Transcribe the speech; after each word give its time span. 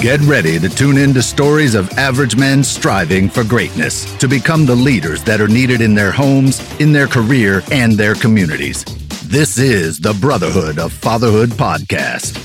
Get 0.00 0.20
ready 0.20 0.58
to 0.58 0.70
tune 0.70 0.96
in 0.96 1.12
to 1.12 1.20
stories 1.20 1.74
of 1.74 1.90
average 1.98 2.34
men 2.34 2.64
striving 2.64 3.28
for 3.28 3.44
greatness 3.44 4.16
to 4.16 4.26
become 4.26 4.64
the 4.64 4.74
leaders 4.74 5.22
that 5.24 5.42
are 5.42 5.46
needed 5.46 5.82
in 5.82 5.94
their 5.94 6.10
homes, 6.10 6.58
in 6.80 6.90
their 6.90 7.06
career, 7.06 7.62
and 7.70 7.92
their 7.92 8.14
communities. 8.14 8.82
This 9.26 9.58
is 9.58 9.98
the 9.98 10.14
Brotherhood 10.14 10.78
of 10.78 10.90
Fatherhood 10.90 11.50
podcast. 11.50 12.38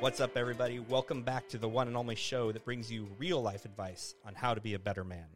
What's 0.00 0.18
up, 0.18 0.36
everybody? 0.36 0.80
Welcome 0.80 1.22
back 1.22 1.48
to 1.50 1.56
the 1.56 1.68
one 1.68 1.86
and 1.86 1.96
only 1.96 2.16
show 2.16 2.50
that 2.50 2.64
brings 2.64 2.90
you 2.90 3.06
real 3.16 3.40
life 3.40 3.64
advice 3.64 4.16
on 4.26 4.34
how 4.34 4.54
to 4.54 4.60
be 4.60 4.74
a 4.74 4.78
better 4.80 5.04
man. 5.04 5.26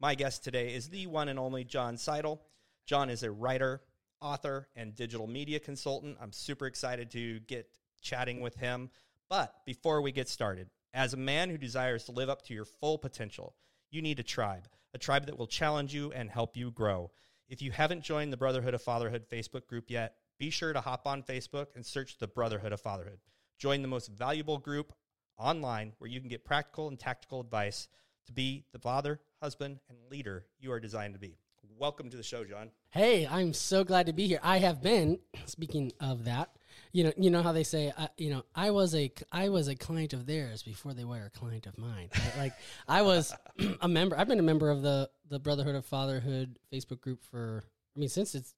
My 0.00 0.14
guest 0.14 0.44
today 0.44 0.74
is 0.74 0.88
the 0.90 1.08
one 1.08 1.28
and 1.28 1.40
only 1.40 1.64
John 1.64 1.96
Seidel. 1.96 2.40
John 2.86 3.10
is 3.10 3.24
a 3.24 3.32
writer, 3.32 3.82
author, 4.20 4.68
and 4.76 4.94
digital 4.94 5.26
media 5.26 5.58
consultant. 5.58 6.18
I'm 6.20 6.30
super 6.30 6.66
excited 6.66 7.10
to 7.10 7.40
get 7.40 7.68
chatting 8.00 8.40
with 8.40 8.54
him. 8.54 8.90
But 9.28 9.56
before 9.66 10.00
we 10.00 10.12
get 10.12 10.28
started, 10.28 10.70
as 10.94 11.14
a 11.14 11.18
man 11.18 11.50
who 11.50 11.58
desires 11.58 12.04
to 12.04 12.12
live 12.12 12.28
up 12.28 12.42
to 12.42 12.54
your 12.54 12.64
full 12.64 12.96
potential, 12.96 13.56
you 13.90 14.00
need 14.00 14.20
a 14.20 14.22
tribe, 14.22 14.68
a 14.94 14.98
tribe 14.98 15.26
that 15.26 15.36
will 15.36 15.48
challenge 15.48 15.92
you 15.92 16.12
and 16.12 16.30
help 16.30 16.56
you 16.56 16.70
grow. 16.70 17.10
If 17.48 17.60
you 17.60 17.72
haven't 17.72 18.04
joined 18.04 18.32
the 18.32 18.36
Brotherhood 18.36 18.74
of 18.74 18.82
Fatherhood 18.82 19.26
Facebook 19.28 19.66
group 19.66 19.90
yet, 19.90 20.14
be 20.38 20.50
sure 20.50 20.72
to 20.72 20.80
hop 20.80 21.08
on 21.08 21.24
Facebook 21.24 21.66
and 21.74 21.84
search 21.84 22.18
the 22.18 22.28
Brotherhood 22.28 22.72
of 22.72 22.80
Fatherhood. 22.80 23.18
Join 23.58 23.82
the 23.82 23.88
most 23.88 24.12
valuable 24.12 24.58
group 24.58 24.92
online 25.36 25.94
where 25.98 26.08
you 26.08 26.20
can 26.20 26.28
get 26.28 26.44
practical 26.44 26.86
and 26.86 27.00
tactical 27.00 27.40
advice 27.40 27.88
to 28.28 28.32
be 28.32 28.62
the 28.72 28.78
father, 28.78 29.20
husband, 29.42 29.78
and 29.88 29.98
leader 30.10 30.44
you 30.60 30.70
are 30.70 30.78
designed 30.78 31.14
to 31.14 31.20
be. 31.20 31.36
Welcome 31.78 32.10
to 32.10 32.16
the 32.16 32.22
show, 32.22 32.44
John. 32.44 32.70
Hey, 32.90 33.26
I'm 33.26 33.52
so 33.54 33.84
glad 33.84 34.06
to 34.06 34.12
be 34.12 34.26
here. 34.26 34.38
I 34.42 34.58
have 34.58 34.82
been. 34.82 35.18
Speaking 35.46 35.92
of 36.00 36.24
that, 36.24 36.50
you 36.92 37.04
know, 37.04 37.12
you 37.16 37.30
know 37.30 37.42
how 37.42 37.52
they 37.52 37.62
say, 37.64 37.92
uh, 37.96 38.08
you 38.18 38.30
know, 38.30 38.42
I 38.54 38.70
was 38.70 38.94
a 38.94 39.10
I 39.32 39.48
was 39.48 39.68
a 39.68 39.74
client 39.76 40.12
of 40.12 40.26
theirs 40.26 40.62
before 40.62 40.92
they 40.92 41.04
were 41.04 41.24
a 41.24 41.30
client 41.30 41.66
of 41.66 41.78
mine. 41.78 42.08
Right? 42.14 42.36
like 42.36 42.52
I 42.86 43.02
was 43.02 43.32
a 43.80 43.88
member. 43.88 44.18
I've 44.18 44.28
been 44.28 44.38
a 44.40 44.42
member 44.42 44.70
of 44.70 44.82
the 44.82 45.08
the 45.28 45.38
Brotherhood 45.38 45.74
of 45.74 45.84
Fatherhood 45.86 46.58
Facebook 46.72 47.00
group 47.00 47.22
for. 47.24 47.64
I 47.96 48.00
mean, 48.00 48.08
since 48.08 48.34
it's 48.34 48.54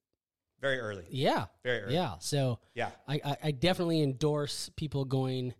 Very 0.61 0.79
early. 0.81 1.05
yeah, 1.11 1.47
Very 1.63 1.83
early. 1.83 1.95
yeah. 1.95 2.15
So 2.21 2.59
Yeah. 2.75 2.91
I, 3.07 3.21
I, 3.25 3.37
I 3.45 3.51
definitely 3.53 4.03
endorse 4.03 4.71
people 4.77 5.05
going 5.05 5.55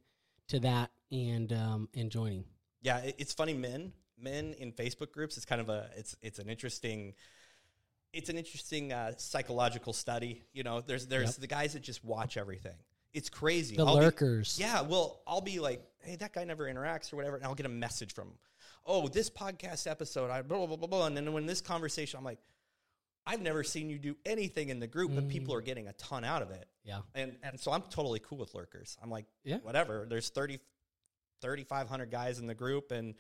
to 0.49 0.61
that 0.61 0.91
and 1.13 1.53
um 1.53 1.89
and 1.95 2.11
joining. 2.11 2.45
Yeah, 2.83 3.01
it's 3.19 3.35
funny, 3.35 3.53
men, 3.53 3.93
men 4.23 4.55
in 4.59 4.73
Facebook 4.73 5.13
groups. 5.13 5.37
It's 5.37 5.47
kind 5.47 5.61
of 5.61 5.69
a, 5.69 5.91
it's, 5.97 6.17
it's 6.23 6.39
an 6.39 6.49
interesting, 6.49 7.15
it's 8.13 8.29
an 8.29 8.37
interesting 8.39 8.93
uh, 8.93 9.13
psychological 9.17 9.93
study. 9.93 10.43
You 10.53 10.63
know, 10.63 10.81
there's, 10.81 11.07
there's 11.07 11.31
Yep. 11.31 11.37
the 11.41 11.47
guys 11.47 11.73
that 11.75 11.83
just 11.83 12.05
watch 12.05 12.37
everything. 12.37 12.77
It's 13.13 13.29
crazy. 13.29 13.77
The 13.77 13.85
I'll 13.85 13.97
be- 13.97 14.03
lurkers. 14.05 14.57
yeah, 14.61 14.83
well, 14.83 15.21
I'll 15.27 15.41
be 15.41 15.59
like, 15.59 15.83
hey, 15.99 16.17
that 16.17 16.33
guy 16.33 16.45
never 16.45 16.65
interacts 16.73 17.13
or 17.13 17.17
whatever, 17.17 17.37
and 17.37 17.45
I'll 17.45 17.55
get 17.57 17.67
a 17.67 17.71
message 17.71 18.15
from. 18.15 18.33
Oh, 18.87 19.09
this 19.09 19.29
podcast 19.29 19.91
episode, 19.91 20.31
I 20.31 20.43
blah 20.43 20.59
blah 20.59 20.67
blah 20.69 20.77
blah, 20.77 20.87
blah. 20.87 21.07
and 21.07 21.17
then 21.17 21.33
when 21.33 21.45
this 21.45 21.61
conversation, 21.61 22.19
I'm 22.19 22.25
like, 22.25 22.39
I've 23.27 23.43
never 23.43 23.63
seen 23.63 23.91
you 23.91 23.99
do 23.99 24.17
anything 24.25 24.71
in 24.71 24.81
the 24.81 24.87
group, 24.87 25.15
but 25.15 25.25
Mm. 25.25 25.31
people 25.31 25.55
are 25.55 25.61
getting 25.61 25.87
a 25.89 25.93
ton 25.95 26.25
out 26.25 26.41
of 26.41 26.51
it. 26.51 26.67
Yeah. 26.85 27.01
And 27.15 27.37
and 27.43 27.61
so 27.61 27.73
I'm 27.73 27.83
totally 27.83 28.21
cool 28.21 28.39
with 28.39 28.55
lurkers. 28.55 28.97
I'm 29.03 29.11
like, 29.11 29.27
Yeah. 29.45 29.59
whatever. 29.59 30.07
There's 30.09 30.31
30 30.31 30.59
3500 31.43 32.11
guys 32.11 32.39
in 32.39 32.47
the 32.47 32.55
group 32.55 32.91
and 32.93 33.15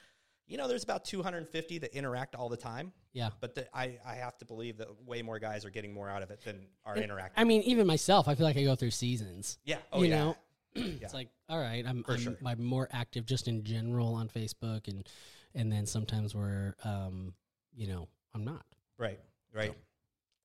you 0.50 0.58
know, 0.58 0.68
there's 0.68 0.84
about 0.84 1.04
250 1.04 1.78
that 1.78 1.94
interact 1.96 2.34
all 2.34 2.48
the 2.48 2.56
time, 2.56 2.92
Yeah. 3.12 3.30
but 3.40 3.54
the, 3.54 3.66
I, 3.76 3.98
I 4.04 4.14
have 4.16 4.36
to 4.38 4.44
believe 4.44 4.78
that 4.78 4.88
way 5.06 5.22
more 5.22 5.38
guys 5.38 5.64
are 5.64 5.70
getting 5.70 5.94
more 5.94 6.10
out 6.10 6.22
of 6.22 6.30
it 6.30 6.42
than 6.44 6.66
are 6.84 6.96
interacting. 6.96 7.40
I 7.40 7.44
mean, 7.44 7.62
even 7.62 7.86
myself, 7.86 8.26
I 8.28 8.34
feel 8.34 8.44
like 8.46 8.56
I 8.56 8.64
go 8.64 8.74
through 8.74 8.90
seasons. 8.90 9.58
yeah. 9.64 9.78
Oh, 9.92 10.02
you 10.02 10.08
yeah. 10.10 10.18
know, 10.24 10.36
it's 10.74 11.14
like 11.14 11.28
all 11.48 11.58
right 11.58 11.84
i'm 11.84 12.04
For 12.04 12.12
I'm, 12.12 12.18
sure. 12.20 12.36
I'm 12.46 12.62
more 12.62 12.88
active 12.92 13.26
just 13.26 13.48
in 13.48 13.64
general 13.64 14.14
on 14.14 14.28
facebook 14.28 14.86
and 14.86 15.04
and 15.52 15.70
then 15.72 15.84
sometimes 15.84 16.32
where 16.32 16.76
um 16.84 17.34
you 17.74 17.88
know 17.88 18.06
i'm 18.36 18.44
not 18.44 18.64
Right, 18.96 19.18
right. 19.52 19.74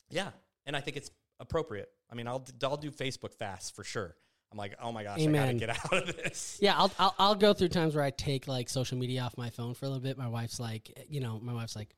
Yeah, 0.10 0.30
and 0.66 0.76
I 0.76 0.80
think 0.82 0.96
it's 0.98 1.12
appropriate. 1.42 1.90
I 2.10 2.16
mean, 2.16 2.26
I'll 2.28 2.44
I'll 2.64 2.78
do 2.78 2.90
Facebook 2.90 3.34
fast 3.36 3.76
for 3.76 3.84
sure. 3.84 4.16
I'm 4.56 4.58
like, 4.58 4.76
oh 4.82 4.92
my 4.94 5.04
gosh, 5.04 5.20
I 5.20 5.26
gotta 5.26 5.54
get 5.54 5.70
out 5.94 6.10
of 6.10 6.16
this. 6.16 6.58
yeah 6.62 6.78
I'll, 6.78 6.92
I'll 6.98 7.16
i'll 7.20 7.36
go 7.36 7.54
through 7.54 7.68
times 7.68 7.94
where 7.94 8.04
i 8.04 8.10
take 8.10 8.48
like 8.48 8.70
social 8.70 8.98
media 8.98 9.22
off 9.22 9.38
my 9.38 9.50
phone 9.50 9.74
for 9.74 9.86
a 9.86 9.90
little 9.90 10.02
bit 10.02 10.18
my 10.18 10.30
wife's 10.30 10.60
like 10.60 11.06
you 11.10 11.20
know 11.20 11.40
my 11.42 11.54
wife's 11.54 11.76
like 11.76 11.94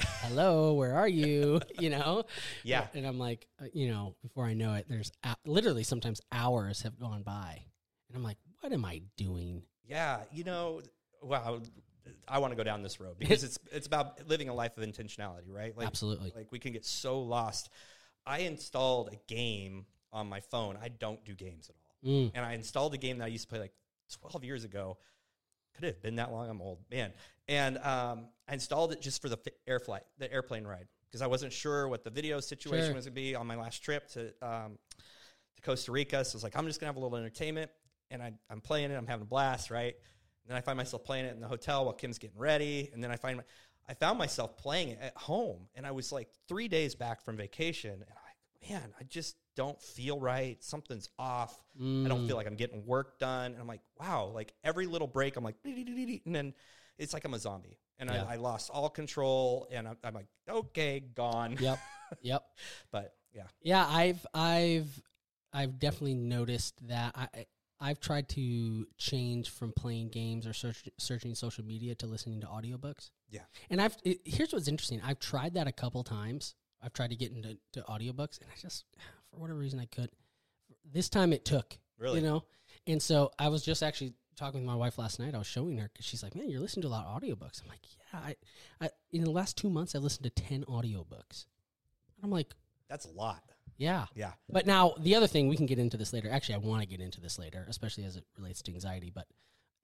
hello 0.00 0.72
where 0.72 0.94
are 0.96 1.08
you 1.08 1.60
you 1.78 1.90
know 1.90 2.24
Yeah, 2.64 2.86
and 2.94 3.06
i'm 3.06 3.18
like 3.18 3.46
uh, 3.60 3.66
you 3.74 3.88
know 3.88 4.16
before 4.22 4.46
i 4.46 4.54
know 4.54 4.72
it 4.74 4.86
there's 4.88 5.12
literally 5.44 5.82
sometimes 5.82 6.22
hours 6.32 6.82
have 6.82 6.98
gone 6.98 7.22
by 7.22 7.62
and 8.08 8.16
i'm 8.16 8.24
like 8.24 8.38
what 8.60 8.72
am 8.72 8.84
i 8.86 9.02
doing 9.18 9.62
yeah. 9.90 10.20
You 10.32 10.44
know, 10.44 10.80
wow. 11.20 11.60
I 12.26 12.38
want 12.38 12.52
to 12.52 12.56
go 12.56 12.62
down 12.64 12.82
this 12.82 13.00
road 13.00 13.16
because 13.18 13.44
it's 13.44 13.58
it's 13.72 13.86
about 13.86 14.26
living 14.28 14.48
a 14.48 14.54
life 14.54 14.78
of 14.78 14.84
intentionality, 14.84 15.50
right? 15.52 15.76
Like, 15.76 15.86
Absolutely. 15.86 16.32
Like 16.34 16.50
we 16.50 16.58
can 16.58 16.72
get 16.72 16.86
so 16.86 17.20
lost. 17.20 17.68
I 18.24 18.40
installed 18.40 19.10
a 19.12 19.16
game 19.32 19.86
on 20.12 20.28
my 20.28 20.40
phone. 20.40 20.76
I 20.82 20.88
don't 20.88 21.24
do 21.24 21.34
games 21.34 21.68
at 21.70 21.76
all, 21.76 22.10
Mm. 22.10 22.30
and 22.34 22.44
I 22.44 22.54
installed 22.54 22.94
a 22.94 22.98
game 22.98 23.18
that 23.18 23.24
I 23.24 23.28
used 23.28 23.44
to 23.44 23.48
play 23.48 23.58
like 23.60 23.72
12 24.20 24.44
years 24.44 24.64
ago. 24.64 24.98
Could 25.74 25.84
it 25.84 25.88
have 25.88 26.02
been 26.02 26.16
that 26.16 26.32
long? 26.32 26.48
I'm 26.50 26.60
old, 26.60 26.78
man. 26.90 27.12
And 27.48 27.78
um, 27.78 28.26
I 28.48 28.54
installed 28.54 28.92
it 28.92 29.00
just 29.00 29.22
for 29.22 29.28
the 29.28 29.38
air 29.66 29.78
flight, 29.78 30.02
the 30.18 30.30
airplane 30.32 30.64
ride, 30.64 30.88
because 31.06 31.22
I 31.22 31.26
wasn't 31.26 31.52
sure 31.52 31.86
what 31.88 32.02
the 32.04 32.10
video 32.10 32.40
situation 32.40 32.86
Sure. 32.86 32.94
was 32.94 33.04
going 33.04 33.14
to 33.14 33.20
be 33.20 33.34
on 33.34 33.46
my 33.46 33.56
last 33.56 33.82
trip 33.84 34.08
to 34.10 34.32
um, 34.42 34.78
to 35.56 35.62
Costa 35.62 35.92
Rica. 35.92 36.24
So 36.24 36.34
I 36.34 36.36
was 36.36 36.42
like, 36.42 36.56
I'm 36.56 36.66
just 36.66 36.80
gonna 36.80 36.88
have 36.88 36.96
a 36.96 37.00
little 37.00 37.16
entertainment, 37.16 37.70
and 38.10 38.22
I, 38.22 38.32
I'm 38.50 38.60
playing 38.60 38.90
it. 38.90 38.94
I'm 38.96 39.06
having 39.06 39.22
a 39.22 39.26
blast, 39.26 39.70
right? 39.70 39.94
And 39.94 40.48
then 40.50 40.56
I 40.56 40.60
find 40.60 40.76
myself 40.76 41.04
playing 41.04 41.26
it 41.26 41.34
in 41.34 41.40
the 41.40 41.48
hotel 41.48 41.84
while 41.84 41.94
Kim's 41.94 42.18
getting 42.18 42.38
ready, 42.38 42.90
and 42.92 43.02
then 43.04 43.10
I 43.12 43.16
find 43.16 43.36
my, 43.36 43.44
I 43.88 43.94
found 43.94 44.18
myself 44.18 44.56
playing 44.56 44.88
it 44.90 44.98
at 45.00 45.16
home, 45.16 45.68
and 45.74 45.86
I 45.86 45.90
was 45.92 46.10
like 46.12 46.28
three 46.48 46.66
days 46.68 46.94
back 46.94 47.22
from 47.22 47.36
vacation, 47.36 47.90
and 47.92 48.00
like, 48.00 48.70
man, 48.70 48.92
I 48.98 49.04
just 49.04 49.36
don't 49.56 49.80
feel 49.80 50.18
right. 50.18 50.62
Something's 50.62 51.08
off. 51.18 51.54
I 51.78 51.82
don't 51.82 52.26
feel 52.26 52.34
mm. 52.34 52.34
like 52.34 52.46
I'm 52.46 52.56
getting 52.56 52.84
work 52.86 53.18
done, 53.18 53.52
and 53.52 53.60
I'm 53.60 53.66
like, 53.66 53.80
wow, 53.98 54.30
like 54.34 54.52
every 54.64 54.86
little 54.86 55.08
break, 55.08 55.36
I'm 55.36 55.44
like, 55.44 55.56
and 55.64 56.34
then 56.34 56.54
it's 56.98 57.12
like 57.12 57.24
I'm 57.24 57.34
a 57.34 57.38
zombie, 57.38 57.78
and 57.98 58.10
Yeah. 58.10 58.24
I, 58.28 58.34
I 58.34 58.36
lost 58.36 58.70
all 58.70 58.88
control, 58.90 59.68
and 59.70 59.88
I'm, 59.88 59.96
I'm 60.04 60.14
like, 60.14 60.26
okay, 60.48 61.00
gone. 61.00 61.56
yep 61.60 61.78
yep 62.22 62.44
But 62.90 63.14
yeah, 63.34 63.44
Yeah, 63.62 63.86
I've 63.88 64.26
I've 64.34 65.02
I've 65.52 65.78
definitely 65.78 66.14
noticed 66.14 66.74
that 66.88 67.12
I 67.16 67.28
I- 67.34 67.46
I've 67.82 67.98
tried 67.98 68.28
to 68.30 68.86
change 68.98 69.48
from 69.48 69.72
playing 69.72 70.10
games 70.10 70.46
or 70.46 70.52
search, 70.52 70.86
searching 70.98 71.34
social 71.34 71.64
media 71.64 71.94
to 71.94 72.06
listening 72.06 72.42
to 72.42 72.46
audiobooks. 72.46 73.10
Yeah. 73.30 73.40
And 73.70 73.80
I've 73.80 73.96
it, 74.04 74.18
here's 74.26 74.52
what's 74.52 74.68
interesting. 74.68 75.00
I've 75.02 75.18
tried 75.18 75.54
that 75.54 75.66
a 75.66 75.72
couple 75.72 76.04
times. 76.04 76.56
I've 76.82 76.92
tried 76.92 77.08
to 77.08 77.16
get 77.16 77.32
into 77.32 77.56
to 77.72 77.80
audiobooks 77.82 78.38
and 78.38 78.50
I 78.54 78.60
just 78.60 78.84
for 79.30 79.38
whatever 79.38 79.58
reason 79.58 79.78
I 79.78 79.86
could. 79.86 80.10
This 80.90 81.08
time 81.08 81.32
it 81.32 81.44
took. 81.44 81.78
Really? 81.98 82.20
You 82.20 82.26
know. 82.26 82.44
And 82.86 83.00
so 83.00 83.30
I 83.38 83.48
was 83.48 83.62
just 83.62 83.82
actually 83.82 84.14
talking 84.36 84.60
with 84.60 84.66
my 84.66 84.74
wife 84.74 84.98
last 84.98 85.18
night. 85.18 85.34
I 85.34 85.38
was 85.38 85.46
showing 85.46 85.78
her 85.78 85.90
cuz 85.94 86.04
she's 86.04 86.22
like, 86.22 86.34
"Man, 86.34 86.48
you're 86.48 86.60
listening 86.60 86.82
to 86.82 86.88
a 86.88 86.90
lot 86.90 87.06
of 87.06 87.22
audiobooks." 87.22 87.62
I'm 87.62 87.68
like, 87.68 87.80
"Yeah, 87.98 88.20
I, 88.20 88.36
I 88.80 88.90
in 89.12 89.24
the 89.24 89.30
last 89.30 89.56
2 89.56 89.68
months 89.68 89.94
I 89.94 89.98
listened 89.98 90.24
to 90.24 90.30
10 90.30 90.64
audiobooks." 90.64 91.46
And 92.16 92.24
I'm 92.24 92.30
like, 92.30 92.54
that's 92.88 93.04
a 93.04 93.10
lot. 93.10 93.42
"Yeah." 93.76 94.06
Yeah. 94.14 94.32
But 94.48 94.66
now 94.66 94.94
the 94.98 95.14
other 95.14 95.26
thing 95.26 95.48
we 95.48 95.56
can 95.56 95.66
get 95.66 95.78
into 95.78 95.96
this 95.96 96.12
later. 96.12 96.30
Actually, 96.30 96.56
I 96.56 96.58
want 96.58 96.82
to 96.82 96.88
get 96.88 97.00
into 97.00 97.20
this 97.20 97.38
later, 97.38 97.66
especially 97.68 98.04
as 98.04 98.16
it 98.16 98.24
relates 98.36 98.62
to 98.62 98.72
anxiety. 98.72 99.10
But 99.10 99.26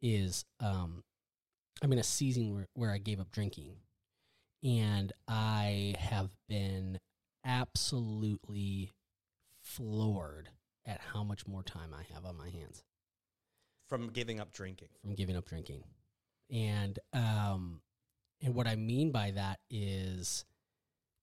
is 0.03 0.45
um, 0.61 1.05
I'm 1.83 1.93
in 1.93 1.99
a 1.99 2.05
season 2.05 2.55
where 2.55 2.69
where 2.75 2.91
I 2.91 2.99
gave 2.99 3.21
up 3.21 3.31
drinking, 3.31 3.77
and 4.63 5.13
I 5.29 5.95
have 5.99 6.31
been 6.49 6.99
absolutely 7.45 8.91
floored 9.67 10.49
at 10.85 11.01
how 11.13 11.25
much 11.25 11.47
more 11.47 11.63
time 11.63 11.91
I 11.93 12.05
have 12.15 12.25
on 12.25 12.37
my 12.37 12.49
hands 12.49 12.85
From 13.89 14.11
giving 14.11 14.39
up 14.41 14.53
drinking. 14.53 14.89
from 15.03 15.15
giving 15.15 15.37
up 15.37 15.45
drinking. 15.47 15.83
And 16.51 16.99
um 17.13 17.81
and 18.41 18.55
what 18.55 18.67
I 18.67 18.77
mean 18.77 19.11
by 19.11 19.33
that 19.33 19.59
is 19.71 20.45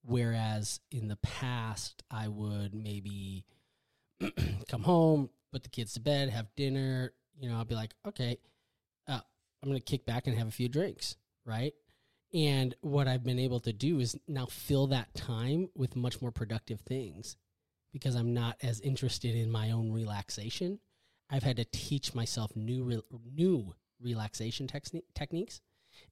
whereas 0.04 0.80
in 0.92 1.08
the 1.08 1.16
past 1.18 2.04
I 2.12 2.28
would 2.28 2.74
maybe 2.74 3.46
come 4.68 4.84
home, 4.84 5.30
put 5.52 5.64
the 5.64 5.70
kids 5.70 5.94
to 5.94 6.00
bed, 6.02 6.30
have 6.30 6.48
dinner, 6.56 7.14
you 7.40 7.50
know, 7.50 7.56
I'll 7.58 7.66
be 7.66 7.76
like, 7.76 7.94
okay, 8.08 8.38
uh, 9.08 9.20
I'm 9.62 9.70
going 9.70 9.80
to 9.80 9.84
kick 9.86 10.06
back 10.06 10.28
and 10.28 10.38
have 10.38 10.48
a 10.48 10.52
few 10.52 10.68
drinks, 10.68 11.16
right? 11.46 11.74
And 12.34 12.76
what 12.82 13.08
I've 13.08 13.24
been 13.24 13.40
able 13.40 13.60
to 13.62 13.72
do 13.74 14.00
is 14.00 14.18
now 14.28 14.48
fill 14.48 14.88
that 14.88 15.14
time 15.14 15.70
with 15.76 15.96
much 15.96 16.22
more 16.22 16.32
productive 16.32 16.82
things 16.82 17.38
because 17.94 18.16
I'm 18.16 18.34
not 18.34 18.58
as 18.62 18.82
interested 18.82 19.36
in 19.36 19.50
my 19.50 19.72
own 19.72 19.92
relaxation. 19.94 20.80
I've 21.30 21.44
had 21.44 21.56
to 21.58 21.66
teach 21.66 22.14
myself 22.14 22.52
new 22.56 22.84
re- 22.84 23.02
new 23.34 23.74
relaxation 24.02 24.68
techni- 24.68 25.04
techniques, 25.16 25.62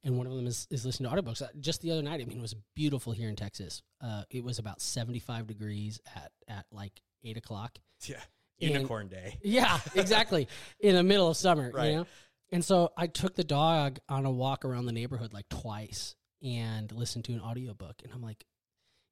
and 0.02 0.16
one 0.16 0.26
of 0.26 0.34
them 0.34 0.46
is, 0.46 0.66
is 0.70 0.86
listening 0.86 1.10
to 1.10 1.16
audiobooks. 1.22 1.42
Uh, 1.42 1.48
Just 1.60 1.82
the 1.82 1.90
other 1.90 2.02
night, 2.02 2.20
I 2.20 2.24
mean, 2.24 2.38
it 2.38 2.40
was 2.42 2.54
beautiful 2.74 3.12
here 3.12 3.28
in 3.28 3.36
Texas. 3.36 3.82
Uh, 4.00 4.22
it 4.30 4.42
was 4.42 4.58
about 4.58 4.80
75 4.80 5.46
degrees 5.46 6.00
at, 6.16 6.32
at 6.48 6.64
like 6.72 7.02
eight 7.24 7.36
o'clock. 7.36 7.78
Yeah. 8.06 8.16
And- 8.60 8.70
Unicorn 8.74 9.08
Day. 9.08 9.38
Yeah, 9.42 9.78
exactly. 9.94 10.46
in 10.80 10.94
the 10.94 11.02
middle 11.02 11.28
of 11.28 11.36
summer, 11.36 11.70
Right. 11.74 11.90
you 11.90 11.96
know? 11.96 12.06
And 12.52 12.64
so 12.64 12.92
I 12.96 13.06
took 13.08 13.34
the 13.34 13.44
dog 13.44 13.98
on 14.08 14.24
a 14.26 14.30
walk 14.30 14.64
around 14.64 14.86
the 14.86 14.92
neighborhood 14.92 15.32
like 15.32 15.48
twice 15.48 16.14
and 16.42 16.90
listened 16.92 17.24
to 17.26 17.32
an 17.32 17.40
audiobook. 17.40 17.96
And 18.04 18.12
I'm 18.12 18.20
like, 18.22 18.44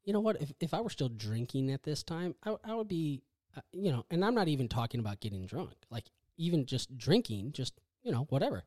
you 0.05 0.13
know 0.13 0.21
what? 0.21 0.41
If, 0.41 0.53
if 0.61 0.75
I 0.75 0.81
were 0.81 0.91
still 0.91 1.09
drinking 1.09 1.71
at 1.71 1.83
this 1.83 2.03
time, 2.03 2.35
I, 2.45 2.57
I 2.65 2.75
would 2.75 2.89
be, 2.89 3.23
uh, 3.57 3.61
you 3.73 3.91
know, 3.93 4.05
and 4.11 4.25
I'm 4.25 4.35
not 4.35 4.49
even 4.49 4.69
talking 4.69 5.01
about 5.01 5.21
getting 5.21 5.47
drunk, 5.47 5.73
like 5.91 6.05
even 6.37 6.67
just 6.67 6.97
drinking, 6.97 7.53
just, 7.53 7.75
you 8.03 8.13
know, 8.13 8.27
whatever. 8.31 8.65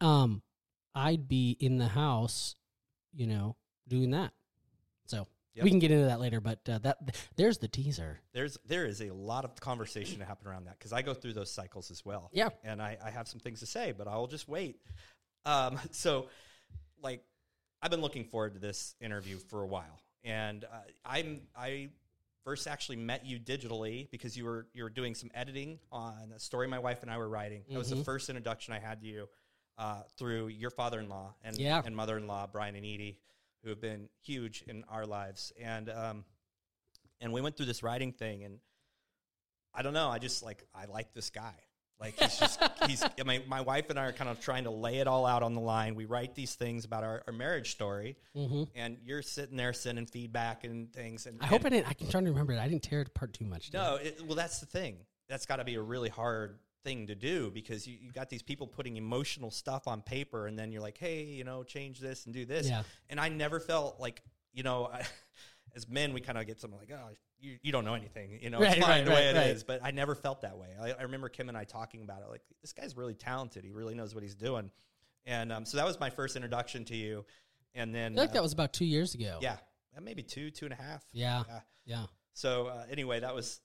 Um, 0.00 0.42
I'd 0.94 1.28
be 1.28 1.56
in 1.60 1.78
the 1.78 1.88
house, 1.88 2.54
you 3.14 3.26
know, 3.26 3.56
doing 3.88 4.10
that. 4.10 4.32
So 5.06 5.26
Yep. 5.54 5.64
we 5.64 5.70
can 5.70 5.78
get 5.78 5.90
into 5.90 6.04
that 6.04 6.20
later, 6.20 6.38
but 6.42 6.58
uh, 6.68 6.76
that 6.80 6.98
there's 7.36 7.56
the 7.56 7.68
teaser. 7.68 8.20
There's 8.34 8.58
there 8.66 8.84
is 8.84 9.00
a 9.00 9.10
lot 9.10 9.46
of 9.46 9.58
conversation 9.58 10.18
to 10.18 10.26
happen 10.26 10.46
around 10.46 10.66
that 10.66 10.78
because 10.78 10.92
I 10.92 11.00
go 11.00 11.14
through 11.14 11.32
those 11.32 11.50
cycles 11.50 11.90
as 11.90 12.04
well. 12.04 12.28
Yeah. 12.34 12.50
and 12.62 12.82
I, 12.82 12.98
I 13.02 13.08
have 13.10 13.26
some 13.26 13.40
things 13.40 13.60
to 13.60 13.66
say, 13.66 13.94
but 13.96 14.06
I'll 14.06 14.26
just 14.26 14.48
wait. 14.48 14.82
Um, 15.46 15.78
so, 15.92 16.26
like, 17.02 17.24
I've 17.80 17.90
been 17.90 18.02
looking 18.02 18.24
forward 18.24 18.52
to 18.52 18.58
this 18.60 18.96
interview 19.00 19.38
for 19.38 19.62
a 19.62 19.66
while, 19.66 20.02
and 20.26 20.64
uh, 20.64 20.68
I'm 21.04 21.40
I 21.56 21.88
first 22.44 22.66
actually 22.66 22.96
met 22.96 23.24
you 23.24 23.38
digitally 23.38 24.10
because 24.10 24.36
you 24.36 24.44
were 24.44 24.66
you 24.74 24.82
were 24.82 24.90
doing 24.90 25.14
some 25.14 25.30
editing 25.34 25.78
on 25.90 26.32
a 26.34 26.38
story 26.38 26.66
my 26.68 26.78
wife 26.78 27.02
and 27.02 27.10
I 27.10 27.16
were 27.16 27.28
writing. 27.28 27.64
That 27.70 27.78
was 27.78 27.90
the 27.90 27.96
Mhm. 27.96 28.04
first 28.04 28.28
introduction 28.28 28.74
I 28.74 28.78
had 28.78 29.00
to 29.00 29.06
you 29.06 29.28
uh, 29.78 30.02
through 30.18 30.48
your 30.48 30.70
father-in-law 30.70 31.34
and 31.42 31.56
Yeah. 31.58 31.80
and 31.84 31.94
mother-in-law 31.96 32.48
Brian 32.48 32.74
and 32.74 32.84
Edie, 32.84 33.18
who 33.62 33.70
have 33.70 33.80
been 33.80 34.08
huge 34.22 34.62
in 34.66 34.84
our 34.84 35.06
lives, 35.06 35.52
and 35.58 35.88
um, 35.88 36.24
and 37.20 37.32
we 37.32 37.40
went 37.40 37.56
through 37.56 37.66
this 37.66 37.82
writing 37.82 38.12
thing 38.12 38.44
and 38.44 38.60
I 39.72 39.82
don't 39.82 39.92
know. 39.94 40.08
I 40.08 40.18
just 40.18 40.42
like 40.42 40.64
I 40.74 40.86
like 40.86 41.12
this 41.14 41.30
guy. 41.30 41.54
Like 41.98 42.14
he's 42.18 42.38
just 42.38 42.60
he's. 42.86 43.02
I 43.02 43.22
mean, 43.24 43.42
my 43.48 43.62
wife 43.62 43.88
and 43.90 43.98
I 43.98 44.04
are 44.06 44.12
kind 44.12 44.28
of 44.28 44.38
trying 44.40 44.64
to 44.64 44.70
lay 44.70 44.98
it 44.98 45.06
all 45.06 45.24
out 45.24 45.42
on 45.42 45.54
the 45.54 45.60
line. 45.60 45.94
We 45.94 46.04
write 46.04 46.34
these 46.34 46.54
things 46.54 46.84
about 46.84 47.04
our, 47.04 47.22
our 47.26 47.32
marriage 47.32 47.70
story, 47.72 48.16
Mm-hmm. 48.36 48.64
and 48.74 48.98
you're 49.04 49.22
sitting 49.22 49.56
there 49.56 49.72
sending 49.72 50.04
feedback 50.06 50.64
and 50.64 50.92
things. 50.92 51.24
And 51.26 51.38
I 51.40 51.46
hope 51.46 51.64
I 51.64 51.70
didn't. 51.70 51.88
I 51.88 51.94
can 51.94 52.08
try 52.10 52.20
to 52.20 52.26
remember 52.28 52.52
it. 52.52 52.58
I 52.58 52.68
didn't 52.68 52.82
tear 52.82 53.00
it 53.00 53.08
apart 53.08 53.32
too 53.32 53.46
much. 53.46 53.72
no. 53.72 53.96
It, 53.96 54.20
well, 54.26 54.36
that's 54.36 54.60
the 54.60 54.66
thing. 54.66 54.96
That's 55.28 55.46
got 55.46 55.56
to 55.56 55.64
be 55.64 55.74
a 55.76 55.82
really 55.82 56.10
hard 56.10 56.58
thing 56.84 57.06
to 57.08 57.14
do 57.14 57.50
because 57.50 57.86
you, 57.86 57.96
you 58.00 58.12
got 58.12 58.28
these 58.28 58.42
people 58.42 58.66
putting 58.66 58.96
emotional 58.96 59.50
stuff 59.50 59.88
on 59.88 60.02
paper, 60.02 60.46
and 60.46 60.58
then 60.58 60.70
you're 60.72 60.82
like, 60.82 60.98
hey, 60.98 61.24
you 61.24 61.44
know, 61.44 61.62
change 61.62 61.98
this 61.98 62.26
and 62.26 62.34
do 62.34 62.44
this. 62.44 62.68
Yeah. 62.68 62.82
And 63.08 63.18
I 63.18 63.28
never 63.30 63.58
felt 63.58 63.98
like 64.00 64.22
you 64.52 64.62
know. 64.62 64.90
I, 64.92 65.02
as 65.76 65.88
men, 65.88 66.12
we 66.12 66.20
kind 66.20 66.38
of 66.38 66.46
get 66.46 66.60
something 66.60 66.78
like, 66.78 66.90
"Oh, 66.90 67.10
you, 67.38 67.58
you 67.62 67.70
don't 67.70 67.84
know 67.84 67.94
anything," 67.94 68.38
you 68.40 68.50
know. 68.50 68.58
Right, 68.58 68.78
it's 68.78 68.86
fine 68.86 68.98
right, 69.00 69.04
the 69.04 69.10
way 69.10 69.26
right, 69.32 69.46
it 69.46 69.56
is, 69.56 69.62
but 69.62 69.80
I 69.84 69.90
never 69.90 70.14
felt 70.14 70.40
that 70.40 70.56
way. 70.58 70.68
I, 70.80 70.92
I 70.92 71.02
remember 71.02 71.28
Kim 71.28 71.48
and 71.48 71.56
I 71.56 71.64
talking 71.64 72.02
about 72.02 72.22
it. 72.22 72.30
Like, 72.30 72.42
this 72.62 72.72
guy's 72.72 72.96
really 72.96 73.14
talented. 73.14 73.62
He 73.64 73.70
really 73.70 73.94
knows 73.94 74.14
what 74.14 74.22
he's 74.24 74.34
doing. 74.34 74.70
And 75.26 75.52
um, 75.52 75.64
so 75.64 75.76
that 75.76 75.86
was 75.86 76.00
my 76.00 76.10
first 76.10 76.36
introduction 76.36 76.84
to 76.86 76.96
you. 76.96 77.24
And 77.74 77.94
then, 77.94 78.18
I 78.18 78.22
uh, 78.22 78.26
that 78.28 78.42
was 78.42 78.52
about 78.52 78.72
two 78.72 78.86
years 78.86 79.14
ago. 79.14 79.38
yeah, 79.42 79.58
maybe 80.00 80.22
two, 80.22 80.50
two 80.50 80.64
and 80.64 80.72
a 80.72 80.76
half. 80.76 81.04
Yeah. 81.12 81.42
Yeah. 81.48 81.60
Yeah. 81.84 82.04
So 82.32 82.66
uh, 82.68 82.84
anyway, 82.90 83.20
that 83.20 83.34
was 83.34 83.60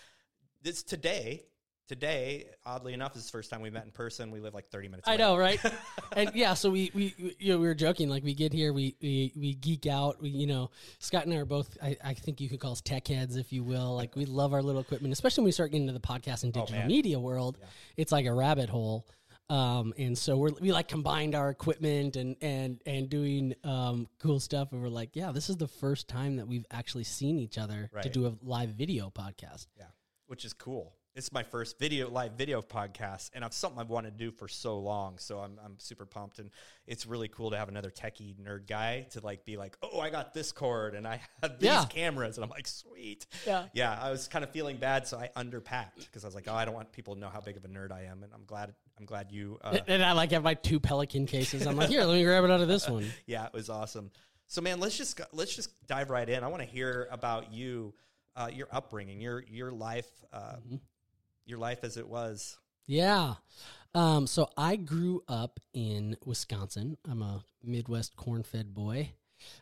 this 0.62 0.82
today. 0.82 1.44
Today, 1.88 2.46
oddly 2.64 2.94
enough, 2.94 3.16
is 3.16 3.26
the 3.26 3.32
first 3.32 3.50
time 3.50 3.60
we 3.60 3.68
met 3.68 3.84
in 3.84 3.90
person. 3.90 4.30
We 4.30 4.40
live 4.40 4.54
like 4.54 4.66
thirty 4.68 4.88
minutes. 4.88 5.06
I 5.08 5.12
away. 5.14 5.18
know, 5.18 5.36
right? 5.36 5.60
and 6.16 6.30
yeah, 6.34 6.54
so 6.54 6.70
we, 6.70 6.90
we, 6.94 7.14
we- 7.18 7.36
you 7.38 7.52
know, 7.52 7.58
we 7.58 7.66
were 7.66 7.74
joking. 7.74 8.08
Like 8.08 8.22
we 8.24 8.34
get 8.34 8.52
here, 8.52 8.72
we, 8.72 8.94
we, 9.02 9.32
we 9.36 9.54
geek 9.54 9.86
out. 9.86 10.22
We, 10.22 10.30
you 10.30 10.46
know, 10.46 10.70
Scott 11.00 11.24
and 11.24 11.34
I 11.34 11.38
are 11.38 11.44
both, 11.44 11.76
I, 11.82 11.96
I 12.02 12.14
think 12.14 12.40
you 12.40 12.48
could 12.48 12.60
call 12.60 12.72
us 12.72 12.80
tech 12.80 13.08
heads, 13.08 13.36
if 13.36 13.52
you 13.52 13.62
will. 13.64 13.94
Like 13.96 14.16
we 14.16 14.24
love 14.26 14.52
our 14.54 14.62
little 14.62 14.80
equipment, 14.80 15.12
especially 15.12 15.42
when 15.42 15.46
we 15.46 15.52
start 15.52 15.72
getting 15.72 15.88
into 15.88 15.98
the 15.98 16.06
podcast 16.06 16.44
and 16.44 16.56
Oh, 16.56 16.60
digital 16.60 16.78
man. 16.80 16.88
media 16.88 17.18
world. 17.18 17.58
Yeah. 17.60 17.66
It's 17.96 18.12
like 18.12 18.26
a 18.26 18.32
rabbit 18.32 18.70
hole. 18.70 19.06
Um, 19.50 19.92
and 19.98 20.16
so 20.16 20.36
we're, 20.38 20.52
we 20.60 20.72
like 20.72 20.88
combined 20.88 21.34
our 21.34 21.50
equipment 21.50 22.16
and, 22.16 22.36
and, 22.40 22.80
and 22.86 23.10
doing, 23.10 23.54
um, 23.64 24.06
cool 24.18 24.40
stuff. 24.40 24.72
And 24.72 24.80
we're 24.80 24.88
like, 24.88 25.10
yeah, 25.14 25.30
this 25.32 25.50
is 25.50 25.56
the 25.56 25.68
first 25.68 26.08
time 26.08 26.36
that 26.36 26.46
we've 26.48 26.64
actually 26.70 27.04
seen 27.04 27.38
each 27.38 27.58
other 27.58 27.90
to 28.02 28.08
do 28.08 28.26
a 28.26 28.32
live 28.42 28.70
video 28.70 29.10
podcast. 29.10 29.66
Yeah, 29.76 29.86
which 30.26 30.44
is 30.46 30.54
cool. 30.54 30.94
It's 31.14 31.30
my 31.30 31.42
first 31.42 31.78
video 31.78 32.08
live 32.08 32.32
video 32.38 32.62
podcast, 32.62 33.32
and 33.34 33.44
it's 33.44 33.54
something 33.54 33.78
I've 33.78 33.90
wanted 33.90 34.16
to 34.16 34.24
do 34.24 34.30
for 34.30 34.48
so 34.48 34.78
long. 34.78 35.18
So 35.18 35.40
I'm 35.40 35.60
I'm 35.62 35.74
super 35.78 36.06
pumped, 36.06 36.38
and 36.38 36.50
it's 36.86 37.04
really 37.04 37.28
cool 37.28 37.50
to 37.50 37.58
have 37.58 37.68
another 37.68 37.90
techie 37.90 38.34
nerd 38.36 38.66
guy 38.66 39.06
to 39.10 39.20
like 39.20 39.44
be 39.44 39.58
like, 39.58 39.76
oh, 39.82 40.00
I 40.00 40.08
got 40.08 40.32
this 40.32 40.52
cord, 40.52 40.94
and 40.94 41.06
I 41.06 41.20
have 41.42 41.58
these 41.58 41.66
Yeah. 41.68 41.84
cameras, 41.84 42.38
and 42.38 42.44
I'm 42.44 42.48
like, 42.48 42.66
sweet. 42.66 43.26
Yeah. 43.46 43.66
Yeah, 43.74 43.98
I 44.00 44.10
was 44.10 44.26
kind 44.26 44.42
of 44.42 44.52
feeling 44.52 44.78
bad, 44.78 45.06
so 45.06 45.18
I 45.18 45.28
underpacked 45.36 45.96
because 46.06 46.24
I 46.24 46.28
was 46.28 46.34
like, 46.34 46.48
oh, 46.48 46.54
I 46.54 46.64
don't 46.64 46.74
want 46.74 46.90
people 46.92 47.12
to 47.14 47.20
know 47.20 47.28
how 47.28 47.42
big 47.42 47.58
of 47.58 47.64
a 47.66 47.68
nerd 47.68 47.92
I 47.92 48.04
am, 48.04 48.22
and 48.22 48.32
I'm 48.32 48.44
glad 48.46 48.72
I'm 48.98 49.04
glad 49.04 49.30
you. 49.30 49.58
Uh, 49.62 49.80
And 49.86 50.02
I 50.02 50.12
like 50.12 50.30
have 50.30 50.42
my 50.42 50.54
two 50.54 50.80
Pelican 50.80 51.26
cases. 51.26 51.66
I'm 51.66 51.76
like, 51.76 51.90
here, 51.90 52.04
let 52.04 52.14
me 52.14 52.24
grab 52.24 52.42
it 52.44 52.50
out 52.50 52.62
of 52.62 52.68
this 52.68 52.88
one. 52.88 53.04
yeah, 53.26 53.44
it 53.44 53.52
was 53.52 53.68
awesome. 53.68 54.10
So, 54.46 54.62
man, 54.62 54.80
let's 54.80 54.96
just 54.96 55.18
go- 55.18 55.24
let's 55.34 55.54
just 55.54 55.74
dive 55.86 56.08
right 56.08 56.26
in. 56.28 56.42
I 56.42 56.46
want 56.48 56.62
to 56.62 56.68
hear 56.68 57.06
about 57.10 57.52
you, 57.52 57.92
uh, 58.34 58.48
your 58.50 58.68
upbringing, 58.72 59.20
your 59.20 59.44
your 59.46 59.70
life, 59.72 60.08
uh, 60.32 60.56
your 61.46 61.58
life 61.58 61.80
as 61.82 61.96
it 61.96 62.08
was. 62.08 62.58
Yeah. 62.86 63.34
Um, 63.94 64.26
so 64.26 64.48
I 64.56 64.76
grew 64.76 65.22
up 65.28 65.60
in 65.74 66.16
Wisconsin. 66.24 66.96
I'm 67.08 67.22
a 67.22 67.44
Midwest 67.62 68.16
corn 68.16 68.42
fed 68.42 68.74
boy. 68.74 69.12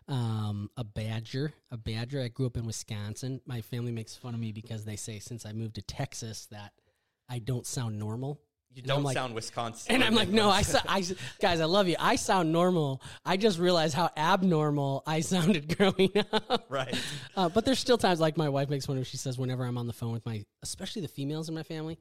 Um, 0.08 0.70
a 0.76 0.84
badger, 0.84 1.54
a 1.70 1.76
badger. 1.76 2.20
I 2.20 2.28
grew 2.28 2.46
up 2.46 2.56
in 2.56 2.66
Wisconsin. 2.66 3.40
My 3.46 3.60
family 3.60 3.92
makes 3.92 4.14
fun 4.14 4.34
of 4.34 4.40
me 4.40 4.52
because 4.52 4.84
they 4.84 4.96
say 4.96 5.18
since 5.18 5.46
I 5.46 5.52
moved 5.52 5.76
to 5.76 5.82
Texas 5.82 6.46
that 6.50 6.72
I 7.28 7.38
don't 7.38 7.66
sound 7.66 7.98
normal. 7.98 8.40
You 8.72 8.82
don't 8.82 9.02
like- 9.02 9.14
sound 9.16 9.34
Wisconsin. 9.34 9.94
And 9.94 10.04
I'm 10.04 10.14
like, 10.14 10.28
no, 10.28 10.48
I, 10.48 10.62
I, 10.88 11.04
guys, 11.40 11.60
I 11.60 11.64
love 11.64 11.88
you. 11.88 11.96
I 11.98 12.16
sound 12.16 12.52
normal. 12.52 13.02
I 13.24 13.36
just 13.36 13.58
realized 13.58 13.94
how 13.94 14.10
abnormal 14.16 15.02
I 15.06 15.20
sounded 15.20 15.76
growing 15.76 16.12
up. 16.32 16.66
right. 16.68 16.94
Uh, 17.36 17.48
but 17.48 17.64
there's 17.64 17.80
still 17.80 17.98
times 17.98 18.20
like 18.20 18.36
my 18.36 18.48
wife 18.48 18.70
makes 18.70 18.86
fun 18.86 18.96
of. 18.98 19.06
She 19.06 19.16
says 19.16 19.38
whenever 19.38 19.64
I'm 19.64 19.76
on 19.76 19.86
the 19.86 19.92
phone 19.92 20.12
with 20.12 20.24
my, 20.24 20.44
especially 20.62 21.02
the 21.02 21.08
females 21.08 21.48
in 21.48 21.54
my 21.54 21.64
family, 21.64 21.98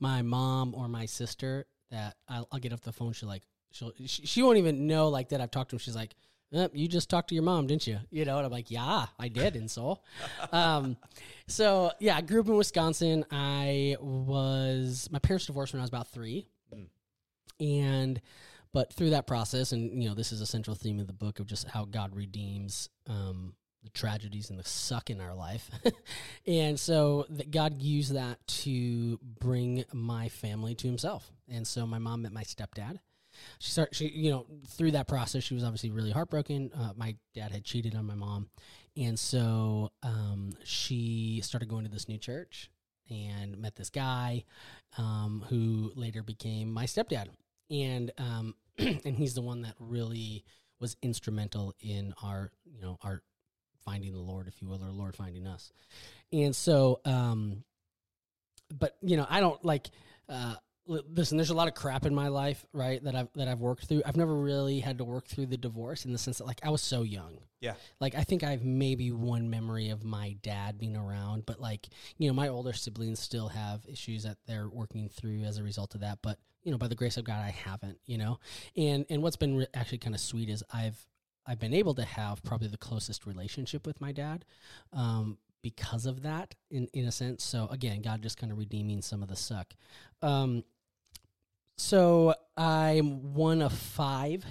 my 0.00 0.22
mom 0.22 0.74
or 0.74 0.88
my 0.88 1.06
sister, 1.06 1.66
that 1.90 2.16
I'll, 2.28 2.48
I'll 2.50 2.58
get 2.58 2.72
off 2.72 2.80
the 2.80 2.92
phone. 2.92 3.12
She 3.12 3.26
like 3.26 3.42
she'll 3.70 3.92
she, 4.06 4.26
she 4.26 4.42
won't 4.42 4.58
even 4.58 4.86
know 4.86 5.08
like 5.08 5.28
that 5.28 5.40
I've 5.40 5.50
talked 5.50 5.70
to 5.70 5.76
him. 5.76 5.80
She's 5.80 5.96
like, 5.96 6.14
"You 6.72 6.86
just 6.88 7.08
talked 7.08 7.28
to 7.30 7.34
your 7.34 7.44
mom, 7.44 7.66
didn't 7.66 7.86
you?" 7.86 7.98
You 8.10 8.24
know, 8.24 8.36
and 8.36 8.46
I'm 8.46 8.52
like, 8.52 8.70
"Yeah, 8.70 9.06
I 9.18 9.28
did." 9.28 9.56
And 9.56 9.70
so, 9.70 10.00
um, 10.52 10.96
so 11.46 11.92
yeah, 12.00 12.16
I 12.16 12.20
grew 12.20 12.40
up 12.40 12.48
in 12.48 12.56
Wisconsin. 12.56 13.24
I 13.30 13.96
was 14.00 15.08
my 15.10 15.18
parents 15.18 15.46
divorced 15.46 15.72
when 15.72 15.80
I 15.80 15.84
was 15.84 15.90
about 15.90 16.08
three, 16.08 16.46
Mm. 16.74 16.86
and 17.60 18.20
but 18.72 18.92
through 18.92 19.10
that 19.10 19.26
process, 19.26 19.72
and 19.72 20.02
you 20.02 20.08
know, 20.08 20.14
this 20.14 20.32
is 20.32 20.40
a 20.40 20.46
central 20.46 20.74
theme 20.76 20.98
of 21.00 21.06
the 21.06 21.12
book 21.12 21.40
of 21.40 21.46
just 21.46 21.68
how 21.68 21.84
God 21.84 22.14
redeems 22.16 22.88
um, 23.06 23.54
the 23.84 23.90
tragedies 23.90 24.48
and 24.50 24.58
the 24.58 24.64
suck 24.64 25.10
in 25.10 25.20
our 25.20 25.34
life, 25.34 25.70
and 26.46 26.78
so 26.78 27.26
that 27.30 27.50
God 27.50 27.82
used 27.82 28.14
that 28.14 28.38
to 28.46 29.18
bring 29.40 29.84
my 29.92 30.28
family 30.28 30.74
to 30.76 30.86
Himself. 30.86 31.30
And 31.48 31.66
so 31.66 31.86
my 31.86 31.98
mom 31.98 32.22
met 32.22 32.32
my 32.32 32.44
stepdad. 32.44 32.98
She 33.58 33.70
started, 33.70 33.94
she 33.94 34.08
you 34.08 34.30
know, 34.30 34.46
through 34.68 34.92
that 34.92 35.08
process, 35.08 35.42
she 35.42 35.54
was 35.54 35.64
obviously 35.64 35.90
really 35.90 36.10
heartbroken. 36.10 36.70
Uh, 36.74 36.92
my 36.96 37.16
dad 37.34 37.52
had 37.52 37.64
cheated 37.64 37.94
on 37.94 38.06
my 38.06 38.14
mom, 38.14 38.48
and 38.96 39.18
so 39.18 39.90
um, 40.02 40.52
she 40.64 41.40
started 41.42 41.68
going 41.68 41.84
to 41.84 41.90
this 41.90 42.08
new 42.08 42.18
church 42.18 42.70
and 43.10 43.58
met 43.58 43.74
this 43.74 43.90
guy 43.90 44.44
um, 44.98 45.44
who 45.48 45.92
later 45.96 46.22
became 46.22 46.72
my 46.72 46.84
stepdad 46.84 47.26
and 47.70 48.12
um, 48.18 48.54
and 48.78 49.16
he's 49.16 49.34
the 49.34 49.42
one 49.42 49.62
that 49.62 49.74
really 49.78 50.44
was 50.80 50.96
instrumental 51.02 51.74
in 51.80 52.14
our 52.22 52.50
you 52.64 52.80
know 52.80 52.98
our 53.02 53.22
finding 53.84 54.12
the 54.12 54.20
Lord, 54.20 54.46
if 54.46 54.60
you 54.62 54.68
will, 54.68 54.82
or 54.82 54.90
Lord 54.90 55.16
finding 55.16 55.46
us. 55.46 55.72
And 56.32 56.54
so, 56.54 57.00
um, 57.04 57.64
but 58.72 58.96
you 59.02 59.16
know, 59.16 59.26
I 59.28 59.40
don't 59.40 59.62
like. 59.64 59.90
Uh, 60.28 60.54
listen, 60.86 61.36
there's 61.36 61.50
a 61.50 61.54
lot 61.54 61.68
of 61.68 61.74
crap 61.74 62.06
in 62.06 62.14
my 62.14 62.28
life, 62.28 62.64
right? 62.72 63.02
That 63.04 63.14
I've 63.14 63.28
that 63.34 63.48
I've 63.48 63.60
worked 63.60 63.86
through. 63.86 64.02
I've 64.04 64.16
never 64.16 64.34
really 64.34 64.80
had 64.80 64.98
to 64.98 65.04
work 65.04 65.26
through 65.26 65.46
the 65.46 65.56
divorce 65.56 66.04
in 66.04 66.12
the 66.12 66.18
sense 66.18 66.38
that, 66.38 66.46
like, 66.46 66.60
I 66.62 66.70
was 66.70 66.82
so 66.82 67.02
young. 67.02 67.38
Yeah. 67.60 67.74
Like, 68.00 68.14
I 68.14 68.24
think 68.24 68.42
I 68.42 68.50
have 68.50 68.64
maybe 68.64 69.12
one 69.12 69.48
memory 69.48 69.90
of 69.90 70.04
my 70.04 70.36
dad 70.42 70.78
being 70.78 70.96
around, 70.96 71.46
but 71.46 71.60
like, 71.60 71.88
you 72.18 72.28
know, 72.28 72.34
my 72.34 72.48
older 72.48 72.72
siblings 72.72 73.20
still 73.20 73.48
have 73.48 73.86
issues 73.86 74.24
that 74.24 74.38
they're 74.46 74.68
working 74.68 75.08
through 75.08 75.42
as 75.42 75.58
a 75.58 75.62
result 75.62 75.94
of 75.94 76.00
that. 76.00 76.18
But 76.22 76.38
you 76.62 76.70
know, 76.70 76.78
by 76.78 76.88
the 76.88 76.94
grace 76.94 77.16
of 77.16 77.24
God, 77.24 77.40
I 77.40 77.50
haven't. 77.50 77.98
You 78.06 78.18
know, 78.18 78.38
and 78.76 79.06
and 79.08 79.22
what's 79.22 79.36
been 79.36 79.56
re- 79.56 79.66
actually 79.74 79.98
kind 79.98 80.14
of 80.14 80.20
sweet 80.20 80.48
is 80.48 80.62
I've 80.72 81.06
I've 81.46 81.58
been 81.58 81.74
able 81.74 81.94
to 81.94 82.04
have 82.04 82.42
probably 82.42 82.68
the 82.68 82.76
closest 82.76 83.26
relationship 83.26 83.86
with 83.86 84.00
my 84.00 84.12
dad 84.12 84.44
um, 84.92 85.38
because 85.62 86.06
of 86.06 86.22
that, 86.22 86.54
in 86.70 86.88
in 86.92 87.06
a 87.06 87.12
sense. 87.12 87.44
So 87.44 87.68
again, 87.70 88.02
God 88.02 88.22
just 88.22 88.38
kind 88.38 88.52
of 88.52 88.58
redeeming 88.58 89.02
some 89.02 89.22
of 89.22 89.28
the 89.28 89.36
suck. 89.36 89.74
Um, 90.20 90.64
so 91.76 92.34
I'm 92.56 93.34
one 93.34 93.62
of 93.62 93.72
five 93.72 94.44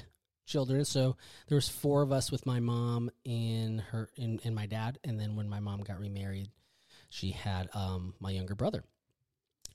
children. 0.45 0.83
So 0.85 1.15
there 1.47 1.55
was 1.55 1.69
four 1.69 2.01
of 2.01 2.11
us 2.11 2.31
with 2.31 2.45
my 2.45 2.59
mom 2.59 3.09
and 3.25 3.81
her 3.81 4.09
and, 4.17 4.41
and 4.43 4.53
my 4.55 4.65
dad. 4.65 4.99
And 5.03 5.19
then 5.19 5.35
when 5.35 5.47
my 5.47 5.59
mom 5.59 5.81
got 5.81 5.99
remarried, 5.99 6.49
she 7.09 7.31
had 7.31 7.69
um, 7.73 8.13
my 8.19 8.31
younger 8.31 8.55
brother. 8.55 8.83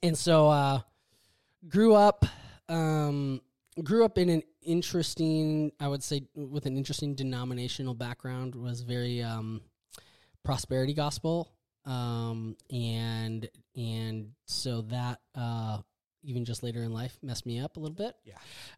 And 0.03 0.17
so 0.17 0.49
uh, 0.49 0.81
grew 1.67 1.95
up 1.95 2.25
um, 2.69 3.41
grew 3.83 4.03
up 4.03 4.17
in 4.17 4.29
an 4.29 4.43
interesting, 4.61 5.71
I 5.79 5.87
would 5.87 6.03
say, 6.03 6.23
with 6.35 6.65
an 6.65 6.77
interesting 6.77 7.15
denominational 7.15 7.93
background. 7.93 8.55
Was 8.55 8.81
very 8.81 9.23
um, 9.23 9.61
prosperity 10.47 10.93
gospel, 10.93 11.51
um, 11.83 12.55
and 12.71 13.49
and 13.75 14.29
so 14.45 14.81
that 14.83 15.19
uh, 15.35 15.79
even 16.23 16.45
just 16.45 16.63
later 16.63 16.83
in 16.83 16.93
life 16.93 17.19
messed 17.21 17.45
me 17.45 17.59
up 17.59 17.75
a 17.75 17.79
little 17.81 17.93
bit. 17.93 18.15
Yeah. 18.23 18.37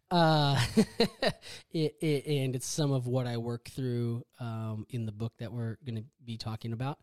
Uh, 0.10 0.60
it, 1.72 1.96
it, 2.02 2.26
and 2.26 2.56
it's 2.56 2.66
some 2.66 2.92
of 2.92 3.06
what 3.06 3.28
I 3.28 3.38
work 3.38 3.70
through 3.70 4.26
um, 4.40 4.88
in 4.90 5.06
the 5.06 5.12
book 5.12 5.34
that 5.38 5.54
we're 5.54 5.78
going 5.86 5.98
to 5.98 6.06
be 6.26 6.38
talking 6.38 6.74
about, 6.74 6.98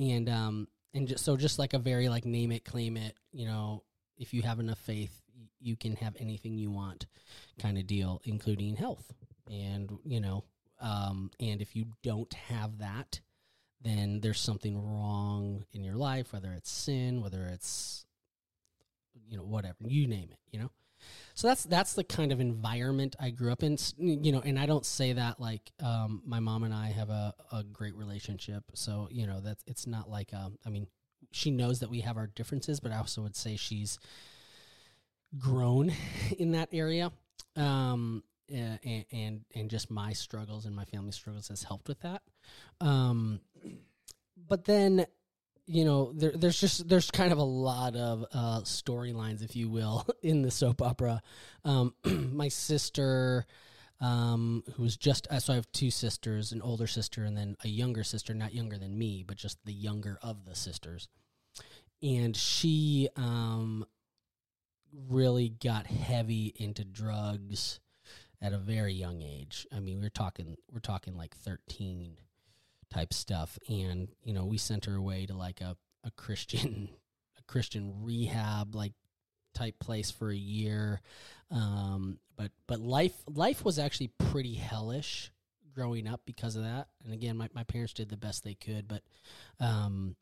and 0.00 0.28
um, 0.28 0.66
and 0.94 1.06
just, 1.06 1.24
so 1.24 1.36
just 1.36 1.60
like 1.60 1.72
a 1.72 1.78
very 1.78 2.08
like 2.08 2.24
name 2.24 2.50
it, 2.50 2.64
claim 2.64 2.96
it. 2.96 3.14
You 3.30 3.46
know, 3.46 3.84
if 4.16 4.34
you 4.34 4.42
have 4.42 4.58
enough 4.58 4.80
faith, 4.80 5.22
you 5.60 5.76
can 5.76 5.94
have 5.94 6.16
anything 6.18 6.58
you 6.58 6.72
want, 6.72 7.06
kind 7.60 7.78
of 7.78 7.86
deal, 7.86 8.20
including 8.24 8.74
health. 8.74 9.12
And 9.48 9.96
you 10.04 10.20
know, 10.20 10.42
um, 10.80 11.30
and 11.38 11.62
if 11.62 11.76
you 11.76 11.86
don't 12.02 12.32
have 12.34 12.78
that, 12.78 13.20
then 13.80 14.20
there's 14.20 14.40
something 14.40 14.76
wrong 14.76 15.64
in 15.72 15.84
your 15.84 15.94
life, 15.94 16.32
whether 16.32 16.52
it's 16.52 16.70
sin, 16.70 17.20
whether 17.22 17.46
it's 17.46 18.04
you 19.28 19.36
know 19.36 19.44
whatever 19.44 19.76
you 19.80 20.06
name 20.06 20.28
it 20.30 20.38
you 20.50 20.58
know? 20.58 20.70
So 21.34 21.46
that's 21.46 21.64
that's 21.64 21.92
the 21.92 22.02
kind 22.02 22.32
of 22.32 22.40
environment 22.40 23.14
i 23.20 23.30
grew 23.30 23.52
up 23.52 23.62
in. 23.62 23.78
You 23.98 24.32
know 24.32 24.40
and 24.40 24.58
i 24.58 24.66
don't 24.66 24.84
say 24.84 25.12
that 25.12 25.38
like 25.38 25.70
um, 25.82 26.22
my 26.26 26.40
mom 26.40 26.64
and 26.64 26.74
i 26.74 26.88
have 26.88 27.10
a, 27.10 27.34
a 27.52 27.62
great 27.62 27.94
relationship. 27.94 28.64
So 28.74 29.08
you 29.10 29.26
know 29.26 29.40
that 29.40 29.58
it's 29.66 29.86
not 29.86 30.10
like 30.10 30.34
um, 30.34 30.58
i 30.66 30.70
mean 30.70 30.88
she 31.30 31.50
knows 31.50 31.80
that 31.80 31.90
we 31.90 32.00
have 32.00 32.16
our 32.16 32.26
differences 32.26 32.80
but 32.80 32.90
i 32.90 32.96
also 32.96 33.22
would 33.22 33.36
say 33.36 33.56
she's 33.56 33.98
grown 35.38 35.92
in 36.38 36.52
that 36.52 36.70
area. 36.72 37.12
Um, 37.56 38.22
and, 38.50 39.04
and 39.12 39.40
and 39.54 39.70
just 39.70 39.90
my 39.90 40.12
struggles 40.12 40.64
and 40.64 40.74
my 40.74 40.84
family 40.84 41.12
struggles 41.12 41.48
has 41.48 41.62
helped 41.62 41.86
with 41.86 42.00
that 42.00 42.22
um, 42.80 43.40
but 44.48 44.64
then 44.64 45.06
you 45.68 45.84
know, 45.84 46.12
there, 46.14 46.32
there's 46.34 46.58
just 46.58 46.88
there's 46.88 47.10
kind 47.10 47.30
of 47.30 47.38
a 47.38 47.44
lot 47.44 47.94
of 47.94 48.24
uh, 48.32 48.60
storylines, 48.62 49.44
if 49.44 49.54
you 49.54 49.68
will, 49.68 50.06
in 50.22 50.42
the 50.42 50.50
soap 50.50 50.80
opera. 50.80 51.20
Um, 51.64 51.94
my 52.04 52.48
sister, 52.48 53.46
um, 54.00 54.64
who 54.74 54.82
was 54.82 54.96
just 54.96 55.28
uh, 55.30 55.38
so 55.38 55.52
I 55.52 55.56
have 55.56 55.70
two 55.72 55.90
sisters, 55.90 56.52
an 56.52 56.62
older 56.62 56.86
sister 56.86 57.22
and 57.24 57.36
then 57.36 57.56
a 57.64 57.68
younger 57.68 58.02
sister, 58.02 58.32
not 58.32 58.54
younger 58.54 58.78
than 58.78 58.98
me, 58.98 59.22
but 59.26 59.36
just 59.36 59.58
the 59.64 59.72
younger 59.72 60.18
of 60.22 60.46
the 60.46 60.54
sisters. 60.54 61.08
And 62.02 62.34
she 62.34 63.10
um, 63.16 63.84
really 65.08 65.50
got 65.50 65.86
heavy 65.86 66.54
into 66.56 66.84
drugs 66.84 67.80
at 68.40 68.54
a 68.54 68.58
very 68.58 68.94
young 68.94 69.20
age. 69.20 69.66
I 69.74 69.80
mean, 69.80 70.00
we're 70.00 70.08
talking 70.08 70.56
we're 70.72 70.80
talking 70.80 71.14
like 71.14 71.36
thirteen 71.36 72.16
type 72.92 73.12
stuff. 73.12 73.58
And 73.68 74.08
you 74.22 74.32
know 74.32 74.44
we 74.44 74.58
sent 74.58 74.84
her 74.86 74.94
away 74.94 75.26
to 75.26 75.34
like 75.34 75.60
a, 75.60 75.76
a 76.04 76.10
christian 76.12 76.88
a 77.38 77.42
christian 77.50 77.92
rehab 78.02 78.74
like 78.74 78.92
type 79.54 79.78
place 79.78 80.10
for 80.10 80.30
a 80.30 80.36
year. 80.36 81.00
Um, 81.50 82.18
but 82.36 82.50
but 82.66 82.80
life 82.80 83.16
life 83.26 83.64
was 83.64 83.78
actually 83.78 84.12
pretty 84.30 84.54
hellish 84.54 85.32
growing 85.74 86.06
up 86.08 86.20
because 86.26 86.56
of 86.56 86.62
that. 86.62 86.88
And 87.04 87.12
again 87.12 87.36
my, 87.36 87.48
my 87.54 87.64
parents 87.64 87.92
did 87.92 88.08
the 88.08 88.16
best 88.16 88.44
they 88.44 88.54
could 88.54 88.88
but 88.88 89.02
um, 89.60 90.16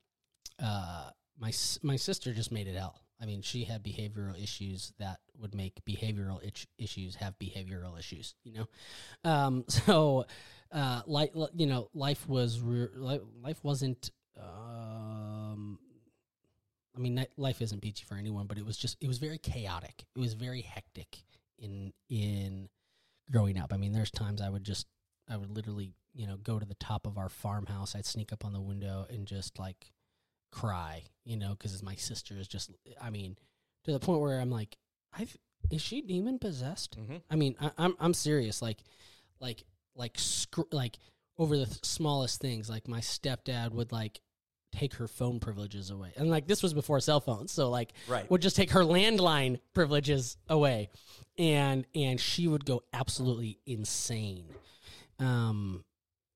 uh, 0.62 1.10
my 1.38 1.52
my 1.82 1.96
sister 1.96 2.32
just 2.32 2.52
made 2.52 2.66
it 2.66 2.76
hell. 2.76 3.00
I 3.20 3.24
mean, 3.24 3.40
she 3.42 3.64
had 3.64 3.82
behavioral 3.82 4.40
issues 4.40 4.92
that 4.98 5.20
would 5.40 5.54
make 5.54 5.84
behavioral 5.84 6.44
itch- 6.46 6.68
issues 6.78 7.14
have 7.16 7.38
behavioral 7.38 7.98
issues. 7.98 8.34
You 8.44 8.52
know, 8.52 9.30
um, 9.30 9.64
so 9.68 10.26
uh, 10.72 11.02
like 11.06 11.32
you 11.54 11.66
know, 11.66 11.88
life 11.94 12.28
was 12.28 12.60
re- 12.60 12.88
life 12.94 13.62
wasn't. 13.62 14.10
Um, 14.38 15.78
I 16.94 16.98
mean, 16.98 17.26
life 17.36 17.60
isn't 17.60 17.82
peachy 17.82 18.04
for 18.04 18.16
anyone, 18.16 18.46
but 18.46 18.58
it 18.58 18.64
was 18.64 18.76
just 18.76 18.96
it 19.00 19.08
was 19.08 19.18
very 19.18 19.38
chaotic. 19.38 20.04
It 20.14 20.20
was 20.20 20.34
very 20.34 20.62
hectic 20.62 21.18
in 21.58 21.92
in 22.08 22.68
growing 23.30 23.58
up. 23.58 23.72
I 23.72 23.76
mean, 23.76 23.92
there's 23.92 24.10
times 24.10 24.40
I 24.40 24.48
would 24.48 24.64
just 24.64 24.86
I 25.28 25.36
would 25.36 25.50
literally 25.50 25.92
you 26.14 26.26
know 26.26 26.36
go 26.36 26.58
to 26.58 26.66
the 26.66 26.74
top 26.74 27.06
of 27.06 27.18
our 27.18 27.28
farmhouse. 27.28 27.94
I'd 27.94 28.06
sneak 28.06 28.32
up 28.32 28.44
on 28.44 28.52
the 28.52 28.60
window 28.60 29.06
and 29.10 29.26
just 29.26 29.58
like 29.58 29.92
cry, 30.50 31.04
you 31.24 31.36
know, 31.36 31.50
because 31.50 31.82
my 31.82 31.94
sister 31.94 32.34
is 32.38 32.48
just. 32.48 32.70
I 33.00 33.10
mean, 33.10 33.36
to 33.84 33.92
the 33.92 34.00
point 34.00 34.20
where 34.20 34.40
I'm 34.40 34.50
like, 34.50 34.76
I've 35.12 35.36
is 35.70 35.82
she 35.82 36.00
demon 36.00 36.38
possessed? 36.38 36.98
Mm-hmm. 36.98 37.16
I 37.30 37.36
mean, 37.36 37.56
I, 37.60 37.70
I'm 37.78 37.96
I'm 38.00 38.14
serious. 38.14 38.62
Like, 38.62 38.78
like 39.40 39.64
like 39.96 40.18
sc- 40.18 40.72
like 40.72 40.98
over 41.38 41.56
the 41.56 41.66
th- 41.66 41.84
smallest 41.84 42.40
things. 42.40 42.68
Like 42.68 42.88
my 42.88 43.00
stepdad 43.00 43.72
would 43.72 43.92
like 43.92 44.20
take 44.72 44.94
her 44.94 45.08
phone 45.08 45.40
privileges 45.40 45.90
away, 45.90 46.12
and 46.16 46.30
like 46.30 46.46
this 46.46 46.62
was 46.62 46.74
before 46.74 47.00
cell 47.00 47.20
phones, 47.20 47.52
so 47.52 47.70
like 47.70 47.92
right. 48.08 48.30
would 48.30 48.42
just 48.42 48.56
take 48.56 48.70
her 48.72 48.82
landline 48.82 49.58
privileges 49.74 50.36
away, 50.48 50.90
and 51.38 51.86
and 51.94 52.20
she 52.20 52.46
would 52.48 52.64
go 52.64 52.82
absolutely 52.92 53.58
insane. 53.66 54.46
Um, 55.18 55.84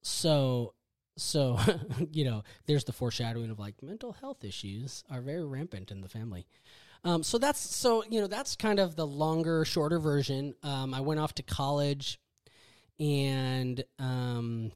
so 0.03 0.75
so 1.17 1.59
you 2.13 2.25
know, 2.25 2.43
there's 2.67 2.85
the 2.85 2.93
foreshadowing 2.93 3.51
of 3.51 3.59
like 3.59 3.83
mental 3.83 4.13
health 4.13 4.45
issues 4.45 5.05
are 5.11 5.21
very 5.21 5.45
rampant 5.45 5.91
in 5.91 6.01
the 6.01 6.09
family. 6.09 6.47
Um, 7.03 7.23
so 7.23 7.39
that's 7.39 7.61
so 7.61 8.05
you 8.11 8.21
know 8.21 8.27
that's 8.27 8.57
kind 8.57 8.79
of 8.79 8.97
the 8.97 9.07
longer, 9.07 9.65
shorter 9.65 9.99
version. 9.99 10.55
Um, 10.63 10.93
I 10.93 11.01
went 11.01 11.21
off 11.21 11.35
to 11.35 11.43
college 11.43 12.19
and 13.01 13.83
um, 13.99 14.73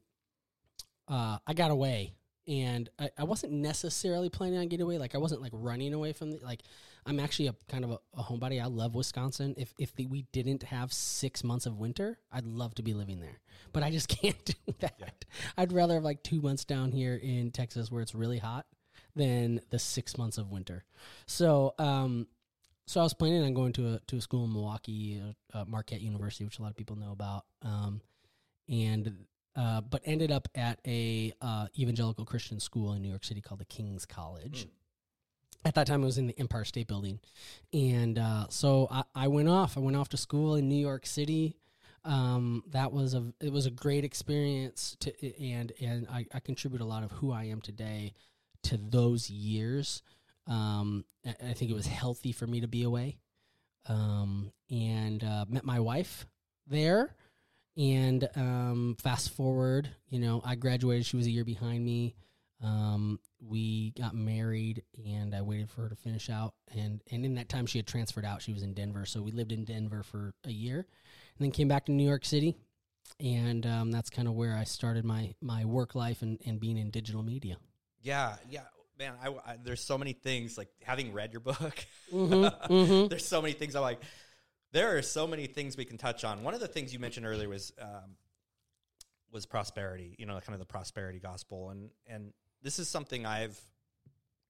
uh, 1.07 1.37
I 1.45 1.53
got 1.53 1.71
away. 1.71 2.13
And 2.47 2.89
I, 2.99 3.09
I, 3.17 3.23
wasn't 3.23 3.53
necessarily 3.53 4.29
planning 4.29 4.59
on 4.59 4.67
getting 4.67 4.83
away. 4.83 4.99
Like 4.99 5.15
I 5.15 5.17
wasn't 5.17 5.41
like 5.41 5.51
running 5.51 5.95
away 5.95 6.13
from 6.13 6.29
the 6.29 6.39
like. 6.43 6.61
I'm 7.07 7.19
actually 7.19 7.47
a 7.47 7.55
kind 7.67 7.83
of 7.83 7.91
a, 7.91 7.99
a 8.15 8.21
homebody. 8.21 8.61
I 8.61 8.67
love 8.67 8.93
Wisconsin. 8.93 9.55
If 9.57 9.73
if 9.79 9.95
the, 9.95 10.05
we 10.05 10.27
didn't 10.31 10.61
have 10.61 10.93
six 10.93 11.43
months 11.43 11.65
of 11.65 11.79
winter, 11.79 12.19
I'd 12.31 12.45
love 12.45 12.75
to 12.75 12.83
be 12.83 12.93
living 12.93 13.19
there. 13.19 13.39
But 13.73 13.81
I 13.81 13.89
just 13.89 14.07
can't 14.21 14.45
do 14.45 14.73
that. 14.79 14.93
Yeah. 14.99 15.07
I'd 15.57 15.73
rather 15.73 15.95
have 15.95 16.03
like 16.03 16.21
two 16.21 16.39
months 16.39 16.65
down 16.65 16.91
here 16.91 17.15
in 17.15 17.49
Texas 17.49 17.89
where 17.91 18.03
it's 18.03 18.13
really 18.13 18.37
hot 18.37 18.67
than 19.15 19.61
the 19.71 19.79
six 19.79 20.15
months 20.15 20.37
of 20.37 20.51
winter. 20.51 20.83
So 21.25 21.73
um, 21.79 22.27
so 22.85 22.99
I 22.99 23.03
was 23.03 23.15
planning 23.15 23.43
on 23.43 23.55
going 23.55 23.73
to 23.73 23.95
a 23.95 23.99
to 24.07 24.17
a 24.17 24.21
school 24.21 24.45
in 24.45 24.53
Milwaukee, 24.53 25.19
uh, 25.51 25.65
Marquette 25.65 26.01
University, 26.01 26.45
which 26.45 26.59
a 26.59 26.61
lot 26.61 26.69
of 26.69 26.77
people 26.77 26.95
know 26.95 27.11
about. 27.11 27.45
Um, 27.63 28.01
and 28.69 29.25
uh, 29.55 29.81
but 29.81 30.01
ended 30.05 30.31
up 30.31 30.47
at 30.55 30.79
a 30.85 31.33
uh, 31.41 31.67
evangelical 31.77 32.25
Christian 32.25 32.59
school 32.59 32.93
in 32.93 33.01
New 33.01 33.09
York 33.09 33.23
City 33.23 33.41
called 33.41 33.61
the 33.61 33.65
King's 33.65 34.05
College. 34.05 34.65
Mm. 34.65 34.69
At 35.63 35.75
that 35.75 35.87
time, 35.87 36.03
it 36.03 36.05
was 36.05 36.17
in 36.17 36.27
the 36.27 36.37
Empire 36.37 36.65
State 36.65 36.87
Building, 36.87 37.19
and 37.73 38.19
uh, 38.19 38.47
so 38.49 38.87
I, 38.91 39.03
I, 39.15 39.27
went 39.29 39.49
off. 39.49 39.77
I 39.77 39.79
went 39.79 39.97
off 39.97 40.09
to 40.09 40.17
school 40.17 40.55
in 40.55 40.69
New 40.69 40.75
York 40.75 41.07
City. 41.07 41.57
Um, 42.03 42.63
that 42.69 42.91
was 42.91 43.15
a 43.15 43.33
it 43.41 43.51
was 43.51 43.65
a 43.65 43.71
great 43.71 44.03
experience 44.03 44.95
to 44.99 45.43
and 45.43 45.71
and 45.81 46.07
I, 46.07 46.27
I 46.31 46.39
contribute 46.39 46.81
a 46.81 46.85
lot 46.85 47.03
of 47.03 47.11
who 47.13 47.31
I 47.31 47.45
am 47.45 47.61
today 47.61 48.13
to 48.63 48.77
those 48.77 49.27
years. 49.29 50.03
Um, 50.45 51.03
I, 51.25 51.33
I 51.49 51.53
think 51.53 51.71
it 51.71 51.75
was 51.75 51.87
healthy 51.87 52.31
for 52.31 52.45
me 52.45 52.61
to 52.61 52.67
be 52.67 52.83
away, 52.83 53.17
um, 53.87 54.51
and 54.69 55.23
uh, 55.23 55.45
met 55.47 55.65
my 55.65 55.79
wife 55.79 56.27
there 56.67 57.15
and 57.77 58.27
um, 58.35 58.97
fast 59.01 59.31
forward, 59.31 59.89
you 60.09 60.19
know, 60.19 60.41
I 60.45 60.55
graduated. 60.55 61.05
She 61.05 61.17
was 61.17 61.27
a 61.27 61.31
year 61.31 61.43
behind 61.43 61.83
me. 61.83 62.15
Um, 62.63 63.19
we 63.39 63.91
got 63.91 64.15
married, 64.15 64.83
and 65.05 65.35
I 65.35 65.41
waited 65.41 65.69
for 65.69 65.81
her 65.81 65.89
to 65.89 65.95
finish 65.95 66.29
out. 66.29 66.53
And 66.73 67.01
and 67.11 67.25
in 67.25 67.35
that 67.35 67.49
time, 67.49 67.65
she 67.65 67.77
had 67.77 67.87
transferred 67.87 68.25
out. 68.25 68.41
She 68.41 68.53
was 68.53 68.63
in 68.63 68.73
Denver, 68.73 69.05
so 69.05 69.21
we 69.21 69.31
lived 69.31 69.51
in 69.51 69.65
Denver 69.65 70.03
for 70.03 70.33
a 70.45 70.51
year, 70.51 70.77
and 70.77 71.45
then 71.45 71.51
came 71.51 71.67
back 71.67 71.85
to 71.85 71.91
New 71.91 72.07
York 72.07 72.25
City. 72.25 72.55
And 73.19 73.65
um, 73.65 73.91
that's 73.91 74.09
kind 74.09 74.27
of 74.27 74.33
where 74.33 74.55
I 74.55 74.63
started 74.63 75.05
my 75.05 75.35
my 75.41 75.65
work 75.65 75.95
life 75.95 76.21
and, 76.21 76.39
and 76.45 76.59
being 76.59 76.77
in 76.77 76.89
digital 76.89 77.23
media. 77.23 77.57
Yeah, 78.01 78.35
yeah 78.49 78.61
man, 78.97 79.13
I, 79.23 79.29
I, 79.29 79.57
there's 79.61 79.81
so 79.81 79.97
many 79.97 80.13
things 80.13 80.57
like 80.57 80.69
having 80.83 81.13
read 81.13 81.33
your 81.33 81.41
book. 81.41 81.85
Mm-hmm, 82.11 82.33
mm-hmm. 82.73 83.07
there's 83.07 83.27
so 83.27 83.41
many 83.41 83.53
things 83.53 83.75
I'm 83.75 83.81
like, 83.81 83.99
there 84.75 84.97
are 84.97 85.01
so 85.01 85.25
many 85.25 85.47
things 85.47 85.77
we 85.77 85.85
can 85.85 85.97
touch 85.97 86.25
on. 86.25 86.43
One 86.43 86.53
of 86.53 86.59
the 86.59 86.67
things 86.67 86.91
you 86.91 86.99
mentioned 86.99 87.25
earlier 87.25 87.47
was 87.47 87.71
um, 87.81 88.17
was 89.31 89.45
prosperity. 89.45 90.15
You 90.19 90.25
know, 90.25 90.33
kind 90.41 90.53
of 90.53 90.59
the 90.59 90.65
prosperity 90.65 91.19
gospel, 91.19 91.69
and 91.69 91.89
and 92.07 92.33
this 92.61 92.77
is 92.77 92.89
something 92.89 93.25
I've 93.25 93.57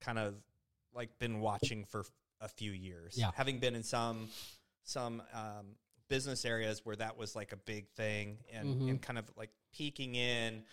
kind 0.02 0.18
of 0.18 0.34
like 0.96 1.20
been 1.20 1.42
watching 1.42 1.86
for 1.86 2.04
a 2.42 2.48
few 2.48 2.72
years. 2.72 3.16
Yeah. 3.18 3.30
having 3.36 3.60
been 3.60 3.76
in 3.76 3.84
some 3.84 4.30
some 4.84 5.22
um, 5.32 5.76
business 6.10 6.44
areas 6.44 6.82
where 6.84 6.96
that 6.96 7.18
was 7.18 7.36
like 7.36 7.52
a 7.52 7.58
big 7.58 7.88
thing 7.96 8.38
and, 8.52 8.82
Mhm. 8.82 8.90
and 8.90 9.02
kind 9.02 9.20
of 9.20 9.26
like 9.38 9.50
peeking 9.74 10.16
in 10.16 10.64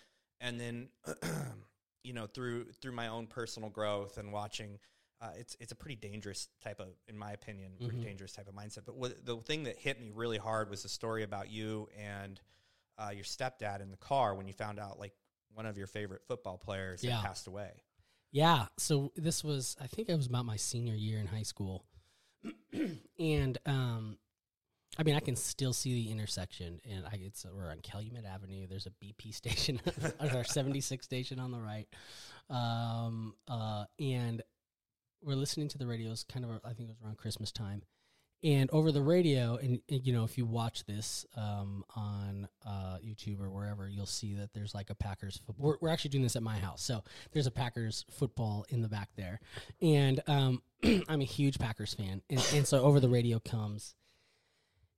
and 0.41 0.59
then 0.59 0.89
you 2.03 2.13
know 2.13 2.25
through 2.27 2.65
through 2.81 2.91
my 2.91 3.07
own 3.07 3.27
personal 3.27 3.69
growth 3.69 4.17
and 4.17 4.31
watching 4.31 4.79
uh, 5.23 5.31
it's 5.37 5.55
it's 5.59 5.71
a 5.71 5.75
pretty 5.75 5.95
dangerous 5.95 6.49
type 6.63 6.79
of 6.79 6.89
in 7.07 7.17
my 7.17 7.31
opinion 7.31 7.71
pretty 7.79 7.97
Mhm. 7.97 8.03
dangerous 8.03 8.33
type 8.33 8.47
of 8.47 8.53
mindset 8.53 8.85
but 8.85 8.95
what, 8.95 9.25
the 9.25 9.37
thing 9.37 9.63
that 9.63 9.77
hit 9.79 9.99
me 9.99 10.11
really 10.13 10.37
hard 10.37 10.69
was 10.69 10.83
the 10.83 10.89
story 10.89 11.23
about 11.23 11.49
you 11.49 11.87
and 11.97 12.39
uh, 12.99 13.09
your 13.15 13.23
stepdad 13.23 13.81
in 13.81 13.89
the 13.89 13.97
car 13.97 14.35
when 14.35 14.47
you 14.47 14.53
found 14.53 14.79
out 14.79 14.99
like 14.99 15.13
one 15.53 15.65
of 15.65 15.77
your 15.77 15.87
favorite 15.87 16.21
football 16.27 16.57
players 16.57 17.03
Yeah. 17.03 17.15
had 17.15 17.25
passed 17.27 17.47
away 17.47 17.71
Yeah. 18.31 18.65
So 18.77 19.11
this 19.15 19.43
was, 19.43 19.75
I 19.79 19.85
think 19.87 20.09
it 20.09 20.15
was 20.15 20.25
about 20.27 20.45
my 20.45 20.57
senior 20.57 20.95
year 20.95 21.19
in 21.19 21.27
high 21.27 21.43
school. 21.43 21.85
and, 23.19 23.57
um, 23.65 24.17
I 24.97 25.03
mean, 25.03 25.15
I 25.15 25.19
can 25.21 25.35
still 25.35 25.73
see 25.73 25.93
the 26.03 26.11
intersection, 26.11 26.79
and 26.87 27.05
I, 27.05 27.19
it's 27.23 27.45
we're 27.51 27.69
on 27.71 27.79
Calumet 27.79 28.25
Avenue. 28.25 28.67
There's 28.67 28.85
a 28.87 28.91
BP 28.91 29.33
station, 29.41 29.81
our 30.19 30.43
76 30.43 31.03
station 31.03 31.39
on 31.39 31.51
the 31.51 31.59
right, 31.59 31.87
um, 32.49 33.33
uh, 33.47 33.85
and 33.99 34.41
we're 35.23 35.35
listening 35.35 35.67
to 35.69 35.77
the 35.77 35.87
radios. 35.87 36.23
Kind 36.23 36.45
of, 36.45 36.51
I 36.63 36.73
think 36.73 36.89
it 36.89 36.89
was 36.89 36.97
around 37.03 37.17
Christmas 37.17 37.51
time, 37.51 37.83
and 38.43 38.69
over 38.71 38.91
the 38.91 39.01
radio, 39.01 39.55
and, 39.55 39.79
and, 39.89 40.05
you 40.05 40.11
know, 40.11 40.25
if 40.25 40.37
you 40.37 40.45
watch 40.45 40.85
this 40.85 41.25
um, 41.37 41.85
on 41.95 42.47
uh, 42.65 42.97
YouTube 43.03 43.39
or 43.39 43.49
wherever, 43.49 43.87
you'll 43.87 44.05
see 44.05 44.33
that 44.35 44.53
there's 44.53 44.75
like 44.75 44.89
a 44.89 44.95
Packers. 44.95 45.37
Football. 45.45 45.65
We're, 45.65 45.77
we're 45.81 45.89
actually 45.89 46.09
doing 46.09 46.23
this 46.23 46.35
at 46.35 46.43
my 46.43 46.57
house, 46.57 46.83
so 46.83 47.03
there's 47.31 47.47
a 47.47 47.51
Packers 47.51 48.05
football 48.11 48.65
in 48.69 48.81
the 48.81 48.89
back 48.89 49.09
there, 49.15 49.39
and 49.81 50.21
um, 50.27 50.61
I'm 51.07 51.21
a 51.21 51.25
huge 51.25 51.57
Packers 51.57 51.93
fan, 51.93 52.21
and, 52.29 52.45
and 52.53 52.67
so 52.67 52.83
over 52.83 52.99
the 52.99 53.09
radio 53.09 53.39
comes, 53.39 53.95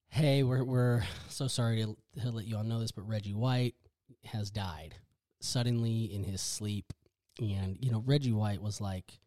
"Hey, 0.08 0.42
we're 0.42 0.64
we're 0.64 1.04
so 1.30 1.48
sorry 1.48 1.84
to, 1.84 1.96
to 2.22 2.32
let 2.32 2.46
you 2.46 2.58
all 2.58 2.64
know 2.64 2.80
this, 2.80 2.92
but 2.92 3.08
Reggie 3.08 3.36
White 3.36 3.76
has 4.26 4.50
died 4.50 4.96
suddenly 5.40 6.06
in 6.06 6.24
his 6.24 6.42
sleep." 6.42 6.94
And 7.40 7.78
you 7.80 7.92
know, 7.92 8.02
Reggie 8.06 8.32
White 8.32 8.62
was 8.62 8.82
like, 8.82 9.20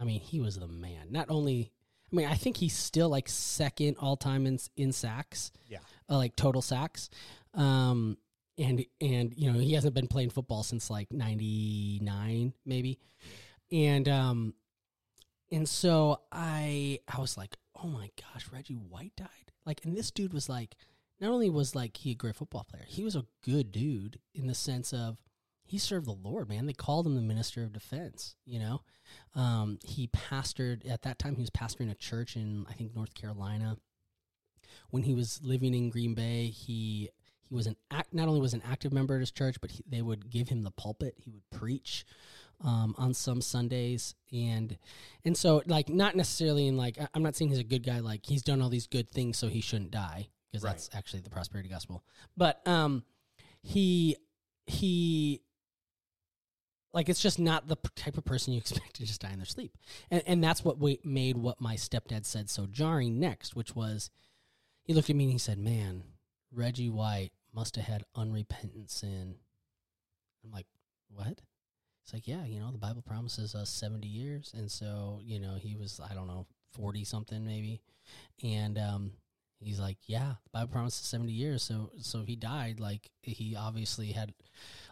I 0.00 0.04
mean, 0.04 0.20
he 0.20 0.40
was 0.40 0.56
the 0.56 0.66
man. 0.66 1.08
Not 1.10 1.26
only, 1.28 1.70
I 2.10 2.16
mean, 2.16 2.26
I 2.26 2.34
think 2.34 2.56
he's 2.56 2.76
still 2.76 3.08
like 3.08 3.28
second 3.28 3.96
all 4.00 4.16
time 4.16 4.46
in 4.46 4.58
in 4.76 4.92
sacks, 4.92 5.52
yeah 5.68 5.78
uh, 6.10 6.16
like 6.16 6.36
total 6.36 6.60
sacks. 6.60 7.08
Um, 7.54 8.18
and 8.58 8.84
and 9.00 9.32
you 9.36 9.50
know 9.50 9.58
he 9.58 9.72
hasn't 9.72 9.94
been 9.94 10.08
playing 10.08 10.30
football 10.30 10.62
since 10.62 10.90
like 10.90 11.10
'99 11.12 12.52
maybe, 12.66 12.98
and 13.72 14.08
um, 14.08 14.54
and 15.50 15.68
so 15.68 16.20
I 16.30 17.00
I 17.08 17.20
was 17.20 17.38
like, 17.38 17.56
oh 17.82 17.88
my 17.88 18.10
gosh, 18.20 18.48
Reggie 18.52 18.74
White 18.74 19.16
died. 19.16 19.28
Like, 19.64 19.84
and 19.84 19.96
this 19.96 20.10
dude 20.10 20.32
was 20.32 20.48
like, 20.48 20.74
not 21.20 21.30
only 21.30 21.48
was 21.48 21.74
like 21.74 21.96
he 21.96 22.10
a 22.10 22.14
great 22.14 22.36
football 22.36 22.64
player, 22.64 22.84
he 22.86 23.02
was 23.02 23.16
a 23.16 23.24
good 23.44 23.72
dude 23.72 24.18
in 24.34 24.46
the 24.46 24.54
sense 24.54 24.92
of 24.92 25.16
he 25.70 25.78
served 25.78 26.06
the 26.06 26.12
Lord, 26.12 26.48
man. 26.48 26.66
They 26.66 26.72
called 26.72 27.06
him 27.06 27.14
the 27.14 27.20
minister 27.22 27.62
of 27.62 27.72
defense. 27.72 28.34
You 28.44 28.58
know, 28.58 28.80
um, 29.36 29.78
he 29.84 30.08
pastored 30.08 30.90
at 30.90 31.02
that 31.02 31.18
time. 31.20 31.36
He 31.36 31.40
was 31.42 31.50
pastoring 31.50 31.90
a 31.90 31.94
church 31.94 32.34
in 32.34 32.66
I 32.68 32.72
think 32.72 32.94
North 32.94 33.14
Carolina. 33.14 33.76
When 34.90 35.04
he 35.04 35.14
was 35.14 35.40
living 35.42 35.72
in 35.74 35.88
Green 35.90 36.14
Bay, 36.14 36.46
he 36.46 37.10
he 37.48 37.54
was 37.54 37.66
an 37.68 37.76
act. 37.90 38.12
Not 38.12 38.26
only 38.28 38.40
was 38.40 38.54
an 38.54 38.62
active 38.68 38.92
member 38.92 39.14
at 39.14 39.20
his 39.20 39.30
church, 39.30 39.60
but 39.60 39.70
he, 39.70 39.84
they 39.88 40.02
would 40.02 40.28
give 40.30 40.48
him 40.48 40.62
the 40.64 40.70
pulpit. 40.72 41.14
He 41.18 41.30
would 41.30 41.48
preach 41.50 42.04
um, 42.64 42.94
on 42.98 43.14
some 43.14 43.40
Sundays, 43.40 44.14
and 44.32 44.76
and 45.24 45.36
so 45.36 45.62
like 45.66 45.88
not 45.88 46.16
necessarily 46.16 46.66
in 46.66 46.76
like 46.76 46.98
I'm 47.14 47.22
not 47.22 47.36
saying 47.36 47.50
he's 47.50 47.60
a 47.60 47.64
good 47.64 47.84
guy. 47.84 48.00
Like 48.00 48.26
he's 48.26 48.42
done 48.42 48.60
all 48.60 48.68
these 48.70 48.88
good 48.88 49.08
things, 49.10 49.38
so 49.38 49.46
he 49.48 49.60
shouldn't 49.60 49.92
die 49.92 50.28
because 50.50 50.64
Right. 50.64 50.70
that's 50.72 50.90
actually 50.94 51.20
the 51.20 51.30
prosperity 51.30 51.68
gospel. 51.68 52.02
But 52.36 52.66
um, 52.66 53.04
he 53.62 54.16
he 54.66 55.40
like 56.92 57.08
it's 57.08 57.20
just 57.20 57.38
not 57.38 57.68
the 57.68 57.76
type 57.96 58.18
of 58.18 58.24
person 58.24 58.52
you 58.52 58.58
expect 58.60 58.94
to 58.96 59.04
just 59.04 59.20
die 59.20 59.30
in 59.32 59.38
their 59.38 59.46
sleep. 59.46 59.76
And, 60.10 60.22
and 60.26 60.44
that's 60.44 60.64
what 60.64 60.78
we 60.78 61.00
made 61.04 61.36
what 61.36 61.60
my 61.60 61.74
stepdad 61.76 62.24
said 62.24 62.50
so 62.50 62.66
jarring 62.66 63.18
next 63.18 63.54
which 63.56 63.74
was 63.74 64.10
he 64.82 64.94
looked 64.94 65.10
at 65.10 65.16
me 65.16 65.24
and 65.24 65.32
he 65.32 65.38
said 65.38 65.58
man 65.58 66.04
reggie 66.52 66.90
white 66.90 67.30
must 67.54 67.76
have 67.76 67.84
had 67.84 68.04
unrepentant 68.14 68.90
sin. 68.90 69.36
I'm 70.44 70.50
like 70.50 70.66
what? 71.08 71.40
It's 72.04 72.12
like 72.12 72.26
yeah 72.26 72.44
you 72.44 72.58
know 72.58 72.70
the 72.70 72.78
bible 72.78 73.02
promises 73.02 73.54
us 73.54 73.70
70 73.70 74.06
years. 74.06 74.52
And 74.56 74.70
so 74.70 75.20
you 75.22 75.38
know 75.38 75.54
he 75.54 75.76
was 75.76 76.00
i 76.10 76.14
don't 76.14 76.26
know 76.26 76.46
40 76.72 77.04
something 77.04 77.44
maybe. 77.44 77.80
And 78.42 78.78
um 78.78 79.12
he's 79.62 79.80
like 79.80 79.98
yeah 80.06 80.34
the 80.44 80.50
bible 80.52 80.72
promises 80.72 81.06
70 81.06 81.32
years 81.32 81.62
so 81.62 81.90
so 82.00 82.22
he 82.22 82.34
died 82.34 82.80
like 82.80 83.10
he 83.22 83.54
obviously 83.56 84.12
had 84.12 84.32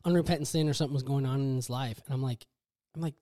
unrepentant 0.05 0.49
sin 0.49 0.69
or 0.69 0.75
something 0.75 0.95
was 0.95 1.03
going 1.03 1.27
on 1.27 1.41
in 1.41 1.57
his 1.57 1.71
life. 1.71 2.01
And 2.07 2.15
I'm 2.15 2.23
like, 2.23 2.47
I'm 2.95 3.03
like, 3.03 3.15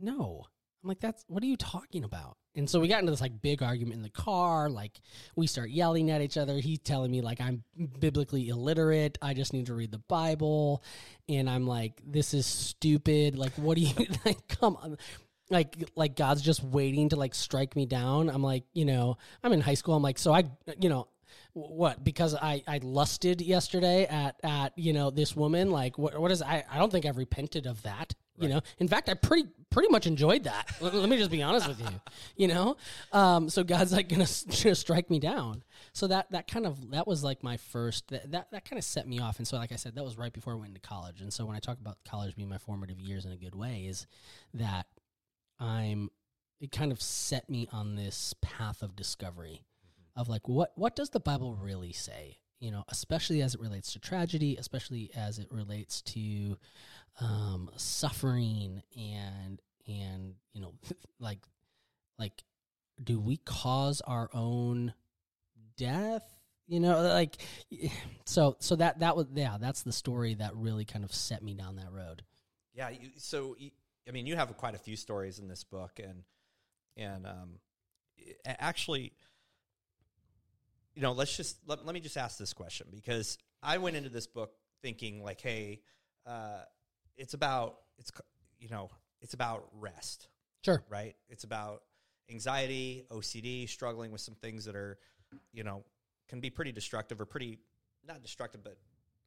no. 0.00 0.44
I'm 0.82 0.88
like, 0.88 1.00
that's 1.00 1.24
what 1.26 1.42
are 1.42 1.46
you 1.46 1.56
talking 1.56 2.04
about? 2.04 2.36
And 2.54 2.70
so 2.70 2.80
we 2.80 2.88
got 2.88 3.00
into 3.00 3.10
this 3.10 3.20
like 3.20 3.40
big 3.40 3.62
argument 3.62 3.96
in 3.96 4.02
the 4.02 4.10
car. 4.10 4.70
Like 4.70 5.00
we 5.34 5.46
start 5.46 5.70
yelling 5.70 6.10
at 6.10 6.20
each 6.20 6.36
other. 6.36 6.58
He's 6.58 6.78
telling 6.78 7.10
me 7.10 7.20
like 7.20 7.40
I'm 7.40 7.64
biblically 7.98 8.48
illiterate. 8.48 9.18
I 9.20 9.34
just 9.34 9.52
need 9.52 9.66
to 9.66 9.74
read 9.74 9.90
the 9.90 10.02
Bible. 10.08 10.84
And 11.28 11.50
I'm 11.50 11.66
like, 11.66 12.00
this 12.06 12.32
is 12.32 12.46
stupid. 12.46 13.36
Like, 13.36 13.52
what 13.54 13.76
do 13.76 13.82
you 13.82 13.94
like? 14.24 14.46
Come 14.48 14.76
on. 14.76 14.98
Like, 15.50 15.90
like 15.94 16.16
God's 16.16 16.42
just 16.42 16.62
waiting 16.62 17.08
to 17.10 17.16
like 17.16 17.34
strike 17.34 17.74
me 17.76 17.86
down. 17.86 18.28
I'm 18.28 18.42
like, 18.42 18.64
you 18.74 18.84
know, 18.84 19.16
I'm 19.42 19.52
in 19.52 19.60
high 19.60 19.74
school. 19.74 19.94
I'm 19.94 20.02
like, 20.02 20.18
so 20.18 20.32
I, 20.32 20.44
you 20.80 20.88
know, 20.88 21.08
what? 21.52 22.04
Because 22.04 22.34
I 22.34 22.62
I 22.66 22.78
lusted 22.82 23.40
yesterday 23.40 24.06
at 24.06 24.36
at 24.42 24.76
you 24.76 24.92
know 24.92 25.10
this 25.10 25.34
woman 25.34 25.70
like 25.70 25.98
what 25.98 26.18
what 26.18 26.30
is 26.30 26.42
I 26.42 26.64
I 26.70 26.78
don't 26.78 26.90
think 26.90 27.06
I've 27.06 27.16
repented 27.16 27.66
of 27.66 27.82
that 27.82 28.14
you 28.40 28.48
know? 28.48 28.60
In 28.78 28.86
fact 28.86 29.08
I 29.08 29.14
pretty 29.14 29.48
pretty 29.70 29.88
much 29.88 30.06
enjoyed 30.06 30.44
that. 30.44 30.70
Let, 30.80 30.94
let 30.94 31.08
me 31.08 31.16
just 31.16 31.30
be 31.30 31.42
honest 31.42 31.66
with 31.66 31.80
you 31.80 32.00
you 32.36 32.48
know? 32.48 32.76
Um 33.12 33.48
so 33.48 33.64
God's 33.64 33.92
like 33.92 34.08
gonna, 34.08 34.26
gonna 34.62 34.74
strike 34.74 35.10
me 35.10 35.18
down. 35.18 35.62
So 35.92 36.06
that 36.06 36.30
that 36.30 36.46
kind 36.46 36.66
of 36.66 36.90
that 36.90 37.06
was 37.06 37.24
like 37.24 37.42
my 37.42 37.56
first 37.56 38.08
that 38.08 38.30
that, 38.30 38.50
that 38.52 38.64
kind 38.64 38.78
of 38.78 38.84
set 38.84 39.08
me 39.08 39.18
off. 39.18 39.38
And 39.38 39.48
so 39.48 39.56
like 39.56 39.72
I 39.72 39.76
said 39.76 39.94
that 39.96 40.04
was 40.04 40.16
right 40.16 40.32
before 40.32 40.52
I 40.52 40.56
went 40.56 40.68
into 40.68 40.80
college. 40.80 41.20
And 41.20 41.32
so 41.32 41.44
when 41.44 41.56
I 41.56 41.60
talk 41.60 41.78
about 41.80 41.98
college 42.08 42.36
being 42.36 42.48
my 42.48 42.58
formative 42.58 43.00
years 43.00 43.24
in 43.24 43.32
a 43.32 43.36
good 43.36 43.54
way 43.54 43.86
is 43.88 44.06
that 44.54 44.86
I'm 45.58 46.10
it 46.60 46.72
kind 46.72 46.90
of 46.90 47.00
set 47.00 47.48
me 47.48 47.68
on 47.72 47.94
this 47.94 48.34
path 48.42 48.82
of 48.82 48.96
discovery 48.96 49.62
of 50.16 50.28
like 50.28 50.48
what 50.48 50.72
what 50.74 50.96
does 50.96 51.10
the 51.10 51.20
Bible 51.20 51.54
really 51.54 51.92
say? 51.92 52.38
You 52.60 52.72
know, 52.72 52.84
especially 52.88 53.40
as 53.42 53.54
it 53.54 53.60
relates 53.60 53.92
to 53.92 54.00
tragedy, 54.00 54.56
especially 54.58 55.10
as 55.14 55.38
it 55.38 55.46
relates 55.50 56.02
to 56.02 56.56
um, 57.20 57.70
suffering 57.76 58.82
and 58.96 59.60
and 59.86 60.34
you 60.52 60.60
know 60.60 60.74
like 61.20 61.38
like 62.18 62.42
do 63.02 63.20
we 63.20 63.36
cause 63.38 64.00
our 64.02 64.28
own 64.34 64.92
death? 65.76 66.24
You 66.66 66.80
know, 66.80 67.00
like 67.02 67.36
so 68.24 68.56
so 68.58 68.76
that 68.76 68.98
that 69.00 69.16
was 69.16 69.26
yeah 69.34 69.56
that's 69.60 69.82
the 69.82 69.92
story 69.92 70.34
that 70.34 70.54
really 70.56 70.84
kind 70.84 71.04
of 71.04 71.14
set 71.14 71.42
me 71.42 71.54
down 71.54 71.76
that 71.76 71.92
road. 71.92 72.24
Yeah. 72.74 72.90
So, 73.16 73.56
I 74.08 74.12
mean, 74.12 74.26
you 74.26 74.36
have 74.36 74.56
quite 74.56 74.74
a 74.74 74.78
few 74.78 74.96
stories 74.96 75.38
in 75.38 75.48
this 75.48 75.64
book, 75.64 76.00
and 76.02 76.22
and 76.96 77.26
um, 77.26 77.58
actually, 78.46 79.12
you 80.94 81.02
know, 81.02 81.12
let's 81.12 81.36
just 81.36 81.58
let, 81.66 81.84
let 81.84 81.94
me 81.94 82.00
just 82.00 82.16
ask 82.16 82.38
this 82.38 82.52
question 82.52 82.88
because 82.90 83.38
I 83.62 83.78
went 83.78 83.96
into 83.96 84.08
this 84.08 84.26
book 84.26 84.52
thinking 84.82 85.22
like, 85.22 85.40
hey, 85.40 85.80
uh, 86.26 86.62
it's 87.16 87.34
about 87.34 87.76
it's 87.98 88.10
you 88.58 88.68
know 88.68 88.90
it's 89.20 89.34
about 89.34 89.68
rest, 89.78 90.28
Sure. 90.64 90.82
right? 90.88 91.14
It's 91.28 91.44
about 91.44 91.82
anxiety, 92.30 93.04
OCD, 93.10 93.68
struggling 93.68 94.12
with 94.12 94.20
some 94.20 94.34
things 94.34 94.64
that 94.66 94.76
are, 94.76 94.98
you 95.52 95.64
know, 95.64 95.82
can 96.28 96.40
be 96.40 96.50
pretty 96.50 96.72
destructive 96.72 97.20
or 97.20 97.24
pretty 97.26 97.58
not 98.06 98.22
destructive, 98.22 98.62
but 98.62 98.76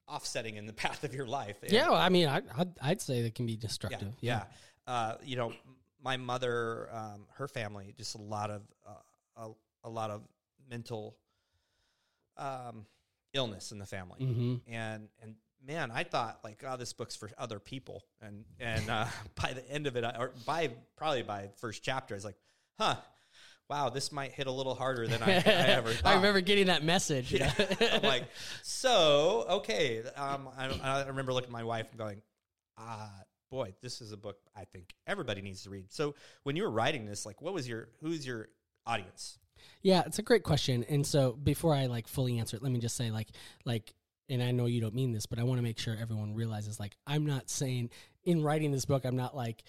offsetting 0.07 0.55
in 0.55 0.65
the 0.65 0.73
path 0.85 1.03
of 1.03 1.13
your 1.13 1.25
life. 1.25 1.57
And- 1.63 1.71
Yeah, 1.71 1.89
well, 1.89 1.99
I 1.99 2.09
mean, 2.09 2.27
I, 2.27 2.41
I'd, 2.57 2.73
I'd 2.81 3.01
say 3.01 3.21
that 3.23 3.35
can 3.35 3.45
be 3.45 3.53
yeah, 3.53 3.59
destructive. 3.59 4.13
yeah. 4.21 4.43
Uh, 4.87 5.15
you 5.23 5.35
know, 5.35 5.53
my 6.03 6.17
mother, 6.17 6.89
um, 6.91 7.25
her 7.35 7.47
family, 7.47 7.93
just 7.97 8.15
a 8.15 8.21
lot 8.21 8.49
of 8.49 8.61
uh, 8.87 9.43
a, 9.43 9.87
a 9.87 9.89
lot 9.89 10.09
of 10.09 10.21
mental 10.69 11.15
um, 12.37 12.85
illness 13.33 13.71
in 13.71 13.79
the 13.79 13.85
family, 13.85 14.25
hmm 14.25 14.55
and 14.67 15.07
and 15.21 15.35
man, 15.65 15.91
I 15.91 16.03
thought 16.03 16.39
like, 16.43 16.63
oh, 16.67 16.77
this 16.77 16.93
book's 16.93 17.15
for 17.15 17.29
other 17.37 17.59
people, 17.59 18.03
and 18.21 18.45
and 18.59 18.89
uh, 18.89 19.05
by 19.41 19.53
the 19.53 19.67
end 19.69 19.87
of 19.87 19.95
it, 19.95 20.03
or 20.03 20.31
by 20.45 20.71
probably 20.97 21.23
by 21.23 21.49
first 21.57 21.83
chapter, 21.83 22.15
I 22.15 22.17
was 22.17 22.25
like, 22.25 22.37
huh. 22.79 22.95
Wow, 23.69 23.87
this 23.87 24.11
might 24.11 24.33
hit 24.33 24.47
a 24.47 24.51
little 24.51 24.75
harder 24.75 25.07
than 25.07 25.23
I, 25.23 25.27
I 25.27 25.37
ever 25.45 25.93
thought. 25.93 26.11
I 26.11 26.15
remember 26.15 26.41
getting 26.41 26.65
that 26.65 26.83
message. 26.83 27.31
Yeah. 27.39 27.53
I'm 27.93 28.01
like, 28.01 28.25
so 28.63 29.45
okay. 29.49 30.03
Um, 30.17 30.49
I, 30.57 30.67
I 30.83 31.07
remember 31.07 31.31
looking 31.31 31.47
at 31.47 31.53
my 31.53 31.63
wife 31.63 31.87
and 31.89 31.97
going, 31.97 32.21
ah, 32.77 33.09
boy, 33.51 33.73
this 33.81 34.01
is 34.01 34.11
a 34.11 34.17
book 34.17 34.37
I 34.55 34.63
think 34.63 34.95
everybody 35.05 35.41
needs 35.41 35.63
to 35.63 35.69
read. 35.69 35.91
So 35.91 36.15
when 36.43 36.55
you 36.55 36.63
were 36.63 36.71
writing 36.71 37.05
this, 37.05 37.25
like, 37.25 37.41
what 37.41 37.53
was 37.53 37.67
your 37.67 37.89
who's 38.01 38.25
your 38.25 38.47
audience? 38.87 39.37
Yeah, 39.83 40.01
it's 40.07 40.17
a 40.17 40.23
great 40.23 40.41
question. 40.41 40.83
And 40.89 41.05
so 41.05 41.33
before 41.33 41.75
I 41.75 41.85
like 41.85 42.07
fully 42.07 42.39
answer 42.39 42.57
it, 42.57 42.63
let 42.63 42.71
me 42.71 42.79
just 42.79 42.95
say 42.95 43.11
like 43.11 43.27
like 43.65 43.93
and 44.29 44.41
I 44.41 44.51
know 44.51 44.65
you 44.65 44.79
don't 44.79 44.95
mean 44.95 45.11
this, 45.11 45.25
but 45.25 45.37
I 45.37 45.43
want 45.43 45.59
to 45.59 45.63
make 45.63 45.77
sure 45.77 45.95
everyone 45.99 46.33
realizes 46.33 46.79
like 46.79 46.95
I'm 47.05 47.25
not 47.25 47.49
saying 47.49 47.91
in 48.23 48.41
writing 48.41 48.71
this 48.71 48.85
book 48.85 49.05
I'm 49.05 49.17
not 49.17 49.35
like 49.35 49.63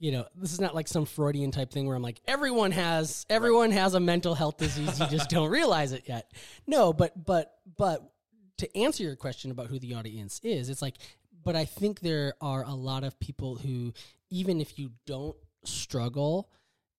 you 0.00 0.12
know, 0.12 0.26
this 0.36 0.52
is 0.52 0.60
not 0.60 0.76
like 0.76 0.86
some 0.86 1.06
Freudian 1.06 1.50
type 1.50 1.72
thing 1.72 1.86
where 1.86 1.96
I'm 1.96 2.02
like 2.02 2.20
everyone 2.26 2.72
has 2.72 3.24
everyone 3.30 3.70
has 3.70 3.94
a 3.94 4.00
mental 4.00 4.34
health 4.34 4.58
disease 4.58 5.00
you 5.00 5.06
just 5.06 5.30
don't 5.30 5.50
realize 5.50 5.92
it 5.92 6.04
yet. 6.06 6.32
No, 6.66 6.92
but 6.92 7.24
but 7.24 7.54
but 7.76 8.12
to 8.58 8.76
answer 8.76 9.04
your 9.04 9.16
question 9.16 9.50
about 9.50 9.68
who 9.68 9.78
the 9.78 9.94
audience 9.94 10.40
is, 10.42 10.68
it's 10.68 10.82
like 10.82 10.96
but 11.44 11.56
I 11.56 11.64
think 11.64 12.00
there 12.00 12.34
are 12.40 12.62
a 12.64 12.74
lot 12.74 13.04
of 13.04 13.18
people 13.20 13.56
who 13.56 13.92
even 14.30 14.60
if 14.60 14.78
you 14.78 14.92
don't 15.06 15.36
struggle, 15.64 16.50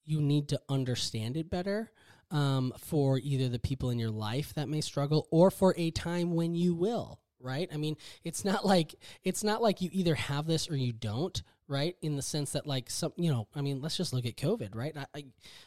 you 0.05 0.21
need 0.21 0.49
to 0.49 0.61
understand 0.69 1.37
it 1.37 1.49
better 1.49 1.91
um, 2.31 2.73
for 2.77 3.19
either 3.19 3.49
the 3.49 3.59
people 3.59 3.89
in 3.89 3.99
your 3.99 4.09
life 4.11 4.53
that 4.55 4.69
may 4.69 4.81
struggle 4.81 5.27
or 5.31 5.51
for 5.51 5.73
a 5.77 5.91
time 5.91 6.33
when 6.33 6.55
you 6.55 6.73
will 6.73 7.19
right? 7.41 7.69
I 7.73 7.77
mean 7.77 7.95
it's 8.23 8.43
not 8.43 8.65
like 8.65 8.95
it's 9.23 9.43
not 9.43 9.61
like 9.61 9.81
you 9.81 9.89
either 9.93 10.15
have 10.15 10.45
this 10.45 10.69
or 10.69 10.75
you 10.75 10.91
don't 10.93 11.41
right? 11.67 11.95
In 12.01 12.15
the 12.15 12.21
sense 12.21 12.51
that 12.53 12.67
like 12.67 12.89
some 12.89 13.13
you 13.15 13.31
know 13.31 13.47
i 13.55 13.61
mean 13.61 13.81
let's 13.81 13.95
just 13.97 14.11
look 14.13 14.25
at 14.25 14.35
covid 14.35 14.75
right? 14.75 14.95
I 14.97 15.05
i, 15.15 15.25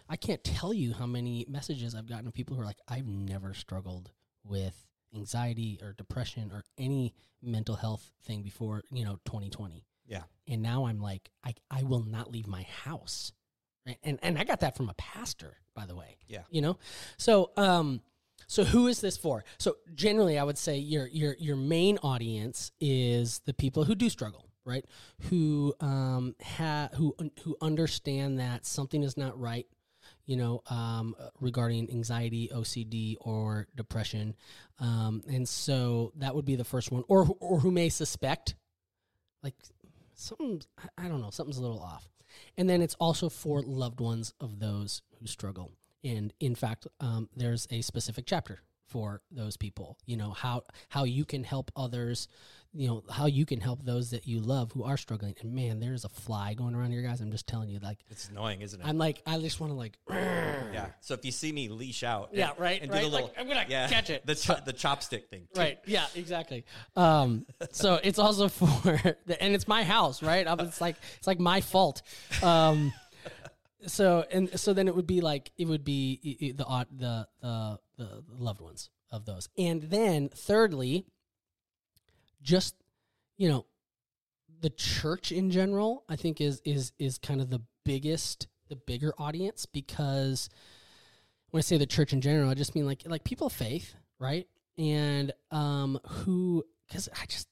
I 0.09 0.17
can't 0.17 0.43
tell 0.45 0.75
you 0.75 0.93
how 0.93 1.07
many 1.07 1.47
messages 1.49 1.95
i've 1.95 2.09
gotten 2.09 2.27
of 2.27 2.35
people 2.35 2.57
who 2.57 2.63
are 2.63 2.67
like 2.67 2.81
i've 2.89 3.07
never 3.07 3.55
struggled 3.55 4.11
with 4.45 4.75
anxiety 5.14 5.79
or 5.83 5.92
depression 5.92 6.51
or 6.53 6.64
any 6.79 7.14
mental 7.42 7.77
health 7.77 8.11
thing 8.25 8.42
before 8.42 8.83
you 8.92 9.05
know 9.05 9.18
2020 9.25 9.85
Yeah. 10.07 10.22
and 10.48 10.62
now 10.62 10.87
i'm 10.87 11.01
like 11.01 11.31
i 11.44 11.55
i 11.70 11.83
will 11.83 12.05
not 12.05 12.31
leave 12.31 12.46
my 12.46 12.62
house. 12.62 13.33
Right? 13.87 13.98
And 14.03 14.18
and 14.22 14.38
i 14.38 14.44
got 14.44 14.61
that 14.61 14.77
from 14.77 14.88
a 14.88 14.94
pastor 14.94 15.57
by 15.75 15.87
the 15.87 15.96
way. 15.96 16.18
Yeah. 16.29 16.42
you 16.51 16.61
know? 16.61 16.79
So 17.16 17.51
um 17.57 18.01
so 18.46 18.64
who 18.64 18.87
is 18.88 19.01
this 19.01 19.16
for? 19.16 19.44
So 19.59 19.77
generally 19.94 20.38
i 20.38 20.44
would 20.44 20.59
say 20.59 20.77
your 20.79 21.07
your 21.09 21.35
your 21.38 21.57
main 21.57 21.98
audience 21.98 22.72
is 22.81 23.40
the 23.46 23.55
people 23.55 23.85
who 23.85 23.94
do 23.94 24.09
struggle 24.09 24.48
right? 24.64 24.85
Who 25.22 25.75
um 25.81 26.37
ha 26.40 26.88
who 26.94 27.16
who 27.42 27.57
understand 27.61 28.38
that 28.38 28.64
something 28.64 29.03
is 29.03 29.16
not 29.16 29.37
right 29.38 29.66
you 30.27 30.37
know 30.37 30.63
um 30.71 31.15
regarding 31.41 31.91
anxiety 31.91 32.51
ocd 32.55 33.17
or 33.21 33.67
depression. 33.77 34.35
Um 34.79 35.23
and 35.29 35.49
so 35.49 36.13
that 36.17 36.35
would 36.35 36.45
be 36.45 36.57
the 36.57 36.65
first 36.65 36.91
one. 36.93 37.05
Or 37.09 37.29
or 37.41 37.61
who 37.61 37.71
may 37.71 37.89
suspect 37.89 38.55
like 39.43 39.55
something 40.15 40.63
I- 40.99 41.09
don't 41.09 41.21
know 41.21 41.31
something's 41.31 41.59
a 41.59 41.63
little 41.63 41.81
off. 41.81 42.09
And 42.57 42.69
then 42.69 42.81
it's 42.83 42.95
also 42.95 43.29
for 43.29 43.63
loved 43.63 44.01
ones 44.01 44.33
of 44.41 44.59
those 44.59 45.03
who 45.19 45.27
struggle. 45.27 45.73
And 46.05 46.33
in 46.41 46.55
fact 46.55 46.87
um, 47.01 47.29
there's 47.37 47.67
a 47.71 47.83
specific 47.83 48.25
chapter 48.27 48.63
for 48.92 49.22
those 49.31 49.57
people 49.57 49.98
you 50.07 50.16
know 50.16 50.31
how 50.31 50.62
how 50.90 51.05
you 51.05 51.24
can 51.24 51.42
help 51.44 51.70
others 51.74 52.28
you 52.74 52.87
know 52.88 53.02
how 53.11 53.26
you 53.26 53.44
can 53.44 53.61
help 53.61 53.85
those 53.85 54.11
that 54.12 54.26
you 54.26 54.40
love 54.40 54.72
who 54.72 54.83
are 54.83 54.96
struggling. 54.96 55.35
And 55.42 55.52
man 55.55 55.78
there's 55.78 56.07
a 56.07 56.09
fly 56.09 56.55
going 56.55 56.74
around 56.74 56.92
here 56.92 57.02
guys. 57.02 57.20
I'm 57.20 57.31
just 57.31 57.46
telling 57.46 57.68
you 57.68 57.78
like 57.81 57.98
It's 58.11 58.31
annoying, 58.31 58.62
isn't 58.62 58.81
it? 58.81 58.87
i'm 58.87 58.96
like 58.96 59.20
i 59.26 59.38
just 59.38 59.61
want 59.61 59.72
to 59.72 59.76
like 59.76 59.98
yeah. 60.09 60.87
So 61.00 61.12
if 61.12 61.22
you 61.24 61.33
see 61.33 61.52
me 61.52 61.68
leash 61.68 62.02
out, 62.02 62.31
Yeah, 62.33 62.52
right, 62.57 62.81
and 62.81 62.90
right, 62.90 63.02
do 63.02 63.11
the 63.11 63.14
like, 63.14 63.24
little, 63.24 63.37
I'm 63.38 63.46
gonna 63.48 63.66
yeah, 63.68 63.88
catch 63.88 64.09
it. 64.09 64.24
the 64.26 64.35
cho- 64.35 64.57
the 64.64 64.72
chopstick 64.72 65.28
thing, 65.28 65.48
right. 65.57 65.78
Yeah 65.87 66.07
exactly. 66.14 66.64
Um 66.96 67.44
so 67.72 68.00
it's 68.02 68.18
also 68.18 68.48
for 68.61 68.98
the, 69.26 69.37
and 69.42 69.55
it's 69.55 69.68
my 69.68 69.85
house 69.85 70.22
right? 70.22 70.46
Um, 70.46 70.61
it's 70.61 70.81
like 70.81 70.96
it's 71.18 71.26
like 71.26 71.40
my 71.40 71.61
fault. 71.61 72.00
Um 72.42 72.92
so 73.87 74.25
and 74.31 74.59
so 74.59 74.73
then 74.73 74.88
it 74.88 74.95
would 74.95 75.07
be 75.07 75.21
like 75.21 75.53
it 75.59 75.66
would 75.66 75.85
be 75.85 76.53
the 76.57 76.64
the 76.90 77.29
the 77.40 77.79
the 77.97 78.23
loved 78.37 78.61
ones 78.61 78.90
of 79.11 79.25
those. 79.25 79.49
And 79.59 79.83
then 79.83 80.29
thirdly 80.29 81.07
just 82.42 82.75
you 83.37 83.49
know 83.49 83.66
the 84.61 84.71
church 84.71 85.33
in 85.33 85.51
general 85.51 86.05
i 86.09 86.16
think 86.16 86.40
is 86.40 86.61
is 86.64 86.92
is 86.99 87.18
kind 87.18 87.40
of 87.40 87.51
the 87.51 87.61
biggest 87.85 88.49
the 88.68 88.75
bigger 88.75 89.12
audience 89.18 89.64
because 89.64 90.49
when 91.51 91.61
i 91.61 91.62
say 91.62 91.77
the 91.77 91.87
church 91.87 92.12
in 92.12 92.21
general 92.21 92.51
i 92.51 92.55
just 92.55 92.75
mean 92.75 92.85
like 92.85 93.03
like 93.07 93.23
people 93.23 93.47
of 93.47 93.53
faith 93.53 93.95
right? 94.23 94.47
And 94.79 95.33
um 95.51 95.99
who 96.07 96.64
because 96.87 97.09
i 97.21 97.27
just 97.27 97.49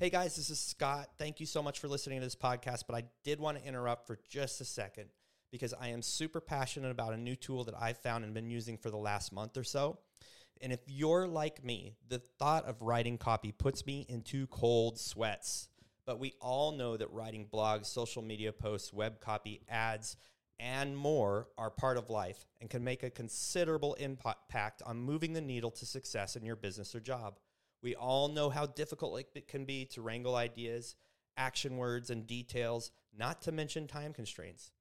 Hey 0.00 0.08
guys, 0.08 0.34
this 0.34 0.48
is 0.48 0.58
Scott. 0.58 1.10
Thank 1.18 1.40
you 1.40 1.46
so 1.46 1.62
much 1.62 1.78
for 1.78 1.86
listening 1.86 2.20
to 2.20 2.24
this 2.24 2.34
podcast, 2.34 2.84
but 2.88 2.96
I 2.96 3.02
did 3.22 3.38
want 3.38 3.58
to 3.58 3.68
interrupt 3.68 4.06
for 4.06 4.18
just 4.30 4.58
a 4.62 4.64
second 4.64 5.10
because 5.52 5.74
I 5.78 5.88
am 5.88 6.00
super 6.00 6.40
passionate 6.40 6.90
about 6.90 7.12
a 7.12 7.18
new 7.18 7.36
tool 7.36 7.64
that 7.64 7.74
I've 7.78 7.98
found 7.98 8.24
and 8.24 8.32
been 8.32 8.48
using 8.48 8.78
for 8.78 8.88
the 8.88 8.96
last 8.96 9.30
month 9.30 9.58
or 9.58 9.62
so. 9.62 9.98
And 10.62 10.72
if 10.72 10.80
you're 10.86 11.28
like 11.28 11.62
me, 11.62 11.96
the 12.08 12.22
thought 12.38 12.64
of 12.64 12.80
writing 12.80 13.18
copy 13.18 13.52
puts 13.52 13.84
me 13.84 14.06
into 14.08 14.46
cold 14.46 14.98
sweats. 14.98 15.68
But 16.06 16.18
we 16.18 16.32
all 16.40 16.72
know 16.72 16.96
that 16.96 17.12
writing 17.12 17.46
blogs, 17.52 17.84
social 17.84 18.22
media 18.22 18.54
posts, 18.54 18.94
web 18.94 19.20
copy, 19.20 19.60
ads, 19.68 20.16
and 20.58 20.96
more 20.96 21.48
are 21.58 21.68
part 21.68 21.98
of 21.98 22.08
life 22.08 22.46
and 22.62 22.70
can 22.70 22.82
make 22.82 23.02
a 23.02 23.10
considerable 23.10 23.92
impact 24.00 24.80
on 24.86 24.96
moving 24.96 25.34
the 25.34 25.42
needle 25.42 25.72
to 25.72 25.84
success 25.84 26.36
in 26.36 26.44
your 26.46 26.56
business 26.56 26.94
or 26.94 27.00
job. 27.00 27.34
We 27.82 27.94
all 27.94 28.28
know 28.28 28.50
how 28.50 28.66
difficult 28.66 29.24
it 29.34 29.48
can 29.48 29.64
be 29.64 29.86
to 29.86 30.02
wrangle 30.02 30.36
ideas, 30.36 30.96
action 31.36 31.76
words, 31.76 32.10
and 32.10 32.26
details, 32.26 32.90
not 33.16 33.42
to 33.42 33.52
mention 33.52 33.86
time 33.86 34.12
constraints. 34.12 34.72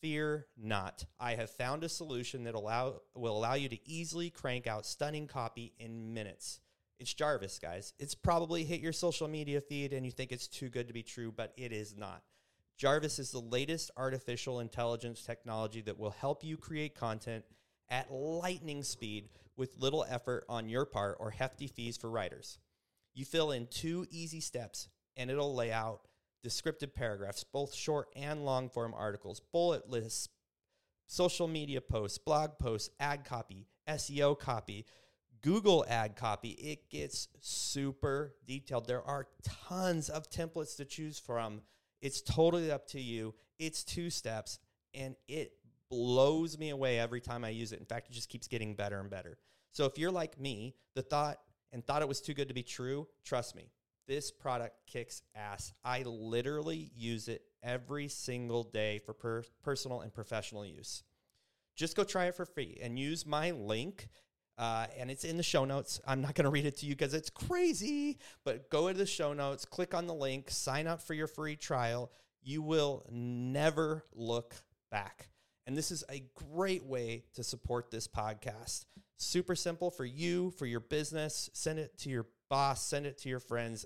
Fear 0.00 0.46
not. 0.56 1.04
I 1.18 1.34
have 1.34 1.50
found 1.50 1.82
a 1.82 1.88
solution 1.88 2.44
that 2.44 2.54
allow, 2.54 3.00
will 3.14 3.36
allow 3.36 3.54
you 3.54 3.68
to 3.70 3.88
easily 3.88 4.30
crank 4.30 4.66
out 4.66 4.86
stunning 4.86 5.26
copy 5.26 5.72
in 5.78 6.14
minutes. 6.14 6.60
It's 6.98 7.12
Jarvis, 7.12 7.58
guys. 7.58 7.92
It's 7.98 8.14
probably 8.14 8.64
hit 8.64 8.80
your 8.80 8.92
social 8.92 9.28
media 9.28 9.60
feed 9.60 9.92
and 9.92 10.06
you 10.06 10.12
think 10.12 10.32
it's 10.32 10.48
too 10.48 10.68
good 10.68 10.86
to 10.88 10.94
be 10.94 11.02
true, 11.02 11.32
but 11.32 11.52
it 11.56 11.72
is 11.72 11.96
not. 11.96 12.22
Jarvis 12.78 13.18
is 13.18 13.30
the 13.30 13.40
latest 13.40 13.90
artificial 13.96 14.60
intelligence 14.60 15.22
technology 15.22 15.80
that 15.82 15.98
will 15.98 16.10
help 16.10 16.44
you 16.44 16.56
create 16.56 16.94
content 16.94 17.44
at 17.88 18.12
lightning 18.12 18.82
speed 18.82 19.28
with 19.56 19.78
little 19.78 20.04
effort 20.08 20.44
on 20.48 20.68
your 20.68 20.84
part 20.84 21.16
or 21.18 21.30
hefty 21.30 21.66
fees 21.66 21.96
for 21.96 22.10
writers. 22.10 22.58
You 23.14 23.24
fill 23.24 23.50
in 23.50 23.66
two 23.66 24.06
easy 24.10 24.40
steps 24.40 24.88
and 25.16 25.30
it'll 25.30 25.54
lay 25.54 25.72
out 25.72 26.00
descriptive 26.42 26.94
paragraphs, 26.94 27.44
both 27.44 27.74
short 27.74 28.08
and 28.14 28.44
long 28.44 28.68
form 28.68 28.94
articles, 28.94 29.40
bullet 29.52 29.88
lists, 29.88 30.28
social 31.06 31.48
media 31.48 31.80
posts, 31.80 32.18
blog 32.18 32.58
posts, 32.58 32.90
ad 33.00 33.24
copy, 33.24 33.66
SEO 33.88 34.38
copy, 34.38 34.84
Google 35.42 35.84
ad 35.88 36.16
copy. 36.16 36.50
It 36.50 36.90
gets 36.90 37.28
super 37.40 38.34
detailed. 38.46 38.86
There 38.86 39.02
are 39.02 39.28
tons 39.68 40.08
of 40.08 40.28
templates 40.30 40.76
to 40.76 40.84
choose 40.84 41.18
from. 41.18 41.62
It's 42.02 42.20
totally 42.20 42.70
up 42.70 42.86
to 42.88 43.00
you. 43.00 43.34
It's 43.58 43.84
two 43.84 44.10
steps 44.10 44.58
and 44.92 45.16
it 45.28 45.52
blows 45.90 46.58
me 46.58 46.70
away 46.70 46.98
every 46.98 47.20
time 47.20 47.44
I 47.44 47.50
use 47.50 47.72
it. 47.72 47.80
In 47.80 47.86
fact, 47.86 48.08
it 48.08 48.12
just 48.12 48.28
keeps 48.28 48.48
getting 48.48 48.74
better 48.74 49.00
and 49.00 49.10
better. 49.10 49.38
So 49.72 49.84
if 49.84 49.98
you're 49.98 50.10
like 50.10 50.40
me, 50.40 50.74
the 50.94 51.02
thought 51.02 51.38
and 51.72 51.84
thought 51.84 52.02
it 52.02 52.08
was 52.08 52.20
too 52.20 52.34
good 52.34 52.48
to 52.48 52.54
be 52.54 52.62
true, 52.62 53.06
trust 53.24 53.54
me, 53.54 53.70
this 54.06 54.30
product 54.30 54.76
kicks 54.86 55.22
ass. 55.34 55.72
I 55.84 56.02
literally 56.02 56.90
use 56.94 57.28
it 57.28 57.42
every 57.62 58.08
single 58.08 58.62
day 58.62 59.00
for 59.00 59.12
per- 59.12 59.44
personal 59.62 60.00
and 60.00 60.14
professional 60.14 60.64
use. 60.64 61.02
Just 61.74 61.96
go 61.96 62.04
try 62.04 62.26
it 62.26 62.34
for 62.34 62.46
free 62.46 62.78
and 62.80 62.98
use 62.98 63.26
my 63.26 63.50
link. 63.50 64.08
Uh, 64.58 64.86
and 64.98 65.10
it's 65.10 65.24
in 65.24 65.36
the 65.36 65.42
show 65.42 65.66
notes. 65.66 66.00
I'm 66.06 66.22
not 66.22 66.34
going 66.34 66.44
to 66.44 66.50
read 66.50 66.64
it 66.64 66.78
to 66.78 66.86
you 66.86 66.94
because 66.94 67.12
it's 67.12 67.28
crazy, 67.28 68.18
but 68.42 68.70
go 68.70 68.88
to 68.88 68.96
the 68.96 69.04
show 69.04 69.34
notes, 69.34 69.66
click 69.66 69.92
on 69.92 70.06
the 70.06 70.14
link, 70.14 70.50
sign 70.50 70.86
up 70.86 71.02
for 71.02 71.12
your 71.12 71.26
free 71.26 71.56
trial. 71.56 72.10
You 72.42 72.62
will 72.62 73.04
never 73.10 74.06
look 74.14 74.54
back. 74.90 75.28
And 75.66 75.76
this 75.76 75.90
is 75.90 76.04
a 76.10 76.22
great 76.52 76.84
way 76.84 77.24
to 77.34 77.42
support 77.42 77.90
this 77.90 78.06
podcast. 78.06 78.86
Super 79.16 79.56
simple 79.56 79.90
for 79.90 80.04
you, 80.04 80.50
for 80.52 80.66
your 80.66 80.80
business. 80.80 81.50
Send 81.52 81.78
it 81.78 81.98
to 81.98 82.08
your 82.08 82.26
boss, 82.48 82.86
send 82.86 83.06
it 83.06 83.18
to 83.18 83.28
your 83.28 83.40
friends. 83.40 83.84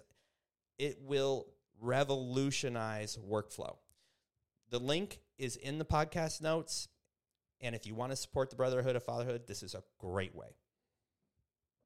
It 0.78 0.98
will 1.02 1.46
revolutionize 1.80 3.16
workflow. 3.16 3.76
The 4.70 4.78
link 4.78 5.20
is 5.38 5.56
in 5.56 5.78
the 5.78 5.84
podcast 5.84 6.42
notes. 6.42 6.88
And 7.62 7.74
if 7.74 7.86
you 7.86 7.94
want 7.94 8.12
to 8.12 8.16
support 8.16 8.50
the 8.50 8.56
Brotherhood 8.56 8.96
of 8.96 9.02
Fatherhood, 9.04 9.46
this 9.46 9.62
is 9.62 9.74
a 9.74 9.82
great 9.98 10.34
way. 10.34 10.48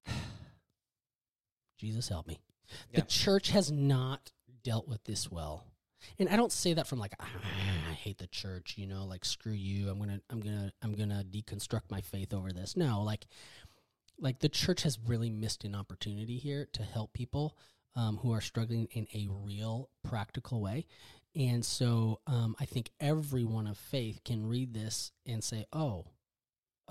jesus 1.79 2.09
help 2.09 2.27
me 2.27 2.39
Yeah. 2.91 3.01
the 3.01 3.07
church 3.07 3.51
has 3.51 3.71
not 3.71 4.33
dealt 4.63 4.89
with 4.89 5.05
this 5.05 5.31
well 5.31 5.67
and 6.19 6.29
i 6.29 6.37
don't 6.37 6.53
say 6.53 6.75
that 6.75 6.87
from 6.87 6.99
like 6.99 7.15
"Ah, 7.21 7.29
i 7.91 7.93
hate 7.93 8.19
the 8.19 8.27
church 8.27 8.75
you 8.77 8.87
know 8.87 9.05
like 9.05 9.25
screw 9.25 9.53
you. 9.53 9.89
I'm 9.89 9.99
gonna 9.99 10.21
i'm 10.31 10.41
gonna 10.41 10.73
i'm 10.83 10.95
gonna 10.95 11.25
deconstruct 11.29 11.91
my 11.91 12.01
faith 12.01 12.33
over 12.33 12.53
this. 12.53 12.77
No 12.77 13.03
like 13.03 13.27
like 14.19 14.39
the 14.39 14.49
church 14.49 14.83
has 14.83 14.99
really 15.07 15.31
missed 15.31 15.65
an 15.65 15.75
opportunity 15.75 16.39
here 16.39 16.69
to 16.73 16.83
help 16.83 17.13
people 17.13 17.57
um, 17.97 18.19
who 18.19 18.33
are 18.33 18.41
struggling 18.41 18.89
in 18.93 19.07
a 19.13 19.29
real 19.31 19.91
practical 20.03 20.61
way. 20.61 20.87
And 21.37 21.65
so 21.65 22.21
um, 22.27 22.55
i 22.61 22.65
think 22.65 22.91
everyone 23.01 23.67
of 23.67 23.77
faith 23.79 24.21
can 24.25 24.47
read 24.47 24.73
this 24.75 25.13
and 25.27 25.43
say 25.43 25.67
oh 25.73 26.07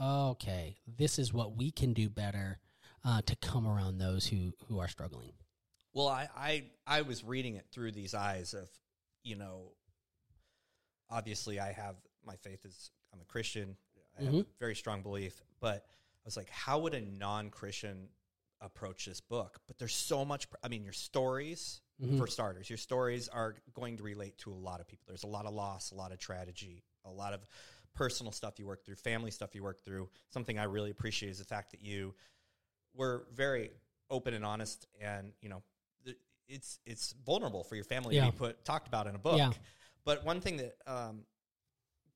okay, 0.02 0.78
this 0.88 1.20
is 1.20 1.34
what 1.34 1.56
we 1.56 1.72
can 1.72 1.94
do 1.94 2.10
better 2.10 2.60
uh, 3.06 3.22
to 3.26 3.36
come 3.36 3.68
around 3.68 3.98
those 3.98 4.28
who 4.28 4.54
who 4.68 4.80
are 4.80 4.88
struggling. 4.88 5.34
Well, 5.94 6.08
I, 6.08 6.28
I 6.36 6.64
I 6.88 7.02
was 7.02 7.24
reading 7.24 7.56
it 7.56 7.68
through 7.72 7.92
these 7.92 8.14
eyes 8.14 8.54
of, 8.54 8.70
you 9.24 9.36
know, 9.36 9.72
obviously 11.10 11.60
I 11.60 11.72
have 11.72 11.96
my 12.26 12.36
faith 12.36 12.66
is 12.66 12.92
I'm 13.14 13.22
a 13.22 13.26
Christian. 13.26 13.76
I 14.18 14.24
have 14.24 14.34
a 14.34 14.38
mm-hmm. 14.38 14.50
very 14.60 14.76
strong 14.76 15.02
belief, 15.02 15.42
but 15.60 15.86
I 15.86 16.26
was 16.26 16.38
like, 16.38 16.50
how 16.50 16.80
would 16.80 16.94
a 16.94 17.02
non-Christian 17.02 18.08
approach 18.62 19.06
this 19.06 19.22
book? 19.22 19.60
But 19.68 19.78
there's 19.78 19.96
so 19.96 20.24
much. 20.24 20.48
I 20.64 20.68
mean, 20.68 20.84
your 20.84 20.94
stories, 20.94 21.82
mm-hmm. 22.02 22.18
for 22.18 22.28
starters, 22.28 22.70
your 22.70 22.78
stories 22.78 23.28
are 23.28 23.56
going 23.74 23.98
to 23.98 24.04
relate 24.04 24.38
to 24.40 24.52
a 24.52 24.56
lot 24.56 24.80
of 24.80 24.88
people. 24.88 25.06
There's 25.08 25.24
a 25.24 25.28
lot 25.28 25.46
of 25.46 25.54
loss, 25.54 25.92
a 25.92 25.96
lot 25.96 26.12
of 26.12 26.20
tragedy, 26.20 26.84
a 27.06 27.12
lot 27.12 27.34
of 27.34 27.42
personal 27.96 28.32
stuff 28.32 28.60
you 28.60 28.66
work 28.66 28.86
through, 28.86 28.96
family 28.96 29.32
stuff 29.32 29.56
you 29.56 29.64
work 29.64 29.84
through. 29.84 30.10
Something 30.30 30.60
I 30.60 30.64
really 30.64 30.92
appreciate 30.92 31.30
is 31.30 31.40
the 31.40 31.46
fact 31.46 31.72
that 31.72 31.82
you 31.82 32.14
were 32.96 33.26
very 33.34 33.72
open 34.10 34.34
and 34.34 34.46
honest, 34.46 34.88
and 35.02 35.32
you 35.42 35.50
know, 35.50 35.64
it's 36.54 36.80
it's 36.86 37.14
vulnerable 37.26 37.64
for 37.64 37.76
your 37.76 37.84
family 37.86 38.16
Yeah. 38.16 38.26
to 38.28 38.32
be 38.32 38.38
put 38.38 38.64
talked 38.66 38.88
about 38.88 39.08
in 39.08 39.16
a 39.16 39.20
book. 39.20 39.38
Yeah. 39.38 39.52
But 40.06 40.26
one 40.26 40.42
thing 40.42 40.58
that 40.58 40.76
um, 40.88 41.26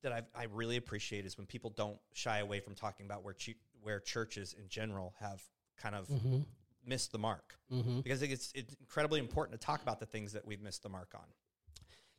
that 0.02 0.12
I've, 0.12 0.26
I 0.34 0.44
really 0.44 0.76
appreciate 0.76 1.26
is 1.26 1.36
when 1.36 1.46
people 1.46 1.70
don't 1.70 1.98
shy 2.12 2.38
away 2.38 2.60
from 2.60 2.74
talking 2.74 3.06
about 3.06 3.24
where 3.24 3.34
ch- 3.34 3.56
where 3.82 4.00
churches 4.00 4.54
in 4.58 4.68
general 4.68 5.14
have 5.20 5.42
kind 5.76 5.94
of 5.94 6.06
Mm-hmm. 6.08 6.40
missed 6.84 7.12
the 7.12 7.18
mark 7.18 7.54
because 7.70 8.18
I 8.18 8.20
think 8.22 8.32
it's 8.32 8.50
it's 8.54 8.74
incredibly 8.80 9.20
important 9.20 9.60
to 9.60 9.64
talk 9.64 9.82
about 9.82 10.00
the 10.00 10.06
things 10.06 10.32
that 10.32 10.46
we've 10.46 10.60
missed 10.62 10.82
the 10.82 10.88
mark 10.88 11.12
on. 11.14 11.24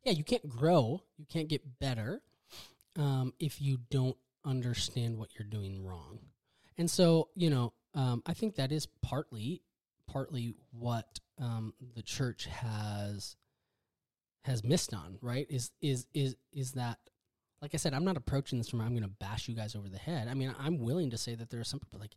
Yeah, 0.04 0.14
you 0.14 0.24
can't 0.24 0.48
grow, 0.48 1.02
you 1.18 1.26
can't 1.28 1.48
get 1.50 1.80
better 1.80 2.22
um, 2.96 3.34
if 3.40 3.62
you 3.62 3.80
don't 3.90 4.16
understand 4.46 5.18
what 5.18 5.30
you're 5.38 5.48
doing 5.48 5.84
wrong. 5.84 6.20
And 6.78 6.90
so, 6.90 7.28
you 7.36 7.50
know, 7.50 7.74
um, 7.94 8.24
I 8.26 8.34
think 8.34 8.56
that 8.56 8.72
is 8.72 8.86
partly 9.02 9.62
partly 10.08 10.56
what 10.72 11.20
um, 11.40 11.74
the 11.96 12.04
church 12.04 12.46
has 12.46 13.36
has 14.46 14.64
missed 14.64 14.94
on. 14.94 15.18
Right? 15.22 15.48
Is 15.50 15.72
is 15.82 16.08
is 16.14 16.36
is 16.54 16.74
that 16.74 16.98
like 17.62 17.74
I 17.74 17.78
said, 17.78 17.94
I'm 17.94 18.06
not 18.06 18.18
approaching 18.18 18.58
this 18.58 18.70
from 18.70 18.82
I'm 18.82 18.92
going 18.92 19.04
to 19.04 19.10
bash 19.10 19.48
you 19.48 19.56
guys 19.56 19.76
over 19.76 19.90
the 19.90 19.98
head. 19.98 20.28
I 20.28 20.34
mean, 20.34 20.54
I'm 20.60 20.80
willing 20.80 21.10
to 21.12 21.18
say 21.18 21.36
that 21.36 21.50
there 21.50 21.60
are 21.60 21.66
some 21.66 21.80
people 21.80 22.00
like, 22.00 22.16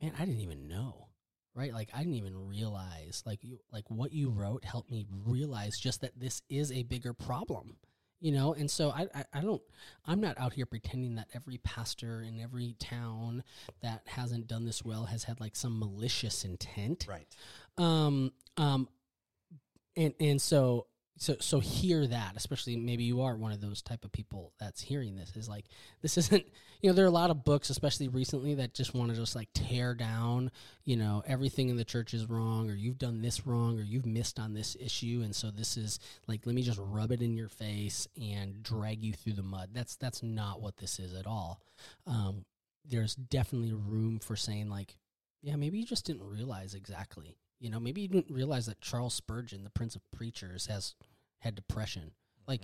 man, 0.00 0.12
I 0.18 0.24
didn't 0.24 0.40
even 0.40 0.66
know, 0.66 1.08
right? 1.54 1.72
Like 1.72 1.90
I 1.94 1.98
didn't 1.98 2.14
even 2.14 2.48
realize, 2.48 3.22
like 3.26 3.40
you, 3.42 3.58
like 3.72 3.90
what 3.90 4.12
you 4.12 4.30
wrote 4.30 4.64
helped 4.64 4.90
me 4.90 5.06
realize 5.26 5.72
just 5.80 6.00
that 6.00 6.18
this 6.18 6.42
is 6.48 6.72
a 6.72 6.84
bigger 6.84 7.12
problem, 7.12 7.76
you 8.20 8.32
know. 8.32 8.54
And 8.54 8.70
so 8.70 8.90
I, 8.90 9.08
I, 9.14 9.24
I 9.34 9.40
don't, 9.42 9.60
I'm 10.06 10.20
not 10.20 10.38
out 10.40 10.54
here 10.54 10.66
pretending 10.66 11.16
that 11.16 11.28
every 11.34 11.58
pastor 11.58 12.22
in 12.22 12.40
every 12.40 12.74
town 12.80 13.44
that 13.82 14.02
hasn't 14.06 14.46
done 14.46 14.64
this 14.64 14.82
well 14.82 15.04
has 15.04 15.24
had 15.24 15.38
like 15.38 15.54
some 15.54 15.78
malicious 15.78 16.44
intent, 16.44 17.04
Right. 17.06 17.26
Um, 17.78 18.32
um, 18.56 18.88
and 19.96 20.14
and 20.20 20.40
so 20.40 20.86
so 21.22 21.36
so 21.40 21.60
hear 21.60 22.06
that, 22.06 22.34
especially 22.36 22.76
maybe 22.76 23.04
you 23.04 23.22
are 23.22 23.36
one 23.36 23.52
of 23.52 23.60
those 23.60 23.80
type 23.80 24.04
of 24.04 24.10
people 24.10 24.52
that's 24.58 24.80
hearing 24.80 25.14
this 25.14 25.36
is 25.36 25.48
like 25.48 25.66
this 26.00 26.18
isn't 26.18 26.44
you 26.80 26.90
know 26.90 26.94
there 26.94 27.04
are 27.04 27.08
a 27.08 27.12
lot 27.12 27.30
of 27.30 27.44
books, 27.44 27.70
especially 27.70 28.08
recently, 28.08 28.54
that 28.54 28.74
just 28.74 28.94
want 28.94 29.10
to 29.10 29.16
just 29.16 29.36
like 29.36 29.48
tear 29.54 29.94
down 29.94 30.50
you 30.84 30.96
know 30.96 31.22
everything 31.26 31.68
in 31.68 31.76
the 31.76 31.84
church 31.84 32.12
is 32.12 32.26
wrong 32.26 32.68
or 32.68 32.74
you've 32.74 32.98
done 32.98 33.22
this 33.22 33.46
wrong 33.46 33.78
or 33.78 33.82
you've 33.82 34.06
missed 34.06 34.38
on 34.38 34.54
this 34.54 34.76
issue, 34.80 35.20
and 35.22 35.34
so 35.34 35.50
this 35.50 35.76
is 35.76 36.00
like 36.26 36.44
let 36.44 36.54
me 36.54 36.62
just 36.62 36.80
rub 36.82 37.12
it 37.12 37.22
in 37.22 37.36
your 37.36 37.48
face 37.48 38.08
and 38.20 38.62
drag 38.62 39.02
you 39.02 39.12
through 39.12 39.34
the 39.34 39.42
mud. 39.42 39.70
That's 39.72 39.96
that's 39.96 40.22
not 40.22 40.60
what 40.60 40.76
this 40.76 40.98
is 40.98 41.14
at 41.14 41.26
all. 41.26 41.60
Um, 42.06 42.44
there's 42.84 43.14
definitely 43.14 43.72
room 43.72 44.18
for 44.18 44.34
saying 44.34 44.68
like 44.68 44.96
yeah, 45.42 45.56
maybe 45.56 45.78
you 45.78 45.86
just 45.86 46.06
didn't 46.06 46.24
realize 46.24 46.74
exactly. 46.74 47.36
You 47.62 47.70
know, 47.70 47.78
maybe 47.78 48.00
you 48.00 48.08
didn't 48.08 48.34
realize 48.34 48.66
that 48.66 48.80
Charles 48.80 49.14
Spurgeon, 49.14 49.62
the 49.62 49.70
Prince 49.70 49.94
of 49.94 50.02
Preachers, 50.10 50.66
has 50.66 50.96
had 51.38 51.54
depression. 51.54 52.10
Like, 52.48 52.62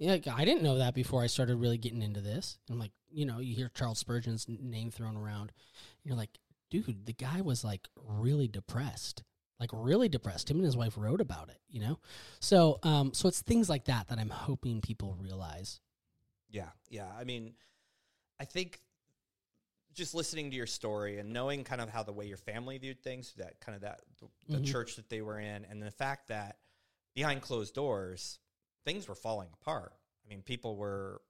yeah, 0.00 0.10
like, 0.10 0.26
I 0.26 0.44
didn't 0.44 0.64
know 0.64 0.78
that 0.78 0.92
before 0.92 1.22
I 1.22 1.28
started 1.28 1.54
really 1.54 1.78
getting 1.78 2.02
into 2.02 2.20
this. 2.20 2.58
And 2.68 2.80
like, 2.80 2.90
you 3.12 3.24
know, 3.24 3.38
you 3.38 3.54
hear 3.54 3.70
Charles 3.72 4.00
Spurgeon's 4.00 4.46
name 4.48 4.90
thrown 4.90 5.16
around. 5.16 5.52
You're 6.02 6.16
like, 6.16 6.36
dude, 6.68 7.06
the 7.06 7.12
guy 7.12 7.42
was 7.42 7.62
like 7.62 7.86
really 7.96 8.48
depressed, 8.48 9.22
like 9.60 9.70
really 9.72 10.08
depressed. 10.08 10.50
Him 10.50 10.56
and 10.56 10.66
his 10.66 10.76
wife 10.76 10.94
wrote 10.96 11.20
about 11.20 11.48
it. 11.48 11.58
You 11.68 11.82
know, 11.82 12.00
so 12.40 12.80
um, 12.82 13.14
so 13.14 13.28
it's 13.28 13.42
things 13.42 13.70
like 13.70 13.84
that 13.84 14.08
that 14.08 14.18
I'm 14.18 14.30
hoping 14.30 14.80
people 14.80 15.16
realize. 15.20 15.78
Yeah, 16.48 16.70
yeah. 16.88 17.06
I 17.16 17.22
mean, 17.22 17.54
I 18.40 18.46
think 18.46 18.80
just 20.00 20.14
listening 20.14 20.50
to 20.50 20.56
your 20.56 20.66
story 20.66 21.18
and 21.18 21.32
knowing 21.32 21.62
kind 21.62 21.80
of 21.80 21.88
how 21.90 22.02
the 22.02 22.12
way 22.12 22.26
your 22.26 22.36
family 22.38 22.76
viewed 22.78 23.02
things, 23.02 23.32
that 23.36 23.60
kind 23.60 23.76
of 23.76 23.82
that 23.82 24.00
the, 24.18 24.56
the 24.56 24.60
Mhm. 24.60 24.66
church 24.66 24.96
that 24.96 25.08
they 25.08 25.20
were 25.22 25.38
in, 25.38 25.64
and 25.66 25.82
the 25.82 25.90
fact 25.90 26.28
that 26.28 26.58
behind 27.14 27.42
closed 27.42 27.74
doors 27.74 28.38
things 28.84 29.06
were 29.06 29.14
falling 29.14 29.48
apart. 29.60 29.92
I 30.24 30.28
mean, 30.28 30.42
people 30.42 30.76
were 30.76 31.20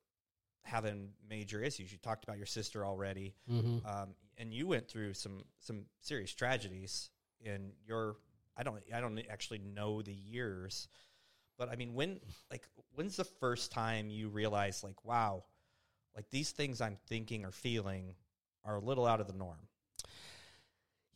having 0.64 1.12
major 1.28 1.60
issues. 1.62 1.90
You 1.90 1.98
talked 1.98 2.22
about 2.24 2.36
your 2.36 2.46
sister 2.46 2.84
already, 2.86 3.34
Mm-hmm. 3.50 3.84
um, 3.86 4.14
and 4.38 4.54
you 4.54 4.66
went 4.68 4.88
through 4.88 5.14
some 5.14 5.44
some 5.58 5.86
serious 6.00 6.32
tragedies 6.32 7.10
in 7.40 7.72
your. 7.86 8.16
I 8.56 8.62
don't. 8.62 8.80
I 8.94 9.00
don't 9.00 9.18
actually 9.30 9.58
know 9.58 10.00
the 10.02 10.12
years, 10.14 10.88
but 11.58 11.68
I 11.68 11.76
mean, 11.76 11.94
when 11.94 12.20
like 12.50 12.68
when's 12.94 13.16
the 13.16 13.24
first 13.24 13.72
time 13.72 14.10
you 14.10 14.28
realize 14.28 14.84
like, 14.84 15.04
wow, 15.04 15.44
like 16.14 16.30
these 16.30 16.50
things 16.52 16.80
I'm 16.80 16.98
thinking 17.08 17.44
or 17.44 17.50
feeling 17.52 18.14
are 18.64 18.76
a 18.76 18.80
little 18.80 19.06
out 19.06 19.20
of 19.20 19.26
the 19.26 19.32
norm. 19.32 19.68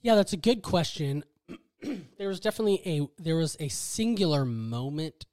Yeah, 0.03 0.15
that's 0.15 0.33
a 0.33 0.39
good 0.39 0.63
question. 0.63 1.25
there 2.19 2.29
was 2.29 2.41
definitely 2.41 2.83
a 2.85 3.23
there 3.23 3.37
was 3.37 3.57
a 3.61 3.69
singular 3.69 4.45
moment 4.45 5.27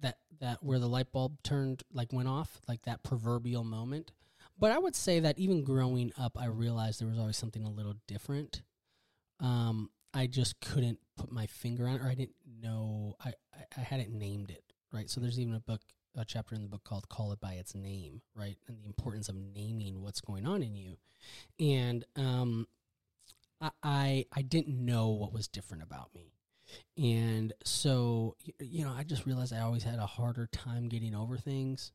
that 0.00 0.18
that 0.40 0.62
where 0.62 0.78
the 0.78 0.88
light 0.88 1.12
bulb 1.12 1.42
turned 1.42 1.82
like 1.92 2.12
went 2.12 2.28
off, 2.28 2.60
like 2.68 2.82
that 2.82 3.02
proverbial 3.02 3.64
moment. 3.64 4.12
But 4.58 4.72
I 4.72 4.78
would 4.78 4.94
say 4.94 5.20
that 5.20 5.38
even 5.38 5.64
growing 5.64 6.12
up, 6.18 6.36
I 6.38 6.46
realized 6.46 7.00
there 7.00 7.08
was 7.08 7.18
always 7.18 7.38
something 7.38 7.64
a 7.64 7.70
little 7.70 7.94
different. 8.06 8.60
Um, 9.40 9.88
I 10.12 10.26
just 10.26 10.60
couldn't 10.60 10.98
put 11.16 11.32
my 11.32 11.46
finger 11.46 11.88
on 11.88 11.94
it, 11.94 12.02
or 12.02 12.08
I 12.08 12.14
didn't 12.14 12.36
know. 12.60 13.16
I, 13.24 13.32
I, 13.54 13.64
I 13.78 13.80
hadn't 13.80 14.10
named 14.12 14.50
it 14.50 14.62
right. 14.92 15.08
So 15.08 15.20
there's 15.20 15.40
even 15.40 15.54
a 15.54 15.60
book, 15.60 15.80
a 16.16 16.24
chapter 16.24 16.54
in 16.54 16.62
the 16.62 16.68
book 16.68 16.84
called 16.84 17.08
"Call 17.08 17.32
It 17.32 17.40
by 17.40 17.52
Its 17.52 17.74
Name," 17.74 18.22
right, 18.34 18.56
and 18.68 18.78
the 18.78 18.86
importance 18.86 19.28
of 19.28 19.36
naming 19.36 20.02
what's 20.02 20.20
going 20.20 20.46
on 20.46 20.62
in 20.62 20.74
you. 20.74 20.96
And 21.58 22.04
um, 22.16 22.66
I, 23.82 24.26
I 24.32 24.42
didn't 24.42 24.84
know 24.84 25.08
what 25.08 25.32
was 25.32 25.48
different 25.48 25.82
about 25.82 26.14
me. 26.14 26.32
And 26.96 27.52
so, 27.64 28.36
you 28.60 28.84
know, 28.84 28.92
I 28.96 29.02
just 29.02 29.26
realized 29.26 29.52
I 29.52 29.60
always 29.60 29.82
had 29.82 29.98
a 29.98 30.06
harder 30.06 30.46
time 30.46 30.88
getting 30.88 31.14
over 31.14 31.36
things. 31.36 31.92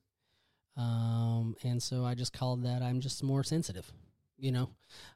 Um, 0.77 1.55
and 1.63 1.81
so 1.81 2.03
I 2.05 2.15
just 2.15 2.33
called 2.33 2.63
that 2.65 2.81
I'm 2.81 2.99
just 2.99 3.23
more 3.23 3.43
sensitive, 3.43 3.91
you 4.37 4.51
know. 4.51 4.69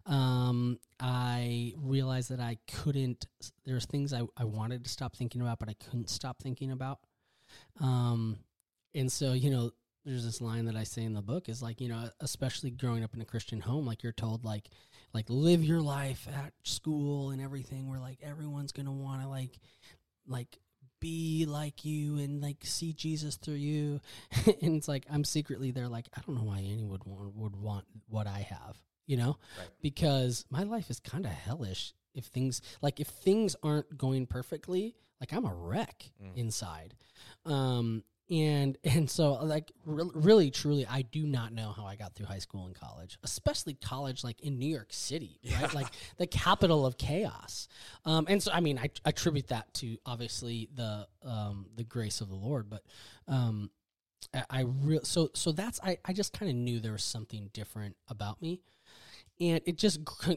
Um, 0.05 0.79
I 0.99 1.73
realized 1.77 2.29
that 2.31 2.39
I 2.39 2.57
couldn't, 2.71 3.27
there's 3.65 3.85
things 3.85 4.13
I, 4.13 4.21
I 4.37 4.45
wanted 4.45 4.85
to 4.85 4.89
stop 4.89 5.15
thinking 5.15 5.41
about, 5.41 5.59
but 5.59 5.69
I 5.69 5.75
couldn't 5.89 6.09
stop 6.09 6.41
thinking 6.41 6.71
about. 6.71 6.99
Um, 7.81 8.37
and 8.95 9.11
so, 9.11 9.33
you 9.33 9.49
know, 9.49 9.71
there's 10.05 10.25
this 10.25 10.41
line 10.41 10.65
that 10.65 10.75
I 10.75 10.83
say 10.85 11.03
in 11.03 11.13
the 11.13 11.21
book 11.21 11.49
is 11.49 11.61
like, 11.61 11.81
you 11.81 11.89
know, 11.89 12.09
especially 12.21 12.71
growing 12.71 13.03
up 13.03 13.13
in 13.13 13.21
a 13.21 13.25
Christian 13.25 13.59
home, 13.59 13.85
like 13.85 14.01
you're 14.01 14.11
told, 14.13 14.45
like, 14.45 14.69
like 15.13 15.25
live 15.29 15.63
your 15.63 15.81
life 15.81 16.27
at 16.33 16.53
school 16.63 17.31
and 17.31 17.41
everything 17.41 17.89
where 17.89 17.99
like 17.99 18.19
everyone's 18.23 18.71
gonna 18.71 18.91
want 18.93 19.21
to 19.23 19.27
like 19.27 19.59
like 20.27 20.59
be 20.99 21.45
like 21.47 21.83
you 21.85 22.17
and 22.19 22.41
like 22.41 22.57
see 22.63 22.93
Jesus 22.93 23.37
through 23.37 23.55
you 23.55 24.01
and 24.61 24.75
it's 24.75 24.87
like 24.87 25.05
I'm 25.09 25.23
secretly 25.23 25.71
there 25.71 25.87
like 25.87 26.07
I 26.15 26.21
don't 26.27 26.35
know 26.35 26.43
why 26.43 26.59
anyone 26.59 26.89
would 26.89 27.03
want, 27.05 27.35
would 27.35 27.55
want 27.55 27.85
what 28.07 28.27
I 28.27 28.39
have 28.49 28.77
you 29.07 29.17
know 29.17 29.37
Right. 29.57 29.67
because 29.81 30.45
my 30.51 30.61
life 30.63 30.89
is 30.91 30.99
kind 30.99 31.25
of 31.25 31.31
hellish 31.31 31.93
if 32.13 32.25
things 32.25 32.61
like 32.81 32.99
if 32.99 33.07
things 33.07 33.55
aren't 33.63 33.97
going 33.97 34.27
perfectly 34.27 34.93
like 35.19 35.33
I'm 35.33 35.45
a 35.45 35.53
wreck 35.55 36.11
Mm. 36.23 36.35
inside 36.37 36.93
um 37.45 38.03
and 38.29 38.77
and 38.83 39.09
so 39.09 39.33
like 39.33 39.71
re- 39.85 40.09
really 40.13 40.51
truly 40.51 40.85
i 40.87 41.01
do 41.01 41.25
not 41.25 41.53
know 41.53 41.71
how 41.75 41.85
i 41.85 41.95
got 41.95 42.13
through 42.13 42.25
high 42.25 42.39
school 42.39 42.65
and 42.65 42.75
college 42.75 43.17
especially 43.23 43.73
college 43.73 44.23
like 44.23 44.39
in 44.41 44.57
new 44.59 44.67
york 44.67 44.89
city 44.91 45.39
right? 45.61 45.73
Like 45.73 45.87
the 46.17 46.27
capital 46.27 46.85
of 46.85 46.97
chaos. 46.97 47.67
Um 48.05 48.25
and 48.29 48.41
so 48.41 48.51
i 48.51 48.59
mean 48.59 48.77
i 48.77 48.89
attribute 49.05 49.47
that 49.47 49.73
to 49.75 49.97
obviously 50.05 50.69
the 50.75 51.07
um 51.23 51.67
the 51.75 51.83
grace 51.83 52.21
of 52.21 52.29
the 52.29 52.35
lord 52.35 52.69
but 52.69 52.83
um 53.27 53.69
i, 54.33 54.43
I 54.49 54.61
real 54.61 55.03
so 55.03 55.29
so 55.33 55.51
that's 55.51 55.79
i 55.83 55.97
i 56.05 56.13
just 56.13 56.33
kind 56.33 56.49
of 56.49 56.55
knew 56.55 56.79
there 56.79 56.91
was 56.91 57.03
something 57.03 57.49
different 57.53 57.95
about 58.07 58.41
me 58.41 58.61
and 59.39 59.61
it 59.65 59.77
just 59.77 60.03
gr- 60.03 60.33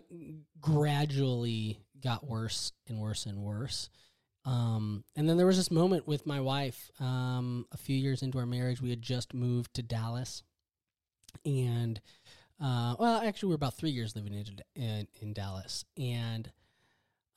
gradually 0.61 1.81
got 2.01 2.27
worse 2.27 2.73
and 2.89 2.99
worse 2.99 3.27
and 3.27 3.39
worse 3.39 3.91
um, 4.45 5.05
and 5.17 5.29
then 5.29 5.37
there 5.37 5.47
was 5.47 5.57
this 5.57 5.71
moment 5.71 6.07
with 6.07 6.27
my 6.27 6.41
wife. 6.41 6.91
Um, 7.01 7.67
a 7.73 7.77
few 7.77 7.97
years 7.97 8.23
into 8.23 8.39
our 8.39 8.47
marriage, 8.47 8.81
we 8.81 8.91
had 8.91 9.03
just 9.03 9.35
moved 9.35 9.75
to 9.75 9.83
Dallas, 9.83 10.43
and 11.45 12.01
Uh, 12.61 12.95
well, 12.99 13.21
actually, 13.23 13.49
we're 13.49 13.57
about 13.57 13.75
three 13.75 13.91
years 13.91 14.15
living 14.15 14.33
in 14.35 14.83
in, 14.83 15.09
in 15.21 15.33
Dallas, 15.33 15.85
and 15.97 16.51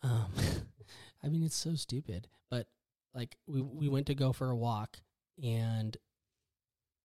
um, 0.04 0.32
I 1.24 1.30
mean, 1.30 1.44
it's 1.44 1.56
so 1.56 1.76
stupid, 1.76 2.28
but 2.50 2.68
like 3.14 3.38
we 3.48 3.62
we 3.62 3.90
went 3.90 4.06
to 4.08 4.16
go 4.16 4.34
for 4.34 4.50
a 4.52 4.56
walk, 4.56 5.00
and 5.44 5.98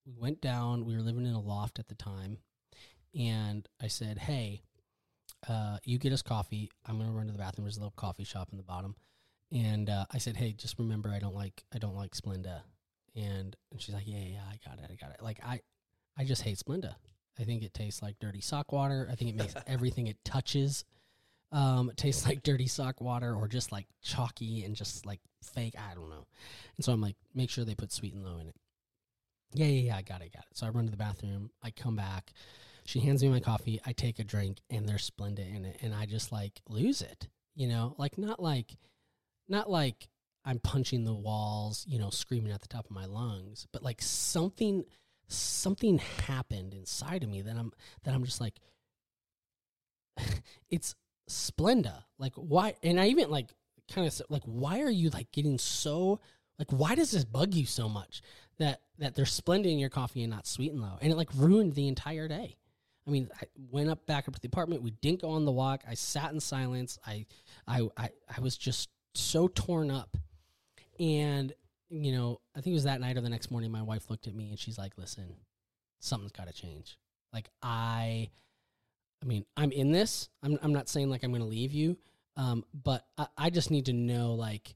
we 0.06 0.12
went 0.18 0.40
down. 0.42 0.84
We 0.84 0.94
were 0.94 1.02
living 1.02 1.26
in 1.26 1.32
a 1.34 1.40
loft 1.40 1.78
at 1.78 1.88
the 1.88 1.94
time, 1.94 2.38
and 3.18 3.66
I 3.80 3.88
said, 3.88 4.18
"Hey, 4.18 4.62
uh, 5.48 5.78
you 5.84 5.98
get 5.98 6.12
us 6.12 6.22
coffee. 6.22 6.70
I'm 6.86 6.98
gonna 6.98 7.12
run 7.12 7.26
to 7.26 7.32
the 7.32 7.38
bathroom. 7.38 7.64
There's 7.64 7.76
a 7.76 7.80
little 7.80 7.92
coffee 7.96 8.24
shop 8.24 8.48
in 8.52 8.58
the 8.58 8.64
bottom." 8.64 8.96
And 9.52 9.90
uh, 9.90 10.06
I 10.12 10.18
said, 10.18 10.36
"Hey, 10.36 10.52
just 10.52 10.78
remember, 10.78 11.10
I 11.10 11.18
don't 11.18 11.34
like 11.34 11.64
I 11.74 11.78
don't 11.78 11.96
like 11.96 12.14
Splenda." 12.14 12.62
And 13.16 13.56
and 13.72 13.80
she's 13.80 13.94
like, 13.94 14.06
"Yeah, 14.06 14.18
yeah, 14.18 14.42
I 14.48 14.58
got 14.68 14.78
it, 14.78 14.90
I 14.90 14.94
got 14.94 15.14
it." 15.14 15.22
Like 15.22 15.40
I, 15.44 15.60
I 16.16 16.24
just 16.24 16.42
hate 16.42 16.58
Splenda. 16.58 16.94
I 17.38 17.44
think 17.44 17.62
it 17.62 17.74
tastes 17.74 18.02
like 18.02 18.18
dirty 18.20 18.40
sock 18.40 18.72
water. 18.72 19.08
I 19.10 19.14
think 19.14 19.30
it 19.30 19.36
makes 19.36 19.54
everything 19.66 20.06
it 20.06 20.18
touches 20.24 20.84
um, 21.52 21.90
it 21.90 21.96
tastes 21.96 22.26
like 22.26 22.42
dirty 22.42 22.66
sock 22.66 23.00
water 23.00 23.34
or 23.34 23.48
just 23.48 23.72
like 23.72 23.86
chalky 24.02 24.64
and 24.64 24.76
just 24.76 25.04
like 25.04 25.20
fake. 25.42 25.74
I 25.76 25.94
don't 25.94 26.08
know. 26.08 26.26
And 26.76 26.84
so 26.84 26.92
I'm 26.92 27.00
like, 27.00 27.16
make 27.34 27.50
sure 27.50 27.64
they 27.64 27.74
put 27.74 27.92
sweet 27.92 28.14
and 28.14 28.24
low 28.24 28.38
in 28.38 28.48
it. 28.48 28.54
Yeah, 29.52 29.66
yeah, 29.66 29.82
yeah. 29.88 29.96
I 29.96 30.02
got 30.02 30.22
it, 30.22 30.32
got 30.32 30.44
it. 30.48 30.56
So 30.56 30.66
I 30.66 30.70
run 30.70 30.84
to 30.84 30.90
the 30.90 30.96
bathroom. 30.96 31.50
I 31.62 31.70
come 31.70 31.96
back. 31.96 32.32
She 32.84 33.00
hands 33.00 33.22
me 33.22 33.28
my 33.28 33.40
coffee. 33.40 33.80
I 33.84 33.92
take 33.92 34.20
a 34.20 34.24
drink 34.24 34.58
and 34.70 34.88
there's 34.88 35.10
Splenda 35.10 35.40
in 35.40 35.64
it. 35.64 35.78
And 35.82 35.92
I 35.92 36.06
just 36.06 36.30
like 36.30 36.60
lose 36.68 37.02
it, 37.02 37.28
you 37.56 37.66
know, 37.66 37.94
like 37.98 38.16
not 38.16 38.40
like, 38.40 38.76
not 39.50 39.70
like 39.70 40.08
I'm 40.44 40.58
punching 40.58 41.04
the 41.04 41.14
walls, 41.14 41.84
you 41.88 41.98
know, 41.98 42.10
screaming 42.10 42.52
at 42.52 42.62
the 42.62 42.68
top 42.68 42.86
of 42.86 42.90
my 42.90 43.04
lungs, 43.04 43.66
but 43.72 43.82
like 43.82 44.00
something, 44.00 44.84
something 45.28 45.98
happened 45.98 46.74
inside 46.74 47.22
of 47.22 47.28
me 47.28 47.42
that 47.42 47.56
I'm, 47.56 47.72
that 48.04 48.14
I'm 48.14 48.24
just 48.24 48.40
like, 48.40 48.54
it's 50.70 50.94
Splenda. 51.28 52.04
Like 52.18 52.34
why? 52.34 52.74
And 52.82 53.00
I 53.00 53.06
even 53.08 53.30
like 53.30 53.54
kind 53.90 54.06
of 54.06 54.22
like 54.28 54.42
why 54.44 54.80
are 54.80 54.90
you 54.90 55.10
like 55.10 55.32
getting 55.32 55.58
so 55.58 56.20
like 56.58 56.70
why 56.70 56.94
does 56.94 57.10
this 57.10 57.24
bug 57.24 57.54
you 57.54 57.66
so 57.66 57.88
much 57.88 58.22
that 58.58 58.80
that 58.98 59.14
there's 59.14 59.38
Splenda 59.38 59.66
in 59.66 59.78
your 59.78 59.90
coffee 59.90 60.22
and 60.22 60.30
not 60.30 60.46
sweet 60.46 60.72
and 60.72 60.82
low? 60.82 60.98
And 61.00 61.12
it 61.12 61.16
like 61.16 61.30
ruined 61.34 61.74
the 61.74 61.88
entire 61.88 62.28
day. 62.28 62.56
I 63.06 63.10
mean, 63.10 63.30
I 63.40 63.46
went 63.70 63.88
up 63.88 64.06
back 64.06 64.28
up 64.28 64.34
to 64.34 64.40
the 64.40 64.48
apartment. 64.48 64.82
We 64.82 64.90
didn't 64.90 65.22
go 65.22 65.30
on 65.30 65.44
the 65.44 65.52
walk. 65.52 65.82
I 65.88 65.94
sat 65.94 66.32
in 66.32 66.40
silence. 66.40 66.98
I 67.06 67.26
I 67.66 67.88
I, 67.96 68.10
I 68.36 68.40
was 68.40 68.56
just 68.56 68.88
so 69.14 69.48
torn 69.48 69.90
up. 69.90 70.16
And 70.98 71.52
you 71.88 72.12
know, 72.12 72.40
I 72.54 72.60
think 72.60 72.72
it 72.72 72.74
was 72.74 72.84
that 72.84 73.00
night 73.00 73.16
or 73.16 73.20
the 73.20 73.30
next 73.30 73.50
morning. 73.50 73.70
My 73.70 73.82
wife 73.82 74.10
looked 74.10 74.26
at 74.26 74.34
me 74.34 74.50
and 74.50 74.58
she's 74.58 74.78
like, 74.78 74.92
"Listen, 74.96 75.34
something's 75.98 76.32
got 76.32 76.46
to 76.46 76.52
change." 76.52 76.98
Like 77.32 77.48
I 77.62 78.30
I 79.22 79.26
mean, 79.26 79.44
I'm 79.56 79.72
in 79.72 79.92
this. 79.92 80.28
I'm 80.42 80.58
I'm 80.62 80.72
not 80.72 80.88
saying 80.88 81.10
like 81.10 81.22
I'm 81.22 81.30
going 81.30 81.42
to 81.42 81.48
leave 81.48 81.72
you, 81.72 81.98
um, 82.36 82.64
but 82.72 83.06
I, 83.18 83.26
I 83.36 83.50
just 83.50 83.70
need 83.70 83.86
to 83.86 83.92
know 83.92 84.34
like 84.34 84.74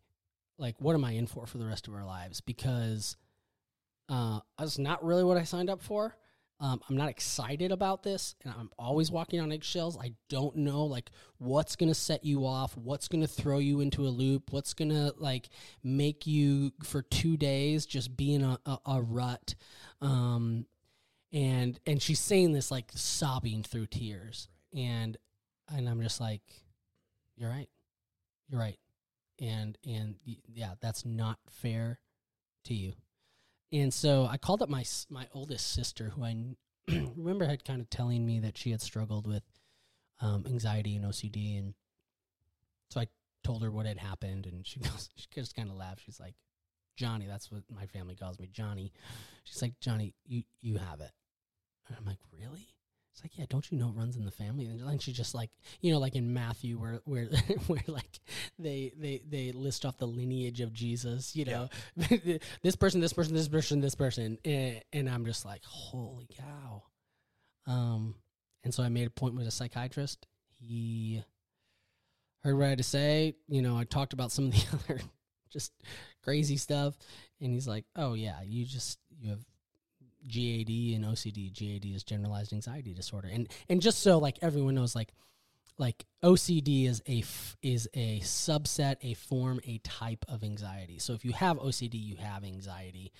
like 0.58 0.76
what 0.78 0.94
am 0.94 1.04
I 1.04 1.12
in 1.12 1.26
for 1.26 1.46
for 1.46 1.58
the 1.58 1.66
rest 1.66 1.88
of 1.88 1.94
our 1.94 2.04
lives 2.04 2.40
because 2.40 3.16
uh, 4.08 4.40
that's 4.58 4.78
not 4.78 5.04
really 5.04 5.24
what 5.24 5.36
I 5.36 5.44
signed 5.44 5.70
up 5.70 5.82
for. 5.82 6.14
Um, 6.60 6.80
I'm 6.88 6.96
not 6.96 7.08
excited 7.08 7.72
about 7.72 8.04
this, 8.04 8.36
and 8.44 8.54
I'm 8.56 8.70
always 8.78 9.10
walking 9.10 9.40
on 9.40 9.52
eggshells. 9.52 9.98
I 9.98 10.12
don't 10.28 10.56
know 10.56 10.84
like 10.84 11.10
what's 11.38 11.76
gonna 11.76 11.94
set 11.94 12.24
you 12.24 12.46
off, 12.46 12.76
what's 12.76 13.08
gonna 13.08 13.26
throw 13.26 13.58
you 13.58 13.80
into 13.80 14.06
a 14.06 14.08
loop, 14.08 14.52
what's 14.52 14.72
gonna 14.72 15.12
like 15.18 15.48
make 15.82 16.26
you 16.26 16.72
for 16.82 17.02
two 17.02 17.36
days 17.36 17.86
just 17.86 18.16
be 18.16 18.34
in 18.34 18.42
a, 18.42 18.58
a, 18.66 18.78
a 18.86 19.02
rut. 19.02 19.54
Um, 20.00 20.66
and 21.34 21.80
and 21.84 22.00
she's 22.00 22.20
saying 22.20 22.52
this 22.52 22.70
like 22.70 22.90
sobbing 22.94 23.62
through 23.62 23.86
tears 23.86 24.48
and 24.74 25.18
and 25.74 25.88
i'm 25.88 26.00
just 26.00 26.20
like 26.20 26.42
you're 27.36 27.50
right 27.50 27.68
you're 28.48 28.60
right 28.60 28.78
and 29.40 29.76
and 29.84 30.14
yeah 30.46 30.74
that's 30.80 31.04
not 31.04 31.38
fair 31.50 31.98
to 32.64 32.72
you 32.72 32.92
and 33.74 33.92
so 33.92 34.26
i 34.30 34.36
called 34.36 34.62
up 34.62 34.68
my 34.68 34.84
my 35.10 35.26
oldest 35.34 35.72
sister 35.72 36.10
who 36.14 36.24
i 36.24 36.34
remember 37.16 37.44
had 37.44 37.64
kind 37.64 37.80
of 37.80 37.90
telling 37.90 38.24
me 38.24 38.40
that 38.40 38.56
she 38.56 38.70
had 38.70 38.80
struggled 38.80 39.26
with 39.26 39.42
um, 40.20 40.44
anxiety 40.48 40.96
and 40.96 41.04
ocd 41.04 41.58
and 41.58 41.74
so 42.88 43.00
i 43.00 43.06
told 43.42 43.62
her 43.62 43.70
what 43.70 43.86
had 43.86 43.98
happened 43.98 44.46
and 44.46 44.66
she 44.66 44.80
goes 44.80 45.10
she 45.16 45.26
just 45.34 45.54
kind 45.54 45.70
of 45.70 45.76
laughed. 45.76 46.02
She's 46.04 46.18
like 46.18 46.34
johnny 46.96 47.26
that's 47.26 47.50
what 47.52 47.62
my 47.70 47.86
family 47.86 48.14
calls 48.14 48.38
me 48.40 48.48
johnny. 48.50 48.92
She's 49.44 49.60
like 49.60 49.78
johnny 49.80 50.14
you 50.24 50.42
you 50.62 50.76
have 50.78 51.00
it. 51.00 51.10
And 51.88 51.96
I'm 51.98 52.04
like, 52.04 52.18
really? 52.32 52.68
It's 53.14 53.22
like, 53.22 53.38
yeah, 53.38 53.44
don't 53.48 53.70
you 53.70 53.78
know 53.78 53.90
it 53.90 53.94
runs 53.94 54.16
in 54.16 54.24
the 54.24 54.32
family? 54.32 54.66
And 54.66 55.00
she 55.00 55.12
just 55.12 55.36
like, 55.36 55.50
you 55.80 55.92
know, 55.92 56.00
like 56.00 56.16
in 56.16 56.34
Matthew, 56.34 56.76
where 56.76 57.00
where 57.04 57.26
where 57.68 57.84
like 57.86 58.18
they 58.58 58.92
they 58.98 59.22
they 59.28 59.52
list 59.52 59.84
off 59.84 59.98
the 59.98 60.06
lineage 60.06 60.60
of 60.60 60.72
Jesus, 60.72 61.36
you 61.36 61.44
know, 61.44 61.68
yeah. 62.10 62.38
this 62.62 62.74
person, 62.74 63.00
this 63.00 63.12
person, 63.12 63.32
this 63.32 63.46
person, 63.46 63.80
this 63.80 63.94
person, 63.94 64.38
and, 64.44 64.82
and 64.92 65.08
I'm 65.08 65.24
just 65.26 65.44
like, 65.44 65.62
holy 65.64 66.26
cow. 66.36 66.82
Um, 67.68 68.16
and 68.64 68.74
so 68.74 68.82
I 68.82 68.88
made 68.88 69.06
a 69.06 69.10
point 69.10 69.36
with 69.36 69.46
a 69.46 69.52
psychiatrist. 69.52 70.26
He 70.50 71.22
heard 72.42 72.56
what 72.56 72.66
I 72.66 72.70
had 72.70 72.78
to 72.78 72.84
say. 72.84 73.36
You 73.46 73.62
know, 73.62 73.76
I 73.76 73.84
talked 73.84 74.12
about 74.12 74.32
some 74.32 74.46
of 74.46 74.52
the 74.54 74.64
other 74.72 75.00
just 75.52 75.72
crazy 76.24 76.56
stuff, 76.56 76.96
and 77.40 77.52
he's 77.52 77.68
like, 77.68 77.84
"Oh 77.94 78.14
yeah, 78.14 78.42
you 78.42 78.64
just 78.64 78.98
you 79.20 79.30
have 79.30 79.44
GAD 80.26 80.94
and 80.94 81.04
OCD. 81.04 81.52
GAD 81.52 81.84
is 81.94 82.02
generalized 82.02 82.52
anxiety 82.52 82.94
disorder, 82.94 83.28
and 83.32 83.48
and 83.68 83.80
just 83.80 84.00
so 84.00 84.18
like 84.18 84.38
everyone 84.42 84.74
knows, 84.74 84.94
like 84.94 85.12
like 85.78 86.04
OCD 86.22 86.88
is 86.88 87.02
a 87.06 87.20
f- 87.20 87.56
is 87.62 87.88
a 87.94 88.20
subset, 88.20 88.96
a 89.02 89.14
form, 89.14 89.60
a 89.64 89.78
type 89.78 90.24
of 90.28 90.44
anxiety. 90.44 90.98
So 90.98 91.12
if 91.12 91.24
you 91.24 91.32
have 91.32 91.58
OCD, 91.58 91.94
you 91.94 92.16
have 92.16 92.44
anxiety. 92.44 93.12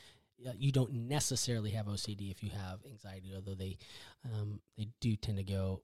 You 0.59 0.73
don't 0.73 0.93
necessarily 0.93 1.71
have 1.71 1.87
OCD 1.87 2.31
if 2.31 2.43
you 2.43 2.51
have 2.51 2.81
anxiety, 2.85 3.33
although 3.35 3.55
they 3.55 3.79
um, 4.25 4.61
they 4.77 4.89
do 5.01 5.17
tend 5.17 5.39
to 5.39 5.45
go. 5.45 5.83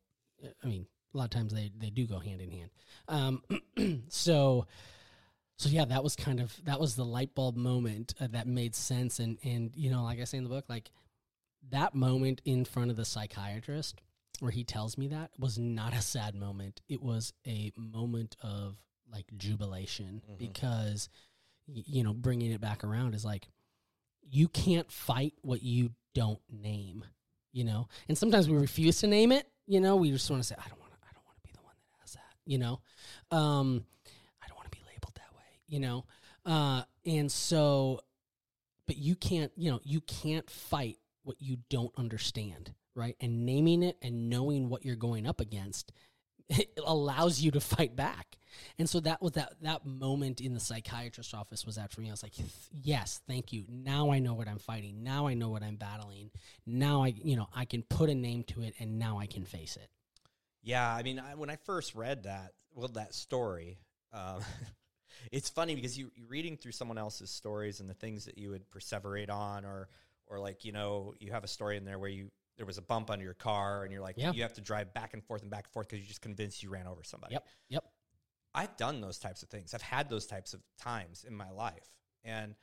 I 0.63 0.67
mean, 0.67 0.87
a 1.15 1.17
lot 1.17 1.25
of 1.25 1.31
times 1.31 1.53
they 1.53 1.71
they 1.79 1.91
do 1.91 2.07
go 2.07 2.19
hand 2.19 2.41
in 2.41 2.51
hand. 2.51 2.71
Um, 3.09 4.05
so 4.09 4.67
so 5.57 5.69
yeah, 5.69 5.85
that 5.85 6.03
was 6.03 6.17
kind 6.17 6.41
of 6.41 6.59
that 6.65 6.81
was 6.81 6.97
the 6.97 7.05
light 7.05 7.35
bulb 7.35 7.57
moment 7.57 8.15
uh, 8.21 8.29
that 8.31 8.47
made 8.47 8.75
sense, 8.75 9.19
and 9.19 9.39
and 9.45 9.73
you 9.75 9.91
know, 9.91 10.05
like 10.05 10.21
I 10.21 10.25
say 10.25 10.39
in 10.39 10.45
the 10.45 10.51
book, 10.51 10.65
like 10.69 10.91
that 11.69 11.95
moment 11.95 12.41
in 12.45 12.65
front 12.65 12.91
of 12.91 12.97
the 12.97 13.05
psychiatrist 13.05 14.01
where 14.41 14.51
he 14.51 14.65
tells 14.65 14.97
me 14.97 15.09
that 15.09 15.31
was 15.39 15.59
not 15.59 15.95
a 15.95 16.01
sad 16.01 16.35
moment. 16.35 16.81
It 16.89 17.03
was 17.03 17.33
a 17.47 17.73
moment 17.77 18.37
of 18.43 18.77
like 19.13 19.27
jubilation 19.37 20.23
mm-hmm. 20.25 20.39
because, 20.39 21.09
you 21.67 22.03
know, 22.03 22.15
bringing 22.15 22.51
it 22.51 22.61
back 22.61 22.83
around 22.83 23.15
is 23.15 23.25
like, 23.25 23.49
you 24.23 24.49
can't 24.49 24.91
fight 24.91 25.35
what 25.43 25.63
you 25.63 25.91
don't 26.15 26.41
name, 26.51 27.05
you 27.53 27.65
know? 27.65 27.89
And 28.09 28.17
sometimes 28.17 28.49
we 28.49 28.57
refuse 28.57 28.99
to 28.99 29.07
name 29.07 29.33
it, 29.33 29.47
you 29.67 29.81
know? 29.81 29.97
We 29.97 30.11
just 30.11 30.31
want 30.31 30.43
to 30.43 30.47
say, 30.47 30.55
I 30.59 30.69
don't 30.69 30.81
want 30.81 30.93
to, 30.93 30.99
I 31.03 31.13
don't 31.13 31.27
want 31.27 31.37
to 31.37 31.43
be 31.43 31.53
the 31.53 31.63
one 31.63 31.75
that 31.77 32.01
has 32.01 32.13
that, 32.13 32.35
you 32.47 32.59
know? 32.59 32.81
Um, 33.31 33.85
I 34.43 34.49
don't 34.49 34.57
want 34.57 34.71
to 34.71 34.77
be 34.77 34.85
labeled 34.87 35.15
that 35.17 35.37
way, 35.37 35.61
you 35.67 35.81
know? 35.81 36.05
Uh, 36.47 36.83
and 37.05 37.31
so, 37.31 38.01
but 38.87 38.97
you 38.97 39.17
can't, 39.17 39.53
you 39.57 39.71
know, 39.71 39.81
you 39.83 40.01
can't 40.01 40.49
fight 40.49 40.99
what 41.23 41.37
you 41.41 41.59
don't 41.69 41.93
understand, 41.97 42.73
right? 42.95 43.17
And 43.21 43.45
naming 43.47 43.83
it 43.83 43.97
and 44.03 44.29
knowing 44.29 44.69
what 44.69 44.85
you're 44.85 44.97
going 44.97 45.27
up 45.27 45.41
against 45.41 45.93
it 46.51 46.81
allows 46.85 47.41
you 47.41 47.53
to 47.53 47.61
fight 47.61 47.95
back. 47.95 48.37
And 48.79 48.91
so 48.91 48.99
that 49.01 49.23
was 49.23 49.33
that 49.33 49.55
that 49.63 49.87
moment 49.87 50.41
in 50.41 50.55
the 50.55 50.61
psychiatrist's 50.61 51.33
office 51.33 51.65
was 51.65 51.77
that 51.77 51.93
for 51.93 52.01
me. 52.01 52.09
I 52.09 52.11
was 52.11 52.25
like, 52.25 52.33
yes, 52.73 53.21
thank 53.29 53.53
you. 53.53 53.65
Now 53.69 54.11
I 54.11 54.19
know 54.19 54.35
what 54.35 54.49
I'm 54.49 54.59
fighting. 54.59 55.05
Now 55.05 55.29
I 55.29 55.35
know 55.35 55.49
what 55.49 55.63
I'm 55.63 55.77
battling. 55.77 56.31
Now 56.67 57.05
I, 57.05 57.15
you 57.23 57.37
know, 57.37 57.47
I 57.55 57.65
can 57.65 57.83
put 57.85 58.11
a 58.11 58.15
name 58.15 58.43
to 58.45 58.63
it, 58.63 58.75
and 58.81 58.99
now 58.99 59.21
I 59.21 59.27
can 59.27 59.45
face 59.45 59.77
it. 59.77 59.89
Yeah, 60.63 60.93
I 60.93 61.03
mean, 61.05 61.21
I, 61.21 61.37
when 61.37 61.49
I 61.49 61.57
first 61.57 61.95
read 61.95 62.25
that, 62.25 62.53
well, 62.75 62.89
that 62.89 63.15
story, 63.15 63.79
um, 64.13 64.41
it's 65.33 65.49
funny 65.49 65.77
because 65.77 65.97
you, 65.97 66.11
you're 66.17 66.27
reading 66.27 66.57
through 66.57 66.73
someone 66.73 66.99
else's 66.99 67.31
stories 67.31 67.79
and 67.79 67.89
the 67.89 67.95
things 67.95 68.25
that 68.25 68.37
you 68.37 68.51
would 68.51 68.69
perseverate 68.69 69.31
on, 69.31 69.65
or 69.65 69.89
or 70.31 70.39
like 70.39 70.65
you 70.65 70.73
know 70.73 71.13
you 71.21 71.33
have 71.33 71.45
a 71.45 71.49
story 71.49 71.77
in 71.77 71.85
there 71.85 71.99
where 71.99 72.09
you 72.09 72.31
there 72.57 72.67
was 72.67 72.79
a 72.79 72.83
bump 72.83 73.11
under 73.11 73.25
your 73.25 73.35
car 73.35 73.85
and 73.85 73.93
you're 73.93 74.03
like 74.03 74.17
yeah. 74.17 74.33
you 74.33 74.43
have 74.43 74.53
to 74.55 74.61
drive 74.61 74.93
back 74.95 75.15
and 75.15 75.25
forth 75.25 75.43
and 75.43 75.51
back 75.51 75.65
and 75.65 75.73
forth 75.73 75.89
because 75.89 76.01
you 76.01 76.07
just 76.07 76.21
convinced 76.21 76.63
you 76.63 76.71
ran 76.71 76.87
over 76.87 77.03
somebody. 77.03 77.33
Yep. 77.33 77.47
Yep. 77.71 77.85
I've 78.55 78.77
done 78.77 79.01
those 79.01 79.19
types 79.19 79.43
of 79.43 79.49
things. 79.49 79.75
I've 79.75 79.83
had 79.83 80.09
those 80.09 80.27
types 80.27 80.55
of 80.55 80.61
times 80.79 81.25
in 81.27 81.35
my 81.35 81.51
life, 81.51 81.89
and 82.25 82.55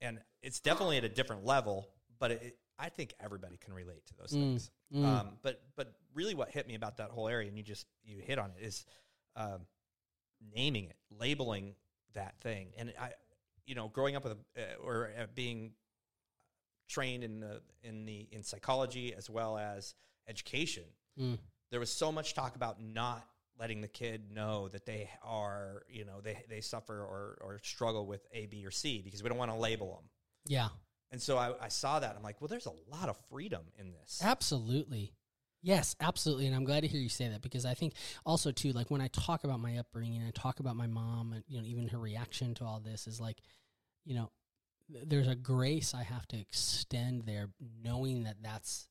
and 0.00 0.20
it's 0.42 0.60
definitely 0.60 0.98
at 0.98 1.04
a 1.04 1.08
different 1.08 1.44
level. 1.44 1.88
But 2.18 2.32
it, 2.32 2.58
I 2.78 2.88
think 2.90 3.14
everybody 3.20 3.56
can 3.56 3.74
relate 3.74 4.06
to 4.06 4.14
those 4.16 4.30
mm, 4.30 4.40
things. 4.40 4.70
Mm. 4.94 5.04
Um, 5.04 5.28
but 5.42 5.62
but 5.76 5.94
really, 6.14 6.34
what 6.34 6.50
hit 6.50 6.68
me 6.68 6.74
about 6.74 6.98
that 6.98 7.10
whole 7.10 7.28
area, 7.28 7.48
and 7.48 7.56
you 7.56 7.64
just 7.64 7.86
you 8.04 8.20
hit 8.20 8.38
on 8.38 8.50
it, 8.56 8.64
is 8.64 8.84
um, 9.36 9.60
naming 10.54 10.84
it, 10.84 10.96
labeling 11.18 11.74
that 12.12 12.38
thing, 12.40 12.68
and 12.76 12.92
I, 13.00 13.10
you 13.66 13.74
know, 13.74 13.88
growing 13.88 14.14
up 14.14 14.24
with 14.24 14.34
a, 14.34 14.60
uh, 14.60 14.76
or 14.84 15.10
uh, 15.18 15.26
being 15.34 15.72
trained 16.88 17.24
in 17.24 17.40
the 17.40 17.60
in 17.82 18.04
the 18.06 18.28
in 18.32 18.42
psychology 18.42 19.14
as 19.14 19.28
well 19.30 19.56
as 19.58 19.94
education, 20.28 20.84
Mm. 21.18 21.38
there 21.70 21.78
was 21.80 21.90
so 21.90 22.10
much 22.10 22.34
talk 22.34 22.56
about 22.56 22.80
not 22.82 23.24
letting 23.56 23.80
the 23.80 23.88
kid 23.88 24.32
know 24.32 24.66
that 24.68 24.84
they 24.84 25.08
are, 25.22 25.84
you 25.88 26.04
know, 26.04 26.20
they, 26.20 26.42
they 26.48 26.60
suffer 26.60 26.98
or, 27.00 27.38
or 27.40 27.60
struggle 27.62 28.04
with 28.04 28.26
A, 28.32 28.46
B, 28.46 28.66
or 28.66 28.72
C 28.72 29.00
because 29.00 29.22
we 29.22 29.28
don't 29.28 29.38
want 29.38 29.52
to 29.52 29.56
label 29.56 29.94
them. 29.94 30.04
Yeah, 30.46 30.68
And 31.12 31.22
so 31.22 31.38
I, 31.38 31.54
I 31.60 31.68
saw 31.68 32.00
that. 32.00 32.16
I'm 32.16 32.22
like, 32.24 32.40
well, 32.40 32.48
there's 32.48 32.66
a 32.66 32.72
lot 32.90 33.08
of 33.08 33.16
freedom 33.30 33.62
in 33.78 33.92
this. 33.92 34.20
absolutely. 34.24 35.14
Yes, 35.62 35.94
absolutely. 36.00 36.46
And 36.48 36.54
I'm 36.56 36.64
glad 36.64 36.80
to 36.82 36.88
hear 36.88 37.00
you 37.00 37.08
say 37.08 37.28
that 37.28 37.42
because 37.42 37.64
I 37.64 37.74
think 37.74 37.94
also 38.26 38.50
too, 38.50 38.72
like 38.72 38.90
when 38.90 39.00
I 39.00 39.06
talk 39.08 39.44
about 39.44 39.60
my 39.60 39.78
upbringing, 39.78 40.22
I 40.26 40.30
talk 40.32 40.58
about 40.60 40.74
my 40.76 40.88
mom 40.88 41.32
and 41.32 41.44
you 41.46 41.58
know 41.58 41.64
even 41.64 41.86
her 41.88 41.98
reaction 41.98 42.54
to 42.54 42.64
all 42.64 42.80
this 42.80 43.06
is 43.06 43.20
like, 43.20 43.38
you 44.04 44.14
know, 44.16 44.30
there's 44.88 45.28
a 45.28 45.34
grace 45.34 45.94
I 45.94 46.02
have 46.02 46.26
to 46.28 46.38
extend 46.38 47.22
there, 47.26 47.48
knowing 47.82 48.24
that 48.24 48.36
that's 48.42 48.88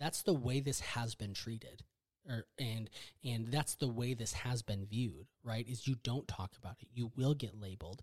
that's 0.00 0.22
the 0.22 0.34
way 0.34 0.60
this 0.60 0.80
has 0.80 1.14
been 1.14 1.34
treated. 1.34 1.82
Or, 2.28 2.44
and 2.58 2.90
and 3.24 3.50
that's 3.50 3.76
the 3.76 3.88
way 3.88 4.12
this 4.12 4.34
has 4.34 4.60
been 4.62 4.84
viewed, 4.84 5.28
right? 5.44 5.66
Is 5.66 5.88
you 5.88 5.96
don't 6.02 6.28
talk 6.28 6.52
about 6.62 6.76
it, 6.82 6.88
you 6.92 7.10
will 7.16 7.32
get 7.34 7.58
labeled. 7.58 8.02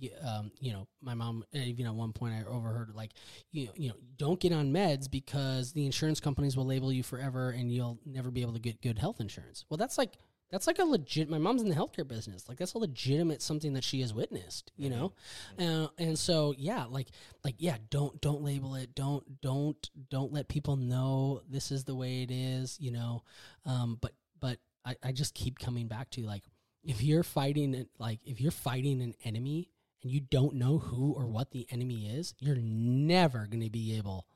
Y- 0.00 0.08
Um, 0.26 0.52
you 0.58 0.72
know, 0.72 0.88
my 1.02 1.12
mom 1.12 1.44
even 1.52 1.84
at 1.86 1.94
one 1.94 2.14
point 2.14 2.34
I 2.34 2.48
overheard 2.48 2.94
like, 2.94 3.12
you 3.52 3.66
know, 3.66 3.72
you 3.76 3.88
know, 3.90 3.96
don't 4.16 4.40
get 4.40 4.52
on 4.52 4.72
meds 4.72 5.10
because 5.10 5.72
the 5.72 5.84
insurance 5.84 6.18
companies 6.18 6.56
will 6.56 6.64
label 6.64 6.90
you 6.90 7.02
forever 7.02 7.50
and 7.50 7.70
you'll 7.70 7.98
never 8.06 8.30
be 8.30 8.40
able 8.40 8.54
to 8.54 8.58
get 8.58 8.80
good 8.80 8.98
health 8.98 9.20
insurance. 9.20 9.66
Well, 9.68 9.76
that's 9.76 9.98
like 9.98 10.16
that's 10.50 10.66
like 10.66 10.78
a 10.78 10.84
legit. 10.84 11.28
My 11.28 11.38
mom's 11.38 11.62
in 11.62 11.68
the 11.68 11.74
healthcare 11.74 12.06
business. 12.06 12.48
Like 12.48 12.58
that's 12.58 12.74
a 12.74 12.78
legitimate 12.78 13.42
something 13.42 13.74
that 13.74 13.84
she 13.84 14.00
has 14.00 14.14
witnessed. 14.14 14.72
You 14.76 14.90
know, 14.90 15.12
uh, 15.58 15.88
and 15.98 16.18
so 16.18 16.54
yeah, 16.56 16.84
like 16.84 17.08
like 17.44 17.56
yeah, 17.58 17.76
don't 17.90 18.18
don't 18.20 18.42
label 18.42 18.74
it. 18.74 18.94
Don't 18.94 19.40
don't 19.40 19.90
don't 20.10 20.32
let 20.32 20.48
people 20.48 20.76
know 20.76 21.42
this 21.48 21.70
is 21.70 21.84
the 21.84 21.94
way 21.94 22.22
it 22.22 22.30
is. 22.30 22.78
You 22.80 22.92
know, 22.92 23.22
um, 23.66 23.98
but 24.00 24.12
but 24.40 24.58
I, 24.84 24.96
I 25.02 25.12
just 25.12 25.34
keep 25.34 25.58
coming 25.58 25.86
back 25.86 26.10
to 26.10 26.22
like 26.22 26.44
if 26.82 27.02
you're 27.02 27.22
fighting 27.22 27.86
like 27.98 28.20
if 28.24 28.40
you're 28.40 28.50
fighting 28.50 29.02
an 29.02 29.14
enemy 29.24 29.70
and 30.02 30.10
you 30.10 30.20
don't 30.20 30.54
know 30.54 30.78
who 30.78 31.12
or 31.12 31.26
what 31.26 31.50
the 31.50 31.66
enemy 31.70 32.06
is, 32.06 32.34
you're 32.38 32.56
never 32.56 33.46
going 33.46 33.62
to 33.62 33.70
be 33.70 33.96
able 33.98 34.26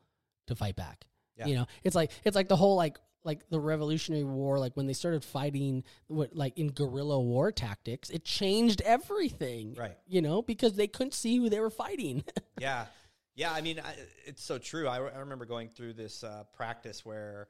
to 0.49 0.55
fight 0.55 0.77
back. 0.77 1.07
Yeah. 1.37 1.47
You 1.47 1.55
know, 1.55 1.67
it's 1.83 1.97
like 1.97 2.11
it's 2.25 2.37
like 2.37 2.49
the 2.49 2.57
whole 2.57 2.77
like 2.77 2.99
like 3.25 3.49
the 3.51 3.61
Revolutionary 3.61 4.25
War, 4.25 4.59
like 4.59 4.77
when 4.77 4.87
they 4.87 4.93
started 4.93 5.25
fighting 5.25 5.85
what 6.09 6.35
like 6.35 6.59
in 6.59 6.68
guerrilla 6.68 7.20
war 7.20 7.53
tactics, 7.53 8.11
it 8.11 8.25
changed 8.25 8.83
everything. 8.83 9.75
Right. 9.75 9.97
You 10.07 10.23
know, 10.23 10.43
because 10.43 10.75
they 10.75 10.87
couldn't 10.89 11.14
see 11.14 11.37
who 11.37 11.49
they 11.49 11.61
were 11.61 11.70
fighting. 11.70 12.25
yeah 12.59 12.87
yeah 13.35 13.51
i 13.51 13.62
mean 13.62 13.81
I, 13.83 13.95
it's 14.27 14.45
so 14.45 14.59
true 14.59 14.87
I, 14.87 14.97
I 14.97 15.18
remember 15.20 15.47
going 15.47 15.70
through 15.70 15.95
this 15.95 16.23
uh, 16.23 16.45
practice 16.53 17.03
where 17.03 17.49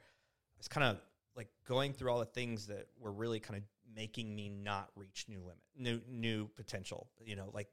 it's 0.58 0.68
kind 0.68 0.84
of 0.86 0.98
like 1.36 1.48
going 1.66 1.92
through 1.92 2.12
all 2.12 2.20
the 2.20 2.24
things 2.24 2.68
that 2.68 2.86
were 3.00 3.10
really 3.10 3.40
kind 3.40 3.56
of 3.58 3.64
making 3.96 4.32
me 4.32 4.48
not 4.48 4.90
reach 4.94 5.24
new 5.28 5.40
limit 5.40 5.58
new 5.76 6.00
new 6.08 6.46
potential 6.54 7.08
you 7.24 7.34
know 7.34 7.50
like 7.52 7.66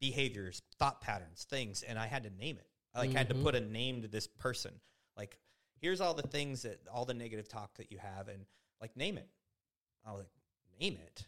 behaviors 0.00 0.62
thought 0.78 1.00
patterns 1.00 1.46
things 1.48 1.82
and 1.82 1.98
i 2.00 2.06
had 2.06 2.24
to 2.24 2.30
name 2.30 2.56
it 2.58 2.66
i 2.94 2.98
like 2.98 3.12
had 3.12 3.28
to 3.28 3.34
Mhm. 3.36 3.42
put 3.44 3.54
a 3.54 3.60
name 3.60 4.02
to 4.02 4.08
this 4.08 4.26
person 4.26 4.72
like 5.16 5.38
here's 5.80 6.00
all 6.00 6.14
the 6.14 6.22
things 6.26 6.62
that 6.62 6.80
all 6.92 7.04
the 7.04 7.14
negative 7.14 7.48
talk 7.48 7.74
that 7.76 7.90
you 7.90 7.98
have 7.98 8.28
and 8.28 8.44
like 8.80 8.96
name 8.96 9.18
it. 9.18 9.28
I 10.06 10.12
was 10.12 10.24
like 10.24 10.80
name 10.80 10.98
it. 11.06 11.26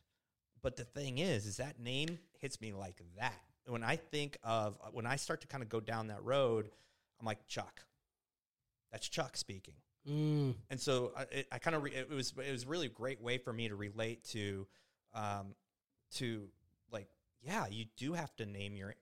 But 0.62 0.76
the 0.76 0.84
thing 0.84 1.18
is 1.18 1.46
is 1.46 1.57
that 1.59 1.80
name 1.80 2.18
hits 2.38 2.61
me 2.61 2.72
like 2.72 3.00
that. 3.18 3.40
When 3.66 3.82
i 3.84 3.96
think 3.96 4.38
of 4.42 4.76
when 4.92 5.07
i 5.07 5.16
start 5.16 5.40
to 5.42 5.46
kind 5.46 5.62
of 5.62 5.68
go 5.68 5.78
down 5.80 6.09
that 6.09 6.22
road 6.24 6.68
i'm 7.20 7.26
like 7.26 7.46
chuck. 7.46 7.80
That's 8.90 9.09
chuck 9.09 9.36
speaking. 9.36 9.74
Mm, 10.09 10.55
and 10.68 10.80
so 10.80 11.12
I, 11.16 11.22
it, 11.30 11.46
I 11.53 11.59
kind 11.59 11.76
of 11.76 11.82
re- 11.84 11.94
it 11.94 12.11
was 12.11 12.32
it 12.44 12.50
was 12.50 12.66
really 12.66 12.86
a 12.86 12.90
great 12.90 13.22
way 13.22 13.38
for 13.38 13.53
me 13.53 13.68
to 13.68 13.76
relate 13.76 14.24
to 14.30 14.66
um 15.14 15.55
to 16.16 16.48
like 16.90 17.07
yeah 17.42 17.66
you 17.70 17.86
do 17.96 18.12
have 18.14 18.34
to 18.36 18.46
name 18.46 18.74
your 18.76 18.94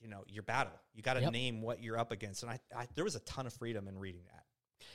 you 0.00 0.08
know 0.08 0.24
your 0.26 0.42
battle. 0.42 0.72
You 0.94 1.02
got 1.02 1.14
to 1.14 1.20
Yep. 1.20 1.32
name 1.32 1.62
what 1.62 1.82
you're 1.82 1.98
up 1.98 2.10
against. 2.12 2.42
And 2.42 2.50
I, 2.50 2.58
I 2.76 2.86
there 2.96 3.04
was 3.04 3.14
a 3.14 3.20
ton 3.20 3.46
of 3.46 3.52
freedom 3.52 3.86
in 3.88 3.98
reading 3.98 4.22
that 4.32 4.44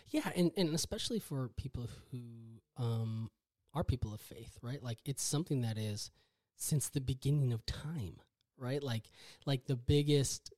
yeah, 0.09 0.29
and 0.35 0.51
and 0.57 0.73
especially 0.73 1.19
for 1.19 1.49
people 1.49 1.87
who 2.11 2.19
um 2.77 3.29
are 3.73 3.83
people 3.83 4.13
of 4.13 4.21
faith, 4.21 4.57
right? 4.61 4.81
Like 4.81 4.99
it's 5.05 5.23
something 5.23 5.61
that 5.61 5.77
is 5.77 6.11
since 6.57 6.89
the 6.89 7.01
beginning 7.01 7.53
of 7.53 7.65
time, 7.65 8.17
right? 8.57 8.81
Like 8.83 9.09
like 9.45 9.65
the 9.65 9.75
biggest 9.75 10.53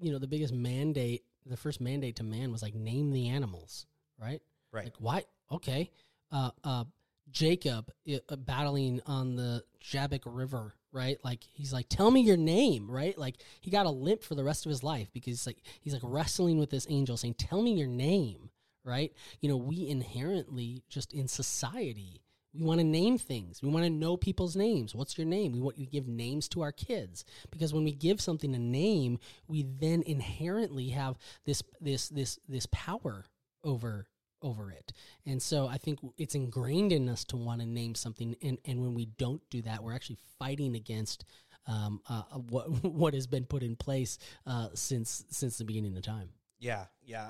you 0.00 0.12
know, 0.12 0.18
the 0.18 0.26
biggest 0.26 0.52
mandate, 0.52 1.24
the 1.46 1.56
first 1.56 1.80
mandate 1.80 2.16
to 2.16 2.24
man 2.24 2.52
was 2.52 2.62
like 2.62 2.74
name 2.74 3.10
the 3.10 3.28
animals, 3.28 3.86
right? 4.20 4.40
right 4.72 4.84
Like 4.84 4.94
why? 4.98 5.24
Okay, 5.50 5.90
uh, 6.32 6.50
uh, 6.62 6.84
Jacob 7.30 7.90
uh, 8.08 8.36
battling 8.36 9.00
on 9.06 9.36
the 9.36 9.62
Jabbok 9.82 10.22
River, 10.26 10.74
right? 10.94 11.18
Like 11.24 11.40
he's 11.52 11.72
like, 11.72 11.88
tell 11.88 12.10
me 12.10 12.20
your 12.20 12.36
name, 12.36 12.90
right? 12.90 13.18
Like 13.18 13.36
he 13.60 13.70
got 13.70 13.86
a 13.86 13.90
limp 13.90 14.22
for 14.22 14.34
the 14.34 14.44
rest 14.44 14.64
of 14.64 14.70
his 14.70 14.82
life 14.82 15.08
because 15.12 15.46
like 15.46 15.58
he's 15.80 15.92
like 15.92 16.02
wrestling 16.04 16.58
with 16.58 16.70
this 16.70 16.86
angel, 16.88 17.16
saying, 17.16 17.34
"Tell 17.34 17.60
me 17.60 17.74
your 17.74 17.88
name," 17.88 18.50
right? 18.84 19.12
You 19.40 19.48
know, 19.48 19.56
we 19.56 19.88
inherently 19.88 20.84
just 20.88 21.12
in 21.12 21.28
society. 21.28 22.22
We 22.54 22.62
want 22.62 22.78
to 22.78 22.84
name 22.84 23.18
things. 23.18 23.60
We 23.60 23.68
want 23.68 23.84
to 23.84 23.90
know 23.90 24.16
people's 24.16 24.54
names. 24.54 24.94
What's 24.94 25.18
your 25.18 25.26
name? 25.26 25.52
We 25.52 25.60
want 25.60 25.76
we 25.76 25.86
give 25.86 26.06
names 26.06 26.48
to 26.50 26.62
our 26.62 26.72
kids 26.72 27.24
because 27.50 27.74
when 27.74 27.82
we 27.82 27.92
give 27.92 28.20
something 28.20 28.54
a 28.54 28.58
name, 28.60 29.18
we 29.48 29.64
then 29.64 30.04
inherently 30.06 30.90
have 30.90 31.18
this 31.44 31.62
this 31.80 32.08
this 32.08 32.38
this 32.48 32.66
power 32.70 33.24
over 33.64 34.06
over 34.44 34.70
it. 34.70 34.92
And 35.26 35.42
so 35.42 35.66
I 35.66 35.78
think 35.78 35.98
it's 36.18 36.34
ingrained 36.36 36.92
in 36.92 37.08
us 37.08 37.24
to 37.26 37.36
want 37.36 37.60
to 37.62 37.66
name 37.66 37.94
something. 37.96 38.36
And, 38.42 38.58
and 38.64 38.80
when 38.80 38.94
we 38.94 39.06
don't 39.06 39.42
do 39.50 39.62
that, 39.62 39.82
we're 39.82 39.94
actually 39.94 40.18
fighting 40.38 40.76
against 40.76 41.24
um, 41.66 42.00
uh, 42.08 42.22
uh, 42.30 42.38
what 42.38 42.68
what 42.84 43.14
has 43.14 43.26
been 43.26 43.46
put 43.46 43.62
in 43.62 43.74
place 43.74 44.18
uh, 44.46 44.68
since 44.74 45.24
since 45.30 45.56
the 45.58 45.64
beginning 45.64 45.96
of 45.96 46.02
time. 46.02 46.28
yeah 46.60 46.84
yeah 47.02 47.24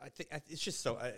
i, 0.00 0.06
I 0.06 0.08
think 0.10 0.28
it's 0.48 0.60
just 0.60 0.80
so 0.80 0.94
uh, 0.94 1.10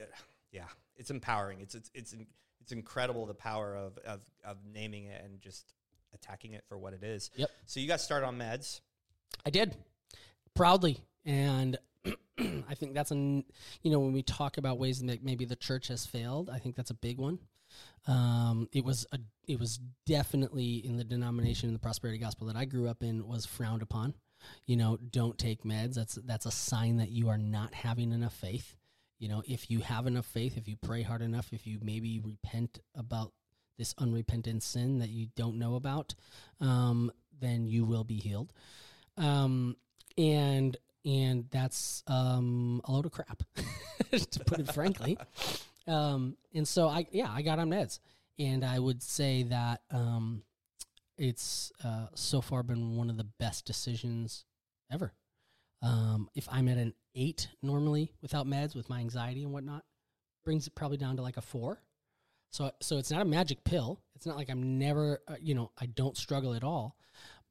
yeah 0.50 0.64
it's 0.96 1.10
empowering 1.10 1.60
it's 1.60 1.74
it's 1.74 1.90
it's, 1.94 2.14
it's 2.62 2.72
incredible 2.72 3.26
the 3.26 3.34
power 3.34 3.76
of, 3.76 3.98
of 4.06 4.22
of 4.42 4.56
naming 4.72 5.04
it 5.04 5.22
and 5.22 5.38
just 5.38 5.74
attacking 6.14 6.54
it 6.54 6.64
for 6.66 6.78
what 6.78 6.94
it 6.94 7.02
is 7.02 7.30
Yep. 7.36 7.50
so 7.66 7.78
you 7.80 7.86
got 7.88 8.00
started 8.00 8.26
on 8.26 8.38
meds 8.38 8.80
I 9.44 9.50
did 9.50 9.76
proudly, 10.54 10.96
and 11.26 11.76
I 12.68 12.74
think 12.74 12.94
that's 12.94 13.10
an 13.10 13.44
you 13.82 13.90
know 13.90 14.00
when 14.00 14.12
we 14.12 14.22
talk 14.22 14.56
about 14.58 14.78
ways 14.78 15.00
that 15.00 15.24
maybe 15.24 15.44
the 15.44 15.56
church 15.56 15.88
has 15.88 16.06
failed, 16.06 16.50
I 16.52 16.58
think 16.58 16.76
that's 16.76 16.90
a 16.90 16.94
big 16.94 17.18
one. 17.18 17.38
Um, 18.06 18.68
it 18.72 18.84
was 18.84 19.06
a 19.12 19.18
it 19.46 19.58
was 19.58 19.78
definitely 20.06 20.76
in 20.84 20.96
the 20.96 21.04
denomination 21.04 21.68
in 21.68 21.72
the 21.72 21.78
prosperity 21.78 22.18
gospel 22.18 22.46
that 22.48 22.56
I 22.56 22.64
grew 22.64 22.88
up 22.88 23.02
in 23.02 23.26
was 23.26 23.46
frowned 23.46 23.82
upon. 23.82 24.14
You 24.66 24.76
know, 24.76 24.98
don't 25.10 25.38
take 25.38 25.64
meds. 25.64 25.94
That's 25.94 26.16
that's 26.24 26.46
a 26.46 26.50
sign 26.50 26.98
that 26.98 27.10
you 27.10 27.28
are 27.28 27.38
not 27.38 27.72
having 27.72 28.12
enough 28.12 28.34
faith. 28.34 28.76
You 29.18 29.28
know, 29.28 29.42
if 29.46 29.70
you 29.70 29.80
have 29.80 30.06
enough 30.06 30.26
faith, 30.26 30.56
if 30.56 30.68
you 30.68 30.76
pray 30.76 31.02
hard 31.02 31.22
enough, 31.22 31.52
if 31.52 31.66
you 31.66 31.78
maybe 31.82 32.20
repent 32.20 32.80
about 32.94 33.32
this 33.78 33.94
unrepentant 33.98 34.62
sin 34.62 34.98
that 34.98 35.08
you 35.08 35.28
don't 35.34 35.58
know 35.58 35.76
about, 35.76 36.14
um, 36.60 37.10
then 37.40 37.66
you 37.66 37.84
will 37.84 38.04
be 38.04 38.18
healed. 38.18 38.52
Um, 39.16 39.76
and 40.16 40.76
and 41.04 41.46
that's 41.50 42.02
um, 42.06 42.80
a 42.84 42.92
load 42.92 43.06
of 43.06 43.12
crap, 43.12 43.42
to 44.10 44.44
put 44.44 44.60
it 44.60 44.72
frankly. 44.72 45.18
Um, 45.86 46.36
and 46.54 46.66
so 46.66 46.88
I 46.88 47.06
yeah 47.10 47.30
I 47.30 47.42
got 47.42 47.58
on 47.58 47.68
meds, 47.70 47.98
and 48.38 48.64
I 48.64 48.78
would 48.78 49.02
say 49.02 49.44
that 49.44 49.82
um, 49.90 50.42
it's 51.18 51.72
uh, 51.84 52.06
so 52.14 52.40
far 52.40 52.62
been 52.62 52.96
one 52.96 53.10
of 53.10 53.16
the 53.16 53.26
best 53.38 53.66
decisions 53.66 54.44
ever. 54.90 55.12
Um, 55.82 56.28
if 56.34 56.48
I'm 56.50 56.68
at 56.68 56.78
an 56.78 56.94
eight 57.14 57.48
normally 57.62 58.12
without 58.22 58.46
meds 58.46 58.74
with 58.74 58.88
my 58.88 59.00
anxiety 59.00 59.42
and 59.42 59.52
whatnot, 59.52 59.84
brings 60.44 60.66
it 60.66 60.74
probably 60.74 60.96
down 60.96 61.16
to 61.16 61.22
like 61.22 61.36
a 61.36 61.42
four. 61.42 61.82
So 62.50 62.70
so 62.80 62.98
it's 62.98 63.10
not 63.10 63.22
a 63.22 63.26
magic 63.26 63.64
pill. 63.64 64.00
It's 64.14 64.26
not 64.26 64.36
like 64.36 64.48
I'm 64.48 64.78
never 64.78 65.20
uh, 65.28 65.34
you 65.40 65.54
know 65.54 65.72
I 65.78 65.86
don't 65.86 66.16
struggle 66.16 66.54
at 66.54 66.64
all, 66.64 66.96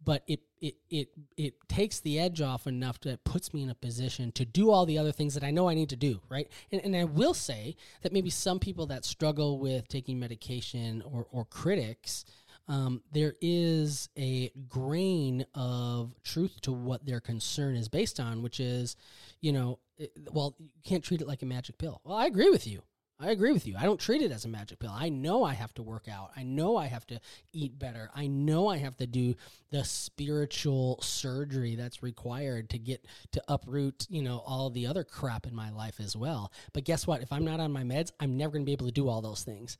but 0.03 0.23
it 0.27 0.39
it 0.63 0.75
it 0.89 1.09
it 1.37 1.53
takes 1.67 1.99
the 1.99 2.19
edge 2.19 2.41
off 2.41 2.65
enough 2.65 2.99
that 3.01 3.23
puts 3.23 3.53
me 3.53 3.61
in 3.61 3.69
a 3.69 3.75
position 3.75 4.31
to 4.31 4.45
do 4.45 4.71
all 4.71 4.85
the 4.85 4.97
other 4.97 5.11
things 5.11 5.33
that 5.33 5.43
I 5.43 5.51
know 5.51 5.69
I 5.69 5.73
need 5.73 5.89
to 5.89 5.95
do, 5.95 6.21
right? 6.29 6.47
And 6.71 6.81
and 6.83 6.95
I 6.95 7.03
will 7.03 7.33
say 7.33 7.75
that 8.01 8.13
maybe 8.13 8.29
some 8.29 8.59
people 8.59 8.87
that 8.87 9.05
struggle 9.05 9.59
with 9.59 9.87
taking 9.87 10.19
medication 10.19 11.03
or 11.05 11.27
or 11.31 11.45
critics 11.45 12.25
um, 12.67 13.01
there 13.11 13.33
is 13.41 14.09
a 14.17 14.49
grain 14.69 15.45
of 15.53 16.13
truth 16.23 16.61
to 16.61 16.71
what 16.71 17.05
their 17.05 17.19
concern 17.19 17.75
is 17.75 17.89
based 17.89 18.19
on, 18.19 18.41
which 18.41 18.59
is, 18.59 18.95
you 19.41 19.51
know, 19.51 19.79
it, 19.97 20.11
well, 20.31 20.55
you 20.59 20.69
can't 20.83 21.03
treat 21.03 21.21
it 21.21 21.27
like 21.27 21.41
a 21.41 21.45
magic 21.45 21.77
pill. 21.77 21.99
Well, 22.03 22.15
I 22.15 22.25
agree 22.25 22.49
with 22.49 22.65
you. 22.65 22.83
I 23.23 23.31
agree 23.31 23.53
with 23.53 23.65
you. 23.65 23.75
I 23.79 23.83
don't 23.83 23.99
treat 23.99 24.21
it 24.21 24.31
as 24.31 24.43
a 24.43 24.49
magic 24.49 24.79
pill. 24.79 24.91
I 24.93 25.07
know 25.07 25.43
I 25.43 25.53
have 25.53 25.73
to 25.75 25.83
work 25.83 26.07
out. 26.09 26.31
I 26.35 26.43
know 26.43 26.75
I 26.75 26.87
have 26.87 27.07
to 27.07 27.21
eat 27.53 27.79
better. 27.79 28.09
I 28.13 28.27
know 28.27 28.67
I 28.67 28.77
have 28.77 28.97
to 28.97 29.07
do 29.07 29.35
the 29.71 29.85
spiritual 29.85 30.99
surgery 31.01 31.75
that's 31.75 32.03
required 32.03 32.69
to 32.71 32.77
get 32.77 33.05
to 33.31 33.43
uproot, 33.47 34.07
you 34.09 34.21
know, 34.21 34.43
all 34.45 34.69
the 34.69 34.87
other 34.87 35.05
crap 35.05 35.47
in 35.47 35.55
my 35.55 35.69
life 35.69 36.01
as 36.01 36.17
well. 36.17 36.51
But 36.73 36.83
guess 36.83 37.07
what? 37.07 37.21
If 37.21 37.31
I'm 37.31 37.45
not 37.45 37.61
on 37.61 37.71
my 37.71 37.83
meds, 37.83 38.11
I'm 38.19 38.35
never 38.35 38.51
going 38.51 38.63
to 38.63 38.65
be 38.65 38.73
able 38.73 38.87
to 38.87 38.91
do 38.91 39.07
all 39.07 39.21
those 39.21 39.43
things. 39.43 39.77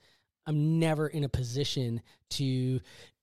I'm 0.47 0.79
never 0.79 1.07
in 1.07 1.25
a 1.25 1.29
position 1.29 2.01
to 2.31 2.79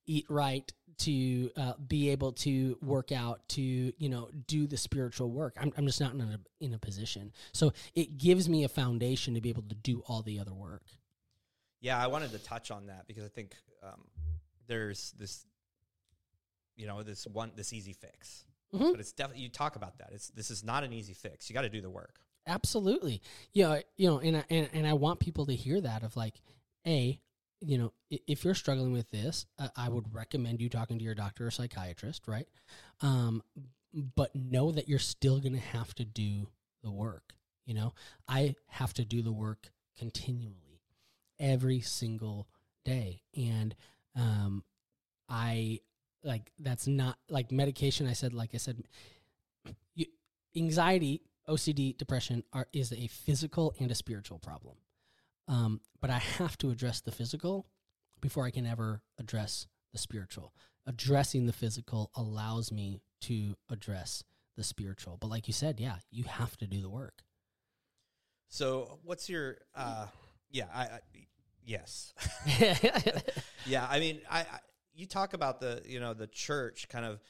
eat 0.06 0.26
right, 0.28 0.70
to 1.00 1.50
uh, 1.56 1.72
be 1.86 2.10
able 2.10 2.32
to 2.32 2.76
work 2.82 3.12
out, 3.12 3.46
to 3.50 3.62
you 3.62 4.08
know 4.08 4.30
do 4.46 4.66
the 4.66 4.76
spiritual 4.76 5.30
work. 5.30 5.56
I'm, 5.60 5.72
I'm 5.76 5.86
just 5.86 6.00
not 6.00 6.14
in 6.14 6.20
a, 6.20 6.40
in 6.60 6.74
a 6.74 6.78
position. 6.78 7.32
So 7.52 7.72
it 7.94 8.18
gives 8.18 8.48
me 8.48 8.64
a 8.64 8.68
foundation 8.68 9.34
to 9.34 9.40
be 9.40 9.48
able 9.50 9.62
to 9.64 9.74
do 9.74 10.02
all 10.06 10.22
the 10.22 10.38
other 10.38 10.54
work. 10.54 10.82
Yeah, 11.80 12.02
I 12.02 12.06
wanted 12.08 12.30
to 12.32 12.38
touch 12.38 12.70
on 12.70 12.86
that 12.86 13.06
because 13.06 13.24
I 13.24 13.28
think 13.28 13.54
um, 13.82 14.02
there's 14.66 15.12
this, 15.18 15.46
you 16.76 16.86
know, 16.86 17.02
this 17.02 17.26
one 17.26 17.52
this 17.56 17.72
easy 17.72 17.92
fix, 17.92 18.44
Mhm. 18.74 18.92
but 18.92 19.00
it's 19.00 19.12
definitely 19.12 19.42
you 19.42 19.48
talk 19.48 19.76
about 19.76 19.98
that. 19.98 20.10
It's 20.12 20.28
this 20.30 20.50
is 20.50 20.62
not 20.62 20.84
an 20.84 20.92
easy 20.92 21.14
fix. 21.14 21.48
You 21.48 21.54
got 21.54 21.62
to 21.62 21.68
do 21.68 21.80
the 21.80 21.90
work. 21.90 22.20
Absolutely. 22.46 23.20
yeah 23.52 23.80
you 23.96 24.08
know, 24.08 24.18
and 24.18 24.38
I, 24.38 24.44
and 24.50 24.68
and 24.72 24.86
I 24.86 24.94
want 24.94 25.20
people 25.20 25.46
to 25.46 25.54
hear 25.54 25.80
that 25.80 26.02
of 26.02 26.16
like, 26.16 26.40
a, 26.86 27.20
you 27.60 27.78
know, 27.78 27.92
if 28.10 28.44
you're 28.44 28.54
struggling 28.54 28.92
with 28.92 29.10
this, 29.10 29.46
I 29.76 29.88
would 29.88 30.14
recommend 30.14 30.60
you 30.60 30.68
talking 30.68 30.98
to 30.98 31.04
your 31.04 31.14
doctor 31.14 31.46
or 31.46 31.50
psychiatrist, 31.50 32.26
right? 32.26 32.48
Um, 33.02 33.42
but 33.92 34.34
know 34.34 34.72
that 34.72 34.88
you're 34.88 34.98
still 34.98 35.40
going 35.40 35.54
to 35.54 35.58
have 35.58 35.94
to 35.96 36.04
do 36.04 36.48
the 36.82 36.90
work. 36.90 37.34
You 37.66 37.74
know, 37.74 37.94
I 38.26 38.54
have 38.68 38.94
to 38.94 39.04
do 39.04 39.22
the 39.22 39.32
work 39.32 39.70
continually, 39.98 40.80
every 41.38 41.80
single 41.80 42.48
day, 42.84 43.22
and 43.36 43.74
um, 44.16 44.64
I 45.28 45.80
like 46.24 46.50
that's 46.58 46.86
not 46.86 47.18
like 47.28 47.52
medication. 47.52 48.06
I 48.06 48.14
said, 48.14 48.32
like 48.32 48.50
I 48.54 48.58
said, 48.58 48.82
you, 49.94 50.06
anxiety, 50.56 51.22
OCD, 51.48 51.96
depression 51.96 52.42
are 52.52 52.66
is 52.72 52.92
a 52.92 53.06
physical 53.06 53.74
and 53.78 53.90
a 53.90 53.94
spiritual 53.94 54.38
problem. 54.38 54.76
Um, 55.50 55.80
but 56.00 56.08
I 56.10 56.18
have 56.38 56.56
to 56.58 56.70
address 56.70 57.00
the 57.00 57.10
physical 57.10 57.66
before 58.20 58.46
I 58.46 58.50
can 58.50 58.64
ever 58.64 59.02
address 59.18 59.66
the 59.92 59.98
spiritual. 59.98 60.54
Addressing 60.86 61.46
the 61.46 61.52
physical 61.52 62.10
allows 62.14 62.72
me 62.72 63.02
to 63.22 63.56
address 63.68 64.24
the 64.56 64.64
spiritual. 64.64 65.18
But 65.20 65.28
like 65.28 65.46
you 65.46 65.52
said, 65.52 65.80
yeah, 65.80 65.96
you 66.10 66.24
have 66.24 66.56
to 66.58 66.66
do 66.66 66.80
the 66.80 66.88
work. 66.88 67.22
So, 68.48 68.98
what's 69.04 69.28
your? 69.28 69.58
Uh, 69.74 70.06
yeah, 70.50 70.64
I, 70.74 70.82
I 70.82 71.00
yes, 71.64 72.14
yeah. 73.66 73.86
I 73.88 74.00
mean, 74.00 74.20
I, 74.28 74.40
I 74.40 74.58
you 74.92 75.06
talk 75.06 75.34
about 75.34 75.60
the 75.60 75.82
you 75.86 76.00
know 76.00 76.14
the 76.14 76.26
church 76.26 76.88
kind 76.88 77.04
of 77.04 77.20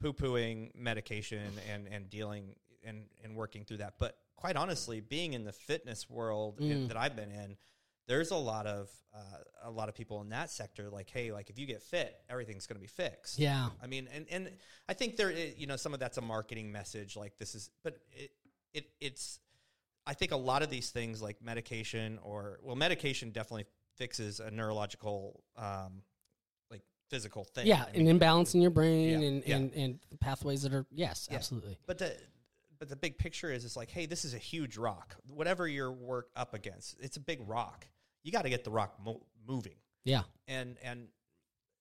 poo 0.00 0.14
pooing 0.14 0.74
medication 0.74 1.42
and 1.70 1.86
and 1.88 2.08
dealing 2.08 2.54
and 2.84 3.04
and 3.22 3.36
working 3.36 3.64
through 3.64 3.78
that, 3.78 3.94
but 3.98 4.16
quite 4.42 4.56
honestly, 4.56 5.00
being 5.00 5.34
in 5.34 5.44
the 5.44 5.52
fitness 5.52 6.10
world 6.10 6.58
in- 6.60 6.66
Mm. 6.84 6.88
that 6.88 6.96
I've 6.96 7.14
been 7.14 7.30
in. 7.30 7.56
There's 8.08 8.32
a 8.32 8.36
lot 8.36 8.66
of 8.66 8.90
uh, 9.14 9.20
a 9.64 9.70
lot 9.70 9.88
of 9.88 9.94
people 9.94 10.20
in 10.22 10.30
that 10.30 10.50
sector 10.50 10.88
like, 10.90 11.08
hey, 11.10 11.30
like 11.32 11.48
if 11.50 11.58
you 11.58 11.66
get 11.66 11.80
fit, 11.82 12.16
everything's 12.28 12.66
going 12.66 12.74
to 12.76 12.80
be 12.80 12.86
fixed. 12.88 13.38
yeah. 13.38 13.68
I 13.80 13.86
mean, 13.86 14.08
and 14.12 14.26
and 14.30 14.50
I 14.88 14.94
think 14.94 15.16
there, 15.16 15.30
you 15.30 15.66
know, 15.68 15.76
some 15.76 15.94
of 15.94 16.00
that's 16.00 16.18
a 16.18 16.22
marketing 16.22 16.72
message. 16.72 17.14
Like 17.14 17.38
this 17.38 17.54
is, 17.54 17.70
but 17.84 17.98
it 18.10 18.32
it 18.74 18.86
it's. 19.00 19.38
I 20.04 20.14
think 20.14 20.32
a 20.32 20.36
lot 20.36 20.62
of 20.64 20.70
these 20.70 20.90
things, 20.90 21.22
like 21.22 21.40
medication 21.40 22.18
or 22.24 22.58
well, 22.64 22.74
medication 22.74 23.30
definitely 23.30 23.66
fixes 23.96 24.40
a 24.40 24.50
neurological, 24.50 25.44
um, 25.56 26.02
like 26.68 26.82
physical 27.08 27.44
thing. 27.44 27.68
Yeah, 27.68 27.84
I 27.88 27.92
mean, 27.92 28.00
an 28.02 28.08
imbalance 28.08 28.54
in 28.56 28.62
your 28.62 28.72
brain 28.72 29.20
Yeah, 29.20 29.28
and, 29.28 29.42
yeah. 29.46 29.56
and, 29.56 29.72
and 29.74 30.00
pathways 30.18 30.62
that 30.62 30.74
are 30.74 30.86
yes, 30.90 31.28
Yeah. 31.30 31.36
absolutely. 31.36 31.78
but 31.86 31.98
the 31.98 32.16
but 32.82 32.88
the 32.88 32.96
big 32.96 33.16
picture 33.16 33.52
is 33.52 33.64
it's 33.64 33.76
like, 33.76 33.92
hey, 33.92 34.06
this 34.06 34.24
is 34.24 34.34
a 34.34 34.38
huge 34.38 34.76
rock. 34.76 35.14
Whatever 35.28 35.68
your 35.68 35.92
work 35.92 36.30
up 36.34 36.52
against, 36.52 36.96
it's 36.98 37.16
a 37.16 37.20
big 37.20 37.38
rock. 37.46 37.86
You 38.24 38.32
got 38.32 38.42
to 38.42 38.50
get 38.50 38.64
the 38.64 38.72
rock 38.72 38.96
mo- 39.04 39.24
moving. 39.46 39.76
Yeah. 40.04 40.22
and 40.48 40.76
and 40.82 41.06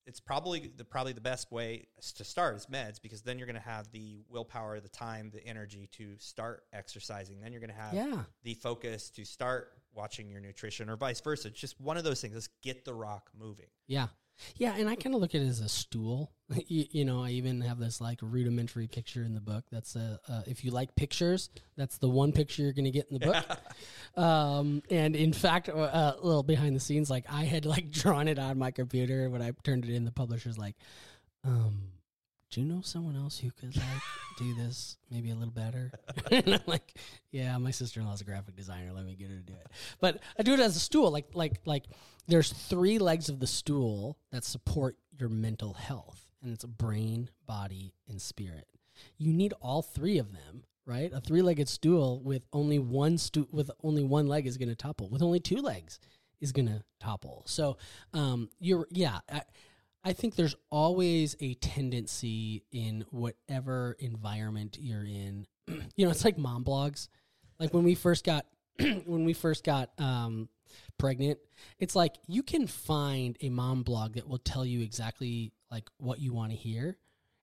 it's 0.06 0.20
probably 0.20 0.72
the 0.78 0.86
probably 0.86 1.14
the 1.14 1.22
best 1.22 1.52
way 1.52 1.88
to 2.18 2.24
start 2.24 2.56
is 2.56 2.68
meds 2.68 3.02
because 3.02 3.24
then 3.24 3.40
you're 3.40 3.48
going 3.48 3.56
to 3.56 3.68
have 3.68 3.92
the 3.92 4.22
willpower, 4.30 4.80
the 4.80 4.90
time, 4.90 5.32
the 5.34 5.44
energy 5.44 5.90
to 5.94 6.14
start 6.20 6.66
exercising. 6.72 7.42
Then 7.42 7.52
you're 7.52 7.62
going 7.62 7.72
to 7.74 7.82
have 7.82 7.96
Yeah. 7.96 8.22
the 8.44 8.54
focus 8.54 9.10
to 9.16 9.26
start 9.26 9.72
watching 9.96 10.30
your 10.30 10.40
nutrition, 10.40 10.88
or 10.88 10.98
vice 10.98 11.20
versa. 11.20 11.48
It's 11.48 11.60
just 11.60 11.82
one 11.82 11.98
of 11.98 12.04
those 12.04 12.22
things. 12.22 12.36
Let's 12.36 12.50
get 12.62 12.86
the 12.86 12.94
rock 12.94 13.32
moving. 13.36 13.70
Yeah. 13.88 14.10
Yeah, 14.58 14.76
and 14.78 14.90
I 14.90 14.96
kind 14.96 15.16
of 15.16 15.22
look 15.22 15.36
at 15.36 15.42
it 15.42 15.48
as 15.48 15.60
a 15.60 15.70
stool. 15.70 16.32
you, 16.68 16.86
you 16.92 17.06
know, 17.06 17.24
I 17.24 17.32
even 17.32 17.62
have 17.62 17.80
this 17.80 18.02
like 18.02 18.20
rudimentary 18.22 18.88
picture 18.88 19.24
in 19.24 19.34
the 19.34 19.42
book. 19.42 19.66
That's 19.72 19.96
a 19.96 20.20
uh, 20.28 20.42
if 20.48 20.64
you 20.64 20.72
like 20.72 20.96
pictures, 20.96 21.50
that's 21.78 21.98
the 21.98 22.10
one 22.10 22.32
picture 22.32 22.64
you're 22.64 22.74
going 22.74 22.86
to 22.86 22.92
get 22.92 23.08
in 23.10 23.20
the 23.20 23.26
book. 23.26 23.46
um, 24.24 24.82
and 24.90 25.16
in 25.16 25.34
fact, 25.34 25.70
uh, 25.70 25.74
a 25.74 26.16
little 26.22 26.44
behind 26.44 26.76
the 26.76 26.80
scenes, 26.80 27.10
like 27.10 27.26
I 27.30 27.44
had 27.44 27.66
like 27.66 27.92
drawn 27.92 28.28
it 28.28 28.40
on 28.40 28.58
my 28.58 28.72
computer 28.72 29.30
when 29.30 29.42
I 29.42 29.52
turned 29.64 29.86
it 29.86 29.94
in. 29.94 30.06
The 30.06 30.12
publisher's 30.12 30.58
like, 30.58 30.76
um, 31.44 31.84
"Do 32.52 32.62
you 32.62 32.68
know 32.68 32.82
someone 32.82 33.16
else 33.16 33.40
who 33.40 33.50
could 33.52 33.76
like 33.76 34.02
do 34.38 34.54
this 34.54 34.98
maybe 35.10 35.32
a 35.32 35.36
little 35.36 35.54
better?" 35.54 35.92
and 36.32 36.54
I'm 36.54 36.62
like, 36.68 36.98
"Yeah, 37.32 37.58
my 37.58 37.72
sister 37.72 38.00
in 38.00 38.06
law's 38.06 38.22
a 38.22 38.26
graphic 38.26 38.56
designer. 38.56 38.92
Let 38.94 39.06
me 39.06 39.16
get 39.16 39.30
her 39.30 39.38
to 39.38 39.44
do 39.44 39.54
it." 39.54 39.68
But 40.00 40.20
I 40.38 40.44
do 40.44 40.54
it 40.54 40.60
as 40.60 40.76
a 40.76 40.80
stool, 40.80 41.12
like 41.12 41.30
like 41.34 41.62
like 41.66 41.86
there's 42.28 42.52
three 42.52 43.00
legs 43.00 43.30
of 43.30 43.40
the 43.40 43.48
stool 43.48 44.18
that 44.32 44.44
support 44.44 44.98
your 45.18 45.30
mental 45.30 45.74
health, 45.74 46.28
and 46.44 46.54
it's 46.54 46.66
brain, 46.66 47.30
body, 47.46 47.94
and 48.08 48.22
spirit. 48.22 48.68
You 49.18 49.34
need 49.34 49.54
all 49.62 49.82
three 49.82 50.18
of 50.18 50.32
them, 50.32 50.64
right? 50.86 51.12
A 51.14 51.22
three-legged 51.22 51.68
stool 51.68 52.22
with 52.22 52.46
only 52.54 52.80
one 52.80 53.18
stu- 53.18 53.48
with 53.52 53.72
only 53.84 54.04
one 54.04 54.28
leg 54.28 54.46
is 54.46 54.58
going 54.58 54.70
to 54.70 54.76
topple. 54.76 55.10
With 55.10 55.22
only 55.22 55.40
two 55.40 55.58
legs 55.58 56.00
is 56.40 56.52
going 56.52 56.68
to 56.68 56.84
topple. 57.00 57.44
So, 57.46 57.78
um, 58.14 58.50
you're 58.60 58.88
yeah. 58.92 59.20
I, 59.32 59.42
I 60.04 60.14
think 60.14 60.36
there's 60.36 60.56
always 60.70 61.36
a 61.40 61.54
tendency 61.56 62.64
in 62.72 63.06
whatever 63.12 63.96
environment 64.00 64.78
you're 64.80 65.06
in. 65.06 65.46
you 65.68 66.06
know, 66.06 66.12
it's 66.12 66.26
like 66.26 66.38
mom 66.38 66.64
blogs. 66.64 67.08
Like 67.60 67.74
when 67.74 67.84
we 67.84 67.96
first 67.96 68.26
got 68.26 68.46
when 68.80 69.26
we 69.26 69.34
first 69.34 69.64
got 69.64 69.92
um, 70.00 70.50
pregnant, 70.98 71.38
it's 71.80 71.96
like 71.96 72.16
you 72.28 72.42
can 72.42 72.66
find 72.66 73.38
a 73.42 73.50
mom 73.50 73.84
blog 73.84 74.16
that 74.16 74.28
will 74.28 74.40
tell 74.40 74.66
you 74.66 74.82
exactly 74.82 75.54
like 75.70 75.88
what 75.98 76.20
you 76.20 76.34
want 76.34 76.52
to 76.52 76.58
hear. 76.58 76.98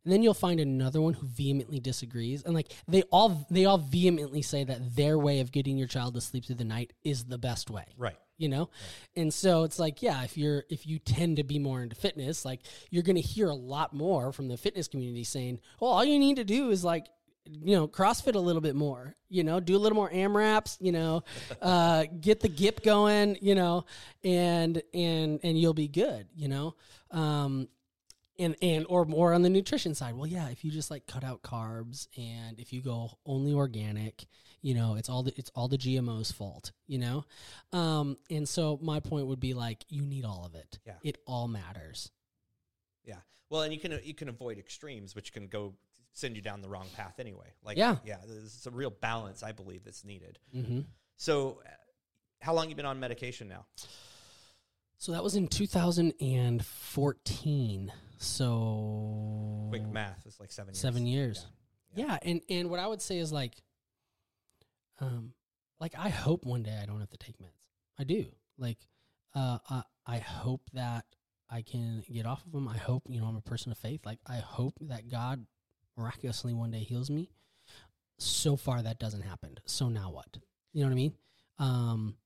And 0.08 0.14
then 0.14 0.22
you'll 0.22 0.32
find 0.32 0.58
another 0.58 1.02
one 1.02 1.12
who 1.12 1.26
vehemently 1.26 1.80
disagrees. 1.80 2.42
And 2.42 2.54
like 2.54 2.72
they 2.88 3.02
all 3.12 3.46
they 3.50 3.66
all 3.66 3.76
vehemently 3.76 4.40
say 4.40 4.64
that 4.64 4.96
their 4.96 5.18
way 5.18 5.40
of 5.40 5.52
getting 5.52 5.76
your 5.76 5.86
child 5.86 6.14
to 6.14 6.22
sleep 6.22 6.46
through 6.46 6.54
the 6.56 6.64
night 6.64 6.94
is 7.04 7.24
the 7.26 7.36
best 7.36 7.68
way 7.68 7.84
Right. 7.98 8.16
you 8.38 8.48
know 8.48 8.70
and 9.16 9.34
so 9.34 9.64
it's 9.64 9.78
like 9.78 10.00
yeah 10.00 10.22
if 10.24 10.38
you're 10.38 10.64
if 10.70 10.86
you 10.86 10.98
tend 10.98 11.36
to 11.36 11.44
be 11.44 11.58
more 11.58 11.82
into 11.82 11.94
fitness 11.94 12.42
like 12.46 12.60
you're 12.90 13.02
going 13.02 13.16
to 13.16 13.20
hear 13.20 13.48
a 13.48 13.54
lot 13.54 13.92
more 13.92 14.32
from 14.32 14.48
the 14.48 14.56
fitness 14.56 14.88
community 14.88 15.24
saying 15.24 15.60
well 15.78 15.90
all 15.90 16.04
you 16.06 16.18
need 16.18 16.36
to 16.36 16.44
do 16.44 16.70
is 16.70 16.82
like 16.82 17.04
you 17.44 17.76
know 17.76 17.86
crossfit 17.86 18.34
a 18.34 18.38
little 18.38 18.62
bit 18.62 18.74
more 18.74 19.14
you 19.28 19.44
know 19.44 19.60
do 19.60 19.76
a 19.76 19.78
little 19.78 19.96
more 19.96 20.08
amraps 20.10 20.78
you 20.80 20.92
know 20.92 21.22
uh 21.62 22.04
get 22.18 22.40
the 22.40 22.48
gip 22.48 22.82
going 22.82 23.36
you 23.42 23.54
know 23.54 23.84
and 24.24 24.82
and 24.94 25.40
and 25.42 25.60
you'll 25.60 25.74
be 25.74 25.88
good 25.88 26.26
you 26.34 26.48
know 26.48 26.74
um 27.10 27.68
and 28.38 28.54
and 28.62 28.86
or 28.88 29.04
more 29.04 29.32
on 29.34 29.42
the 29.42 29.50
nutrition 29.50 29.94
side 29.94 30.14
well 30.14 30.26
yeah 30.26 30.48
if 30.50 30.64
you 30.64 30.70
just 30.70 30.90
like 30.90 31.06
cut 31.06 31.24
out 31.24 31.42
carbs 31.42 32.06
and 32.16 32.58
if 32.60 32.72
you 32.72 32.80
go 32.82 33.10
only 33.26 33.52
organic 33.52 34.26
you 34.62 34.74
know 34.74 34.94
it's 34.96 35.08
all 35.08 35.22
the 35.22 35.32
it's 35.36 35.50
all 35.54 35.68
the 35.68 35.78
gmos 35.78 36.32
fault 36.32 36.72
you 36.86 36.98
know 36.98 37.24
um 37.72 38.16
and 38.30 38.48
so 38.48 38.78
my 38.82 39.00
point 39.00 39.26
would 39.26 39.40
be 39.40 39.54
like 39.54 39.84
you 39.88 40.02
need 40.04 40.24
all 40.24 40.44
of 40.46 40.54
it 40.54 40.78
Yeah. 40.86 40.94
it 41.02 41.18
all 41.26 41.48
matters 41.48 42.10
Yeah. 43.04 43.16
Well, 43.50 43.62
and 43.62 43.72
you 43.72 43.80
can 43.80 43.98
you 44.04 44.14
can 44.14 44.28
avoid 44.28 44.58
extremes, 44.58 45.14
which 45.14 45.32
can 45.32 45.46
go 45.48 45.74
send 46.12 46.36
you 46.36 46.42
down 46.42 46.60
the 46.60 46.68
wrong 46.68 46.86
path 46.96 47.18
anyway. 47.20 47.54
Like 47.64 47.76
Yeah. 47.78 47.96
yeah. 48.04 48.18
There's 48.26 48.66
a 48.66 48.70
real 48.70 48.90
balance, 48.90 49.42
I 49.42 49.52
believe, 49.52 49.84
that's 49.84 50.04
needed. 50.04 50.38
mm-hmm. 50.54 50.80
So, 51.16 51.60
uh, 51.64 51.68
how 52.40 52.52
long 52.54 52.68
you 52.68 52.74
been 52.76 52.84
on 52.86 53.00
medication 53.00 53.48
now? 53.48 53.64
so 54.98 55.12
that 55.12 55.22
was 55.22 55.34
in 55.36 55.46
2014 55.48 57.92
so 58.18 59.66
Quick 59.70 59.86
math 59.88 60.26
is 60.26 60.38
like 60.40 60.50
seven 60.52 60.74
years. 60.74 60.80
seven 60.80 61.06
years. 61.06 61.46
Yeah. 61.94 62.06
yeah. 62.06 62.18
and 62.22 62.40
and 62.50 62.70
what 62.70 62.80
i 62.80 62.86
would 62.86 63.00
say 63.00 63.18
is 63.18 63.32
like 63.32 63.54
um 65.00 65.32
like 65.80 65.94
i 65.98 66.08
hope 66.08 66.44
one 66.44 66.62
day 66.62 66.78
i 66.82 66.86
don't 66.86 67.00
have 67.00 67.10
to 67.10 67.16
take 67.18 67.38
meds. 67.38 67.64
I 67.98 68.04
do. 68.04 68.26
Like 68.58 68.78
uh 69.34 69.58
i, 69.70 69.82
I 70.06 70.18
hope 70.18 70.62
that 70.72 71.04
i 71.50 71.62
can 71.62 72.02
get 72.12 72.26
off 72.26 72.44
of 72.44 72.52
them 72.52 72.68
i 72.68 72.76
hope 72.76 73.04
you 73.08 73.20
know 73.20 73.26
i'm 73.26 73.36
a 73.36 73.40
person 73.40 73.72
of 73.72 73.78
faith. 73.78 74.04
Like 74.04 74.18
i 74.26 74.36
hope 74.36 74.74
that 74.82 75.08
god 75.08 75.46
miraculously 75.96 76.52
one 76.54 76.70
day 76.70 76.80
heals 76.80 77.10
me. 77.10 77.30
So 78.18 78.56
far 78.56 78.82
that 78.82 78.98
doesn't 78.98 79.22
happen. 79.22 79.58
So 79.66 79.88
now 79.88 80.10
what? 80.10 80.38
You 80.72 80.82
know 80.82 80.88
what 80.88 80.92
i 80.92 80.96
mean? 80.96 81.14
Um 81.58 82.16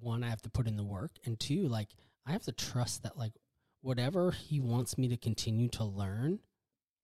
one, 0.00 0.24
I 0.24 0.30
have 0.30 0.42
to 0.42 0.50
put 0.50 0.66
in 0.66 0.76
the 0.76 0.82
work, 0.82 1.12
and 1.24 1.38
two, 1.38 1.68
like 1.68 1.88
I 2.26 2.32
have 2.32 2.42
to 2.44 2.52
trust 2.52 3.04
that 3.04 3.16
like 3.16 3.34
whatever 3.82 4.30
he 4.30 4.58
wants 4.60 4.96
me 4.96 5.08
to 5.08 5.16
continue 5.16 5.68
to 5.68 5.84
learn, 5.84 6.38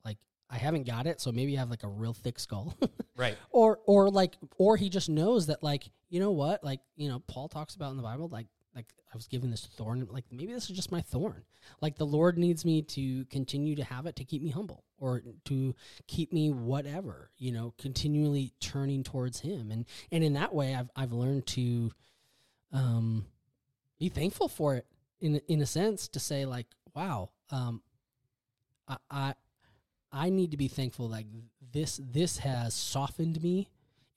like 0.05 0.19
I 0.49 0.57
haven't 0.57 0.87
got 0.87 1.07
it, 1.07 1.21
so 1.21 1.31
maybe 1.31 1.57
I 1.57 1.61
have 1.61 1.71
like 1.71 1.85
a 1.85 1.89
real 1.89 2.15
thick 2.15 2.39
skull. 2.39 2.75
Right. 3.17 3.37
or 3.51 3.81
or 3.85 4.11
like 4.11 4.37
or 4.59 4.77
he 4.77 4.89
just 4.89 5.09
knows 5.09 5.49
that 5.49 5.61
like 5.61 5.91
you 6.09 6.21
know 6.21 6.31
what 6.31 6.63
like 6.63 6.79
you 6.95 7.09
know 7.09 7.19
paul 7.27 7.49
talks 7.49 7.75
about 7.75 7.91
in 7.91 7.97
the 7.97 8.03
bible 8.05 8.29
like 8.29 8.47
like 8.77 8.87
i 9.13 9.17
was 9.17 9.27
given 9.27 9.51
this 9.51 9.67
thorn 9.77 10.07
like 10.09 10.25
maybe 10.31 10.53
this 10.53 10.71
is 10.71 10.77
just 10.77 10.93
my 10.93 11.01
thorn 11.01 11.43
like 11.81 11.97
the 11.99 12.07
lord 12.07 12.39
needs 12.39 12.65
me 12.65 12.81
to 12.81 13.25
continue 13.25 13.75
to 13.75 13.83
have 13.83 14.07
it 14.07 14.15
to 14.15 14.25
keep 14.25 14.41
me 14.41 14.51
humble 14.51 14.85
or 14.99 15.25
to 15.47 15.75
keep 16.07 16.33
me 16.33 16.53
whatever 16.53 17.29
you 17.39 17.51
know 17.51 17.75
continually 17.77 18.53
turning 18.61 19.03
towards 19.03 19.41
him 19.41 19.73
and 19.73 19.85
and 20.13 20.23
in 20.23 20.35
that 20.35 20.55
way 20.55 20.77
i've 20.77 20.89
i've 20.95 21.13
learned 21.13 21.45
to 21.45 21.91
um 22.73 23.27
be 23.99 24.09
thankful 24.09 24.47
for 24.47 24.77
it 24.77 24.87
in 25.21 25.41
in 25.49 25.61
a 25.61 25.67
sense 25.67 26.09
to 26.09 26.21
say 26.21 26.45
like 26.45 26.67
wow 26.95 27.31
um 27.51 27.83
i 28.89 28.97
i 29.11 29.35
I 30.11 30.31
need 30.31 30.53
to 30.53 30.57
be 30.57 30.69
thankful 30.69 31.09
like 31.09 31.27
this 31.73 32.01
this 32.03 32.39
has 32.39 32.75
softened 32.75 33.43
me. 33.43 33.69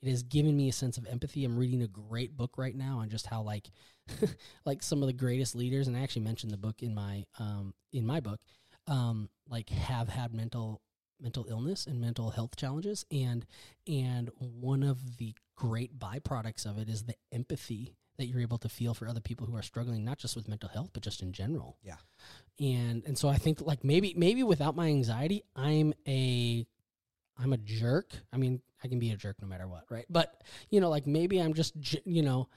It 0.02 0.10
has 0.10 0.24
given 0.24 0.58
me 0.58 0.68
a 0.70 0.74
sense 0.74 0.98
of 0.98 1.06
empathy. 1.06 1.46
I'm 1.46 1.58
reading 1.58 1.84
a 1.84 1.88
great 1.88 2.36
book 2.36 2.58
right 2.58 2.76
now 2.76 3.00
on 3.00 3.10
just 3.10 3.28
how 3.28 3.42
like 3.42 3.70
like 4.66 4.82
some 4.82 5.04
of 5.04 5.08
the 5.08 5.14
greatest 5.14 5.56
leaders 5.56 5.88
and 5.88 5.96
I 5.96 6.02
actually 6.02 6.24
mentioned 6.24 6.52
the 6.52 6.58
book 6.58 6.82
in 6.82 6.96
my 6.96 7.26
um 7.40 7.74
in 7.92 8.06
my 8.06 8.20
book 8.20 8.40
um 8.88 9.30
like 9.48 9.70
have 9.70 10.10
had 10.10 10.34
mental 10.34 10.82
mental 11.20 11.46
illness 11.50 11.86
and 11.86 12.02
mental 12.02 12.32
health 12.32 12.56
challenges 12.56 13.06
and 13.12 13.46
and 13.88 14.32
one 14.40 14.82
of 14.82 15.18
the 15.18 15.36
great 15.56 16.00
byproducts 16.00 16.66
of 16.66 16.80
it 16.80 16.90
is 16.90 17.04
the 17.04 17.16
empathy 17.32 17.94
that 18.18 18.28
you're 18.28 18.42
able 18.42 18.58
to 18.60 18.70
feel 18.70 18.94
for 18.94 19.08
other 19.08 19.20
people 19.22 19.48
who 19.48 19.56
are 19.56 19.62
struggling 19.62 20.04
not 20.04 20.18
just 20.18 20.36
with 20.36 20.48
mental 20.48 20.70
health 20.70 20.90
but 20.94 21.02
just 21.04 21.22
in 21.22 21.32
general. 21.34 21.78
Yeah. 21.84 21.96
and 22.60 23.04
and 23.06 23.18
so 23.18 23.30
i 23.30 23.38
think 23.38 23.62
like 23.62 23.84
maybe 23.84 24.14
maybe 24.16 24.44
without 24.44 24.76
my 24.76 24.88
anxiety 24.88 25.44
i'm 25.56 25.94
a 26.08 26.66
i'm 27.38 27.54
a 27.54 27.58
jerk. 27.58 28.14
I 28.32 28.38
mean 28.38 28.62
i 28.84 28.88
can 28.88 29.00
be 29.00 29.12
a 29.12 29.16
jerk 29.16 29.38
no 29.42 29.48
matter 29.48 29.68
what 29.68 29.86
right? 29.90 30.06
But 30.10 30.44
you 30.70 30.82
know 30.82 30.90
like 30.90 31.08
maybe 31.08 31.40
i'm 31.40 31.54
just 31.54 31.74
you 32.06 32.22
know 32.22 32.48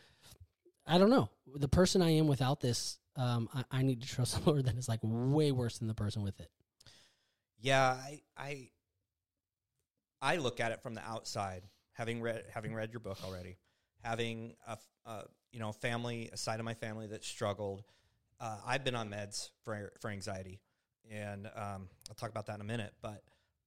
i 0.87 0.99
don't 0.99 1.11
know. 1.11 1.31
The 1.57 1.69
person 1.69 2.03
i 2.03 2.11
am 2.11 2.27
without 2.27 2.61
this 2.61 2.99
um 3.17 3.49
i, 3.55 3.65
I 3.71 3.83
need 3.83 4.03
to 4.03 4.09
trust 4.09 4.43
the 4.45 4.51
lord 4.51 4.65
that 4.67 4.77
is 4.77 4.89
like 4.89 5.01
way 5.03 5.53
worse 5.53 5.79
than 5.79 5.89
the 5.89 5.95
person 5.95 6.23
with 6.23 6.41
it. 6.41 6.51
Yeah, 7.61 7.93
I, 7.93 8.21
I 8.37 8.69
I 10.21 10.37
look 10.37 10.61
at 10.61 10.73
it 10.73 10.83
from 10.83 10.95
the 10.95 11.03
outside, 11.03 11.63
having 11.93 12.21
read 12.21 12.45
having 12.53 12.75
read 12.75 12.93
your 12.93 13.01
book 13.01 13.19
already, 13.25 13.57
having 14.05 14.55
a 14.67 14.79
you 15.53 15.59
know 15.61 15.73
family, 15.73 16.31
a 16.33 16.37
side 16.37 16.61
of 16.61 16.65
my 16.65 16.75
family 16.75 17.07
that 17.09 17.25
struggled. 17.25 17.83
Uh, 18.41 18.59
I've 18.67 18.85
been 18.85 18.95
on 18.95 19.09
meds 19.11 19.51
for 19.65 19.93
for 20.01 20.11
anxiety, 20.11 20.61
and 21.11 21.47
um, 21.47 21.89
I'll 22.09 22.15
talk 22.17 22.31
about 22.31 22.47
that 22.47 22.57
in 22.57 22.61
a 22.61 22.65
minute. 22.65 22.93
But 23.03 23.23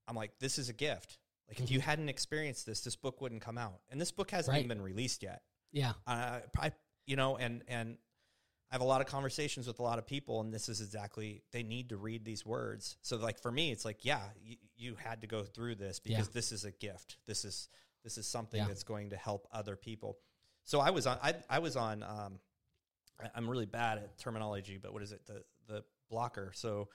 I'm 0.07 0.15
like, 0.15 0.31
this 0.39 0.57
is 0.57 0.69
a 0.69 0.73
gift. 0.73 1.17
Like, 1.49 1.59
if 1.61 1.71
you 1.71 1.79
hadn't 1.79 2.09
experienced 2.09 2.65
this, 2.65 2.81
this 2.81 2.95
book 2.97 3.21
wouldn't 3.21 3.41
come 3.41 3.57
out, 3.57 3.79
and 3.89 3.99
this 4.01 4.11
book 4.11 4.31
hasn't 4.31 4.53
Right. 4.53 4.59
even 4.59 4.67
been 4.69 4.81
released 4.81 5.23
yet. 5.23 5.41
yeah 5.71 5.93
uh, 6.05 6.39
I, 6.59 6.71
you 7.05 7.15
know, 7.15 7.37
and 7.37 7.63
and 7.69 7.97
I 8.69 8.75
have 8.75 8.81
a 8.81 8.85
lot 8.85 8.99
of 8.99 9.07
conversations 9.07 9.65
with 9.65 9.79
a 9.79 9.83
lot 9.83 9.97
of 9.97 10.05
people, 10.05 10.41
and 10.41 10.53
this 10.53 10.67
is 10.67 10.81
exactly 10.81 11.41
they 11.53 11.63
need 11.63 11.89
to 11.89 11.97
read 11.97 12.25
these 12.25 12.45
words. 12.45 12.97
So, 13.01 13.15
like 13.15 13.39
for 13.41 13.49
me, 13.51 13.71
it's 13.71 13.85
like, 13.85 14.03
yeah, 14.03 14.19
you, 14.43 14.57
you 14.75 14.95
had 14.95 15.21
to 15.21 15.27
go 15.27 15.43
through 15.43 15.75
this 15.75 15.99
because 16.01 16.25
Yeah. 16.27 16.31
this 16.33 16.51
is 16.51 16.65
a 16.65 16.71
gift. 16.71 17.15
This 17.25 17.45
is 17.45 17.69
this 18.03 18.17
is 18.17 18.27
something 18.27 18.59
Yeah. 18.59 18.67
that's 18.67 18.83
going 18.83 19.11
to 19.11 19.15
help 19.17 19.47
other 19.53 19.77
people. 19.77 20.17
So 20.67 20.79
I 20.81 20.89
was 20.91 21.07
on. 21.07 21.17
I, 21.23 21.33
I 21.49 21.59
was 21.59 21.75
on. 21.75 22.03
Um, 22.03 22.39
I- 23.21 23.29
I'm 23.35 23.49
really 23.49 23.65
bad 23.65 23.97
at 23.97 24.17
terminology, 24.19 24.77
but 24.81 24.93
what 24.93 25.01
is 25.01 25.11
it? 25.13 25.25
The 25.25 25.43
the 25.67 25.83
blocker. 26.09 26.51
So 26.53 26.89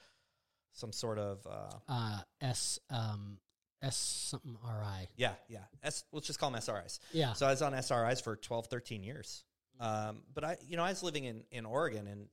some 0.73 0.93
sort 0.93 1.19
of 1.19 1.47
uh, 1.47 1.71
uh 1.89 2.19
s 2.41 2.79
um 2.91 3.39
s 3.83 3.97
something 3.97 4.57
ri 4.65 5.09
yeah 5.17 5.33
yeah. 5.49 5.59
S, 5.83 6.05
let's 6.13 6.27
just 6.27 6.39
call 6.39 6.51
them 6.51 6.61
SRIs. 6.61 6.99
yeah 7.13 7.33
So 7.35 7.47
I 7.47 7.51
was 7.51 7.61
on 7.63 7.73
SRIs 7.73 8.23
for 8.23 8.37
12, 8.37 8.67
13 8.69 9.03
years. 9.03 9.45
Um, 9.81 10.23
but 10.33 10.45
I, 10.45 10.57
you 10.67 10.77
know, 10.77 10.85
I 10.85 10.91
was 10.91 11.03
living 11.03 11.25
in, 11.25 11.43
in 11.51 11.67
Oregon 11.67 12.07
and 12.07 12.29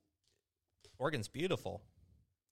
Oregon's 0.99 1.27
beautiful, 1.27 1.81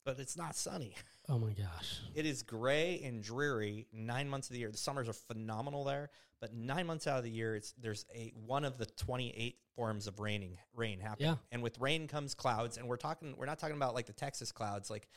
but 0.04 0.18
it's 0.18 0.36
not 0.36 0.56
sunny. 0.56 0.94
oh 1.28 1.38
my 1.38 1.52
gosh 1.52 2.00
It 2.14 2.26
is 2.26 2.42
gray 2.42 3.00
and 3.04 3.22
dreary 3.22 3.86
nine 3.92 4.28
months 4.28 4.48
of 4.50 4.54
the 4.54 4.60
year. 4.60 4.70
The 4.70 4.76
summers 4.78 5.08
are 5.08 5.12
phenomenal 5.14 5.84
there, 5.84 6.10
but 6.40 6.54
nine 6.54 6.86
months 6.86 7.06
out 7.06 7.18
of 7.18 7.24
the 7.24 7.30
year, 7.30 7.54
it's 7.56 7.72
there's 7.80 8.04
a 8.14 8.32
one 8.46 8.64
of 8.64 8.78
the 8.78 8.86
28 8.86 9.56
forms 9.74 10.06
of 10.06 10.20
raining 10.20 10.58
rain 10.74 11.00
happening. 11.00 11.30
Yeah. 11.30 11.36
And 11.52 11.62
with 11.62 11.78
rain 11.80 12.06
comes 12.08 12.34
clouds, 12.34 12.76
and 12.78 12.86
we're 12.88 12.96
talking 12.96 13.34
we're 13.36 13.46
not 13.46 13.58
talking 13.58 13.76
about 13.76 13.94
like 13.94 14.06
the 14.06 14.12
Texas 14.12 14.52
clouds. 14.52 14.90
Like 14.90 15.08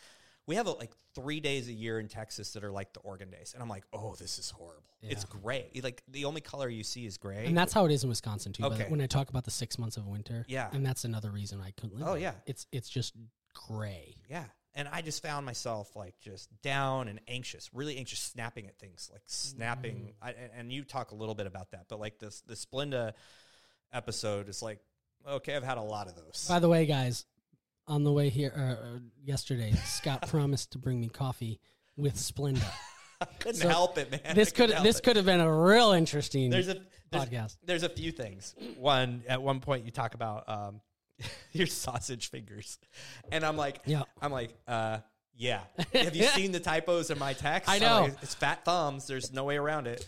we 0.47 0.55
have 0.55 0.67
like 0.67 0.91
three 1.13 1.39
days 1.39 1.67
a 1.67 1.71
year 1.73 1.99
in 1.99 2.07
Texas 2.07 2.51
that 2.53 2.63
are 2.63 2.71
like 2.71 2.93
the 2.93 2.99
Oregon 3.01 3.29
days, 3.29 3.51
and 3.53 3.61
I'm 3.61 3.69
like, 3.69 3.83
oh, 3.93 4.15
this 4.17 4.39
is 4.39 4.49
horrible. 4.49 4.83
It's 5.03 5.23
gray. 5.25 5.67
Like 5.83 6.03
the 6.07 6.25
only 6.25 6.41
color 6.41 6.69
you 6.69 6.83
see 6.83 7.05
is 7.05 7.17
gray. 7.17 7.45
and 7.45 7.57
that's 7.57 7.73
how 7.73 7.85
it 7.85 7.91
is 7.91 8.03
in 8.03 8.09
wisconsin 8.09 8.53
too 8.53 8.63
Okay. 8.65 8.77
but 8.83 8.91
when 8.91 9.01
i 9.01 9.07
talk 9.07 9.29
about 9.29 9.43
the 9.45 9.49
six 9.51 9.79
months 9.79 9.97
of 9.97 10.05
winter 10.07 10.45
Yeah. 10.47 10.69
and 10.73 10.85
that's 10.85 11.05
another 11.05 11.31
reason 11.31 11.59
i 11.59 11.71
couldn't 11.71 11.97
live 11.97 12.07
Oh, 12.07 12.13
yeah. 12.13 12.33
it's 12.45 12.67
it's 12.71 12.87
just 12.87 13.13
gray 13.67 14.15
Yeah. 14.29 14.43
And 14.73 14.87
I 14.91 15.01
just 15.01 15.21
found 15.21 15.45
myself 15.45 15.95
like 15.95 16.15
just 16.21 16.49
down 16.61 17.07
and 17.09 17.19
anxious, 17.27 17.69
really 17.73 17.97
anxious, 17.97 18.19
snapping 18.19 18.67
at 18.67 18.77
things, 18.79 19.09
like 19.11 19.21
snapping. 19.25 20.13
I, 20.21 20.29
and- 20.31 20.51
and 20.57 20.71
you 20.71 20.83
talk 20.83 21.11
a 21.11 21.15
little 21.15 21.35
bit 21.35 21.45
about 21.47 21.71
that, 21.71 21.85
but 21.89 21.99
like 21.99 22.19
this, 22.19 22.41
the 22.47 22.53
Splenda 22.53 23.13
episode 23.93 24.47
is 24.49 24.61
like, 24.61 24.79
okay, 25.27 25.55
I've 25.55 25.63
had 25.63 25.77
a 25.77 25.81
lot 25.83 26.07
of 26.07 26.15
those. 26.15 26.45
By 26.47 26.59
the 26.59 26.69
way, 26.69 26.85
guys, 26.85 27.25
on 27.87 28.03
the 28.03 28.11
way 28.11 28.29
here 28.29 28.53
uh, 28.55 28.99
yesterday, 29.23 29.73
Scott 29.85 30.21
promised 30.29 30.71
to 30.71 30.77
bring 30.77 30.99
me 31.01 31.09
coffee 31.09 31.59
with 31.97 32.15
Splenda. 32.15 32.65
I 33.19 33.25
couldn't 33.39 33.61
so 33.61 33.67
help 33.67 33.97
it, 33.97 34.09
man. 34.09 34.35
this 34.35 34.51
could 34.51 34.69
this 34.83 34.99
it. 34.99 35.03
could 35.03 35.15
have 35.17 35.25
been 35.25 35.41
a 35.41 35.53
real 35.53 35.91
interesting 35.91 36.49
There's 36.49 36.69
a 36.69 36.77
there's, 37.11 37.25
podcast. 37.25 37.57
there's 37.65 37.83
a 37.83 37.89
few 37.89 38.11
things. 38.11 38.55
One 38.77 39.23
at 39.27 39.41
one 39.41 39.59
point 39.59 39.83
you 39.85 39.91
talk 39.91 40.13
about 40.15 40.47
um, 40.47 40.81
your 41.51 41.67
sausage 41.67 42.29
fingers, 42.29 42.79
and 43.31 43.43
I'm 43.45 43.57
like, 43.57 43.81
Yeah. 43.85 44.03
I'm 44.21 44.31
like, 44.31 44.53
uh, 44.67 44.99
yeah. 45.35 45.61
Have 45.93 46.15
you 46.15 46.23
seen 46.35 46.51
the 46.51 46.59
typos 46.59 47.09
in 47.09 47.17
my 47.19 47.33
text? 47.33 47.69
I 47.69 47.79
know. 47.79 48.01
like, 48.03 48.13
it's 48.21 48.35
fat 48.35 48.63
thumbs. 48.65 49.07
There's 49.07 49.31
no 49.33 49.43
way 49.45 49.57
around 49.57 49.87
it. 49.87 50.05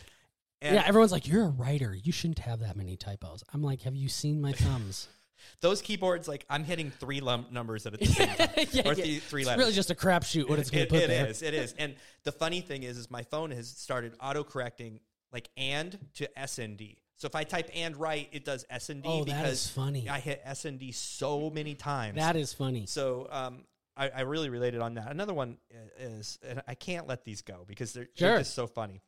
And 0.61 0.75
yeah, 0.75 0.83
everyone's 0.85 1.11
like, 1.11 1.27
"You're 1.27 1.43
a 1.45 1.49
writer. 1.49 1.93
You 1.93 2.11
shouldn't 2.13 2.39
have 2.39 2.59
that 2.61 2.77
many 2.77 2.95
typos." 2.95 3.43
I'm 3.53 3.61
like, 3.61 3.81
"Have 3.81 3.95
you 3.95 4.07
seen 4.07 4.39
my 4.41 4.53
thumbs?" 4.53 5.07
those 5.59 5.81
keyboards, 5.81 6.25
like 6.27 6.45
I'm 6.49 6.63
hitting 6.63 6.89
three 6.89 7.19
lum- 7.19 7.47
numbers 7.51 7.85
at 7.85 8.01
a 8.01 8.05
same 8.05 8.27
time, 8.29 8.49
Yeah, 8.71 8.87
or 8.87 8.93
yeah. 8.93 9.03
th- 9.03 9.23
three 9.23 9.41
it's 9.41 9.57
really 9.57 9.73
just 9.73 9.91
a 9.91 9.95
crapshoot 9.95 10.47
what 10.47 10.59
it's 10.59 10.69
going 10.69 10.83
It- 10.83 10.89
to 10.89 10.95
put 10.95 11.03
it 11.03 11.07
there. 11.09 11.27
is, 11.27 11.41
It 11.41 11.53
is. 11.53 11.73
And 11.77 11.95
the 12.23 12.31
funny 12.31 12.61
thing 12.61 12.83
is, 12.83 12.97
is 12.97 13.11
my 13.11 13.23
phone 13.23 13.51
has 13.51 13.67
started 13.67 14.13
auto 14.21 14.43
correcting 14.45 15.01
like 15.33 15.49
and 15.57 15.97
to 16.15 16.29
SND. 16.37 16.95
So 17.23 17.27
if 17.27 17.35
I 17.35 17.45
type 17.45 17.69
and 17.73 17.95
right, 17.95 18.27
it 18.33 18.43
does 18.43 18.65
SND 18.69 19.03
Oh, 19.05 19.19
that 19.23 19.25
because 19.27 19.51
is 19.53 19.69
funny. 19.69 20.09
I 20.09 20.19
hit 20.19 20.41
S 20.43 20.65
and 20.65 20.77
D 20.77 20.91
so 20.91 21.49
many 21.49 21.73
times. 21.73 22.17
That 22.17 22.35
is 22.35 22.51
funny. 22.51 22.85
so 22.85 23.29
um, 23.31 23.63
I, 23.95 24.09
I 24.09 24.21
really 24.23 24.49
related 24.49 24.81
on 24.81 24.95
that. 24.95 25.09
Another 25.09 25.33
one 25.33 25.55
is, 25.97 26.37
and 26.45 26.61
I 26.67 26.75
can't 26.75 27.07
let 27.07 27.23
these 27.23 27.41
go 27.41 27.63
because 27.65 27.93
they're, 27.93 28.09
Sure. 28.15 28.27
they're 28.27 28.37
just 28.39 28.53
so 28.55 28.67
funny. 28.67 29.01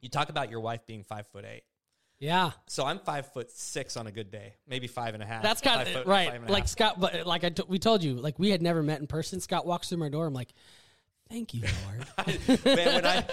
You 0.00 0.08
talk 0.08 0.28
about 0.28 0.50
your 0.50 0.58
wife 0.58 0.84
being 0.88 1.04
five 1.04 1.28
foot 1.28 1.44
eight. 1.44 1.62
Yeah, 2.18 2.50
So 2.66 2.84
I'm 2.84 2.98
five 2.98 3.32
foot 3.32 3.52
six 3.52 3.96
on 3.96 4.08
a 4.08 4.10
good 4.10 4.32
day, 4.32 4.54
maybe 4.66 4.88
five 4.88 5.14
and 5.14 5.22
a 5.22 5.26
half. 5.26 5.44
that's 5.44 5.60
got 5.60 5.86
right. 6.04 6.34
and 6.34 6.50
Like 6.50 6.64
half. 6.64 6.68
Scott, 6.70 6.98
but 6.98 7.26
like 7.28 7.44
I 7.44 7.50
t- 7.50 7.62
we 7.68 7.78
told 7.78 8.02
you, 8.02 8.14
like 8.14 8.40
we 8.40 8.50
had 8.50 8.60
never 8.60 8.82
met 8.82 8.98
in 9.00 9.06
person. 9.06 9.38
Scott 9.38 9.66
walks 9.66 9.88
through 9.90 9.98
my 9.98 10.08
door. 10.08 10.26
I'm 10.26 10.34
like, 10.34 10.52
"Thank 11.28 11.54
you, 11.54 11.62
Lord." 11.84 12.28
Man, 12.64 12.94
when 12.94 13.06
I, 13.06 13.24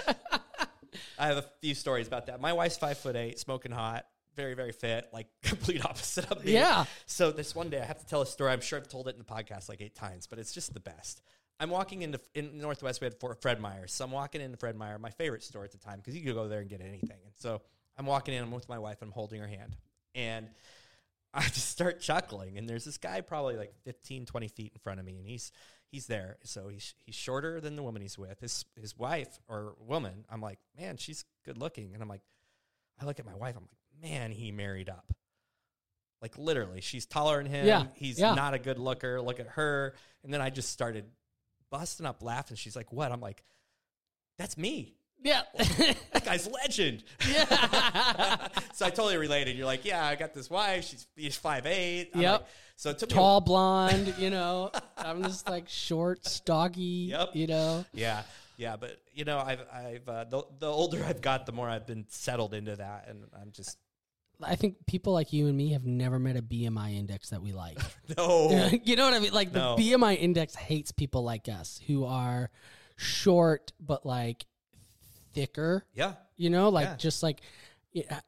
I 1.18 1.26
have 1.26 1.38
a 1.38 1.44
few 1.60 1.74
stories 1.74 2.06
about 2.06 2.26
that. 2.26 2.40
My 2.40 2.52
wife's 2.52 2.76
five 2.76 2.98
foot 2.98 3.16
eight, 3.16 3.38
smoking 3.38 3.72
hot, 3.72 4.06
very, 4.36 4.54
very 4.54 4.72
fit, 4.72 5.08
like 5.12 5.26
complete 5.42 5.84
opposite 5.84 6.30
of 6.30 6.44
me. 6.44 6.52
Yeah. 6.52 6.84
So 7.06 7.30
this 7.30 7.54
one 7.54 7.70
day, 7.70 7.80
I 7.80 7.84
have 7.84 7.98
to 7.98 8.06
tell 8.06 8.22
a 8.22 8.26
story. 8.26 8.52
I'm 8.52 8.60
sure 8.60 8.78
I've 8.78 8.88
told 8.88 9.08
it 9.08 9.14
in 9.14 9.18
the 9.18 9.24
podcast 9.24 9.68
like 9.68 9.80
eight 9.80 9.94
times, 9.94 10.26
but 10.26 10.38
it's 10.38 10.52
just 10.52 10.74
the 10.74 10.80
best. 10.80 11.22
I'm 11.60 11.70
walking 11.70 12.02
into 12.02 12.20
in 12.34 12.58
Northwest. 12.58 13.00
We 13.00 13.06
had 13.06 13.18
for 13.20 13.34
Fred 13.36 13.60
Meyer, 13.60 13.86
so 13.86 14.04
I'm 14.04 14.10
walking 14.10 14.40
into 14.40 14.56
Fred 14.56 14.76
Meyer, 14.76 14.98
my 14.98 15.10
favorite 15.10 15.42
store 15.42 15.64
at 15.64 15.72
the 15.72 15.78
time, 15.78 15.98
because 15.98 16.16
you 16.16 16.22
could 16.22 16.34
go 16.34 16.48
there 16.48 16.60
and 16.60 16.68
get 16.68 16.80
anything. 16.80 17.18
And 17.24 17.34
so 17.36 17.62
I'm 17.96 18.06
walking 18.06 18.34
in. 18.34 18.42
I'm 18.42 18.50
with 18.50 18.68
my 18.68 18.78
wife. 18.78 18.98
And 19.02 19.08
I'm 19.08 19.12
holding 19.12 19.40
her 19.40 19.46
hand, 19.46 19.76
and 20.14 20.48
I 21.34 21.42
just 21.42 21.70
start 21.70 22.00
chuckling. 22.00 22.58
And 22.58 22.68
there's 22.68 22.84
this 22.84 22.98
guy 22.98 23.20
probably 23.20 23.56
like 23.56 23.72
15, 23.84 24.26
20 24.26 24.48
feet 24.48 24.72
in 24.74 24.80
front 24.80 25.00
of 25.00 25.06
me, 25.06 25.18
and 25.18 25.26
he's 25.26 25.52
he's 25.94 26.06
there. 26.06 26.38
So 26.42 26.68
he's 26.68 26.94
he's 27.06 27.14
shorter 27.14 27.60
than 27.60 27.76
the 27.76 27.82
woman 27.82 28.02
he's 28.02 28.18
with. 28.18 28.40
His 28.40 28.64
his 28.80 28.98
wife 28.98 29.38
or 29.48 29.76
woman, 29.78 30.24
I'm 30.28 30.40
like, 30.40 30.58
man, 30.76 30.96
she's 30.96 31.24
good 31.44 31.56
looking. 31.56 31.94
And 31.94 32.02
I'm 32.02 32.08
like, 32.08 32.22
I 33.00 33.04
look 33.04 33.20
at 33.20 33.26
my 33.26 33.34
wife. 33.34 33.54
I'm 33.56 33.62
like, 33.62 34.10
man, 34.10 34.32
he 34.32 34.50
married 34.50 34.88
up. 34.88 35.12
Like 36.20 36.36
literally, 36.36 36.80
she's 36.80 37.06
taller 37.06 37.36
than 37.36 37.46
him. 37.46 37.66
Yeah, 37.66 37.84
He's 37.94 38.18
yeah. 38.18 38.34
not 38.34 38.54
a 38.54 38.58
good 38.58 38.78
looker. 38.78 39.20
Look 39.20 39.38
at 39.38 39.46
her. 39.48 39.94
And 40.24 40.34
then 40.34 40.40
I 40.40 40.50
just 40.50 40.70
started 40.70 41.04
busting 41.70 42.06
up 42.06 42.22
laughing. 42.22 42.56
She's 42.56 42.74
like, 42.74 42.92
what? 42.92 43.12
I'm 43.12 43.20
like, 43.20 43.44
that's 44.36 44.58
me. 44.58 44.96
Yeah. 45.24 45.42
That 46.12 46.22
guy's 46.24 46.46
legend. 46.48 47.02
yeah. 47.28 48.48
so 48.74 48.86
I 48.86 48.90
totally 48.90 49.16
related. 49.16 49.56
You're 49.56 49.66
like, 49.66 49.84
yeah, 49.84 50.06
I 50.06 50.14
got 50.14 50.34
this 50.34 50.48
wife. 50.50 50.84
She's 50.84 51.06
she's 51.16 51.36
five 51.36 51.66
eight. 51.66 52.10
Yep. 52.14 52.46
so 52.76 52.90
it 52.90 52.98
took 52.98 53.10
a- 53.10 53.14
Tall 53.14 53.40
blonde, 53.40 54.14
you 54.18 54.30
know. 54.30 54.70
I'm 54.98 55.22
just 55.22 55.48
like 55.48 55.68
short, 55.68 56.26
stocky, 56.26 57.08
Yep. 57.10 57.30
you 57.32 57.46
know. 57.46 57.84
Yeah, 57.94 58.22
yeah, 58.58 58.76
but 58.76 58.98
you 59.14 59.24
know, 59.24 59.38
I've 59.38 59.62
I've 59.72 60.08
uh, 60.08 60.24
the 60.24 60.42
the 60.60 60.66
older 60.70 61.02
I've 61.02 61.22
got, 61.22 61.46
the 61.46 61.52
more 61.52 61.68
I've 61.68 61.86
been 61.86 62.04
settled 62.08 62.52
into 62.52 62.76
that, 62.76 63.06
and 63.08 63.24
I'm 63.40 63.50
just 63.50 63.78
I 64.42 64.56
think 64.56 64.84
people 64.86 65.14
like 65.14 65.32
you 65.32 65.46
and 65.46 65.56
me 65.56 65.72
have 65.72 65.86
never 65.86 66.18
met 66.18 66.36
a 66.36 66.42
BMI 66.42 66.98
index 66.98 67.30
that 67.30 67.40
we 67.40 67.52
like. 67.52 67.78
no. 68.18 68.68
you 68.84 68.96
know 68.96 69.04
what 69.04 69.14
I 69.14 69.20
mean? 69.20 69.32
Like 69.32 69.52
the 69.52 69.60
BMI 69.60 70.18
index 70.18 70.54
hates 70.54 70.92
people 70.92 71.22
like 71.22 71.48
us 71.48 71.80
who 71.86 72.04
are 72.04 72.50
short 72.96 73.72
but 73.80 74.04
like 74.04 74.44
thicker. 75.34 75.84
yeah, 75.94 76.14
You 76.36 76.50
know, 76.50 76.68
like 76.70 76.86
Yeah. 76.86 76.96
just 76.96 77.22
like 77.22 77.40
yeah, 77.92 78.20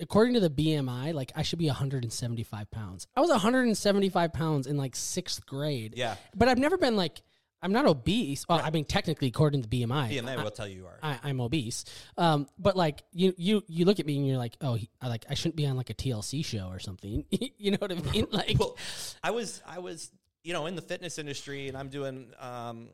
according 0.00 0.34
to 0.34 0.40
the 0.40 0.50
BMI, 0.50 1.12
like 1.14 1.32
I 1.34 1.42
should 1.42 1.58
be 1.58 1.66
175 1.66 2.70
pounds. 2.70 3.06
I 3.16 3.20
was 3.20 3.30
175 3.30 4.32
pounds 4.32 4.66
in 4.66 4.76
like 4.76 4.94
sixth 4.96 5.44
grade. 5.46 5.94
yeah. 5.96 6.16
But 6.34 6.48
I've 6.48 6.58
never 6.58 6.76
been 6.78 6.96
like 6.96 7.22
I'm 7.62 7.72
not 7.72 7.86
obese. 7.86 8.46
Well, 8.46 8.60
I 8.62 8.68
mean 8.70 8.84
technically 8.84 9.28
according 9.28 9.62
to 9.62 9.68
BMI. 9.68 10.10
BMA 10.10 10.38
I- 10.38 10.42
will 10.42 10.50
tell 10.50 10.68
you 10.68 10.76
you 10.80 10.86
are. 10.86 10.98
I, 11.02 11.18
I'm 11.22 11.40
obese, 11.40 11.86
um, 12.18 12.46
but 12.58 12.76
like 12.76 13.02
you, 13.12 13.32
you, 13.38 13.62
you 13.68 13.86
look 13.86 14.00
at 14.00 14.04
me 14.06 14.18
and 14.18 14.28
you're 14.28 14.36
like, 14.36 14.54
oh, 14.60 14.74
he, 14.74 14.90
I 15.00 15.08
like 15.08 15.24
I 15.30 15.34
shouldn't 15.34 15.56
be 15.56 15.66
on 15.66 15.74
like 15.76 15.88
a 15.88 15.94
TLC 15.94 16.44
show 16.44 16.68
or 16.68 16.78
something. 16.78 17.24
you 17.30 17.70
know 17.70 17.78
what 17.80 17.90
I 17.90 17.94
mean? 17.94 18.26
Like, 18.32 18.58
well, 18.58 18.76
I 19.22 19.30
was 19.30 19.62
I 19.66 19.78
was 19.78 20.10
you 20.42 20.52
know 20.52 20.66
in 20.66 20.76
the 20.76 20.82
fitness 20.82 21.18
industry, 21.18 21.68
and 21.68 21.76
I'm 21.76 21.88
doing 21.88 22.32
um, 22.38 22.90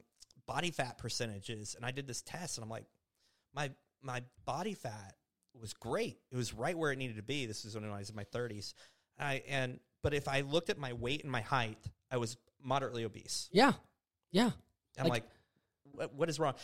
body 0.47 0.71
fat 0.71 0.99
percentages, 0.99 1.75
and 1.75 1.85
I 1.85 1.91
did 1.91 2.07
this 2.07 2.23
test, 2.23 2.57
and 2.59 2.63
I'm 2.65 2.71
like, 2.71 2.85
my 3.55 3.71
my 4.03 4.23
body 4.45 4.75
fat 4.75 5.15
was 5.61 5.73
great. 5.75 6.19
It 6.31 6.37
was 6.37 6.55
right 6.55 6.77
where 6.77 6.93
it 6.93 6.97
needed 6.97 7.17
to 7.17 7.23
be. 7.23 7.47
This 7.47 7.65
is 7.65 7.75
when 7.75 7.85
I 7.85 7.99
was 7.99 8.11
in 8.11 8.17
my 8.17 8.25
30s. 8.25 8.75
I 9.19 9.43
and 9.49 9.81
but 10.03 10.15
if 10.15 10.29
I 10.29 10.41
looked 10.41 10.71
at 10.71 10.79
my 10.79 10.93
weight 10.95 11.23
and 11.23 11.31
my 11.31 11.43
height, 11.43 11.79
I 12.11 12.17
was 12.17 12.37
moderately 12.63 13.05
obese. 13.05 13.49
yeah, 13.53 13.73
yeah, 14.31 14.51
I'm 14.99 15.07
Like- 15.09 15.25
like, 15.25 15.25
what, 15.93 16.15
what 16.15 16.29
is 16.31 16.39
wrong? 16.39 16.55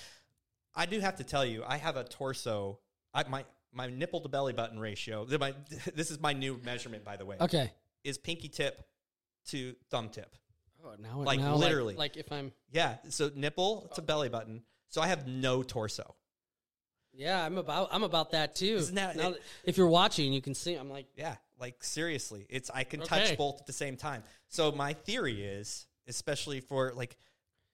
I 0.75 0.87
do 0.87 1.01
have 1.01 1.17
to 1.17 1.25
tell 1.25 1.45
you, 1.45 1.65
I 1.67 1.79
have 1.79 1.97
a 1.97 2.05
torso. 2.05 2.79
I, 3.15 3.25
my 3.29 3.45
my 3.73 3.89
nipple 3.89 4.21
to 4.21 4.29
belly 4.29 4.53
button 4.53 4.79
ratio. 4.79 5.27
My, 5.39 5.55
this 5.95 6.11
is 6.11 6.21
my 6.21 6.33
new 6.33 6.59
measurement, 6.65 7.05
by 7.05 7.17
the 7.17 7.25
way. 7.27 7.37
okay. 7.41 7.73
Is 8.05 8.17
pinky 8.19 8.49
tip 8.49 8.83
to 9.49 9.75
thumb 9.91 10.09
tip. 10.11 10.35
Oh, 10.85 10.95
now, 10.99 11.21
Like, 11.23 11.41
now, 11.41 11.57
literally. 11.57 11.95
like, 11.95 12.17
if 12.17 12.31
I'm, 12.31 12.53
Yeah. 12.71 12.97
So 13.09 13.31
nipple 13.35 13.91
to 13.97 14.03
belly 14.03 14.29
button. 14.29 14.63
So 14.89 15.01
I 15.03 15.09
have 15.09 15.27
no 15.27 15.63
torso. 15.63 16.15
Yeah, 17.17 17.45
I'm 17.45 17.59
about, 17.59 17.89
I'm 17.91 18.03
about 18.03 18.31
that 18.33 18.55
too. 18.55 18.77
Isn't 18.77 18.95
that- 18.95 19.17
Now 19.17 19.35
if 19.65 19.77
you're 19.77 19.89
watching, 19.89 20.33
you 20.33 20.41
can 20.43 20.55
see. 20.55 20.75
I'm 20.75 20.91
like, 20.91 21.07
Yeah. 21.17 21.37
Like 21.59 21.83
seriously, 21.83 22.47
it's 22.51 22.71
I 22.75 22.85
can 22.85 23.01
Okay. 23.03 23.29
touch 23.29 23.39
both 23.39 23.61
at 23.61 23.67
the 23.67 23.73
same 23.73 23.97
time. 23.97 24.23
So 24.49 24.73
my 24.73 24.93
theory 24.93 25.43
is, 25.43 25.87
especially 26.07 26.61
for 26.61 26.93
like, 26.95 27.17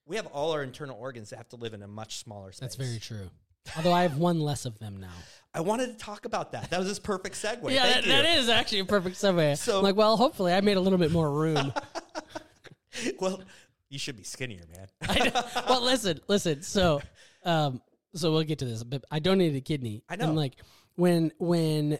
we 0.05 0.15
have 0.15 0.25
all 0.27 0.51
our 0.53 0.63
internal 0.63 0.97
organs 0.97 1.31
that 1.31 1.35
have 1.37 1.49
to 1.49 1.57
live 1.57 1.73
in 1.73 1.81
a 1.83 1.87
much 1.87 2.17
smaller 2.19 2.53
space. 2.53 2.59
that's 2.61 2.75
very 2.77 2.97
true. 2.99 3.29
Although 3.75 3.91
I 3.93 4.03
have 4.03 4.17
one 4.17 4.39
less 4.39 4.65
of 4.65 4.79
them 4.79 4.97
now. 5.01 5.11
I 5.53 5.59
wanted 5.61 5.87
to 5.87 5.93
talk 5.97 6.23
about 6.25 6.53
that. 6.53 6.69
That 6.69 6.79
was 6.79 6.87
this 6.87 6.99
perfect 6.99 7.35
segue. 7.35 7.71
yeah, 7.71 7.87
that, 7.93 8.05
that 8.05 8.25
is 8.37 8.47
actually 8.49 8.79
a 8.79 8.85
perfect 8.85 9.17
segue. 9.17 9.57
So- 9.57 9.77
I'm 9.79 9.83
like, 9.83 9.95
well, 9.97 10.15
hopefully 10.17 10.53
I 10.53 10.61
made 10.61 10.77
a 10.77 10.81
little 10.81 10.97
bit 10.99 11.11
more 11.11 11.29
room. 11.29 11.73
well, 13.19 13.41
you 13.89 13.99
should 13.99 14.17
be 14.17 14.23
skinnier, 14.23 14.61
man. 14.75 14.87
I 15.09 15.29
know. 15.29 15.43
well, 15.69 15.83
listen, 15.83 16.19
listen. 16.27 16.61
So, 16.63 17.01
um, 17.43 17.81
so 18.15 18.31
we'll 18.31 18.43
get 18.43 18.59
to 18.59 18.65
this. 18.65 18.83
But 18.83 19.03
I 19.11 19.19
donated 19.19 19.55
a 19.55 19.61
kidney. 19.61 20.03
I 20.09 20.15
know. 20.15 20.27
And 20.27 20.35
like 20.35 20.55
when 20.95 21.31
when 21.37 21.99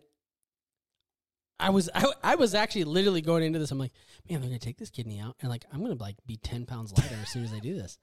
I 1.59 1.69
was 1.69 1.89
I, 1.93 2.05
I 2.23 2.35
was 2.35 2.55
actually 2.55 2.83
literally 2.83 3.21
going 3.21 3.43
into 3.43 3.59
this. 3.59 3.71
I'm 3.71 3.79
like, 3.79 3.93
man, 4.29 4.41
they're 4.41 4.49
gonna 4.49 4.59
take 4.59 4.77
this 4.77 4.89
kidney 4.89 5.19
out, 5.19 5.35
and 5.41 5.49
like 5.49 5.65
I'm 5.71 5.81
gonna 5.81 5.95
like 5.95 6.15
be 6.25 6.37
ten 6.37 6.65
pounds 6.65 6.91
lighter 6.97 7.17
as 7.21 7.29
soon 7.29 7.43
as 7.43 7.53
I 7.53 7.59
do 7.59 7.73
this. 7.73 7.97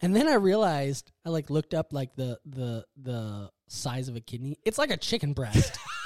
And 0.00 0.14
then 0.14 0.28
I 0.28 0.34
realized 0.34 1.12
I 1.24 1.30
like 1.30 1.48
looked 1.50 1.74
up 1.74 1.92
like 1.92 2.14
the 2.16 2.38
the 2.44 2.84
the 3.00 3.50
size 3.68 4.08
of 4.08 4.16
a 4.16 4.20
kidney. 4.20 4.58
It's 4.64 4.78
like 4.78 4.90
a 4.90 4.96
chicken 4.96 5.32
breast. 5.32 5.78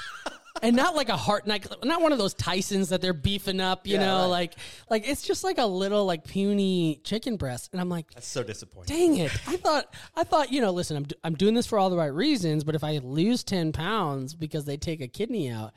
And 0.63 0.75
not 0.75 0.95
like 0.95 1.09
a 1.09 1.17
heart, 1.17 1.47
like 1.47 1.65
not 1.83 2.01
one 2.01 2.11
of 2.11 2.17
those 2.17 2.33
Tysons 2.35 2.89
that 2.89 3.01
they're 3.01 3.13
beefing 3.13 3.59
up, 3.59 3.87
you 3.87 3.93
Yeah, 3.95 4.05
know, 4.05 4.19
right. 4.23 4.25
like 4.27 4.53
like 4.89 5.07
it's 5.07 5.21
just 5.23 5.43
like 5.43 5.57
a 5.57 5.65
little 5.65 6.05
like 6.05 6.23
puny 6.23 6.99
chicken 7.03 7.35
breast. 7.37 7.69
And 7.71 7.81
I'm 7.81 7.89
like, 7.89 8.11
That's 8.13 8.27
so 8.27 8.43
disappointing. 8.43 8.95
dang 8.95 9.17
it 9.17 9.31
i 9.47 9.55
thought 9.57 9.93
i 10.15 10.23
thought 10.23 10.51
you 10.51 10.61
know 10.61 10.71
listen 10.71 10.97
I'm, 10.97 11.03
do- 11.03 11.15
I'm 11.23 11.35
doing 11.35 11.53
this 11.55 11.65
for 11.65 11.77
all 11.79 11.89
the 11.89 11.97
right 11.97 12.13
reasons 12.13 12.63
but 12.63 12.75
if 12.75 12.83
i 12.83 12.97
lose 12.99 13.43
10 13.43 13.71
pounds 13.71 14.33
because 14.35 14.65
they 14.65 14.77
take 14.77 15.01
a 15.01 15.07
kidney 15.07 15.49
out 15.49 15.71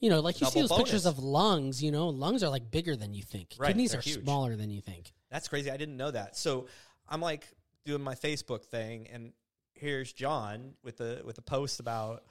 you 0.00 0.10
know 0.10 0.20
like 0.20 0.40
you 0.40 0.46
see 0.46 0.60
Double 0.60 0.68
those 0.76 0.78
pictures 0.84 1.06
of 1.06 1.18
lungs 1.18 1.82
you 1.82 1.90
know 1.92 2.08
lungs 2.08 2.42
are 2.42 2.48
like 2.48 2.70
bigger 2.70 2.96
than 2.96 3.14
you 3.14 3.22
think 3.22 3.54
Right, 3.58 3.68
kidneys 3.68 3.94
are 3.94 4.00
huge. 4.00 4.22
smaller 4.22 4.56
than 4.56 4.70
you 4.70 4.80
think 4.80 5.12
That's 5.30 5.48
crazy. 5.48 5.70
I 5.70 5.76
didn't 5.76 5.96
know 5.96 6.10
that. 6.10 6.36
So 6.36 6.66
I'm 7.08 7.20
like 7.20 7.46
doing 7.84 8.02
my 8.02 8.14
Facebook 8.14 8.64
thing, 8.64 9.06
and 9.12 9.32
here's 9.74 10.12
John 10.12 10.74
with 10.82 10.96
the 10.98 11.22
with 11.24 11.38
a 11.38 11.42
post 11.42 11.80
about 11.80 12.24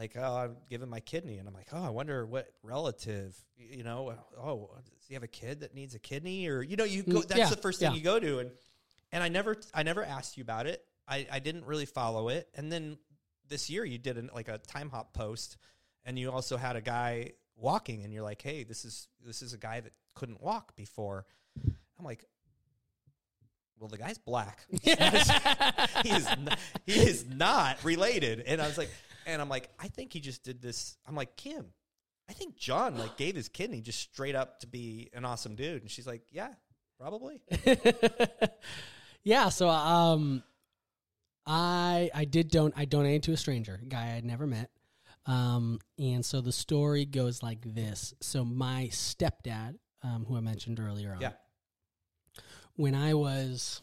like, 0.00 0.16
oh, 0.18 0.36
I'm 0.36 0.56
giving 0.70 0.88
my 0.88 1.00
kidney, 1.00 1.36
and 1.36 1.46
I'm 1.46 1.54
like, 1.54 1.68
oh, 1.72 1.84
I 1.84 1.90
wonder 1.90 2.24
what 2.24 2.48
relative, 2.62 3.36
you 3.56 3.84
know, 3.84 4.14
oh, 4.42 4.70
does 4.96 5.06
he 5.06 5.14
have 5.14 5.22
a 5.22 5.28
kid 5.28 5.60
that 5.60 5.74
needs 5.74 5.94
a 5.94 5.98
kidney, 5.98 6.48
or 6.48 6.62
you 6.62 6.76
know, 6.76 6.84
you 6.84 7.02
go. 7.02 7.20
Mm, 7.20 7.28
That's 7.28 7.38
yeah, 7.38 7.48
the 7.50 7.56
first 7.56 7.80
thing 7.80 7.90
yeah. 7.90 7.96
you 7.96 8.02
go 8.02 8.18
to, 8.18 8.38
and 8.38 8.50
and 9.12 9.22
I 9.22 9.28
never, 9.28 9.56
I 9.74 9.82
never 9.82 10.02
asked 10.02 10.38
you 10.38 10.42
about 10.42 10.66
it. 10.66 10.82
I 11.06 11.26
I 11.30 11.38
didn't 11.38 11.66
really 11.66 11.84
follow 11.84 12.30
it, 12.30 12.48
and 12.54 12.72
then 12.72 12.96
this 13.48 13.68
year 13.68 13.84
you 13.84 13.98
did 13.98 14.16
an, 14.16 14.30
like 14.34 14.48
a 14.48 14.58
time 14.58 14.88
hop 14.88 15.12
post, 15.12 15.58
and 16.06 16.18
you 16.18 16.30
also 16.30 16.56
had 16.56 16.76
a 16.76 16.80
guy 16.80 17.32
walking, 17.56 18.02
and 18.02 18.12
you're 18.12 18.24
like, 18.24 18.40
hey, 18.40 18.64
this 18.64 18.86
is 18.86 19.06
this 19.24 19.42
is 19.42 19.52
a 19.52 19.58
guy 19.58 19.80
that 19.80 19.92
couldn't 20.14 20.40
walk 20.42 20.74
before. 20.76 21.26
I'm 21.98 22.04
like, 22.06 22.24
well, 23.78 23.88
the 23.88 23.98
guy's 23.98 24.18
black. 24.18 24.64
he 24.82 24.90
is 24.90 26.26
not, 26.38 26.58
he 26.86 26.92
is 26.92 27.26
not 27.26 27.82
related. 27.84 28.44
And 28.46 28.60
I 28.60 28.66
was 28.66 28.78
like, 28.78 28.90
and 29.32 29.40
I'm 29.42 29.48
like, 29.48 29.68
I 29.78 29.88
think 29.88 30.12
he 30.12 30.20
just 30.20 30.42
did 30.44 30.60
this. 30.62 30.96
I'm 31.06 31.14
like, 31.14 31.36
Kim, 31.36 31.66
I 32.28 32.32
think 32.32 32.56
John 32.56 32.96
like 32.98 33.16
gave 33.16 33.34
his 33.34 33.48
kidney 33.48 33.80
just 33.80 33.98
straight 34.00 34.34
up 34.34 34.60
to 34.60 34.66
be 34.66 35.10
an 35.14 35.24
awesome 35.24 35.54
dude. 35.56 35.82
And 35.82 35.90
she's 35.90 36.06
like, 36.06 36.22
yeah, 36.30 36.50
probably. 36.98 37.40
yeah 39.22 39.50
so 39.50 39.68
um 39.68 40.42
i 41.46 42.10
i 42.14 42.24
did 42.24 42.48
don't 42.48 42.72
i 42.76 42.86
donated 42.86 43.22
to 43.22 43.32
a 43.32 43.36
stranger 43.36 43.78
a 43.82 43.86
guy 43.86 44.14
i'd 44.16 44.24
never 44.24 44.46
met 44.46 44.70
um 45.26 45.78
and 45.98 46.24
so 46.24 46.40
the 46.40 46.52
story 46.52 47.04
goes 47.04 47.42
like 47.42 47.58
this 47.74 48.14
so 48.20 48.44
my 48.46 48.88
stepdad 48.90 49.74
um 50.02 50.24
who 50.26 50.36
i 50.36 50.40
mentioned 50.40 50.80
earlier 50.80 51.12
on 51.12 51.20
Yeah. 51.20 51.32
when 52.76 52.94
I 52.94 53.12
was 53.12 53.82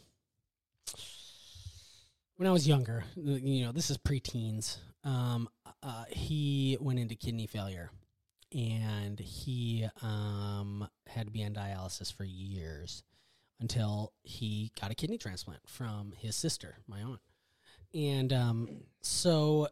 when 2.37 2.47
I 2.47 2.51
was 2.51 2.67
younger, 2.67 3.03
you 3.15 3.65
know, 3.65 3.71
this 3.71 3.89
is 3.89 3.97
preteens. 3.97 4.77
Um, 5.07 5.47
uh, 5.81 6.03
he 6.09 6.77
went 6.81 6.99
into 6.99 7.15
kidney 7.15 7.47
failure, 7.47 7.91
and 8.53 9.17
he 9.17 9.87
um, 10.01 10.87
had 11.07 11.27
to 11.27 11.31
be 11.31 11.45
on 11.45 11.53
dialysis 11.53 12.13
for 12.13 12.25
years 12.25 13.03
until 13.61 14.11
he 14.23 14.71
got 14.79 14.91
a 14.91 14.95
kidney 14.95 15.17
transplant 15.17 15.61
from 15.65 16.13
his 16.17 16.35
sister, 16.35 16.79
my 16.87 17.01
aunt. 17.01 17.21
And 17.93 18.33
um, 18.33 18.69
so, 19.01 19.69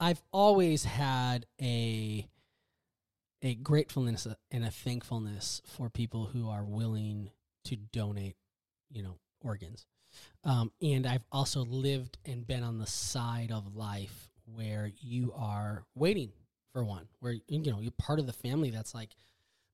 I've 0.00 0.22
always 0.32 0.84
had 0.84 1.46
a 1.62 2.26
a 3.42 3.54
gratefulness 3.54 4.26
and 4.50 4.64
a 4.64 4.70
thankfulness 4.70 5.62
for 5.64 5.88
people 5.90 6.26
who 6.32 6.48
are 6.48 6.64
willing 6.64 7.30
to 7.64 7.76
donate, 7.76 8.34
you 8.90 9.02
know, 9.04 9.18
organs. 9.40 9.86
Um, 10.44 10.70
and 10.80 11.06
I've 11.06 11.24
also 11.32 11.64
lived 11.64 12.18
and 12.24 12.46
been 12.46 12.62
on 12.62 12.78
the 12.78 12.86
side 12.86 13.50
of 13.50 13.74
life 13.74 14.30
where 14.44 14.90
you 15.00 15.32
are 15.36 15.84
waiting 15.94 16.30
for 16.72 16.84
one, 16.84 17.08
where 17.20 17.34
you 17.48 17.72
know 17.72 17.80
you're 17.80 17.90
part 17.92 18.18
of 18.18 18.26
the 18.26 18.32
family 18.32 18.70
that's 18.70 18.94
like, 18.94 19.10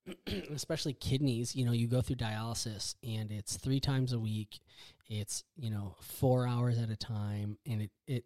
especially 0.54 0.94
kidneys. 0.94 1.54
You 1.54 1.66
know, 1.66 1.72
you 1.72 1.88
go 1.88 2.00
through 2.00 2.16
dialysis 2.16 2.94
and 3.04 3.30
it's 3.30 3.56
three 3.56 3.80
times 3.80 4.12
a 4.12 4.18
week. 4.18 4.60
It's 5.08 5.44
you 5.56 5.70
know 5.70 5.96
four 6.00 6.46
hours 6.46 6.78
at 6.78 6.90
a 6.90 6.96
time, 6.96 7.58
and 7.66 7.82
it 7.82 7.90
it 8.06 8.24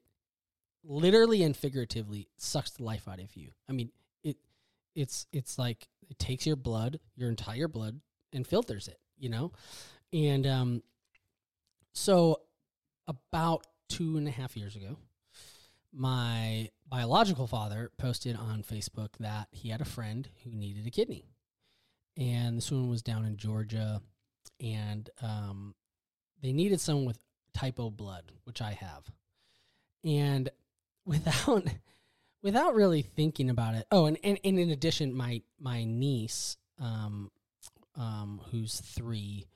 literally 0.85 1.43
and 1.43 1.57
figuratively 1.57 2.29
sucks 2.37 2.71
the 2.71 2.85
life 2.85 3.09
out 3.09 3.19
of 3.19 3.35
you. 3.35 3.49
I 3.69 3.73
mean, 3.73 3.91
it 4.23 4.37
it's 4.95 5.27
it's 5.33 5.59
like 5.59 5.89
it 6.09 6.19
takes 6.19 6.47
your 6.47 6.57
blood, 6.57 7.01
your 7.17 7.29
entire 7.29 7.67
blood, 7.67 8.01
and 8.33 8.47
filters 8.47 8.87
it. 8.89 8.99
You 9.19 9.31
know, 9.31 9.53
and 10.13 10.47
um, 10.47 10.83
so 11.97 12.41
about 13.09 13.67
two 13.89 14.17
and 14.19 14.29
a 14.29 14.31
half 14.31 14.57
years 14.57 14.77
ago, 14.77 14.99
my 15.93 16.69
biological 16.89 17.47
father 17.47 17.91
posted 17.97 18.37
on 18.37 18.63
Facebook 18.63 19.11
that 19.19 19.49
he 19.51 19.71
had 19.71 19.81
a 19.81 19.87
friend 19.87 20.29
who 20.45 20.51
needed 20.51 20.87
a 20.87 20.91
kidney, 20.91 21.25
and 22.17 22.59
this 22.59 22.71
one 22.71 22.91
was 22.91 23.03
down 23.03 23.25
in 23.25 23.37
Georgia, 23.37 24.03
and 24.61 25.09
um, 25.23 25.75
they 26.43 26.53
needed 26.53 26.81
someone 26.81 27.07
with 27.07 27.19
type 27.55 27.81
O 27.81 27.91
blood, 27.91 28.31
which 28.45 28.61
I 28.61 28.73
have. 28.73 29.11
and 30.05 30.51
without 31.07 31.65
without 32.43 32.75
really 32.75 33.03
thinking 33.03 33.49
about 33.49 33.75
it. 33.75 33.87
Oh, 33.91 34.07
and, 34.07 34.19
and, 34.23 34.39
and 34.45 34.59
in 34.59 34.71
addition, 34.71 35.15
my 35.15 35.43
my 35.59 35.85
niece, 35.85 36.57
um, 36.79 37.31
um, 37.97 38.41
who's 38.51 38.81
three, 38.81 39.47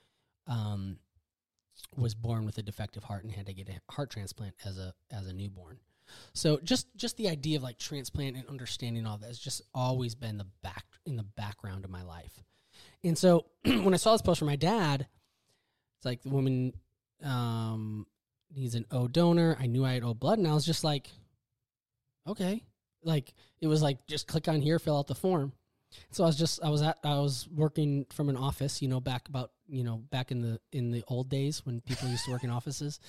um, 0.47 0.97
was 2.01 2.15
born 2.15 2.45
with 2.45 2.59
a 2.59 2.63
defective 2.63 3.05
heart 3.05 3.25
and 3.25 3.33
had 3.33 3.47
to 3.47 3.53
get 3.53 3.69
a 3.69 3.93
heart 3.93 4.11
transplant 4.11 4.55
as 4.65 4.79
a 4.79 4.95
as 5.11 5.27
a 5.27 5.33
newborn. 5.33 5.79
So 6.33 6.59
just 6.63 6.87
just 6.97 7.17
the 7.17 7.29
idea 7.29 7.57
of 7.59 7.63
like 7.63 7.79
transplant 7.79 8.37
and 8.37 8.49
understanding 8.49 9.07
all 9.07 9.19
that 9.19 9.27
has 9.27 9.39
just 9.39 9.63
always 9.75 10.15
been 10.15 10.39
the 10.39 10.47
back 10.63 10.85
in 11.07 11.17
the 11.17 11.23
background 11.23 11.85
of 11.85 11.91
my 11.91 12.03
life. 12.03 12.43
And 13.05 13.17
so 13.17 13.47
when 13.65 13.95
I 13.95 13.97
saw 13.97 14.13
this 14.13 14.23
post 14.23 14.39
from 14.39 14.49
my 14.49 14.57
dad, 14.57 15.07
it's 15.97 16.07
like 16.07 16.23
the 16.23 16.31
woman 16.31 16.75
um, 17.23 18.07
needs 18.55 18.75
an 18.75 18.87
O 18.91 19.09
donor. 19.09 19.57
I 19.59 19.67
knew 19.67 19.85
I 19.85 19.95
had 19.95 20.05
O 20.05 20.15
blood, 20.15 20.39
and 20.39 20.49
I 20.49 20.55
was 20.55 20.67
just 20.67 20.85
like, 20.85 21.11
okay, 22.27 22.63
like 23.03 23.35
it 23.61 23.67
was 23.67 23.83
like 23.83 24.07
just 24.07 24.27
click 24.27 24.49
on 24.49 24.61
here, 24.61 24.79
fill 24.79 24.99
out 24.99 25.07
the 25.07 25.15
form. 25.15 25.53
So 26.11 26.25
I 26.25 26.27
was 26.27 26.37
just 26.37 26.63
I 26.63 26.71
was 26.71 26.83
at 26.83 26.99
I 27.05 27.19
was 27.19 27.49
working 27.49 28.07
from 28.13 28.29
an 28.29 28.37
office, 28.37 28.81
you 28.81 28.89
know, 28.89 29.01
back 29.01 29.29
about 29.29 29.53
you 29.69 29.85
know 29.85 29.99
back 30.11 30.31
in 30.31 30.41
the 30.41 30.61
in 30.73 30.91
the 30.91 31.03
old 31.09 31.29
days 31.29 31.65
when 31.65 31.81
people 31.81 32.09
used 32.09 32.25
to 32.27 32.31
work 32.31 32.45
in 32.45 32.51
offices, 32.51 33.01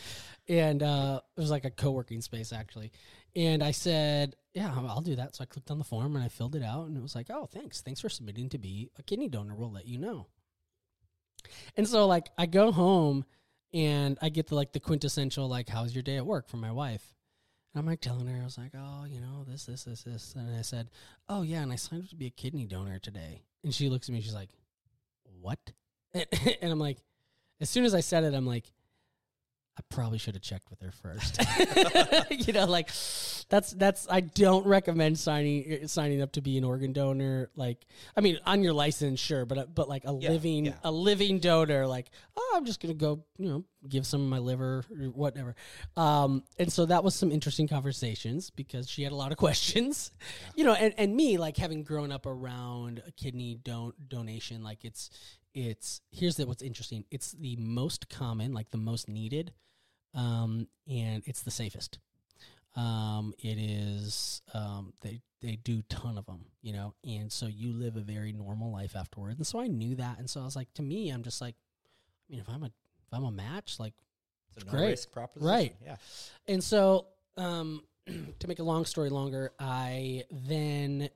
and 0.47 0.81
uh, 0.81 1.21
it 1.37 1.39
was 1.39 1.51
like 1.51 1.65
a 1.65 1.71
co 1.71 1.91
working 1.91 2.21
space 2.21 2.51
actually. 2.51 2.91
And 3.35 3.63
I 3.63 3.71
said, 3.71 4.35
yeah, 4.53 4.73
I'll 4.75 5.01
do 5.01 5.15
that. 5.15 5.35
So 5.35 5.43
I 5.43 5.45
clicked 5.45 5.71
on 5.71 5.77
the 5.77 5.85
form 5.85 6.15
and 6.15 6.23
I 6.23 6.27
filled 6.27 6.55
it 6.55 6.63
out, 6.63 6.87
and 6.87 6.97
it 6.97 7.03
was 7.03 7.15
like, 7.15 7.29
oh, 7.29 7.47
thanks, 7.51 7.81
thanks 7.81 8.01
for 8.01 8.09
submitting 8.09 8.49
to 8.49 8.57
be 8.57 8.89
a 8.97 9.03
kidney 9.03 9.29
donor. 9.29 9.55
We'll 9.55 9.71
let 9.71 9.87
you 9.87 9.97
know. 9.97 10.27
And 11.77 11.87
so 11.87 12.07
like 12.07 12.29
I 12.37 12.45
go 12.45 12.71
home 12.71 13.25
and 13.73 14.17
I 14.21 14.29
get 14.29 14.47
the 14.47 14.55
like 14.55 14.73
the 14.73 14.79
quintessential 14.79 15.47
like 15.47 15.69
how's 15.69 15.93
your 15.93 16.03
day 16.03 16.17
at 16.17 16.25
work 16.25 16.47
from 16.47 16.61
my 16.61 16.71
wife. 16.71 17.15
I'm 17.73 17.85
like 17.85 18.01
telling 18.01 18.27
her, 18.27 18.41
I 18.41 18.43
was 18.43 18.57
like, 18.57 18.71
oh, 18.75 19.05
you 19.05 19.21
know, 19.21 19.45
this, 19.47 19.65
this, 19.65 19.85
this, 19.85 20.03
this. 20.03 20.35
And 20.35 20.55
I 20.57 20.61
said, 20.61 20.89
oh, 21.29 21.41
yeah, 21.41 21.61
and 21.61 21.71
I 21.71 21.77
signed 21.77 22.03
up 22.03 22.09
to 22.09 22.15
be 22.15 22.27
a 22.27 22.31
kidney 22.31 22.65
donor 22.65 22.99
today. 22.99 23.43
And 23.63 23.73
she 23.73 23.89
looks 23.89 24.09
at 24.09 24.13
me, 24.13 24.21
she's 24.21 24.33
like, 24.33 24.49
what? 25.39 25.59
And, 26.13 26.25
and 26.61 26.71
I'm 26.71 26.79
like, 26.79 26.97
as 27.61 27.69
soon 27.69 27.85
as 27.85 27.95
I 27.95 28.01
said 28.01 28.23
it, 28.23 28.33
I'm 28.33 28.45
like, 28.45 28.65
I 29.77 29.81
probably 29.89 30.17
should 30.17 30.35
have 30.35 30.43
checked 30.43 30.69
with 30.69 30.81
her 30.81 30.91
first. 30.91 31.39
you 32.47 32.51
know, 32.53 32.65
like 32.65 32.87
that's 33.49 33.71
that's 33.71 34.05
I 34.09 34.19
don't 34.19 34.65
recommend 34.67 35.17
signing 35.17 35.87
signing 35.87 36.21
up 36.21 36.33
to 36.33 36.41
be 36.41 36.57
an 36.57 36.63
organ 36.65 36.91
donor. 36.91 37.49
Like, 37.55 37.85
I 38.15 38.21
mean, 38.21 38.37
on 38.45 38.63
your 38.63 38.73
license, 38.73 39.19
sure, 39.19 39.45
but 39.45 39.73
but 39.73 39.87
like 39.87 40.03
a 40.05 40.13
Yeah, 40.13 40.29
living 40.29 40.65
yeah. 40.65 40.73
a 40.83 40.91
living 40.91 41.39
donor, 41.39 41.87
like, 41.87 42.11
oh, 42.35 42.53
I'm 42.57 42.65
just 42.65 42.81
gonna 42.81 42.93
go, 42.93 43.23
you 43.37 43.47
know, 43.49 43.63
give 43.87 44.05
some 44.05 44.21
of 44.21 44.27
my 44.27 44.39
liver 44.39 44.83
or 44.91 45.05
whatever. 45.07 45.55
Um, 45.95 46.43
and 46.59 46.71
so 46.71 46.85
that 46.87 47.03
was 47.03 47.15
some 47.15 47.31
interesting 47.31 47.67
conversations 47.69 48.49
because 48.49 48.89
she 48.89 49.03
had 49.03 49.13
a 49.13 49.15
lot 49.15 49.31
of 49.31 49.37
questions, 49.45 50.11
you 50.55 50.65
know, 50.65 50.73
and 50.73 50.93
and 50.97 51.15
me 51.15 51.37
like 51.37 51.55
having 51.55 51.83
grown 51.83 52.11
up 52.11 52.25
around 52.25 53.01
a 53.07 53.11
kidney 53.11 53.55
don- 53.63 53.93
donation, 54.09 54.63
like 54.63 54.83
it's 54.83 55.09
it's 55.53 56.01
here's 56.11 56.35
the, 56.37 56.45
what's 56.45 56.61
interesting. 56.63 57.05
It's 57.11 57.31
the 57.33 57.55
most 57.57 58.09
common, 58.09 58.53
like 58.53 58.69
the 58.71 58.77
most 58.77 59.07
needed, 59.09 59.53
um, 60.13 60.67
and 60.89 61.23
it's 61.25 61.41
the 61.41 61.51
safest. 61.51 61.99
Um, 62.75 63.33
it 63.39 63.57
is 63.57 64.41
um, 64.53 64.93
they 65.01 65.19
they 65.41 65.57
do 65.57 65.81
ton 65.89 66.17
of 66.17 66.25
them, 66.25 66.45
you 66.61 66.71
know, 66.71 66.93
and 67.03 67.31
so 67.31 67.47
you 67.47 67.73
live 67.73 67.97
a 67.97 68.01
very 68.01 68.31
normal 68.31 68.71
life 68.71 68.95
afterwards. 68.95 69.37
And 69.37 69.45
so 69.47 69.59
I 69.59 69.67
knew 69.67 69.95
that, 69.95 70.19
and 70.19 70.29
so 70.29 70.39
I 70.41 70.45
was 70.45 70.55
like, 70.55 70.73
to 70.75 70.81
me, 70.81 71.09
I'm 71.09 71.23
just 71.23 71.41
like, 71.41 71.55
I 71.55 72.31
mean, 72.31 72.39
if 72.39 72.47
I'm 72.49 72.63
a 72.63 72.67
if 72.67 73.13
I'm 73.13 73.25
a 73.25 73.31
match, 73.31 73.77
like 73.77 73.93
It's 74.55 74.63
a 74.63 74.67
no 74.67 74.71
Great. 74.71 74.91
risk 74.91 75.11
proposition. 75.11 75.47
Right. 75.49 75.75
Yeah. 75.83 75.97
and 76.47 76.63
so, 76.63 77.07
um, 77.35 77.83
to 78.39 78.47
make 78.47 78.59
a 78.59 78.63
long 78.63 78.85
story 78.85 79.09
longer, 79.09 79.51
I 79.59 80.23
then 80.31 81.09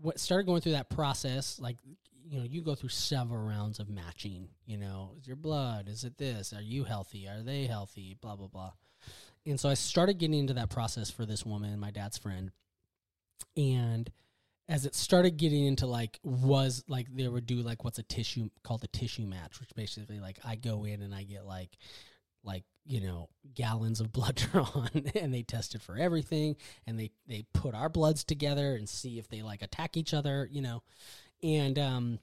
what 0.00 0.20
started 0.20 0.44
going 0.46 0.60
through 0.62 0.72
that 0.72 0.88
process. 0.88 1.58
Like, 1.58 1.76
you 2.24 2.38
know, 2.38 2.44
you 2.44 2.62
go 2.62 2.74
through 2.74 2.90
several 2.90 3.42
rounds 3.42 3.78
of 3.78 3.88
matching. 3.88 4.48
You 4.66 4.78
know, 4.78 5.12
is 5.18 5.26
your 5.26 5.36
blood? 5.36 5.88
Is 5.88 6.04
it 6.04 6.18
this? 6.18 6.52
Are 6.52 6.62
you 6.62 6.84
healthy? 6.84 7.26
Are 7.26 7.42
they 7.42 7.66
healthy? 7.66 8.16
Blah 8.20 8.36
blah 8.36 8.48
blah. 8.48 8.72
And 9.46 9.58
so 9.58 9.68
I 9.68 9.74
started 9.74 10.18
getting 10.18 10.38
into 10.38 10.54
that 10.54 10.70
process 10.70 11.10
for 11.10 11.24
this 11.24 11.46
woman, 11.46 11.78
my 11.78 11.90
dad's 11.90 12.18
friend, 12.18 12.50
and 13.56 14.10
as 14.68 14.86
it 14.86 14.94
started 14.94 15.36
getting 15.36 15.66
into 15.66 15.86
like 15.86 16.20
was 16.22 16.84
like 16.88 17.08
they 17.14 17.26
would 17.26 17.46
do 17.46 17.56
like 17.56 17.82
what's 17.82 17.98
a 17.98 18.04
tissue 18.04 18.48
called 18.62 18.84
a 18.84 18.88
tissue 18.88 19.26
match, 19.26 19.58
which 19.58 19.70
basically 19.74 20.20
like 20.20 20.38
I 20.44 20.56
go 20.56 20.84
in 20.84 21.02
and 21.02 21.14
I 21.14 21.24
get 21.24 21.44
like 21.44 21.76
like 22.44 22.64
you 22.86 23.00
know 23.00 23.28
gallons 23.54 24.00
of 24.00 24.12
blood 24.12 24.36
drawn 24.52 24.88
and 25.14 25.34
they 25.34 25.42
tested 25.42 25.82
for 25.82 25.96
everything 25.96 26.56
and 26.86 26.98
they 26.98 27.10
they 27.26 27.44
put 27.52 27.74
our 27.74 27.88
bloods 27.88 28.24
together 28.24 28.74
and 28.74 28.88
see 28.88 29.18
if 29.18 29.28
they 29.28 29.42
like 29.42 29.62
attack 29.62 29.96
each 29.96 30.14
other 30.14 30.48
you 30.50 30.62
know 30.62 30.82
and 31.42 31.78
um 31.78 32.18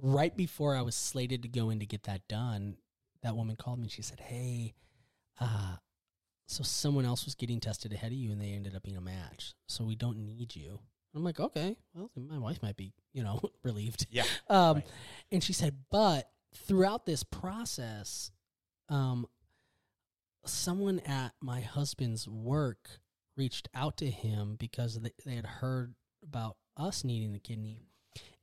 right 0.00 0.36
before 0.36 0.76
i 0.76 0.82
was 0.82 0.94
slated 0.94 1.42
to 1.42 1.48
go 1.48 1.70
in 1.70 1.78
to 1.80 1.86
get 1.86 2.02
that 2.04 2.26
done 2.28 2.76
that 3.22 3.34
woman 3.36 3.56
called 3.56 3.78
me 3.78 3.84
and 3.84 3.92
she 3.92 4.02
said 4.02 4.20
hey 4.20 4.74
uh 5.40 5.76
so 6.48 6.62
someone 6.62 7.04
else 7.04 7.24
was 7.24 7.34
getting 7.34 7.58
tested 7.60 7.92
ahead 7.92 8.12
of 8.12 8.18
you 8.18 8.30
and 8.30 8.40
they 8.40 8.50
ended 8.52 8.74
up 8.76 8.82
being 8.82 8.96
a 8.96 9.00
match 9.00 9.54
so 9.66 9.84
we 9.84 9.94
don't 9.96 10.18
need 10.18 10.54
you 10.54 10.78
i'm 11.14 11.24
like 11.24 11.40
okay 11.40 11.76
well 11.94 12.10
my 12.16 12.38
wife 12.38 12.62
might 12.62 12.76
be 12.76 12.92
you 13.12 13.22
know 13.24 13.40
relieved 13.64 14.06
Yeah. 14.10 14.24
um, 14.48 14.76
Right. 14.76 14.86
and 15.32 15.42
she 15.42 15.52
said, 15.52 15.74
but 15.90 16.30
throughout 16.54 17.04
this 17.06 17.22
process, 17.22 18.30
um, 18.88 19.26
someone 20.44 21.00
at 21.00 21.32
my 21.42 21.60
husband's 21.60 22.28
work 22.28 23.00
reached 23.36 23.68
out 23.74 23.96
to 23.98 24.06
him 24.10 24.56
because 24.58 25.00
they, 25.00 25.10
they 25.24 25.34
had 25.34 25.46
heard 25.46 25.94
about 26.22 26.56
us 26.76 27.04
needing 27.04 27.34
a 27.34 27.38
kidney 27.38 27.82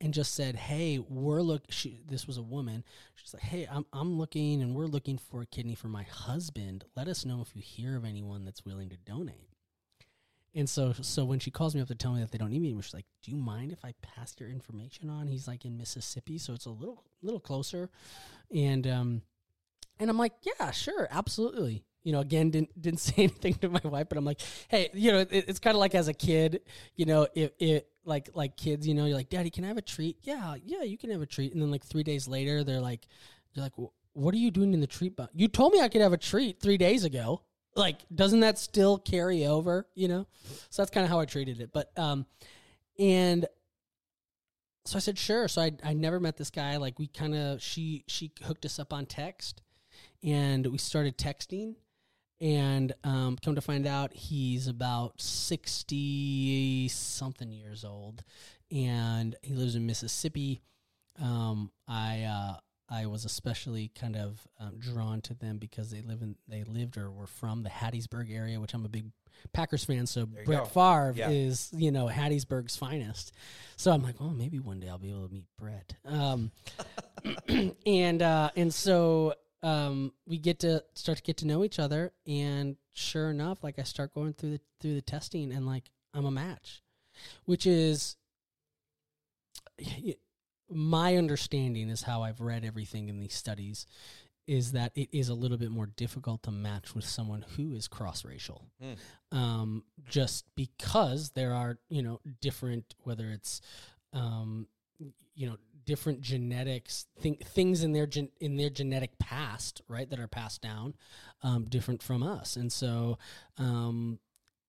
and 0.00 0.14
just 0.14 0.34
said, 0.34 0.56
"Hey, 0.56 0.98
we're 0.98 1.42
look." 1.42 1.64
She, 1.70 2.00
this 2.08 2.26
was 2.26 2.36
a 2.36 2.42
woman. 2.42 2.84
She's 3.14 3.34
like, 3.34 3.42
"Hey, 3.42 3.66
I'm 3.70 3.86
I'm 3.92 4.18
looking, 4.18 4.62
and 4.62 4.74
we're 4.74 4.86
looking 4.86 5.18
for 5.18 5.42
a 5.42 5.46
kidney 5.46 5.74
for 5.74 5.88
my 5.88 6.02
husband. 6.04 6.84
Let 6.96 7.08
us 7.08 7.24
know 7.24 7.40
if 7.40 7.54
you 7.54 7.62
hear 7.62 7.96
of 7.96 8.04
anyone 8.04 8.44
that's 8.44 8.64
willing 8.64 8.88
to 8.90 8.96
donate." 8.96 9.48
And 10.56 10.68
so, 10.68 10.92
so 10.92 11.24
when 11.24 11.40
she 11.40 11.50
calls 11.50 11.74
me 11.74 11.80
up 11.80 11.88
to 11.88 11.96
tell 11.96 12.12
me 12.12 12.20
that 12.20 12.30
they 12.30 12.38
don't 12.38 12.50
need 12.50 12.62
me, 12.62 12.74
she's 12.80 12.94
like, 12.94 13.06
"Do 13.22 13.32
you 13.32 13.36
mind 13.36 13.72
if 13.72 13.84
I 13.84 13.94
pass 14.02 14.34
your 14.38 14.48
information 14.48 15.10
on?" 15.10 15.26
He's 15.26 15.48
like 15.48 15.64
in 15.64 15.76
Mississippi, 15.76 16.38
so 16.38 16.52
it's 16.52 16.66
a 16.66 16.70
little 16.70 17.04
little 17.22 17.40
closer, 17.40 17.90
and 18.54 18.86
um, 18.86 19.22
and 19.98 20.10
I'm 20.10 20.18
like, 20.18 20.34
"Yeah, 20.42 20.70
sure, 20.70 21.08
absolutely." 21.10 21.84
You 22.04 22.12
know, 22.12 22.20
again, 22.20 22.50
didn't 22.50 22.80
didn't 22.80 23.00
say 23.00 23.14
anything 23.24 23.54
to 23.54 23.68
my 23.68 23.80
wife, 23.82 24.08
but 24.08 24.16
I'm 24.16 24.24
like, 24.24 24.40
"Hey, 24.68 24.90
you 24.94 25.10
know, 25.10 25.18
it, 25.18 25.30
it's 25.30 25.58
kind 25.58 25.74
of 25.74 25.80
like 25.80 25.94
as 25.94 26.08
a 26.08 26.14
kid, 26.14 26.60
you 26.94 27.06
know, 27.06 27.26
if 27.34 27.50
it 27.58 27.88
like 28.04 28.30
like 28.34 28.56
kids, 28.56 28.86
you 28.86 28.94
know, 28.94 29.06
you're 29.06 29.16
like, 29.16 29.30
Daddy, 29.30 29.50
can 29.50 29.64
I 29.64 29.68
have 29.68 29.78
a 29.78 29.82
treat? 29.82 30.18
Yeah, 30.22 30.54
yeah, 30.64 30.82
you 30.82 30.96
can 30.96 31.10
have 31.10 31.22
a 31.22 31.26
treat." 31.26 31.52
And 31.52 31.60
then 31.60 31.70
like 31.70 31.84
three 31.84 32.04
days 32.04 32.28
later, 32.28 32.62
they're 32.62 32.80
like, 32.80 33.08
"You're 33.54 33.64
like, 33.64 33.72
what 34.12 34.34
are 34.34 34.38
you 34.38 34.50
doing 34.50 34.72
in 34.72 34.80
the 34.80 34.86
treat 34.86 35.16
box? 35.16 35.32
You 35.34 35.48
told 35.48 35.72
me 35.72 35.80
I 35.80 35.88
could 35.88 36.00
have 36.02 36.12
a 36.12 36.18
treat 36.18 36.60
three 36.60 36.78
days 36.78 37.04
ago." 37.04 37.42
like 37.76 38.04
doesn't 38.14 38.40
that 38.40 38.58
still 38.58 38.98
carry 38.98 39.46
over 39.46 39.86
you 39.94 40.08
know 40.08 40.26
so 40.70 40.82
that's 40.82 40.90
kind 40.90 41.04
of 41.04 41.10
how 41.10 41.18
i 41.20 41.24
treated 41.24 41.60
it 41.60 41.70
but 41.72 41.90
um 41.98 42.26
and 42.98 43.46
so 44.84 44.96
i 44.96 45.00
said 45.00 45.18
sure 45.18 45.48
so 45.48 45.62
i 45.62 45.72
i 45.82 45.92
never 45.92 46.20
met 46.20 46.36
this 46.36 46.50
guy 46.50 46.76
like 46.76 46.98
we 46.98 47.06
kind 47.06 47.34
of 47.34 47.60
she 47.62 48.04
she 48.06 48.30
hooked 48.44 48.64
us 48.64 48.78
up 48.78 48.92
on 48.92 49.06
text 49.06 49.62
and 50.22 50.66
we 50.66 50.78
started 50.78 51.18
texting 51.18 51.74
and 52.40 52.92
um 53.04 53.36
come 53.44 53.54
to 53.54 53.60
find 53.60 53.86
out 53.86 54.12
he's 54.12 54.66
about 54.68 55.20
60 55.20 56.88
something 56.88 57.50
years 57.52 57.84
old 57.84 58.22
and 58.70 59.36
he 59.42 59.54
lives 59.54 59.74
in 59.76 59.86
mississippi 59.86 60.60
um 61.22 61.70
i 61.88 62.22
uh 62.22 62.54
I 62.90 63.06
was 63.06 63.24
especially 63.24 63.90
kind 63.98 64.14
of 64.14 64.46
um, 64.60 64.78
drawn 64.78 65.22
to 65.22 65.32
them 65.34 65.56
because 65.56 65.90
they 65.90 66.02
live 66.02 66.20
in 66.20 66.36
they 66.46 66.64
lived 66.64 66.98
or 66.98 67.10
were 67.10 67.26
from 67.26 67.62
the 67.62 67.70
Hattiesburg 67.70 68.30
area, 68.30 68.60
which 68.60 68.74
I'm 68.74 68.84
a 68.84 68.90
big 68.90 69.06
Packers 69.54 69.84
fan. 69.84 70.06
So 70.06 70.26
Brett 70.26 70.46
go. 70.46 70.64
Favre 70.66 71.14
Yeah. 71.16 71.30
is 71.30 71.70
you 71.74 71.90
know 71.90 72.08
Hattiesburg's 72.08 72.76
finest. 72.76 73.32
So 73.76 73.90
I'm 73.90 74.02
like, 74.02 74.20
well, 74.20 74.30
maybe 74.30 74.58
one 74.58 74.80
day 74.80 74.90
I'll 74.90 74.98
be 74.98 75.08
able 75.08 75.26
to 75.26 75.32
meet 75.32 75.46
Brett. 75.58 75.94
Um, 76.04 76.52
and 77.86 78.20
uh, 78.20 78.50
and 78.54 78.72
so 78.72 79.32
um, 79.64 80.12
we 80.26 80.36
get 80.36 80.60
to 80.60 80.84
start 80.94 81.18
to 81.18 81.24
get 81.24 81.38
to 81.38 81.46
know 81.46 81.64
each 81.64 81.78
other, 81.78 82.12
and 82.26 82.76
sure 82.92 83.30
enough, 83.30 83.64
like 83.64 83.78
I 83.78 83.82
start 83.82 84.14
going 84.14 84.34
through 84.34 84.50
the 84.50 84.60
through 84.80 84.94
the 84.94 85.02
testing, 85.02 85.52
and 85.52 85.66
like 85.66 85.90
I'm 86.12 86.26
a 86.26 86.30
match, 86.30 86.82
which 87.46 87.66
is 87.66 88.16
my 90.70 91.16
understanding 91.16 91.88
is 91.88 92.02
how 92.02 92.22
I've 92.22 92.40
read 92.40 92.64
everything 92.64 93.08
in 93.08 93.20
these 93.20 93.34
studies 93.34 93.86
is 94.46 94.72
that 94.72 94.92
it 94.94 95.08
is 95.10 95.30
a 95.30 95.34
little 95.34 95.56
bit 95.56 95.70
more 95.70 95.86
difficult 95.86 96.42
to 96.42 96.50
match 96.50 96.94
with 96.94 97.06
someone 97.06 97.42
who 97.56 97.72
is 97.74 97.88
cross 97.88 98.26
racial. 98.26 98.66
Hmm. 98.78 99.36
Um, 99.36 99.84
just 100.06 100.44
because 100.54 101.30
there 101.30 101.54
are, 101.54 101.78
you 101.88 102.02
know, 102.02 102.20
different, 102.42 102.94
whether 103.04 103.30
it's, 103.30 103.62
um, 104.12 104.68
you 105.34 105.48
know 105.48 105.56
different 105.84 106.20
genetics 106.20 107.06
thing, 107.20 107.36
things 107.36 107.82
in 107.82 107.92
their 107.92 108.06
gen, 108.06 108.28
in 108.40 108.56
their 108.56 108.70
genetic 108.70 109.18
past 109.18 109.82
right 109.88 110.08
that 110.10 110.18
are 110.18 110.28
passed 110.28 110.62
down 110.62 110.94
um, 111.42 111.64
different 111.64 112.02
from 112.02 112.22
us. 112.22 112.56
And 112.56 112.72
so 112.72 113.18
um, 113.58 114.18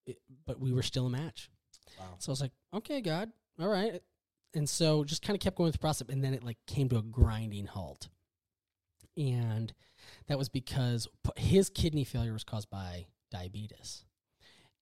it, 0.05 0.17
but 0.45 0.59
we 0.59 0.71
were 0.71 0.83
still 0.83 1.07
a 1.07 1.09
match. 1.09 1.49
Wow. 1.99 2.15
so 2.17 2.29
i 2.29 2.33
was 2.33 2.41
like 2.41 2.51
okay 2.73 2.99
god 2.99 3.31
all 3.59 3.69
right. 3.69 4.01
And 4.53 4.69
so 4.69 5.03
just 5.03 5.21
kind 5.21 5.35
of 5.35 5.41
kept 5.41 5.57
going 5.57 5.67
with 5.67 5.73
the 5.73 5.79
process 5.79 6.07
and 6.09 6.23
then 6.23 6.33
it 6.33 6.43
like 6.43 6.57
came 6.67 6.89
to 6.89 6.97
a 6.97 7.01
grinding 7.01 7.67
halt. 7.67 8.09
And 9.17 9.73
that 10.27 10.37
was 10.37 10.49
because 10.49 11.07
his 11.37 11.69
kidney 11.69 12.03
failure 12.03 12.33
was 12.33 12.43
caused 12.43 12.69
by 12.69 13.05
diabetes. 13.31 14.03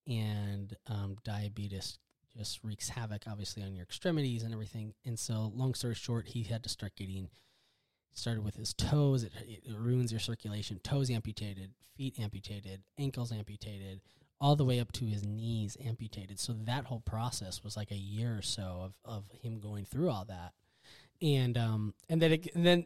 And 0.07 0.75
um, 0.87 1.17
diabetes 1.23 1.97
just 2.37 2.59
wreaks 2.63 2.89
havoc 2.89 3.23
obviously 3.27 3.63
on 3.63 3.75
your 3.75 3.83
extremities 3.83 4.43
and 4.43 4.53
everything. 4.53 4.93
And 5.05 5.17
so 5.17 5.51
long 5.55 5.73
story 5.73 5.95
short 5.95 6.27
he 6.27 6.43
had 6.43 6.63
to 6.63 6.69
start 6.69 6.95
getting 6.95 7.29
started 8.13 8.43
with 8.43 8.55
his 8.55 8.73
toes. 8.73 9.23
It, 9.23 9.31
it 9.45 9.75
ruins 9.77 10.11
your 10.11 10.19
circulation. 10.19 10.79
Toes 10.79 11.09
amputated 11.09 11.71
feet 11.95 12.19
amputated 12.19 12.81
ankles 12.97 13.31
amputated 13.31 14.01
all 14.41 14.55
the 14.55 14.65
way 14.65 14.79
up 14.79 14.91
to 14.91 15.05
his 15.05 15.23
knees 15.23 15.77
amputated. 15.83 16.39
So 16.39 16.53
that 16.65 16.85
whole 16.85 16.99
process 16.99 17.63
was 17.63 17.77
like 17.77 17.91
a 17.91 17.95
year 17.95 18.37
or 18.37 18.41
so 18.41 18.81
of, 18.83 18.93
of 19.05 19.23
him 19.31 19.59
going 19.59 19.85
through 19.85 20.09
all 20.09 20.25
that. 20.25 20.53
And 21.21 21.57
um 21.57 21.93
and 22.09 22.21
then 22.21 22.33
it, 22.33 22.47
and 22.55 22.65
then 22.65 22.85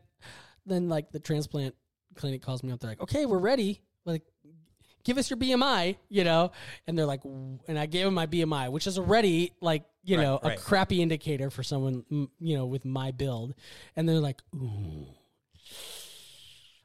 then 0.66 0.90
like 0.90 1.12
the 1.12 1.20
transplant 1.20 1.76
clinic 2.16 2.42
calls 2.42 2.64
me 2.64 2.72
up. 2.72 2.80
They're 2.80 2.92
like 2.92 3.02
okay 3.02 3.26
we're 3.26 3.40
ready. 3.40 3.82
Like 4.06 4.24
give 5.08 5.18
us 5.18 5.30
your 5.30 5.38
BMI, 5.38 5.96
you 6.10 6.26
know, 6.26 6.52
and 6.86 7.00
they're 7.00 7.06
like, 7.06 7.24
and 7.24 7.80
I 7.80 7.86
gave 7.86 8.04
them 8.06 8.14
my 8.14 8.28
BMI, 8.28 8.70
which 8.70 8.86
is 8.88 8.98
already 9.00 9.54
like, 9.62 9.84
you 10.04 10.18
Right, 10.18 10.24
know, 10.24 10.40
right. 10.44 10.58
a 10.60 10.62
crappy 10.62 11.02
indicator 11.02 11.50
for 11.50 11.64
someone, 11.64 12.04
you 12.40 12.58
know, 12.58 12.66
with 12.66 12.84
my 12.86 13.12
build, 13.12 13.56
and 13.96 14.08
they're 14.08 14.20
like, 14.20 14.42
ooh, 14.54 15.08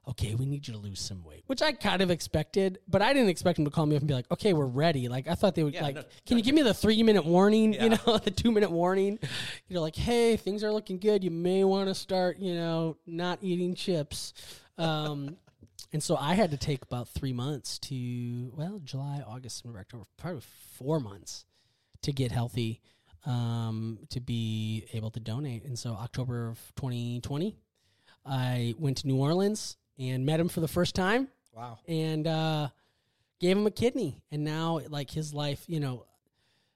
okay, 0.09 0.35
we 0.35 0.47
need 0.47 0.66
you 0.66 0.75
to 0.75 0.79
lose 0.81 1.01
some 1.01 1.25
weight, 1.25 1.43
which 1.47 1.62
I 1.62 1.73
kind 1.73 2.01
of 2.03 2.11
expected, 2.11 2.79
but 2.89 3.03
I 3.03 3.12
didn't 3.12 3.29
expect 3.29 3.57
them 3.57 3.64
to 3.64 3.70
call 3.70 3.87
me 3.87 3.97
up 3.97 4.03
and 4.03 4.09
be 4.09 4.14
like, 4.14 4.31
okay, 4.31 4.53
we're 4.53 4.66
ready. 4.66 5.09
Like 5.09 5.27
I 5.29 5.35
thought 5.35 5.55
they 5.55 5.62
would 5.64 5.75
Yeah, 5.75 5.83
like, 5.83 5.95
no, 5.97 6.03
can 6.27 6.37
you 6.39 6.45
give 6.45 6.55
me 6.55 6.62
the 6.62 6.75
three 6.75 7.03
minute 7.03 7.25
warning, 7.25 7.73
Yeah. 7.75 7.85
you 7.85 7.91
know, 7.91 8.18
the 8.18 8.31
two 8.31 8.51
minute 8.53 8.70
warning, 8.70 9.18
you 9.68 9.75
know, 9.75 9.81
like, 9.81 9.97
hey, 9.97 10.37
things 10.37 10.62
are 10.64 10.73
looking 10.73 10.99
good. 10.99 11.23
You 11.25 11.31
may 11.31 11.64
want 11.64 11.89
to 11.89 11.95
start, 11.95 12.39
you 12.39 12.55
know, 12.55 12.97
not 13.07 13.39
eating 13.43 13.75
chips. 13.75 14.33
Um, 14.79 15.37
and 15.93 16.03
so 16.03 16.16
I 16.16 16.34
had 16.34 16.51
to 16.53 16.57
take 16.57 16.82
about 16.82 17.09
three 17.09 17.32
months 17.32 17.78
to, 17.80 18.53
well, 18.57 18.80
July, 18.82 19.22
August, 19.26 19.57
September, 19.59 19.80
October, 19.80 20.05
probably 20.16 20.43
four 20.76 21.01
months 21.01 21.45
to 22.03 22.12
get 22.12 22.32
healthy, 22.32 22.80
um, 23.26 23.99
to 24.11 24.20
be 24.20 24.86
able 24.93 25.11
to 25.11 25.20
donate. 25.20 25.64
And 25.64 25.78
so 25.78 25.90
October 25.93 26.49
of 26.49 26.59
2020, 26.76 27.57
I 28.24 28.74
went 28.78 28.99
to 28.99 29.07
New 29.07 29.16
Orleans 29.16 29.76
and 29.99 30.24
met 30.24 30.40
him 30.40 30.49
for 30.49 30.61
the 30.61 30.68
first 30.68 30.95
time 30.95 31.28
Wow. 31.55 31.78
and 31.86 32.26
uh, 32.26 32.68
gave 33.40 33.57
him 33.57 33.66
a 33.66 33.70
kidney. 33.70 34.22
And 34.30 34.45
now, 34.45 34.80
like 34.88 35.11
his 35.11 35.34
life, 35.34 35.64
you 35.66 35.80
know, 35.80 36.07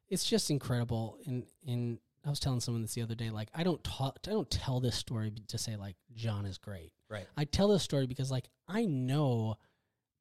it's 0.09 0.25
just 0.29 0.51
incredible. 0.51 1.19
And 1.27 1.45
and 1.67 1.99
I 2.27 2.31
was 2.31 2.41
telling 2.41 2.61
someone 2.61 2.83
this 2.83 2.95
the 2.95 3.03
other 3.03 3.15
day. 3.15 3.31
Like 3.31 3.49
I 3.55 3.63
don't 3.63 3.83
talk, 3.85 4.19
I 4.27 4.31
don't 4.31 4.51
tell 4.51 4.81
this 4.81 4.97
story 4.97 5.33
to 5.49 5.59
say 5.59 5.77
like 5.77 5.95
John 6.15 6.45
is 6.45 6.59
great. 6.59 6.93
Right. 7.09 7.27
I 7.37 7.45
tell 7.45 7.69
this 7.69 7.85
story 7.85 8.07
because 8.07 8.31
like 8.31 8.49
I 8.69 8.85
know, 8.85 9.57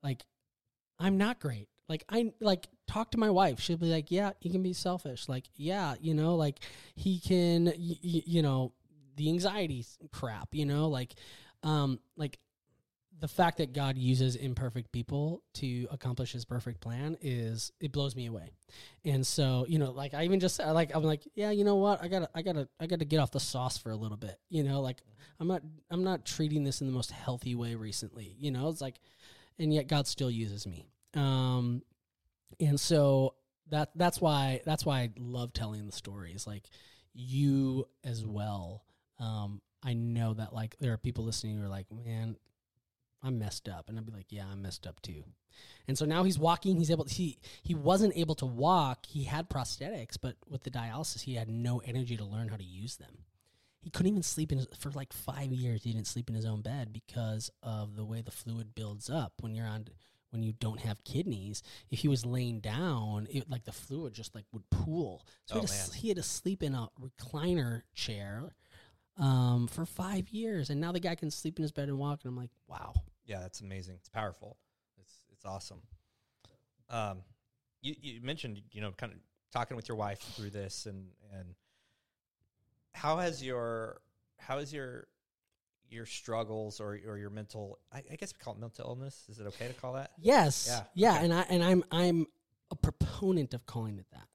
like 0.04 0.24
I'm 1.00 1.18
not 1.18 1.40
great. 1.40 1.68
Like 1.90 2.04
I 2.10 2.32
like 2.40 2.68
talk 2.88 3.12
to 3.12 3.18
my 3.18 3.30
wife. 3.30 3.60
She'll 3.60 3.78
be 3.78 3.92
like, 3.92 4.12
"Yeah, 4.12 4.32
he 4.40 4.50
can 4.50 4.64
be 4.64 4.74
selfish." 4.74 5.28
Like, 5.28 5.46
yeah, 5.56 5.96
you 6.00 6.14
know, 6.14 6.36
like 6.36 6.60
he 6.96 7.20
can, 7.20 7.66
y- 7.66 7.74
y- 7.78 8.24
you 8.26 8.42
know, 8.42 8.72
the 9.16 9.30
anxiety 9.30 9.86
crap. 10.12 10.50
You 10.54 10.66
know, 10.66 10.88
like, 10.90 11.14
um, 11.64 12.00
like 12.18 12.40
the 13.20 13.28
fact 13.28 13.60
that 13.60 13.74
God 13.74 13.98
uses 13.98 14.36
imperfect 14.36 14.92
people 14.92 15.42
to 15.56 15.88
accomplish 15.92 16.34
His 16.34 16.46
perfect 16.46 16.82
plan 16.82 17.18
is 17.22 17.72
it 17.80 17.92
blows 17.92 18.16
me 18.16 18.26
away. 18.26 18.52
And 19.06 19.26
so, 19.26 19.66
you 19.70 19.80
know, 19.80 19.92
like 19.92 20.14
I 20.14 20.26
even 20.26 20.40
just 20.40 20.60
like 20.60 20.94
I'm 20.96 21.04
like, 21.04 21.22
yeah, 21.34 21.52
you 21.52 21.64
know 21.64 21.76
what? 21.76 22.04
I 22.04 22.08
gotta, 22.08 22.30
I 22.36 22.42
gotta, 22.42 22.68
I 22.80 22.88
gotta 22.88 23.06
get 23.06 23.20
off 23.20 23.32
the 23.32 23.40
sauce 23.40 23.78
for 23.78 23.92
a 23.92 23.96
little 23.96 24.18
bit. 24.18 24.38
You 24.50 24.64
know, 24.64 24.82
like 24.82 24.98
I'm 25.40 25.48
not, 25.48 25.62
I'm 25.90 26.04
not 26.04 26.26
treating 26.26 26.64
this 26.64 26.82
in 26.82 26.88
the 26.88 26.94
most 26.94 27.12
healthy 27.12 27.56
way 27.56 27.76
recently. 27.76 28.36
You 28.40 28.52
know, 28.52 28.70
it's 28.70 28.82
like, 28.82 29.00
and 29.58 29.74
yet 29.74 29.88
God 29.88 30.08
still 30.08 30.32
uses 30.32 30.68
me. 30.68 30.86
Um, 31.14 31.82
and 32.60 32.80
so 32.80 33.36
that 33.70 33.92
that's 33.96 34.22
why 34.22 34.62
that's 34.66 34.86
why 34.86 35.00
I 35.00 35.10
love 35.18 35.54
telling 35.54 35.86
the 35.86 35.92
stories. 35.92 36.46
Like 36.46 36.70
you 37.14 37.88
as 38.04 38.26
well. 38.26 38.84
Um, 39.20 39.62
I 39.82 39.94
know 39.94 40.34
that 40.34 40.54
like 40.54 40.76
there 40.80 40.94
are 40.94 40.98
people 40.98 41.24
listening 41.24 41.58
who 41.58 41.66
are 41.66 41.70
like, 41.70 41.88
man, 41.92 42.38
I'm 43.26 43.40
messed 43.40 43.68
up, 43.68 43.90
and 43.90 43.98
I'd 43.98 44.06
be 44.06 44.12
like, 44.12 44.28
yeah, 44.32 44.46
I'm 44.52 44.62
messed 44.62 44.86
up 44.86 45.02
too. 45.02 45.24
And 45.88 45.98
so 45.98 46.06
now 46.06 46.24
he's 46.24 46.38
walking. 46.38 46.78
He's 46.78 46.92
able. 46.92 47.06
he 47.06 47.38
he 47.64 47.74
wasn't 47.76 48.16
able 48.18 48.36
to 48.36 48.46
walk. 48.46 49.06
He 49.08 49.24
had 49.24 49.50
prosthetics, 49.50 50.18
but 50.22 50.36
with 50.50 50.64
the 50.64 50.70
dialysis, 50.72 51.22
he 51.22 51.36
had 51.36 51.50
no 51.50 51.80
energy 51.86 52.18
to 52.18 52.26
learn 52.26 52.50
how 52.50 52.58
to 52.58 52.64
use 52.64 52.98
them. 52.98 53.20
He 53.82 53.90
couldn't 53.92 54.12
even 54.12 54.24
sleep 54.24 54.52
in 54.52 54.58
his, 54.58 54.68
for 54.80 54.90
like 54.92 55.14
five 55.14 55.52
years. 55.54 55.84
He 55.84 55.92
didn't 55.94 56.08
sleep 56.08 56.28
in 56.30 56.36
his 56.36 56.46
own 56.46 56.62
bed 56.62 56.92
because 56.92 57.52
of 57.64 57.96
the 57.96 58.04
way 58.04 58.22
the 58.22 58.32
fluid 58.32 58.74
builds 58.76 59.10
up 59.10 59.34
when 59.42 59.54
you're 59.56 59.68
on 59.68 59.88
when 60.32 60.42
you 60.44 60.52
don't 60.54 60.80
have 60.82 61.04
kidneys. 61.06 61.62
If 61.92 62.00
he 62.00 62.08
was 62.10 62.26
laying 62.26 62.60
down, 62.60 63.28
it 63.30 63.50
like 63.50 63.64
the 63.64 63.72
fluid 63.72 64.14
just 64.14 64.34
like 64.36 64.46
would 64.52 64.68
pool. 64.72 65.26
So 65.46 65.56
Oh, 65.56 65.60
he, 65.60 65.62
had 65.62 65.68
to, 65.68 65.74
man. 65.74 65.82
s- 65.82 65.94
he 65.94 66.08
had 66.10 66.18
to 66.18 66.24
sleep 66.24 66.64
in 66.64 66.74
a 66.76 66.90
recliner 67.00 67.84
chair 67.94 68.56
um, 69.18 69.68
for 69.68 69.86
five 69.86 70.30
years, 70.30 70.70
and 70.70 70.82
now 70.82 70.92
the 70.92 71.00
guy 71.00 71.16
can 71.16 71.32
sleep 71.32 71.58
in 71.60 71.64
his 71.64 71.72
bed 71.72 71.88
and 71.88 71.98
walk. 71.98 72.22
And 72.24 72.32
I'm 72.32 72.36
like, 72.38 72.50
wow. 72.68 72.94
Yeah, 73.26 73.40
that's 73.40 73.62
amazing. 73.62 73.96
It's 73.96 74.10
powerful. 74.10 74.58
It's 75.00 75.14
it's 75.32 75.46
awesome. 75.46 75.82
Um, 76.90 77.24
you 77.82 77.96
you 78.02 78.22
mentioned 78.22 78.62
you 78.72 78.82
know 78.82 78.92
kind 78.92 79.12
of 79.14 79.20
talking 79.52 79.76
with 79.76 79.88
your 79.88 79.98
wife 79.98 80.20
through 80.36 80.52
this 80.52 80.86
and 80.86 81.08
and 81.34 81.56
how 82.94 83.18
has 83.18 83.44
your 83.44 84.02
how 84.38 84.60
has 84.60 84.74
your 84.74 85.08
your 85.90 86.06
struggles 86.06 86.80
or 86.80 87.00
or 87.08 87.18
your 87.18 87.30
mental 87.30 87.80
I, 87.92 88.04
I 88.12 88.16
guess 88.16 88.34
we 88.34 88.44
call 88.44 88.54
it 88.54 88.60
mental 88.60 88.86
illness. 88.90 89.24
Is 89.30 89.40
it 89.40 89.48
okay 89.48 89.68
to 89.68 89.74
call 89.74 89.94
that? 89.94 90.12
Yes. 90.20 90.68
Yeah, 90.68 90.84
Yeah. 90.94 91.16
okay. 91.16 91.26
And 91.26 91.34
I 91.34 91.42
and 91.50 91.64
I'm 91.64 91.84
I'm 91.92 92.28
a 92.72 92.76
proponent 92.76 93.54
of 93.54 93.66
calling 93.66 93.98
it 94.00 94.06
that 94.12 94.28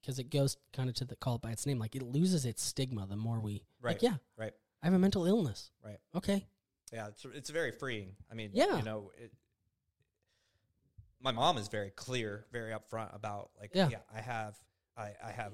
because 0.00 0.18
it 0.18 0.30
goes 0.30 0.56
kind 0.72 0.88
of 0.88 0.94
to 0.96 1.04
the 1.04 1.16
call 1.16 1.36
it 1.36 1.42
by 1.42 1.50
its 1.50 1.66
name. 1.66 1.78
Like 1.78 1.94
it 1.96 2.02
loses 2.02 2.44
its 2.46 2.62
stigma 2.62 3.06
the 3.06 3.16
more 3.16 3.40
we 3.40 3.62
Right. 3.80 3.92
like. 3.94 4.02
Yeah. 4.02 4.14
Right. 4.36 4.52
I 4.82 4.86
have 4.86 4.94
a 4.94 4.98
mental 4.98 5.26
illness. 5.26 5.70
Right. 5.84 5.98
Okay. 6.14 6.46
Yeah, 6.92 7.08
it's 7.08 7.24
it's 7.24 7.50
very 7.50 7.72
freeing. 7.72 8.16
I 8.30 8.34
mean, 8.34 8.50
Yeah. 8.52 8.76
you 8.76 8.82
know, 8.82 9.12
it, 9.16 9.32
my 11.20 11.32
mom 11.32 11.58
is 11.58 11.68
very 11.68 11.90
clear, 11.90 12.46
very 12.52 12.72
upfront 12.72 13.14
about 13.14 13.50
like, 13.60 13.70
Yeah. 13.74 13.88
yeah, 13.90 13.98
I 14.14 14.20
have, 14.20 14.56
I, 14.96 15.12
I 15.24 15.30
have 15.32 15.52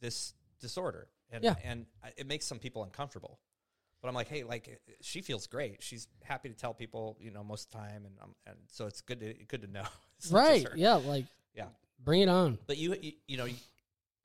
this 0.00 0.32
disorder, 0.60 1.08
and 1.30 1.44
Yeah. 1.44 1.54
and 1.64 1.86
I, 2.02 2.12
it 2.16 2.26
makes 2.26 2.46
some 2.46 2.58
people 2.58 2.82
uncomfortable. 2.82 3.38
But 4.02 4.08
I'm 4.08 4.14
like, 4.14 4.28
hey, 4.28 4.44
like 4.44 4.80
she 5.00 5.20
feels 5.22 5.46
great. 5.46 5.82
She's 5.82 6.06
happy 6.22 6.48
to 6.48 6.54
tell 6.54 6.74
people, 6.74 7.16
you 7.20 7.30
know, 7.30 7.42
most 7.42 7.66
of 7.66 7.70
the 7.72 7.78
time, 7.78 8.04
and 8.06 8.14
um, 8.22 8.34
and 8.46 8.56
so 8.68 8.86
it's 8.86 9.00
good 9.00 9.20
to 9.20 9.34
good 9.48 9.62
to 9.62 9.68
know. 9.70 9.84
It's 10.18 10.30
not 10.30 10.48
just 10.54 10.64
Right. 10.68 10.76
Yeah. 10.78 10.94
Like. 10.94 11.26
Yeah. 11.54 11.66
Bring 12.02 12.22
it 12.22 12.28
on. 12.28 12.58
But 12.66 12.76
you, 12.78 12.94
you, 13.00 13.12
you 13.26 13.36
know, 13.36 13.46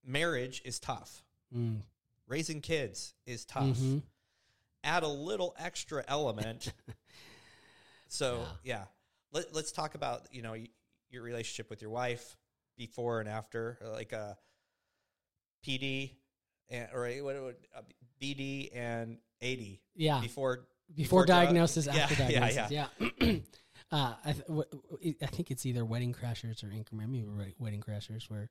marriage 0.06 0.62
is 0.66 0.80
tough. 0.80 1.24
Mm. 1.56 1.82
Raising 2.28 2.62
kids 2.62 3.14
is 3.26 3.44
tough. 3.46 3.78
Mhm. 3.78 4.02
Add 4.84 5.04
a 5.04 5.08
little 5.08 5.56
extra 5.60 6.04
element. 6.08 6.74
so 8.08 8.44
yeah, 8.64 8.86
Let, 9.32 9.54
let's 9.54 9.72
talk 9.72 9.96
about 9.96 10.28
you 10.32 10.42
know 10.42 10.52
y- 10.52 10.70
your 11.10 11.24
relationship 11.24 11.70
with 11.70 11.82
your 11.82 11.92
wife 11.92 12.38
before 12.78 13.20
and 13.20 13.30
after, 13.30 13.78
uh, 13.86 13.92
like 13.92 14.12
a 14.12 14.38
PD 15.66 16.12
and 16.70 16.88
or 16.94 17.06
a- 17.08 17.22
what 17.22 17.36
uh, 17.76 17.82
BD 18.22 18.70
and 18.76 19.18
AD 19.42 19.80
Yeah. 19.96 20.20
before 20.22 20.68
Before, 20.96 21.26
di- 21.26 21.34
diagnosis, 21.46 21.86
yeah, 21.86 21.96
after 21.98 22.24
yeah, 22.30 22.40
diagnosis. 22.40 22.72
Yeah. 22.72 23.38
uh, 23.92 24.14
I, 24.26 24.32
th- 24.32 24.46
w- 24.48 24.64
w- 24.92 25.16
I 25.22 25.26
think 25.28 25.52
it's 25.52 25.66
either 25.66 25.86
Wedding 25.86 26.14
Crashers 26.14 26.64
or 26.64 26.68
Anchorman. 26.68 27.10
Maybe 27.10 27.24
Wed- 27.24 27.54
Wedding 27.60 27.82
Crashers, 27.82 28.30
where 28.30 28.50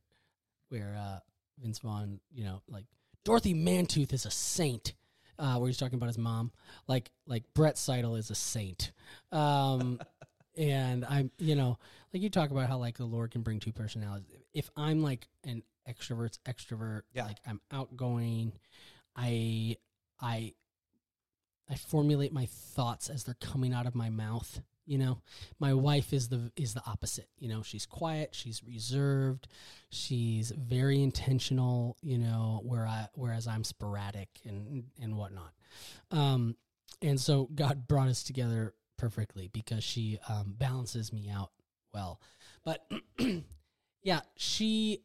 where 0.68 0.96
uh, 0.98 1.18
Vince 1.58 1.80
Vaughn, 1.80 2.20
you 2.32 2.44
know, 2.44 2.62
like 2.68 2.84
Dorothy 3.24 3.54
Mantooth 3.54 4.12
is 4.12 4.26
a 4.26 4.30
saint. 4.30 4.92
Uh, 5.40 5.56
where 5.56 5.68
he's 5.68 5.78
talking 5.78 5.94
about 5.96 6.08
his 6.08 6.18
mom, 6.18 6.52
like 6.86 7.10
like 7.26 7.44
Brett 7.54 7.78
Seidel 7.78 8.16
is 8.16 8.30
a 8.30 8.34
saint. 8.34 8.92
Um, 9.32 9.98
and 10.58 11.02
I'm, 11.06 11.30
you 11.38 11.54
know, 11.54 11.78
like 12.12 12.22
you 12.22 12.28
talk 12.28 12.50
about 12.50 12.68
how 12.68 12.76
like 12.76 12.98
the 12.98 13.06
Lord 13.06 13.30
can 13.30 13.40
bring 13.40 13.58
two 13.58 13.72
personalities. 13.72 14.26
If 14.52 14.68
I'm 14.76 15.02
like 15.02 15.26
an 15.44 15.62
extrovert's 15.88 16.38
extrovert, 16.46 17.02
Yeah. 17.14 17.24
like 17.24 17.38
I'm 17.46 17.60
outgoing, 17.72 18.52
I 19.16 19.76
I 20.20 20.52
I 21.70 21.74
formulate 21.76 22.32
my 22.34 22.46
thoughts 22.46 23.08
as 23.08 23.24
they're 23.24 23.34
coming 23.40 23.72
out 23.72 23.86
of 23.86 23.94
my 23.94 24.10
mouth. 24.10 24.60
You 24.90 24.98
know, 24.98 25.18
my 25.60 25.72
wife 25.72 26.12
is 26.12 26.28
the 26.28 26.50
is 26.56 26.74
the 26.74 26.82
opposite. 26.84 27.28
You 27.38 27.48
know, 27.48 27.62
she's 27.62 27.86
quiet, 27.86 28.30
she's 28.32 28.60
reserved, 28.64 29.46
she's 29.88 30.50
very 30.50 31.00
intentional. 31.00 31.96
You 32.02 32.18
know, 32.18 32.60
where 32.64 32.88
I 32.88 33.06
whereas 33.14 33.46
I'm 33.46 33.62
sporadic 33.62 34.28
and 34.44 34.82
and 35.00 35.16
whatnot. 35.16 35.52
Um, 36.10 36.56
and 37.02 37.20
so 37.20 37.48
God 37.54 37.86
brought 37.86 38.08
us 38.08 38.24
together 38.24 38.74
perfectly 38.98 39.48
because 39.52 39.84
she 39.84 40.18
um, 40.28 40.56
balances 40.58 41.12
me 41.12 41.30
out 41.30 41.52
well. 41.94 42.20
But 42.64 42.84
yeah, 44.02 44.22
she. 44.36 45.02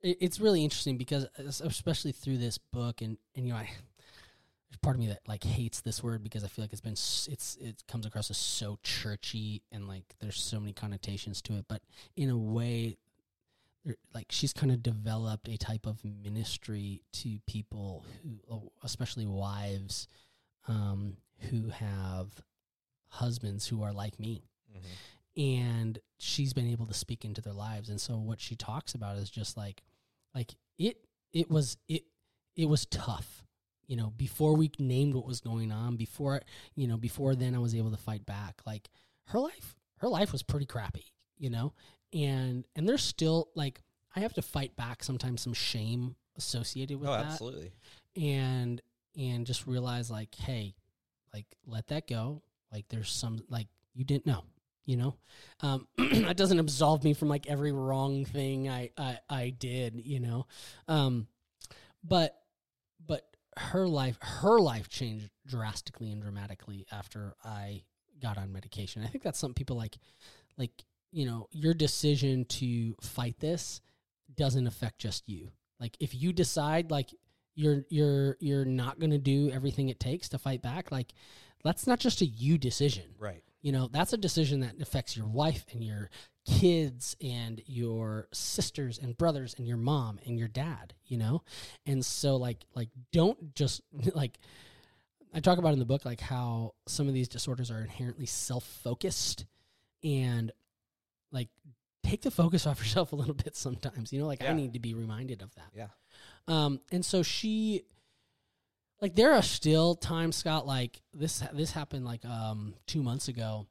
It, 0.00 0.18
it's 0.20 0.38
really 0.38 0.62
interesting 0.62 0.96
because 0.96 1.26
especially 1.60 2.12
through 2.12 2.38
this 2.38 2.56
book 2.58 3.02
and 3.02 3.18
and 3.34 3.48
you 3.48 3.52
know 3.52 3.58
I 3.58 3.68
part 4.82 4.96
of 4.96 5.00
me 5.00 5.08
that 5.08 5.20
like 5.26 5.44
hates 5.44 5.80
this 5.80 6.02
word 6.02 6.22
because 6.22 6.44
I 6.44 6.48
feel 6.48 6.64
like 6.64 6.72
it's 6.72 6.80
been 6.80 6.92
it's 6.92 7.58
it 7.60 7.82
comes 7.88 8.06
across 8.06 8.30
as 8.30 8.38
so 8.38 8.78
churchy 8.82 9.62
and 9.72 9.88
like 9.88 10.04
there's 10.20 10.40
so 10.40 10.60
many 10.60 10.72
connotations 10.72 11.42
to 11.42 11.54
it, 11.54 11.66
but 11.68 11.82
in 12.16 12.30
a 12.30 12.36
way, 12.36 12.96
like 14.14 14.26
she's 14.30 14.52
kind 14.52 14.72
of 14.72 14.82
developed 14.82 15.48
a 15.48 15.56
type 15.56 15.86
of 15.86 16.02
ministry 16.04 17.02
to 17.12 17.38
people 17.46 18.04
who, 18.22 18.38
oh, 18.50 18.72
especially 18.82 19.26
wives, 19.26 20.08
um, 20.68 21.16
who 21.50 21.68
have 21.68 22.28
husbands 23.08 23.66
who 23.66 23.82
are 23.82 23.92
like 23.92 24.18
me. 24.18 24.44
Mm-hmm. 24.70 25.40
And 25.40 25.98
she's 26.18 26.52
been 26.52 26.70
able 26.70 26.86
to 26.86 26.94
speak 26.94 27.24
into 27.24 27.40
their 27.40 27.52
lives. 27.52 27.88
And 27.88 28.00
so 28.00 28.16
what 28.16 28.40
she 28.40 28.56
talks 28.56 28.94
about 28.94 29.18
is 29.18 29.30
just 29.30 29.56
like 29.56 29.82
like 30.34 30.54
it 30.78 30.98
it 31.32 31.50
was 31.50 31.76
it 31.88 32.04
it 32.56 32.68
was 32.68 32.86
tough 32.86 33.43
you 33.86 33.96
know, 33.96 34.12
before 34.16 34.56
we 34.56 34.70
named 34.78 35.14
what 35.14 35.26
was 35.26 35.40
going 35.40 35.72
on, 35.72 35.96
before 35.96 36.40
you 36.74 36.86
know, 36.86 36.96
before 36.96 37.34
then 37.34 37.54
I 37.54 37.58
was 37.58 37.74
able 37.74 37.90
to 37.90 37.96
fight 37.96 38.26
back. 38.26 38.60
Like 38.66 38.88
her 39.26 39.38
life, 39.38 39.76
her 39.98 40.08
life 40.08 40.32
was 40.32 40.42
pretty 40.42 40.66
crappy, 40.66 41.12
you 41.38 41.50
know, 41.50 41.72
and 42.12 42.66
and 42.76 42.88
there's 42.88 43.02
still 43.02 43.48
like 43.54 43.80
I 44.14 44.20
have 44.20 44.34
to 44.34 44.42
fight 44.42 44.76
back 44.76 45.02
sometimes 45.02 45.42
some 45.42 45.54
shame 45.54 46.16
associated 46.36 47.00
with 47.00 47.08
oh, 47.08 47.12
that. 47.12 47.26
absolutely. 47.26 47.72
And 48.16 48.80
and 49.16 49.46
just 49.46 49.66
realize 49.66 50.10
like, 50.10 50.34
hey, 50.34 50.74
like 51.32 51.46
let 51.66 51.88
that 51.88 52.08
go. 52.08 52.42
Like 52.72 52.88
there's 52.88 53.10
some 53.10 53.44
like 53.48 53.68
you 53.94 54.04
didn't 54.04 54.26
know, 54.26 54.42
you 54.86 54.96
know 54.96 55.14
um, 55.60 55.86
that 55.96 56.36
doesn't 56.36 56.58
absolve 56.58 57.04
me 57.04 57.14
from 57.14 57.28
like 57.28 57.46
every 57.46 57.72
wrong 57.72 58.24
thing 58.24 58.68
I, 58.68 58.90
I 58.96 59.18
i 59.28 59.50
did 59.50 60.02
you 60.04 60.20
know 60.20 60.46
um 60.88 61.26
but 62.02 62.36
but 63.06 63.26
her 63.56 63.86
life 63.86 64.18
her 64.20 64.58
life 64.60 64.88
changed 64.88 65.30
drastically 65.46 66.10
and 66.10 66.22
dramatically 66.22 66.86
after 66.92 67.34
I 67.44 67.82
got 68.20 68.38
on 68.38 68.52
medication. 68.52 69.02
I 69.02 69.06
think 69.06 69.24
that's 69.24 69.38
something 69.38 69.54
people 69.54 69.76
like 69.76 69.96
like 70.56 70.84
you 71.12 71.26
know 71.26 71.48
your 71.52 71.74
decision 71.74 72.44
to 72.46 72.94
fight 73.00 73.38
this 73.40 73.80
doesn't 74.36 74.66
affect 74.66 74.98
just 74.98 75.28
you. 75.28 75.50
Like 75.80 75.96
if 76.00 76.14
you 76.14 76.32
decide 76.32 76.90
like 76.90 77.10
you're 77.54 77.84
you're 77.88 78.36
you're 78.40 78.64
not 78.64 78.98
going 78.98 79.10
to 79.10 79.18
do 79.18 79.50
everything 79.50 79.88
it 79.88 80.00
takes 80.00 80.28
to 80.30 80.38
fight 80.38 80.62
back 80.62 80.90
like 80.90 81.12
that's 81.64 81.86
not 81.86 81.98
just 81.98 82.20
a 82.20 82.26
you 82.26 82.58
decision. 82.58 83.14
Right. 83.18 83.42
You 83.62 83.72
know, 83.72 83.88
that's 83.90 84.12
a 84.12 84.18
decision 84.18 84.60
that 84.60 84.80
affects 84.80 85.16
your 85.16 85.26
wife 85.26 85.64
and 85.72 85.82
your 85.82 86.10
kids 86.44 87.16
and 87.22 87.62
your 87.66 88.28
sisters 88.32 88.98
and 88.98 89.16
brothers 89.16 89.54
and 89.56 89.66
your 89.66 89.76
mom 89.76 90.18
and 90.26 90.38
your 90.38 90.48
dad, 90.48 90.94
you 91.06 91.16
know? 91.16 91.42
And 91.86 92.04
so 92.04 92.36
like 92.36 92.64
like 92.74 92.88
don't 93.12 93.54
just 93.54 93.80
like 94.14 94.38
I 95.32 95.40
talk 95.40 95.58
about 95.58 95.72
in 95.72 95.78
the 95.78 95.84
book 95.84 96.04
like 96.04 96.20
how 96.20 96.74
some 96.86 97.08
of 97.08 97.14
these 97.14 97.28
disorders 97.28 97.70
are 97.70 97.80
inherently 97.80 98.26
self-focused 98.26 99.46
and 100.02 100.52
like 101.32 101.48
take 102.02 102.22
the 102.22 102.30
focus 102.30 102.66
off 102.66 102.78
yourself 102.80 103.12
a 103.12 103.16
little 103.16 103.34
bit 103.34 103.56
sometimes. 103.56 104.12
You 104.12 104.20
know, 104.20 104.26
like 104.26 104.42
yeah. 104.42 104.50
I 104.50 104.54
need 104.54 104.74
to 104.74 104.80
be 104.80 104.94
reminded 104.94 105.42
of 105.42 105.54
that. 105.54 105.70
Yeah. 105.74 105.88
Um 106.46 106.80
and 106.92 107.04
so 107.04 107.22
she 107.22 107.84
like 109.00 109.14
there 109.14 109.32
are 109.32 109.42
still 109.42 109.94
times 109.94 110.36
Scott 110.36 110.66
like 110.66 111.00
this 111.14 111.42
this 111.54 111.72
happened 111.72 112.04
like 112.04 112.24
um 112.26 112.74
2 112.86 113.02
months 113.02 113.28
ago 113.28 113.66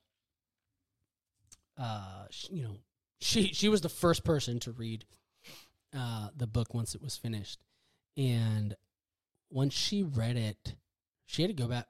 uh, 1.78 2.26
you 2.50 2.64
know, 2.64 2.78
she 3.20 3.54
she 3.54 3.70
was 3.70 3.82
the 3.82 3.90
first 3.90 4.24
person 4.24 4.60
to 4.62 4.72
read 4.72 5.06
uh, 5.98 6.30
the 6.36 6.48
book 6.48 6.74
once 6.74 6.96
it 6.96 7.02
was 7.02 7.18
finished, 7.18 7.60
and 8.18 8.76
once 9.50 9.74
she 9.74 10.04
read 10.04 10.38
it, 10.38 10.76
she 11.26 11.42
had 11.42 11.50
to 11.50 11.62
go 11.62 11.68
back. 11.68 11.88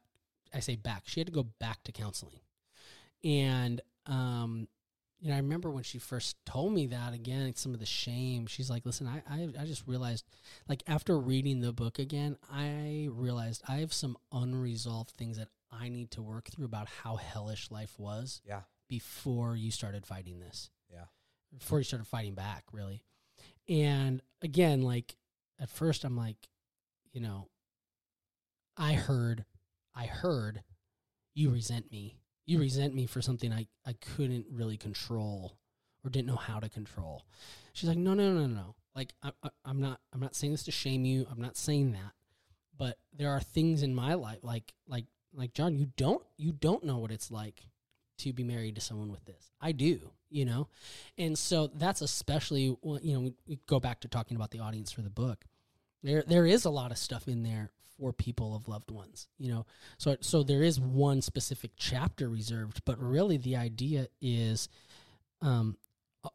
I 0.54 0.60
say 0.60 0.76
back. 0.76 1.04
She 1.06 1.20
had 1.20 1.28
to 1.28 1.34
go 1.34 1.48
back 1.60 1.84
to 1.84 1.92
counseling, 1.92 2.40
and 3.24 3.82
um, 4.06 4.68
you 5.24 5.30
know, 5.30 5.36
I 5.36 5.40
remember 5.40 5.72
when 5.72 5.84
she 5.84 6.00
first 6.00 6.36
told 6.46 6.74
me 6.74 6.88
that 6.88 7.14
again, 7.14 7.56
some 7.56 7.74
of 7.74 7.80
the 7.80 7.86
shame. 7.86 8.46
She's 8.46 8.70
like, 8.70 8.86
"Listen, 8.86 9.08
I, 9.08 9.24
I, 9.30 9.48
I 9.62 9.66
just 9.66 9.88
realized, 9.88 10.26
like 10.68 10.84
after 10.86 11.18
reading 11.18 11.62
the 11.62 11.72
book 11.72 11.98
again, 11.98 12.36
I 12.52 13.08
realized 13.10 13.64
I 13.68 13.78
have 13.78 13.94
some 13.94 14.18
unresolved 14.34 15.12
things 15.12 15.38
that 15.38 15.48
I 15.72 15.88
need 15.88 16.12
to 16.12 16.22
work 16.22 16.50
through 16.50 16.66
about 16.66 16.90
how 16.90 17.16
hellish 17.16 17.72
life 17.72 17.98
was. 17.98 18.42
Yeah, 18.46 18.62
before 18.94 19.56
you 19.56 19.72
started 19.72 20.06
fighting 20.06 20.40
this. 20.40 20.70
Yeah. 20.88 21.06
Before 21.52 21.80
you 21.80 21.84
started 21.84 22.06
fighting 22.06 22.36
back, 22.36 22.64
really. 22.72 23.04
And 23.68 24.22
again, 24.44 24.84
like 24.84 25.16
at 25.60 25.72
first 25.72 26.04
I'm 26.04 26.16
like, 26.16 26.38
you 27.12 27.20
know, 27.20 27.48
I 28.78 28.94
heard 28.94 29.46
I 29.96 30.06
heard 30.06 30.62
you 31.34 31.50
resent 31.50 31.92
me. 31.92 32.20
You 32.46 32.60
resent 32.60 32.94
me 32.94 33.08
for 33.08 33.20
something 33.20 33.52
I, 33.52 33.66
I 33.84 33.94
couldn't 33.94 34.46
really 34.52 34.78
control 34.78 35.58
or 36.04 36.12
didn't 36.12 36.28
know 36.28 36.36
how 36.36 36.60
to 36.60 36.70
control. 36.70 37.26
She's 37.74 37.90
like, 37.90 37.98
no, 37.98 38.14
no, 38.14 38.32
no, 38.32 38.46
no. 38.46 38.76
Like 38.94 39.16
I, 39.24 39.32
I, 39.42 39.50
I'm 39.66 39.82
not 39.82 40.02
I'm 40.14 40.20
not 40.20 40.36
saying 40.36 40.54
this 40.54 40.66
to 40.66 40.72
shame 40.72 41.04
you. 41.04 41.26
I'm 41.32 41.42
not 41.42 41.58
saying 41.58 41.94
that. 41.94 42.12
But 42.78 43.00
there 43.12 43.32
are 43.32 43.42
things 43.42 43.82
in 43.82 43.96
my 43.96 44.14
life 44.14 44.44
like 44.44 44.72
like 44.88 45.06
like 45.34 45.56
John, 45.56 45.76
you 45.76 45.88
don't 45.98 46.22
you 46.38 46.52
don't 46.52 46.84
know 46.84 47.00
what 47.00 47.10
it's 47.10 47.32
like 47.32 47.64
to 48.20 48.34
be 48.34 48.44
married 48.44 48.76
to 48.76 48.82
someone 48.82 49.12
with 49.12 49.26
this. 49.26 49.52
I 49.62 49.72
do, 49.72 50.12
you 50.30 50.46
know? 50.46 50.68
And 51.18 51.38
so 51.38 51.68
that's 51.68 52.02
especially, 52.02 52.64
you 52.64 53.00
know, 53.04 53.34
we 53.48 53.60
go 53.68 53.80
back 53.80 54.02
to 54.02 54.08
talking 54.08 54.36
about 54.36 54.52
the 54.52 54.60
audience 54.60 54.92
for 54.92 55.02
the 55.02 55.10
book. 55.10 55.46
There, 56.04 56.24
there 56.28 56.46
is 56.46 56.66
a 56.66 56.70
lot 56.70 56.92
of 56.92 56.98
stuff 56.98 57.28
in 57.28 57.44
there 57.44 57.70
for 57.98 58.12
people 58.12 58.56
of 58.56 58.68
loved 58.68 58.92
ones, 58.92 59.28
you 59.38 59.52
know? 59.52 59.66
So, 59.98 60.18
so 60.22 60.44
there 60.44 60.64
is 60.64 60.80
one 60.80 61.22
specific 61.22 61.72
chapter 61.78 62.30
reserved, 62.30 62.82
but 62.86 63.00
really 63.00 63.38
the 63.38 63.56
idea 63.56 64.08
is, 64.22 64.68
um, 65.42 65.78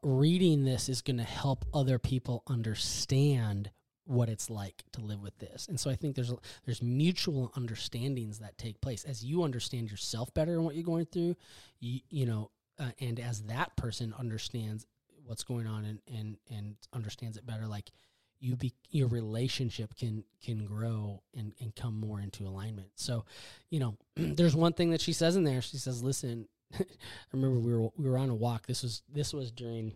reading 0.02 0.64
this 0.64 0.88
is 0.88 1.00
going 1.00 1.16
to 1.16 1.24
help 1.24 1.64
other 1.72 1.98
people 1.98 2.42
understand 2.46 3.70
what 4.08 4.30
it's 4.30 4.48
like 4.48 4.82
to 4.92 5.02
live 5.02 5.22
with 5.22 5.38
this. 5.38 5.68
And 5.68 5.78
so 5.78 5.90
I 5.90 5.94
think 5.94 6.16
there's 6.16 6.32
there's 6.64 6.82
mutual 6.82 7.52
understandings 7.54 8.38
that 8.38 8.56
take 8.56 8.80
place 8.80 9.04
as 9.04 9.22
you 9.22 9.42
understand 9.42 9.90
yourself 9.90 10.32
better 10.32 10.54
and 10.54 10.64
what 10.64 10.74
you're 10.74 10.82
going 10.84 11.06
through, 11.06 11.36
you, 11.78 12.00
you 12.08 12.24
know, 12.24 12.50
uh, 12.78 12.90
and 13.00 13.20
as 13.20 13.42
that 13.42 13.76
person 13.76 14.14
understands 14.18 14.86
what's 15.26 15.44
going 15.44 15.66
on 15.66 15.84
and 15.84 15.98
and 16.16 16.36
and 16.50 16.76
understands 16.94 17.36
it 17.36 17.46
better 17.46 17.66
like 17.66 17.92
you 18.40 18.56
be 18.56 18.72
your 18.90 19.08
relationship 19.08 19.94
can 19.94 20.24
can 20.42 20.64
grow 20.64 21.22
and 21.36 21.52
and 21.60 21.76
come 21.76 21.94
more 22.00 22.18
into 22.18 22.44
alignment. 22.44 22.88
So, 22.94 23.26
you 23.68 23.78
know, 23.78 23.98
there's 24.16 24.56
one 24.56 24.72
thing 24.72 24.90
that 24.90 25.02
she 25.02 25.12
says 25.12 25.36
in 25.36 25.44
there. 25.44 25.60
She 25.60 25.76
says, 25.76 26.02
"Listen, 26.02 26.48
I 26.80 26.84
remember 27.32 27.60
we 27.60 27.74
were 27.74 27.90
we 27.98 28.08
were 28.08 28.16
on 28.16 28.30
a 28.30 28.34
walk. 28.34 28.66
This 28.66 28.82
was 28.82 29.02
this 29.12 29.34
was 29.34 29.50
during 29.50 29.92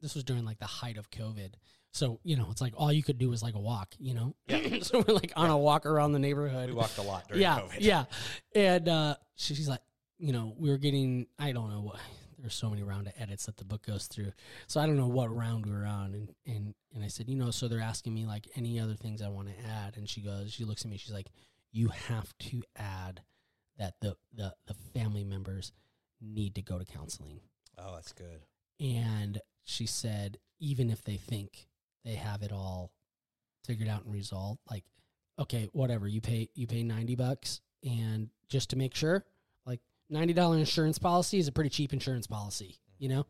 this 0.00 0.14
was 0.14 0.24
during 0.24 0.46
like 0.46 0.60
the 0.60 0.66
height 0.66 0.96
of 0.96 1.10
COVID 1.10 1.52
so, 1.92 2.20
you 2.22 2.36
know, 2.36 2.48
it's 2.50 2.60
like 2.60 2.72
all 2.76 2.92
you 2.92 3.02
could 3.02 3.18
do 3.18 3.28
was 3.28 3.42
like 3.42 3.54
a 3.54 3.58
walk, 3.58 3.94
you 3.98 4.14
know? 4.14 4.34
Yeah. 4.46 4.78
so 4.82 5.04
we're 5.06 5.14
like 5.14 5.32
on 5.36 5.46
yeah. 5.46 5.54
a 5.54 5.58
walk 5.58 5.86
around 5.86 6.12
the 6.12 6.18
neighborhood. 6.18 6.68
We 6.68 6.76
walked 6.76 6.98
a 6.98 7.02
lot 7.02 7.26
during 7.28 7.42
yeah, 7.42 7.58
COVID. 7.58 7.76
Yeah. 7.80 8.04
And 8.54 8.88
uh, 8.88 9.14
she's 9.36 9.68
like, 9.68 9.80
you 10.18 10.32
know, 10.32 10.54
we 10.56 10.70
were 10.70 10.78
getting, 10.78 11.26
I 11.38 11.52
don't 11.52 11.70
know 11.70 11.80
what, 11.80 11.96
there's 12.38 12.54
so 12.54 12.70
many 12.70 12.82
round 12.82 13.08
of 13.08 13.14
edits 13.18 13.46
that 13.46 13.56
the 13.56 13.64
book 13.64 13.84
goes 13.84 14.06
through. 14.06 14.32
So 14.68 14.80
I 14.80 14.86
don't 14.86 14.96
know 14.96 15.08
what 15.08 15.34
round 15.34 15.66
we 15.66 15.72
were 15.72 15.84
on. 15.84 16.14
And, 16.14 16.34
and, 16.46 16.74
and 16.94 17.04
I 17.04 17.08
said, 17.08 17.28
you 17.28 17.36
know, 17.36 17.50
so 17.50 17.66
they're 17.66 17.80
asking 17.80 18.14
me 18.14 18.24
like 18.24 18.48
any 18.54 18.78
other 18.78 18.94
things 18.94 19.20
I 19.20 19.28
want 19.28 19.48
to 19.48 19.68
add. 19.68 19.96
And 19.96 20.08
she 20.08 20.20
goes, 20.20 20.52
she 20.52 20.64
looks 20.64 20.84
at 20.84 20.90
me, 20.90 20.96
she's 20.96 21.12
like, 21.12 21.30
you 21.72 21.88
have 21.88 22.32
to 22.38 22.62
add 22.76 23.22
that 23.78 23.94
the, 24.00 24.16
the, 24.34 24.54
the 24.66 24.74
family 24.94 25.24
members 25.24 25.72
need 26.20 26.54
to 26.54 26.62
go 26.62 26.78
to 26.78 26.84
counseling. 26.84 27.40
Oh, 27.78 27.94
that's 27.94 28.12
good. 28.12 28.42
And 28.78 29.40
she 29.64 29.86
said, 29.86 30.38
even 30.60 30.90
if 30.90 31.02
they 31.02 31.16
think 31.16 31.66
they 32.04 32.14
have 32.14 32.42
it 32.42 32.52
all 32.52 32.92
figured 33.64 33.88
out 33.88 34.04
and 34.04 34.12
resolved. 34.12 34.60
Like, 34.70 34.84
okay, 35.38 35.68
whatever 35.72 36.08
you 36.08 36.20
pay, 36.20 36.48
you 36.54 36.66
pay 36.66 36.82
ninety 36.82 37.14
bucks, 37.14 37.60
and 37.84 38.28
just 38.48 38.70
to 38.70 38.76
make 38.76 38.94
sure, 38.94 39.24
like 39.66 39.80
ninety 40.08 40.32
dollar 40.32 40.58
insurance 40.58 40.98
policy 40.98 41.38
is 41.38 41.48
a 41.48 41.52
pretty 41.52 41.70
cheap 41.70 41.92
insurance 41.92 42.26
policy, 42.26 42.78
you 42.98 43.08
know, 43.08 43.26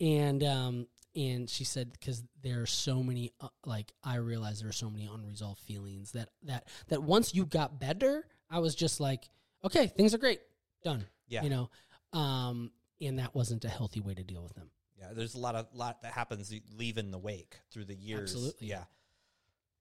and 0.00 0.42
um, 0.44 0.86
and 1.14 1.48
she 1.48 1.64
said 1.64 1.92
because 1.92 2.22
there 2.42 2.62
are 2.62 2.66
so 2.66 3.02
many, 3.02 3.32
uh, 3.40 3.48
like 3.66 3.92
I 4.02 4.16
realized 4.16 4.62
there 4.62 4.70
are 4.70 4.72
so 4.72 4.90
many 4.90 5.08
unresolved 5.12 5.60
feelings 5.60 6.12
that 6.12 6.30
that 6.44 6.68
that 6.88 7.02
once 7.02 7.34
you 7.34 7.44
got 7.44 7.78
better, 7.78 8.26
I 8.50 8.60
was 8.60 8.74
just 8.74 9.00
like, 9.00 9.28
okay, 9.64 9.86
things 9.88 10.14
are 10.14 10.18
great. 10.18 10.40
done. 10.82 11.04
Yeah. 11.28 11.42
You 11.42 11.50
know, 11.50 11.70
um, 12.12 12.72
and 13.00 13.18
that 13.18 13.34
wasn't 13.34 13.64
a 13.64 13.68
healthy 13.68 14.00
way 14.00 14.14
to 14.14 14.22
deal 14.22 14.42
with 14.42 14.54
them. 14.54 14.70
Yeah, 15.02 15.14
there's 15.14 15.34
a 15.34 15.38
lot 15.38 15.56
of 15.56 15.66
lot 15.74 16.02
that 16.02 16.12
happens 16.12 16.54
leaving 16.76 17.10
the 17.10 17.18
wake 17.18 17.56
through 17.72 17.86
the 17.86 17.94
years. 17.94 18.34
Absolutely. 18.34 18.68
Yeah, 18.68 18.84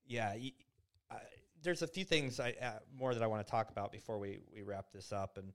yeah. 0.07 0.34
I, 1.11 1.18
there's 1.61 1.84
a 1.84 1.88
few 1.88 2.03
things 2.03 2.39
I 2.39 2.56
uh, 2.61 2.80
more 2.98 3.14
that 3.14 3.22
I 3.22 3.27
want 3.27 3.45
to 3.45 3.52
talk 3.52 3.69
about 3.69 3.91
before 3.91 4.18
we 4.18 4.39
we 4.52 4.64
wrap 4.64 4.91
this 4.91 5.11
up. 5.11 5.38
And 5.38 5.53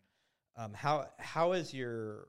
um, 0.56 0.72
how 0.72 1.08
how 1.18 1.52
is 1.52 1.74
your 1.74 2.28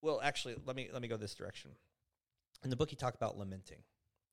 well? 0.00 0.20
Actually, 0.22 0.56
let 0.64 0.74
me 0.74 0.88
let 0.92 1.02
me 1.02 1.08
go 1.08 1.16
this 1.18 1.34
direction. 1.34 1.72
In 2.64 2.70
the 2.70 2.76
book, 2.76 2.90
you 2.90 2.96
talk 2.96 3.14
about 3.14 3.36
lamenting. 3.38 3.82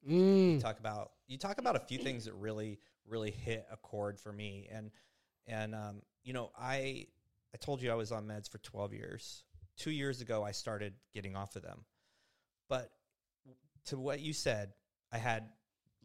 You 0.04 0.58
Mm. 0.58 0.62
talk 0.62 0.80
about 0.80 1.12
you 1.28 1.38
talk 1.38 1.58
about 1.58 1.76
a 1.76 1.80
few 1.80 1.98
things 1.98 2.26
that 2.26 2.34
really 2.36 2.80
really 3.08 3.32
hit 3.32 3.66
a 3.72 3.78
chord 3.78 4.20
for 4.20 4.32
me 4.32 4.70
and 4.72 4.92
and 5.48 5.74
um, 5.74 6.02
you 6.24 6.32
know 6.32 6.52
i 6.58 7.08
i 7.54 7.58
told 7.60 7.82
you 7.82 7.92
i 7.92 7.96
was 7.96 8.12
on 8.12 8.28
meds 8.28 8.48
for 8.50 8.60
12 8.60 8.94
years 8.94 9.44
two 9.78 9.92
years 9.92 10.22
ago 10.22 10.44
i 10.44 10.52
started 10.52 10.94
getting 11.14 11.36
off 11.36 11.56
of 11.56 11.62
them 11.62 11.86
but 12.70 12.92
to 13.86 13.98
what 13.98 14.20
you 14.20 14.34
said 14.34 14.74
i 15.12 15.18
had 15.18 15.50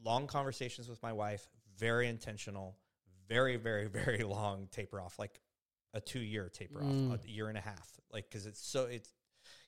long 0.04 0.26
conversations 0.26 0.88
with 0.88 1.02
my 1.02 1.12
wife 1.12 1.48
very 1.78 2.08
intentional 2.08 2.76
very 3.28 3.56
very 3.56 3.86
very 4.00 4.22
long 4.22 4.68
taper 4.70 5.00
off 5.00 5.18
like 5.18 5.40
a 5.94 6.00
two 6.00 6.20
year 6.20 6.48
taper 6.48 6.80
Mm. 6.80 7.12
off 7.12 7.24
a 7.24 7.28
year 7.30 7.48
and 7.48 7.58
a 7.58 7.60
half 7.60 7.88
like 8.12 8.28
because 8.28 8.46
it's 8.46 8.60
so 8.64 8.84
it's 8.84 9.10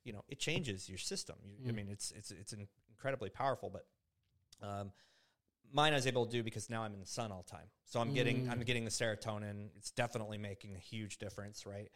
you 0.05 0.13
know 0.13 0.25
it 0.29 0.39
changes 0.39 0.89
your 0.89 0.99
system 0.99 1.37
you, 1.45 1.57
i 1.69 1.71
Mm. 1.73 1.75
mean 1.75 1.89
it's 1.89 2.11
it's 2.13 2.31
it's 2.31 2.53
in- 2.53 2.69
incredibly 2.91 3.31
powerful 3.31 3.71
but 3.71 3.87
um, 4.67 4.93
mine 5.73 5.93
I 5.93 5.97
was 5.97 6.07
able 6.07 6.25
to 6.27 6.31
do 6.31 6.43
because 6.43 6.69
now 6.71 6.83
I'm 6.83 6.93
in 6.95 7.01
the 7.01 7.07
sun 7.07 7.33
all 7.33 7.43
the 7.43 7.51
time. 7.51 7.67
So 7.85 7.99
I'm 7.99 8.13
getting 8.13 8.47
I'm 8.49 8.61
Mm. 8.61 8.67
getting 8.67 8.85
the 8.85 8.91
serotonin. 8.91 9.71
It's 9.77 9.91
definitely 9.91 10.39
making 10.39 10.77
a 10.77 10.79
huge 10.79 11.19
difference, 11.19 11.67
right? 11.67 11.91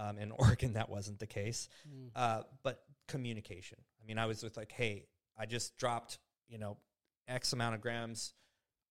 Um, 0.00 0.16
in 0.18 0.30
Oregon, 0.38 0.72
that 0.74 0.88
wasn't 0.88 1.18
the 1.18 1.26
case. 1.26 1.68
Mm. 1.88 2.10
Uh, 2.16 2.42
but 2.62 2.82
communication. 3.06 3.78
I 4.02 4.06
mean, 4.06 4.18
I 4.18 4.26
was 4.26 4.42
with 4.42 4.56
like, 4.56 4.72
hey, 4.72 5.04
I 5.38 5.44
just 5.46 5.76
dropped, 5.76 6.18
you 6.48 6.58
know, 6.58 6.78
X 7.28 7.52
amount 7.52 7.74
of 7.74 7.80
grams. 7.80 8.32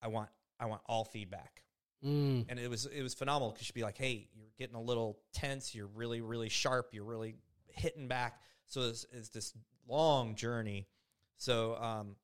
I 0.00 0.08
want 0.08 0.28
I 0.60 0.66
want 0.66 0.82
all 0.86 1.04
feedback, 1.04 1.62
Mm. 2.04 2.46
and 2.48 2.58
it 2.58 2.68
was 2.70 2.86
it 2.86 3.02
was 3.02 3.12
phenomenal 3.14 3.50
because 3.50 3.66
she'd 3.66 3.74
be 3.74 3.82
like, 3.82 3.98
hey, 3.98 4.28
you're 4.34 4.46
getting 4.58 4.76
a 4.76 4.80
little 4.82 5.18
tense. 5.34 5.74
You're 5.74 5.88
really 5.88 6.20
really 6.20 6.48
sharp. 6.48 6.90
You're 6.92 7.04
really 7.04 7.34
hitting 7.72 8.06
back. 8.08 8.40
So 8.66 8.82
it's, 8.82 9.04
it's 9.12 9.30
this 9.30 9.52
long 9.88 10.36
journey. 10.36 10.86
So 11.38 11.74
um, 11.76 12.14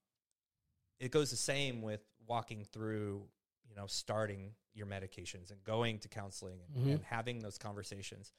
it 1.01 1.11
goes 1.11 1.31
the 1.31 1.37
same 1.37 1.83
with 1.83 2.01
walking 2.27 2.65
through, 2.65 3.25
you 3.69 3.75
know, 3.75 3.87
starting 3.87 4.53
your 4.75 4.87
medications 4.87 5.51
and 5.51 5.63
going 5.65 5.99
to 6.01 6.09
counseling 6.09 6.59
and, 6.75 6.87
Mhm. 6.87 6.93
and 6.93 7.05
having 7.05 7.41
those 7.41 7.59
conversations. 7.59 8.33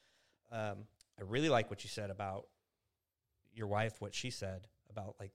Um, 0.52 0.86
I 1.19 1.24
really 1.24 1.49
like 1.49 1.69
what 1.69 1.84
you 1.84 1.90
said 1.90 2.10
about 2.10 2.48
your 3.53 3.68
wife, 3.68 3.99
what 3.99 4.14
she 4.14 4.30
said 4.30 4.68
about 4.90 5.15
like 5.19 5.32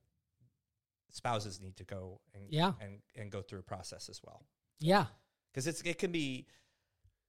spouses 1.11 1.61
need 1.61 1.77
to 1.77 1.85
go 1.85 2.21
and 2.35 2.45
Yeah. 2.51 2.73
and, 2.81 3.01
and 3.17 3.31
go 3.31 3.43
through 3.43 3.59
a 3.61 3.63
process 3.65 4.09
as 4.09 4.23
well 4.23 4.45
Yeah. 4.81 5.07
because 5.51 5.67
it's 5.67 5.83
it 5.83 5.99
can 5.99 6.11
be 6.13 6.47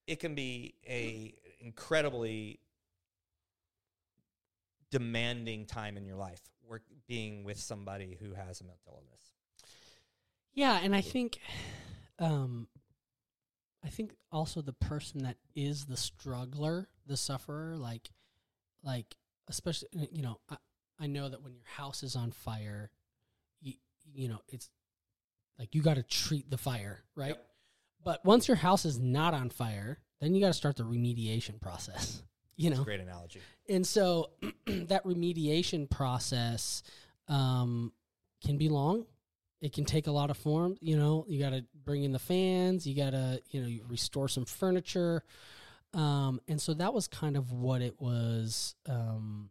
it 0.07 0.19
can 0.19 0.35
be 0.35 0.75
a 0.87 1.33
incredibly 1.59 2.59
demanding 4.91 5.65
time 5.65 5.97
in 5.97 6.05
your 6.05 6.15
life 6.17 6.41
work 6.67 6.83
being 7.07 7.43
with 7.43 7.59
somebody 7.59 8.17
who 8.21 8.33
has 8.33 8.61
a 8.61 8.63
mental 8.63 9.01
illness 9.03 9.33
Yeah, 10.53 10.79
and 10.83 10.95
I 10.95 11.01
think, 11.01 11.39
um, 12.19 12.67
I 13.83 13.89
think 13.89 14.13
also 14.31 14.61
the 14.61 14.73
person 14.73 15.23
that 15.23 15.37
is 15.55 15.85
the 15.85 15.97
struggler, 15.97 16.87
the 17.05 17.17
sufferer, 17.17 17.75
like, 17.75 18.09
like 18.83 19.15
especially 19.47 19.89
uh, 19.99 20.05
you 20.11 20.21
know, 20.21 20.39
I, 20.49 20.57
I 20.99 21.07
know 21.07 21.27
that 21.29 21.43
when 21.43 21.53
your 21.53 21.65
house 21.65 22.03
is 22.03 22.15
on 22.15 22.31
fire, 22.31 22.91
you 23.61 23.73
you 24.13 24.29
know 24.29 24.39
it's 24.47 24.69
like 25.59 25.75
you 25.75 25.81
got 25.81 25.95
to 25.95 26.03
treat 26.03 26.49
the 26.49 26.57
fire, 26.57 27.03
right? 27.15 27.29
Yep. 27.29 27.45
But 28.03 28.25
once 28.25 28.47
your 28.47 28.57
house 28.57 28.85
is 28.85 28.99
not 28.99 29.33
on 29.33 29.49
fire, 29.49 29.99
then 30.19 30.35
you 30.35 30.41
got 30.41 30.47
to 30.47 30.53
start 30.53 30.77
the 30.77 30.83
remediation 30.83 31.59
process. 31.59 32.21
You 32.55 32.69
know, 32.69 32.83
great 32.83 32.99
analogy 32.99 33.39
and 33.67 33.85
so 33.85 34.29
that 34.67 35.03
remediation 35.05 35.89
process 35.89 36.83
um, 37.27 37.91
can 38.45 38.59
be 38.59 38.69
long. 38.69 39.05
It 39.59 39.73
can 39.73 39.85
take 39.85 40.05
a 40.05 40.11
lot 40.11 40.29
of 40.29 40.37
form. 40.37 40.75
You 40.79 40.97
know, 40.97 41.25
you 41.27 41.39
got 41.39 41.49
to 41.49 41.65
bring 41.85 42.03
in 42.03 42.11
the 42.11 42.19
fans. 42.19 42.85
You 42.87 42.95
got 42.95 43.11
to, 43.11 43.41
you 43.51 43.61
know, 43.61 43.67
you 43.67 43.83
restore 43.87 44.27
some 44.27 44.45
furniture. 44.45 45.23
Um, 45.93 46.39
and 46.47 46.59
so 46.61 46.73
that 46.75 46.93
was 46.93 47.07
kind 47.07 47.37
of 47.37 47.51
what 47.51 47.81
it 47.81 47.99
was, 48.01 48.75
um, 48.87 49.49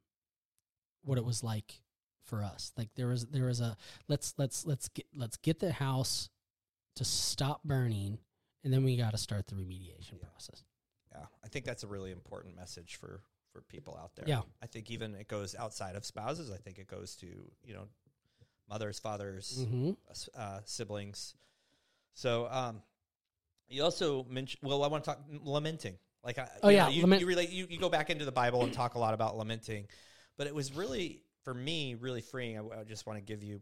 what 1.05 1.19
it 1.19 1.25
was 1.25 1.45
like 1.45 1.81
for 2.25 2.43
us. 2.43 2.73
Like 2.77 2.89
there 2.97 3.07
was, 3.09 3.27
there 3.27 3.45
was 3.47 3.61
a 3.61 3.77
let's 4.09 4.35
let's 4.39 4.67
let's 4.67 4.89
get 4.89 5.07
let's 5.15 5.37
get 5.37 5.61
the 5.61 5.73
house 5.73 6.29
to 6.97 7.05
stop 7.05 7.63
burning, 7.65 8.19
and 8.65 8.73
then 8.73 8.85
we 8.85 8.97
got 8.97 9.13
to 9.13 9.19
start 9.19 9.47
the 9.47 9.55
remediation 9.55 10.15
Yeah. 10.21 10.29
process. 10.31 10.63
yeah 11.15 11.25
i 11.45 11.49
think 11.49 11.65
that's 11.65 11.85
a 11.85 11.87
really 11.87 12.11
important 12.11 12.55
message 12.57 12.97
for 12.97 13.21
for 13.53 13.61
people 13.63 13.99
out 14.03 14.15
there 14.17 14.25
Yeah. 14.29 14.43
i 14.63 14.67
think 14.67 14.91
even 14.91 15.15
it 15.15 15.27
goes 15.29 15.55
outside 15.55 15.95
of 15.97 16.05
spouses 16.05 16.51
i 16.51 16.57
think 16.57 16.79
it 16.79 16.87
goes 16.87 17.17
to 17.17 17.27
you 17.65 17.75
know 17.75 17.87
mothers 18.69 18.99
fathers 18.99 19.59
Mm-hmm. 19.67 19.93
uh, 20.35 20.61
siblings. 20.65 21.35
So 22.15 22.49
um, 22.51 22.83
you 23.69 23.83
also 23.83 24.25
mentioned. 24.29 24.61
Well, 24.63 24.83
I 24.85 24.89
want 24.89 25.05
to 25.05 25.11
talk 25.11 25.21
lamenting. 25.43 25.97
Like, 26.25 26.39
I, 26.39 26.49
Oh, 26.63 26.69
you 26.69 26.77
yeah, 26.77 26.85
know, 26.85 26.91
you, 26.91 27.01
lament- 27.03 27.21
you 27.21 27.27
relate. 27.27 27.51
You, 27.51 27.67
you 27.69 27.79
go 27.79 27.89
back 27.89 28.09
into 28.11 28.25
the 28.25 28.33
Bible 28.33 28.63
and 28.63 28.73
talk 28.73 28.95
a 28.95 28.99
lot 28.99 29.13
about 29.15 29.37
lamenting, 29.37 29.87
but 30.39 30.47
it 30.47 30.55
was 30.55 30.73
really 30.73 31.23
for 31.45 31.53
me 31.55 31.95
really 31.95 32.21
freeing. 32.21 32.59
I 32.59 32.85
just 32.85 33.07
want 33.07 33.19
to 33.19 33.23
give 33.25 33.43
you. 33.43 33.61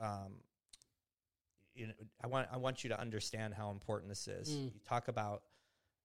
Um, 0.00 0.32
you 1.74 1.86
know, 1.86 1.92
I 2.22 2.26
want 2.26 2.48
I 2.52 2.58
want 2.58 2.84
you 2.84 2.90
to 2.90 3.00
understand 3.00 3.54
how 3.54 3.70
important 3.70 4.10
this 4.10 4.28
is. 4.28 4.50
Mm. 4.50 4.64
You 4.74 4.80
talk 4.86 5.08
about 5.08 5.42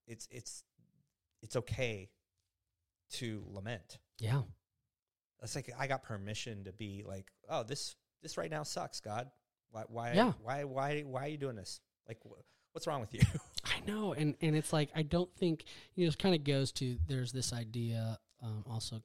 it's 0.08 0.28
it's 0.32 0.64
it's 1.42 1.56
okay 1.58 2.10
to 3.14 3.44
lament. 3.52 3.98
Yeah. 4.20 4.44
It's 5.44 5.56
like 5.56 5.70
I 5.78 5.88
got 5.88 6.04
permission 6.04 6.64
to 6.64 6.72
be 6.72 7.04
like, 7.06 7.28
oh, 7.50 7.64
this 7.64 7.96
this 8.24 8.38
right 8.38 8.50
now 8.50 8.64
sucks, 8.64 9.02
God. 9.02 9.30
Why 9.72 9.84
why 9.90 10.14
Yeah. 10.14 10.34
why 10.42 10.64
why 10.64 11.02
why 11.02 11.26
are 11.26 11.28
you 11.28 11.38
doing 11.38 11.56
this? 11.58 11.82
Like, 12.08 12.20
what's 12.72 12.88
wrong 12.88 13.02
with 13.02 13.14
you? 13.14 13.22
I 13.66 13.80
know, 13.86 14.14
and 14.14 14.36
and 14.42 14.56
it's 14.56 14.72
like 14.72 14.90
I 14.96 15.02
don't 15.02 15.34
think 15.36 15.66
you 15.96 16.06
know. 16.06 16.10
It 16.10 16.18
kind 16.18 16.36
of 16.36 16.44
goes 16.44 16.72
to 16.74 16.98
there's 17.08 17.32
this 17.32 17.54
idea 17.54 18.20
um, 18.42 18.64
also 18.70 19.02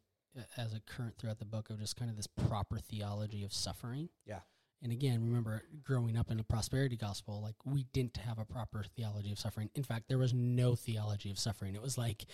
as 0.56 0.72
a 0.72 0.80
current 0.80 1.18
throughout 1.18 1.38
the 1.38 1.44
book 1.44 1.70
of 1.70 1.78
just 1.78 1.96
kind 1.96 2.10
of 2.10 2.16
this 2.16 2.26
proper 2.26 2.78
theology 2.78 3.44
of 3.44 3.52
suffering. 3.52 4.08
Yeah. 4.26 4.40
And 4.82 4.90
again, 4.90 5.22
remember 5.22 5.62
growing 5.84 6.16
up 6.16 6.30
in 6.30 6.40
a 6.40 6.42
prosperity 6.42 6.96
gospel, 6.96 7.40
like 7.40 7.54
we 7.64 7.84
didn't 7.92 8.16
have 8.16 8.38
a 8.38 8.44
proper 8.44 8.84
theology 8.96 9.30
of 9.30 9.38
suffering. 9.38 9.70
In 9.74 9.84
fact, 9.84 10.08
there 10.08 10.18
was 10.18 10.34
no 10.34 10.74
theology 10.74 11.30
of 11.30 11.38
suffering. 11.38 11.76
It 11.76 11.82
was 11.82 11.96
like 11.96 12.24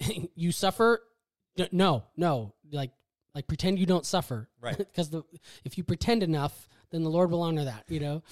you 0.34 0.52
suffer, 0.52 1.02
no, 1.70 2.04
no, 2.16 2.54
like 2.70 2.92
like 3.34 3.46
pretend 3.46 3.78
you 3.78 3.86
don't 3.86 4.06
suffer, 4.06 4.48
Right. 4.60 4.76
Because 4.92 5.10
if 5.64 5.76
you 5.76 5.84
pretend 5.84 6.22
enough, 6.22 6.68
then 6.92 7.02
the 7.02 7.10
Lord 7.10 7.30
will 7.30 7.42
honor 7.42 7.64
that, 7.64 7.84
you 7.88 7.98
know. 7.98 8.22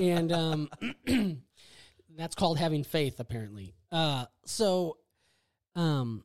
and 0.00 0.32
um, 0.32 0.70
that's 2.16 2.34
called 2.34 2.58
having 2.58 2.84
faith, 2.84 3.20
apparently. 3.20 3.74
Uh, 3.92 4.24
so, 4.46 4.96
um, 5.74 6.24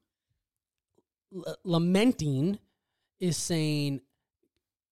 l- 1.36 1.58
lamenting 1.64 2.60
is 3.20 3.36
saying 3.36 4.02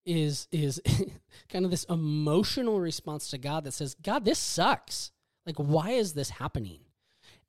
is 0.06 0.48
is 0.52 0.82
kind 1.50 1.66
of 1.66 1.72
this 1.72 1.84
emotional 1.86 2.80
response 2.80 3.30
to 3.30 3.38
God 3.38 3.64
that 3.64 3.74
says, 3.74 3.96
"God, 3.96 4.26
this 4.26 4.40
sucks. 4.40 5.12
Like, 5.46 5.58
why 5.58 5.92
is 5.92 6.14
this 6.14 6.32
happening?" 6.32 6.80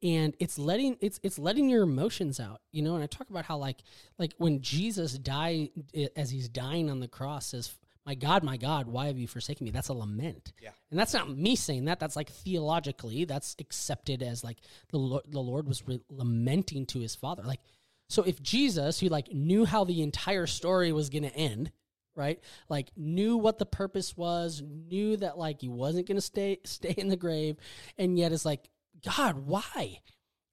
And 0.03 0.37
it's 0.39 0.59
letting 0.59 0.97
it's 1.01 1.19
it's 1.23 1.39
letting 1.39 1.69
your 1.69 1.83
emotions 1.83 2.39
out, 2.39 2.61
you 2.71 2.83
know. 2.83 2.95
And 2.95 3.03
I 3.03 3.07
talk 3.07 3.31
about 3.31 3.45
how 3.45 3.57
like 3.57 3.79
like 4.19 4.35
when 4.39 4.61
Jesus 4.61 5.19
died 5.19 5.71
as 6.17 6.31
he's 6.31 6.49
dying 6.49 6.91
on 6.91 7.01
the 7.01 7.09
cross 7.09 7.47
says, 7.47 7.75
"My 8.09 8.15
God, 8.15 8.43
my 8.43 8.57
God, 8.57 8.87
why 8.89 9.09
have 9.09 9.19
you 9.19 9.29
forsaken 9.29 9.67
me?" 9.67 9.71
That's 9.71 9.89
a 9.89 9.93
lament. 9.93 10.55
Yeah. 10.63 10.71
And 10.91 10.99
that's 10.99 11.13
not 11.13 11.29
me 11.29 11.55
saying 11.57 11.85
that. 11.85 12.01
That's 12.01 12.17
like 12.17 12.31
theologically, 12.31 13.27
that's 13.27 13.55
accepted 13.59 14.23
as 14.23 14.43
like 14.43 14.57
the 14.91 14.97
Lord, 14.97 15.25
the 15.29 15.41
Lord 15.41 15.69
was 15.69 15.87
re- 15.87 16.01
lamenting 16.09 16.87
to 16.87 17.01
his 17.01 17.15
Father. 17.15 17.43
Like, 17.43 17.61
so 18.09 18.23
if 18.23 18.43
Jesus, 18.43 18.99
who 18.99 19.09
like 19.09 19.31
knew 19.31 19.67
how 19.67 19.85
the 19.85 20.01
entire 20.01 20.47
story 20.47 20.91
was 20.91 21.11
going 21.11 21.25
to 21.25 21.37
end, 21.37 21.71
right? 22.17 22.41
Like 22.71 22.91
knew 22.97 23.37
what 23.37 23.59
the 23.59 23.67
purpose 23.67 24.17
was, 24.17 24.63
knew 24.67 25.19
that 25.19 25.37
like 25.37 25.61
he 25.61 25.69
wasn't 25.69 26.07
going 26.07 26.17
to 26.17 26.23
stay 26.23 26.61
stay 26.65 26.95
in 26.97 27.09
the 27.09 27.17
grave, 27.17 27.57
and 27.99 28.19
yet 28.19 28.33
it's 28.33 28.47
like, 28.47 28.71
God, 29.05 29.47
why, 29.47 30.01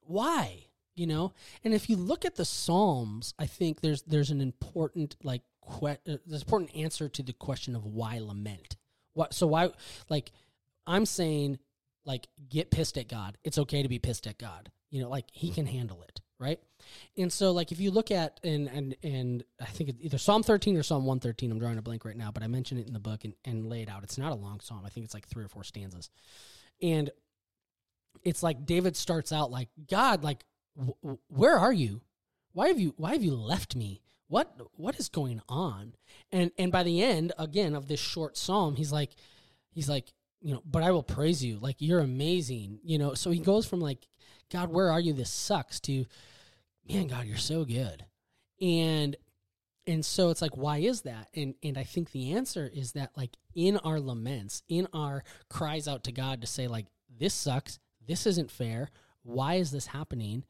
why? 0.01 0.67
You 0.95 1.07
know. 1.07 1.33
And 1.63 1.73
if 1.73 1.89
you 1.89 1.95
look 1.95 2.25
at 2.25 2.35
the 2.35 2.45
Psalms, 2.45 3.33
I 3.39 3.47
think 3.47 3.81
there's 3.81 4.01
there's 4.03 4.31
an 4.31 4.41
important 4.41 5.15
like 5.23 5.41
que- 5.67 5.97
uh, 6.07 6.17
important 6.29 6.75
answer 6.75 7.09
to 7.09 7.23
the 7.23 7.33
question 7.33 7.75
of 7.75 7.85
why 7.85 8.19
lament. 8.19 8.75
What? 9.13 9.33
So 9.33 9.47
why? 9.47 9.69
Like, 10.09 10.31
I'm 10.87 11.05
saying, 11.05 11.59
like, 12.05 12.27
get 12.49 12.69
pissed 12.71 12.97
at 12.97 13.07
God. 13.07 13.37
It's 13.43 13.57
okay 13.57 13.81
to 13.83 13.89
be 13.89 13.99
pissed 13.99 14.27
at 14.27 14.37
God. 14.37 14.71
You 14.91 15.01
know, 15.01 15.09
like 15.09 15.25
He 15.31 15.49
can 15.51 15.65
handle 15.65 16.01
it. 16.03 16.21
right? 16.39 16.59
And 17.17 17.31
so 17.31 17.51
like 17.51 17.71
if 17.71 17.79
you 17.79 17.91
look 17.91 18.11
at 18.11 18.39
and 18.43 18.67
and 18.67 18.95
and 19.03 19.43
I 19.59 19.65
think 19.65 19.89
it's 19.89 20.01
either 20.01 20.17
Psalm 20.17 20.43
13 20.43 20.77
or 20.77 20.83
Psalm 20.83 21.05
113, 21.05 21.51
I'm 21.51 21.59
drawing 21.59 21.77
a 21.77 21.81
blank 21.81 22.05
right 22.05 22.15
now, 22.15 22.31
but 22.31 22.43
I 22.43 22.47
mentioned 22.47 22.81
it 22.81 22.87
in 22.87 22.93
the 22.93 22.99
book 22.99 23.23
and, 23.23 23.33
and 23.45 23.65
lay 23.65 23.81
it 23.81 23.89
out. 23.89 24.03
It's 24.03 24.17
not 24.17 24.31
a 24.31 24.35
long 24.35 24.59
psalm. 24.59 24.83
I 24.85 24.89
think 24.89 25.05
it's 25.05 25.13
like 25.13 25.27
three 25.27 25.43
or 25.43 25.47
four 25.47 25.63
stanzas. 25.63 26.09
And 26.81 27.09
it's 28.23 28.43
like 28.43 28.65
David 28.65 28.95
starts 28.95 29.31
out 29.31 29.49
like, 29.51 29.69
God, 29.89 30.23
like 30.23 30.43
where 31.29 31.57
are 31.57 31.73
you? 31.73 32.01
Why 32.53 32.67
have 32.67 32.79
you 32.79 32.93
why 32.97 33.13
have 33.13 33.23
you 33.23 33.33
left 33.35 33.75
me? 33.75 34.01
What 34.27 34.55
what 34.75 34.99
is 34.99 35.09
going 35.09 35.41
on? 35.47 35.93
And 36.31 36.51
and 36.57 36.71
by 36.71 36.83
the 36.83 37.01
end 37.01 37.33
again 37.37 37.75
of 37.75 37.87
this 37.87 37.99
short 37.99 38.37
psalm, 38.37 38.75
he's 38.75 38.91
like 38.91 39.11
he's 39.69 39.89
like, 39.89 40.13
you 40.41 40.53
know, 40.53 40.61
but 40.65 40.83
I 40.83 40.91
will 40.91 41.03
praise 41.03 41.43
you. 41.43 41.59
Like 41.59 41.77
you're 41.79 41.99
amazing. 41.99 42.79
You 42.83 42.97
know, 42.97 43.13
so 43.13 43.31
he 43.31 43.39
goes 43.39 43.65
from 43.65 43.81
like, 43.81 44.07
God, 44.51 44.71
where 44.71 44.91
are 44.91 44.99
you? 44.99 45.13
This 45.13 45.31
sucks 45.31 45.79
to 45.81 46.05
man, 46.87 47.07
God, 47.07 47.25
you're 47.25 47.37
so 47.37 47.65
good. 47.65 48.05
And 48.61 49.15
and 49.87 50.03
so 50.03 50.31
it's 50.31 50.41
like, 50.41 50.57
why 50.57 50.77
is 50.77 51.01
that? 51.01 51.29
And 51.35 51.55
and 51.61 51.77
I 51.77 51.83
think 51.83 52.11
the 52.11 52.33
answer 52.33 52.69
is 52.73 52.93
that 52.93 53.11
like 53.15 53.37
in 53.53 53.77
our 53.77 53.99
laments, 53.99 54.63
in 54.67 54.87
our 54.93 55.23
cries 55.49 55.87
out 55.87 56.03
to 56.05 56.11
God 56.11 56.41
to 56.41 56.47
say, 56.47 56.67
like, 56.67 56.87
this 57.17 57.33
sucks, 57.33 57.79
this 58.05 58.25
isn't 58.25 58.51
fair, 58.51 58.89
why 59.23 59.55
is 59.55 59.71
this 59.71 59.87
happening? 59.87 60.43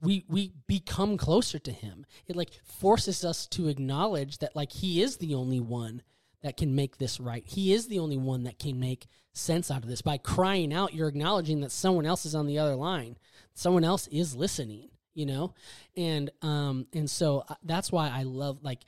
We 0.00 0.24
we 0.28 0.52
become 0.66 1.16
closer 1.16 1.58
to 1.58 1.72
him. 1.72 2.04
It 2.26 2.36
like 2.36 2.50
forces 2.64 3.24
us 3.24 3.46
to 3.48 3.68
acknowledge 3.68 4.38
that 4.38 4.56
like 4.56 4.72
he 4.72 5.02
is 5.02 5.16
the 5.16 5.34
only 5.34 5.60
one 5.60 6.02
that 6.42 6.56
can 6.56 6.74
make 6.74 6.98
this 6.98 7.18
right. 7.20 7.44
He 7.46 7.72
is 7.72 7.86
the 7.88 7.98
only 7.98 8.18
one 8.18 8.44
that 8.44 8.58
can 8.58 8.78
make 8.78 9.06
sense 9.32 9.70
out 9.70 9.82
of 9.82 9.88
this. 9.88 10.02
By 10.02 10.18
crying 10.18 10.74
out, 10.74 10.92
you're 10.92 11.08
acknowledging 11.08 11.60
that 11.60 11.72
someone 11.72 12.04
else 12.04 12.26
is 12.26 12.34
on 12.34 12.46
the 12.46 12.58
other 12.58 12.76
line. 12.76 13.16
Someone 13.54 13.84
else 13.84 14.06
is 14.08 14.36
listening 14.36 14.90
you 15.14 15.26
know 15.26 15.54
and 15.96 16.30
um 16.42 16.86
and 16.92 17.08
so 17.08 17.44
uh, 17.48 17.54
that's 17.62 17.90
why 17.90 18.10
i 18.10 18.22
love 18.24 18.58
like 18.62 18.80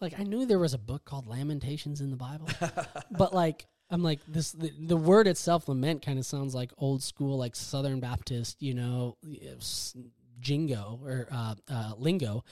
like 0.00 0.18
i 0.18 0.22
knew 0.22 0.44
there 0.44 0.58
was 0.58 0.74
a 0.74 0.78
book 0.78 1.04
called 1.04 1.26
lamentations 1.26 2.00
in 2.00 2.10
the 2.10 2.16
bible 2.16 2.48
but 3.10 3.32
like 3.32 3.66
i'm 3.90 4.02
like 4.02 4.20
this 4.26 4.52
the, 4.52 4.72
the 4.86 4.96
word 4.96 5.26
itself 5.26 5.68
lament 5.68 6.04
kind 6.04 6.18
of 6.18 6.26
sounds 6.26 6.54
like 6.54 6.72
old 6.78 7.02
school 7.02 7.38
like 7.38 7.54
southern 7.54 8.00
baptist 8.00 8.60
you 8.60 8.74
know 8.74 9.16
jingo 10.40 11.00
or 11.04 11.28
uh, 11.30 11.54
uh, 11.70 11.92
lingo. 11.96 12.44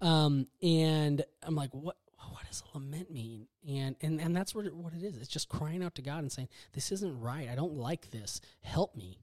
Um 0.00 0.46
and 0.62 1.24
i'm 1.42 1.54
like 1.54 1.70
what 1.72 1.96
what 2.32 2.44
does 2.46 2.62
a 2.62 2.78
lament 2.78 3.10
mean? 3.10 3.46
And 3.66 3.96
and 4.00 4.20
and 4.20 4.36
that's 4.36 4.54
what 4.54 4.66
it, 4.66 4.74
what 4.74 4.92
it 4.92 5.02
is. 5.02 5.16
It's 5.16 5.28
just 5.28 5.48
crying 5.48 5.82
out 5.82 5.94
to 5.96 6.02
god 6.02 6.18
and 6.18 6.32
saying 6.32 6.48
this 6.72 6.92
isn't 6.92 7.20
right. 7.20 7.48
I 7.48 7.54
don't 7.54 7.74
like 7.74 8.10
this. 8.10 8.40
Help 8.60 8.96
me. 8.96 9.18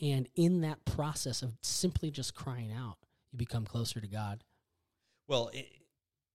And 0.00 0.28
in 0.36 0.60
that 0.60 0.84
process 0.84 1.42
of 1.42 1.52
simply 1.62 2.10
just 2.10 2.34
crying 2.34 2.72
out 2.72 2.96
you 3.32 3.38
become 3.38 3.64
closer 3.64 4.00
to 4.00 4.06
God. 4.06 4.44
Well, 5.28 5.50
it, 5.52 5.66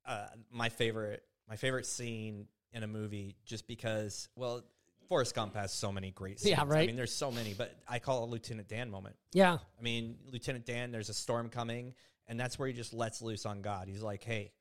uh, 0.06 0.28
my 0.52 0.70
favorite 0.70 1.24
my 1.48 1.56
favorite 1.56 1.86
scene 1.86 2.48
in 2.74 2.84
a 2.84 2.88
movie, 2.88 3.36
just 3.46 3.68
because, 3.68 4.30
well, 4.36 4.64
Forrest 5.12 5.36
Gump 5.36 5.56
has 5.56 5.74
so 5.74 5.92
many 5.92 6.12
great 6.12 6.40
scenes. 6.40 6.58
Yeah, 6.58 6.64
right. 6.66 6.84
I 6.84 6.86
mean, 6.88 6.96
there's 6.96 7.14
so 7.14 7.32
many, 7.32 7.54
but 7.54 7.76
I 7.88 8.00
call 8.00 8.24
it 8.24 8.28
a 8.28 8.32
Lieutenant 8.32 8.68
Dan 8.68 8.90
moment. 8.90 9.16
Yeah. 9.34 9.58
I 9.78 9.82
mean, 9.82 10.16
Lieutenant 10.32 10.66
Dan, 10.66 10.92
there's 10.92 11.10
a 11.10 11.14
storm 11.14 11.50
coming, 11.50 11.94
and 12.28 12.40
that's 12.40 12.58
where 12.58 12.68
he 12.68 12.74
just 12.74 12.94
lets 12.94 13.22
loose 13.22 13.46
on 13.46 13.62
God. 13.62 13.88
He's 13.90 14.02
like, 14.02 14.24
hey, 14.24 14.52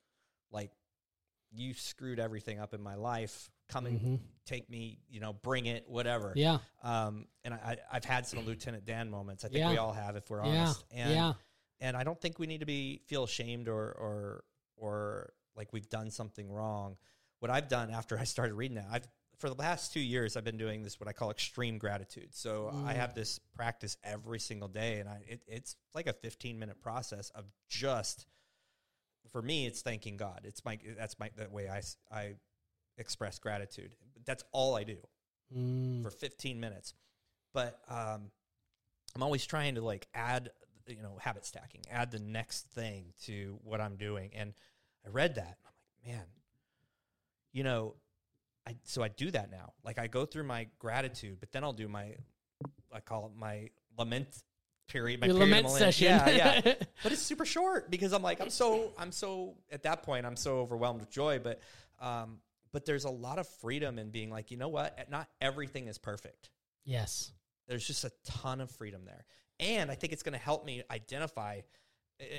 like, 0.50 0.72
you 1.52 1.74
screwed 1.74 2.18
everything 2.18 2.58
up 2.58 2.74
in 2.74 2.82
my 2.82 2.96
life. 2.96 3.48
Come 3.68 3.86
and 3.86 4.00
mm-hmm. 4.00 4.14
take 4.44 4.68
me, 4.68 4.98
you 5.08 5.20
know, 5.20 5.32
bring 5.32 5.66
it, 5.66 5.84
whatever. 5.88 6.32
Yeah. 6.34 6.58
Um, 6.82 7.26
and 7.44 7.54
I, 7.54 7.76
I've 7.92 8.04
had 8.04 8.26
some 8.26 8.40
Lieutenant 8.40 8.84
Dan 8.84 9.08
moments. 9.08 9.44
I 9.44 9.48
think 9.48 9.60
yeah. 9.60 9.70
we 9.70 9.78
all 9.78 9.92
have, 9.92 10.16
if 10.16 10.28
we're 10.28 10.42
honest. 10.42 10.84
Yeah. 10.92 11.02
And 11.02 11.14
yeah 11.14 11.32
and 11.80 11.96
I 11.96 12.04
don't 12.04 12.20
think 12.20 12.38
we 12.38 12.46
need 12.46 12.60
to 12.60 12.66
be 12.66 13.00
feel 13.06 13.24
ashamed 13.24 13.68
or 13.68 13.92
or 13.92 14.44
or 14.76 15.32
like 15.56 15.72
we've 15.72 15.88
done 15.88 16.10
something 16.10 16.50
wrong. 16.50 16.96
What 17.40 17.50
I've 17.50 17.68
done 17.68 17.90
after 17.90 18.18
I 18.18 18.24
started 18.24 18.54
reading 18.54 18.76
that, 18.76 18.88
I've 18.90 19.08
for 19.40 19.48
the 19.48 19.56
last 19.56 19.92
two 19.92 20.00
years 20.00 20.36
I've 20.36 20.44
been 20.44 20.58
doing 20.58 20.82
this 20.82 21.00
what 21.00 21.08
I 21.08 21.12
call 21.12 21.30
extreme 21.30 21.78
gratitude. 21.78 22.28
So 22.34 22.70
mm. 22.72 22.86
I 22.86 22.92
have 22.92 23.14
this 23.14 23.40
practice 23.56 23.96
every 24.04 24.38
single 24.38 24.68
day, 24.68 25.00
and 25.00 25.08
I 25.08 25.22
it, 25.26 25.42
it's 25.48 25.76
like 25.94 26.06
a 26.06 26.12
15 26.12 26.58
minute 26.58 26.80
process 26.80 27.30
of 27.30 27.46
just 27.68 28.26
for 29.32 29.40
me 29.40 29.66
it's 29.66 29.80
thanking 29.82 30.16
God. 30.16 30.42
It's 30.44 30.64
my 30.64 30.78
that's 30.96 31.18
my 31.18 31.30
the 31.36 31.48
way 31.50 31.68
I 31.68 31.80
I 32.14 32.34
express 32.98 33.38
gratitude. 33.38 33.96
That's 34.26 34.44
all 34.52 34.76
I 34.76 34.84
do 34.84 34.98
mm. 35.56 36.02
for 36.02 36.10
15 36.10 36.60
minutes. 36.60 36.94
But 37.54 37.80
um, 37.88 38.30
I'm 39.16 39.22
always 39.22 39.46
trying 39.46 39.76
to 39.76 39.80
like 39.80 40.06
add 40.14 40.50
you 40.86 41.02
know 41.02 41.16
habit 41.20 41.46
stacking 41.46 41.82
add 41.90 42.10
the 42.10 42.18
next 42.18 42.66
thing 42.70 43.12
to 43.22 43.58
what 43.62 43.80
i'm 43.80 43.96
doing 43.96 44.30
and 44.34 44.54
i 45.06 45.08
read 45.08 45.36
that 45.36 45.56
and 45.58 45.66
i'm 45.66 45.74
like 45.76 46.16
man 46.16 46.26
you 47.52 47.62
know 47.62 47.94
i 48.66 48.74
so 48.84 49.02
i 49.02 49.08
do 49.08 49.30
that 49.30 49.50
now. 49.50 49.72
Like 49.84 49.98
i 49.98 50.06
go 50.06 50.24
through 50.24 50.44
my 50.44 50.66
gratitude 50.78 51.38
but 51.40 51.52
then 51.52 51.64
i'll 51.64 51.72
do 51.72 51.88
my 51.88 52.14
i 52.92 53.00
call 53.00 53.26
it 53.26 53.32
my 53.38 53.70
lament 53.98 54.42
period 54.88 55.20
my 55.20 55.26
Your 55.26 55.36
period 55.36 55.64
lament 55.64 55.70
session. 55.70 56.06
Yeah 56.06 56.28
yeah. 56.28 56.74
But 57.02 57.12
it's 57.12 57.22
super 57.22 57.46
short 57.46 57.90
because 57.90 58.12
i'm 58.12 58.22
like 58.22 58.40
i'm 58.40 58.50
so 58.50 58.92
i'm 58.98 59.12
so 59.12 59.54
at 59.70 59.84
that 59.84 60.02
point 60.02 60.26
i'm 60.26 60.36
so 60.36 60.58
overwhelmed 60.58 61.00
with 61.00 61.10
joy 61.10 61.38
but 61.38 61.60
um 62.00 62.38
but 62.72 62.84
there's 62.84 63.04
a 63.04 63.10
lot 63.10 63.38
of 63.38 63.48
freedom 63.48 63.98
in 63.98 64.10
being 64.10 64.30
like 64.30 64.50
you 64.50 64.56
know 64.56 64.68
what? 64.68 65.10
Not 65.10 65.28
everything 65.40 65.88
is 65.88 65.98
perfect. 65.98 66.50
Yes. 66.84 67.32
There's 67.68 67.86
just 67.86 68.04
a 68.04 68.12
ton 68.24 68.60
of 68.60 68.70
freedom 68.70 69.02
there. 69.04 69.24
And 69.58 69.90
I 69.90 69.94
think 69.94 70.12
it's 70.12 70.22
going 70.22 70.32
to 70.32 70.38
help 70.38 70.64
me 70.64 70.82
identify, 70.90 71.60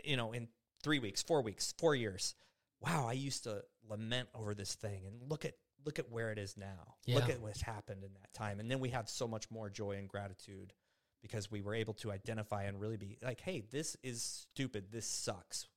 you 0.03 0.17
know, 0.17 0.31
in 0.31 0.47
three 0.83 0.99
weeks, 0.99 1.21
four 1.21 1.41
weeks, 1.41 1.73
four 1.77 1.95
years. 1.95 2.35
Wow, 2.81 3.05
I 3.07 3.13
used 3.13 3.43
to 3.43 3.63
lament 3.87 4.29
over 4.33 4.55
this 4.55 4.73
thing, 4.73 5.05
and 5.05 5.29
look 5.29 5.45
at 5.45 5.53
look 5.85 5.99
at 5.99 6.11
where 6.11 6.31
it 6.31 6.37
is 6.37 6.57
now. 6.57 6.95
Yeah. 7.05 7.15
Look 7.15 7.29
at 7.29 7.41
what's 7.41 7.61
happened 7.61 8.03
in 8.03 8.13
that 8.13 8.33
time, 8.33 8.59
and 8.59 8.69
then 8.69 8.79
we 8.79 8.89
have 8.89 9.09
so 9.09 9.27
much 9.27 9.49
more 9.51 9.69
joy 9.69 9.91
and 9.97 10.07
gratitude 10.07 10.73
because 11.21 11.51
we 11.51 11.61
were 11.61 11.75
able 11.75 11.93
to 11.95 12.11
identify 12.11 12.63
and 12.63 12.79
really 12.79 12.97
be 12.97 13.17
like, 13.21 13.41
"Hey, 13.41 13.63
this 13.71 13.95
is 14.03 14.23
stupid. 14.23 14.91
This 14.91 15.05
sucks. 15.05 15.67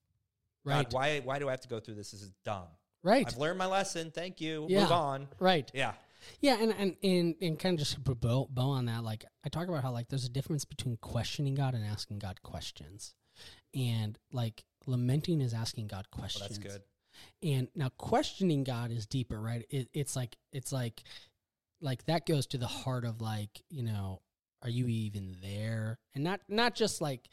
Right? 0.64 0.84
God, 0.84 0.92
why 0.92 1.20
why 1.20 1.38
do 1.38 1.48
I 1.48 1.52
have 1.52 1.60
to 1.62 1.68
go 1.68 1.80
through 1.80 1.94
this? 1.94 2.12
This 2.12 2.22
is 2.22 2.32
dumb. 2.44 2.68
Right. 3.02 3.26
I've 3.26 3.36
learned 3.36 3.58
my 3.58 3.66
lesson. 3.66 4.10
Thank 4.10 4.40
you. 4.40 4.66
Yeah. 4.68 4.82
Move 4.82 4.92
on. 4.92 5.28
Right. 5.38 5.70
Yeah. 5.74 5.92
Yeah, 6.40 6.56
and 6.58 6.74
and 6.78 6.96
and, 7.02 7.34
and 7.40 7.58
kind 7.58 7.74
of 7.74 7.78
just 7.78 8.02
put 8.02 8.20
bow, 8.20 8.48
bow 8.50 8.70
on 8.70 8.86
that. 8.86 9.04
Like 9.04 9.24
I 9.44 9.48
talk 9.48 9.68
about 9.68 9.82
how 9.82 9.92
like 9.92 10.08
there's 10.08 10.24
a 10.24 10.30
difference 10.30 10.64
between 10.64 10.96
questioning 10.96 11.54
God 11.54 11.74
and 11.74 11.84
asking 11.84 12.18
God 12.20 12.42
questions, 12.42 13.14
and 13.74 14.18
like 14.32 14.64
lamenting 14.86 15.40
is 15.40 15.52
asking 15.52 15.88
God 15.88 16.06
oh, 16.12 16.16
questions. 16.16 16.50
Well, 16.50 16.60
that's 16.62 16.76
good. 16.76 16.82
And 17.42 17.68
now 17.74 17.90
questioning 17.98 18.64
God 18.64 18.90
is 18.90 19.06
deeper, 19.06 19.40
right? 19.40 19.64
It, 19.70 19.88
it's 19.92 20.16
like 20.16 20.36
it's 20.52 20.72
like 20.72 21.02
like 21.80 22.04
that 22.06 22.26
goes 22.26 22.46
to 22.48 22.58
the 22.58 22.66
heart 22.66 23.04
of 23.04 23.20
like 23.20 23.62
you 23.68 23.82
know, 23.82 24.20
are 24.62 24.70
you 24.70 24.86
even 24.86 25.36
there? 25.42 25.98
And 26.14 26.24
not 26.24 26.40
not 26.48 26.74
just 26.74 27.00
like 27.00 27.28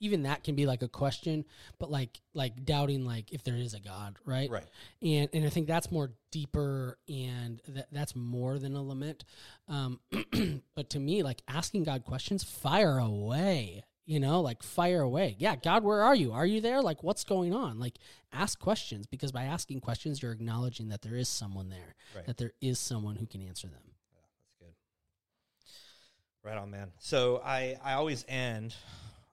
even 0.00 0.24
that 0.24 0.44
can 0.44 0.54
be 0.54 0.66
like 0.66 0.82
a 0.82 0.88
question, 0.88 1.44
but 1.78 1.90
like 1.90 2.20
like 2.34 2.64
doubting 2.64 3.04
like 3.04 3.32
if 3.32 3.42
there 3.44 3.56
is 3.56 3.74
a 3.74 3.80
God, 3.80 4.16
right? 4.24 4.50
Right. 4.50 4.64
And 5.02 5.28
and 5.32 5.44
I 5.44 5.48
think 5.48 5.66
that's 5.66 5.90
more 5.90 6.12
deeper 6.30 6.98
and 7.08 7.60
that 7.68 7.88
that's 7.92 8.14
more 8.14 8.58
than 8.58 8.74
a 8.74 8.82
lament. 8.82 9.24
Um, 9.68 10.00
but 10.74 10.90
to 10.90 11.00
me, 11.00 11.22
like 11.22 11.42
asking 11.48 11.84
God 11.84 12.04
questions, 12.04 12.44
fire 12.44 12.98
away. 12.98 13.84
You 14.06 14.20
know, 14.20 14.40
like 14.40 14.62
fire 14.62 15.02
away. 15.02 15.34
Yeah, 15.38 15.56
God, 15.56 15.82
where 15.82 16.02
are 16.02 16.14
you? 16.14 16.32
Are 16.32 16.46
you 16.46 16.60
there? 16.60 16.80
Like, 16.80 17.02
what's 17.02 17.24
going 17.24 17.52
on? 17.52 17.80
Like, 17.80 17.98
ask 18.32 18.58
questions 18.58 19.06
because 19.06 19.32
by 19.32 19.44
asking 19.44 19.80
questions, 19.80 20.22
you're 20.22 20.32
acknowledging 20.32 20.88
that 20.88 21.02
there 21.02 21.16
is 21.16 21.28
someone 21.28 21.68
there, 21.70 21.96
right. 22.14 22.24
that 22.26 22.36
there 22.36 22.52
is 22.60 22.78
someone 22.78 23.16
who 23.16 23.26
can 23.26 23.42
answer 23.42 23.66
them. 23.66 23.82
Yeah, 24.12 24.20
that's 24.38 24.54
good. 24.60 26.48
Right 26.48 26.56
on, 26.56 26.70
man. 26.70 26.92
So 27.00 27.42
I 27.44 27.76
I 27.82 27.94
always 27.94 28.24
end 28.28 28.76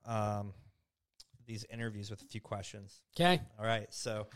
um, 0.06 0.54
these 1.46 1.66
interviews 1.72 2.10
with 2.10 2.22
a 2.22 2.26
few 2.26 2.42
questions. 2.42 3.02
Okay. 3.16 3.40
All 3.60 3.66
right. 3.66 3.88
So 3.92 4.28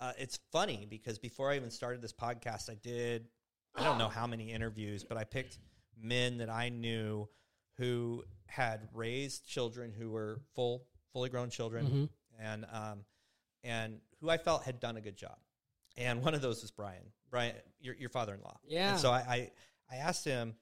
uh, 0.00 0.12
it's 0.18 0.38
funny 0.52 0.86
because 0.88 1.18
before 1.18 1.50
I 1.50 1.56
even 1.56 1.70
started 1.70 2.02
this 2.02 2.12
podcast, 2.12 2.70
I 2.70 2.74
did, 2.74 3.26
I 3.74 3.84
don't 3.84 3.98
know 3.98 4.08
how 4.08 4.26
many 4.26 4.52
interviews, 4.52 5.04
but 5.04 5.16
I 5.16 5.24
picked 5.24 5.58
men 6.00 6.38
that 6.38 6.50
I 6.50 6.68
knew 6.68 7.28
who 7.78 8.24
had 8.46 8.88
raised 8.94 9.46
children 9.46 9.92
who 9.96 10.10
were 10.10 10.40
full, 10.54 10.84
fully 11.12 11.28
grown 11.28 11.50
children, 11.50 11.86
mm-hmm. 11.86 12.04
and 12.38 12.66
um, 12.72 13.04
and 13.64 14.00
who 14.20 14.30
I 14.30 14.38
felt 14.38 14.64
had 14.64 14.80
done 14.80 14.96
a 14.96 15.00
good 15.00 15.16
job. 15.16 15.36
And 15.96 16.22
one 16.22 16.34
of 16.34 16.42
those 16.42 16.62
was 16.62 16.70
Brian, 16.70 17.12
Brian, 17.30 17.54
your 17.80 17.94
your 17.94 18.10
father 18.10 18.34
in 18.34 18.40
law. 18.40 18.58
Yeah. 18.66 18.92
And 18.92 19.00
so 19.00 19.10
I, 19.10 19.18
I 19.18 19.50
I 19.90 19.96
asked 19.96 20.24
him 20.24 20.54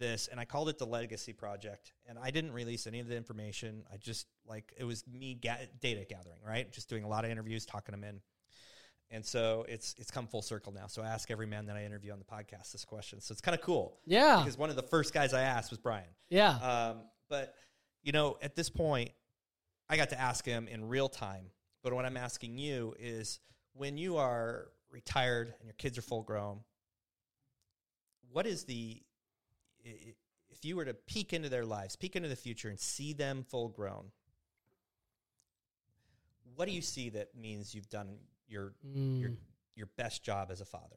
this 0.00 0.28
and 0.28 0.40
I 0.40 0.44
called 0.44 0.68
it 0.68 0.78
the 0.78 0.86
Legacy 0.86 1.32
Project. 1.32 1.92
And 2.08 2.18
I 2.18 2.32
didn't 2.32 2.52
release 2.52 2.88
any 2.88 2.98
of 2.98 3.06
the 3.06 3.16
information. 3.16 3.84
I 3.92 3.98
just 3.98 4.26
like 4.46 4.72
it 4.76 4.84
was 4.84 5.04
me 5.06 5.38
ga- 5.40 5.68
data 5.80 6.04
gathering, 6.08 6.40
right? 6.44 6.72
Just 6.72 6.88
doing 6.88 7.04
a 7.04 7.08
lot 7.08 7.24
of 7.24 7.30
interviews, 7.30 7.64
talking 7.64 7.92
them 7.92 8.02
in. 8.02 8.20
And 9.10 9.24
so 9.24 9.66
it's 9.68 9.94
it's 9.98 10.10
come 10.10 10.26
full 10.26 10.42
circle 10.42 10.72
now. 10.72 10.86
So 10.86 11.02
I 11.02 11.08
ask 11.08 11.30
every 11.30 11.46
man 11.46 11.66
that 11.66 11.76
I 11.76 11.84
interview 11.84 12.12
on 12.12 12.18
the 12.18 12.24
podcast 12.24 12.72
this 12.72 12.84
question. 12.84 13.20
So 13.20 13.32
it's 13.32 13.40
kind 13.40 13.56
of 13.56 13.60
cool. 13.60 13.98
Yeah. 14.06 14.38
Because 14.38 14.56
one 14.56 14.70
of 14.70 14.76
the 14.76 14.82
first 14.82 15.12
guys 15.12 15.34
I 15.34 15.42
asked 15.42 15.70
was 15.70 15.78
Brian. 15.78 16.04
Yeah. 16.28 16.50
Um, 16.50 17.02
but 17.28 17.54
you 18.02 18.12
know, 18.12 18.38
at 18.40 18.54
this 18.54 18.70
point, 18.70 19.10
I 19.88 19.96
got 19.96 20.10
to 20.10 20.20
ask 20.20 20.44
him 20.44 20.68
in 20.68 20.88
real 20.88 21.08
time. 21.08 21.46
But 21.82 21.92
what 21.92 22.04
I'm 22.04 22.16
asking 22.16 22.58
you 22.58 22.94
is 22.98 23.40
when 23.72 23.96
you 23.96 24.16
are 24.16 24.68
retired 24.90 25.54
and 25.58 25.66
your 25.66 25.74
kids 25.74 25.98
are 25.98 26.02
full 26.02 26.22
grown, 26.22 26.60
what 28.30 28.46
is 28.46 28.64
the 28.64 29.02
if 29.82 30.64
you 30.64 30.76
were 30.76 30.84
to 30.84 30.94
peek 30.94 31.32
into 31.32 31.48
their 31.48 31.64
lives, 31.64 31.96
peek 31.96 32.16
into 32.16 32.28
the 32.28 32.36
future 32.36 32.68
and 32.68 32.78
see 32.78 33.12
them 33.12 33.44
full 33.48 33.68
grown, 33.68 34.12
what 36.54 36.68
do 36.68 36.72
you 36.72 36.82
see 36.82 37.08
that 37.10 37.34
means 37.34 37.74
you've 37.74 37.88
done 37.88 38.18
your 38.50 38.74
mm. 38.86 39.20
your 39.20 39.30
your 39.76 39.88
best 39.96 40.22
job 40.22 40.50
as 40.50 40.60
a 40.60 40.64
father? 40.64 40.96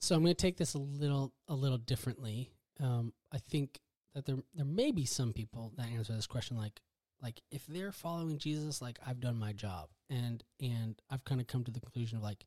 So 0.00 0.14
I'm 0.14 0.22
going 0.22 0.34
to 0.34 0.42
take 0.42 0.56
this 0.56 0.74
a 0.74 0.78
little 0.78 1.32
a 1.48 1.54
little 1.54 1.78
differently. 1.78 2.50
Um, 2.80 3.12
I 3.32 3.38
think 3.38 3.80
that 4.14 4.26
there 4.26 4.36
there 4.54 4.64
may 4.64 4.90
be 4.90 5.04
some 5.04 5.32
people 5.32 5.72
that 5.76 5.86
answer 5.86 6.12
this 6.12 6.26
question 6.26 6.56
like 6.56 6.80
like 7.22 7.40
if 7.50 7.66
they're 7.66 7.90
following 7.90 8.36
Jesus, 8.36 8.82
like 8.82 8.98
I've 9.06 9.18
done 9.18 9.38
my 9.38 9.52
job, 9.54 9.88
and 10.10 10.44
and 10.60 11.00
I've 11.10 11.24
kind 11.24 11.40
of 11.40 11.46
come 11.46 11.64
to 11.64 11.70
the 11.70 11.80
conclusion 11.80 12.18
of 12.18 12.22
like, 12.22 12.44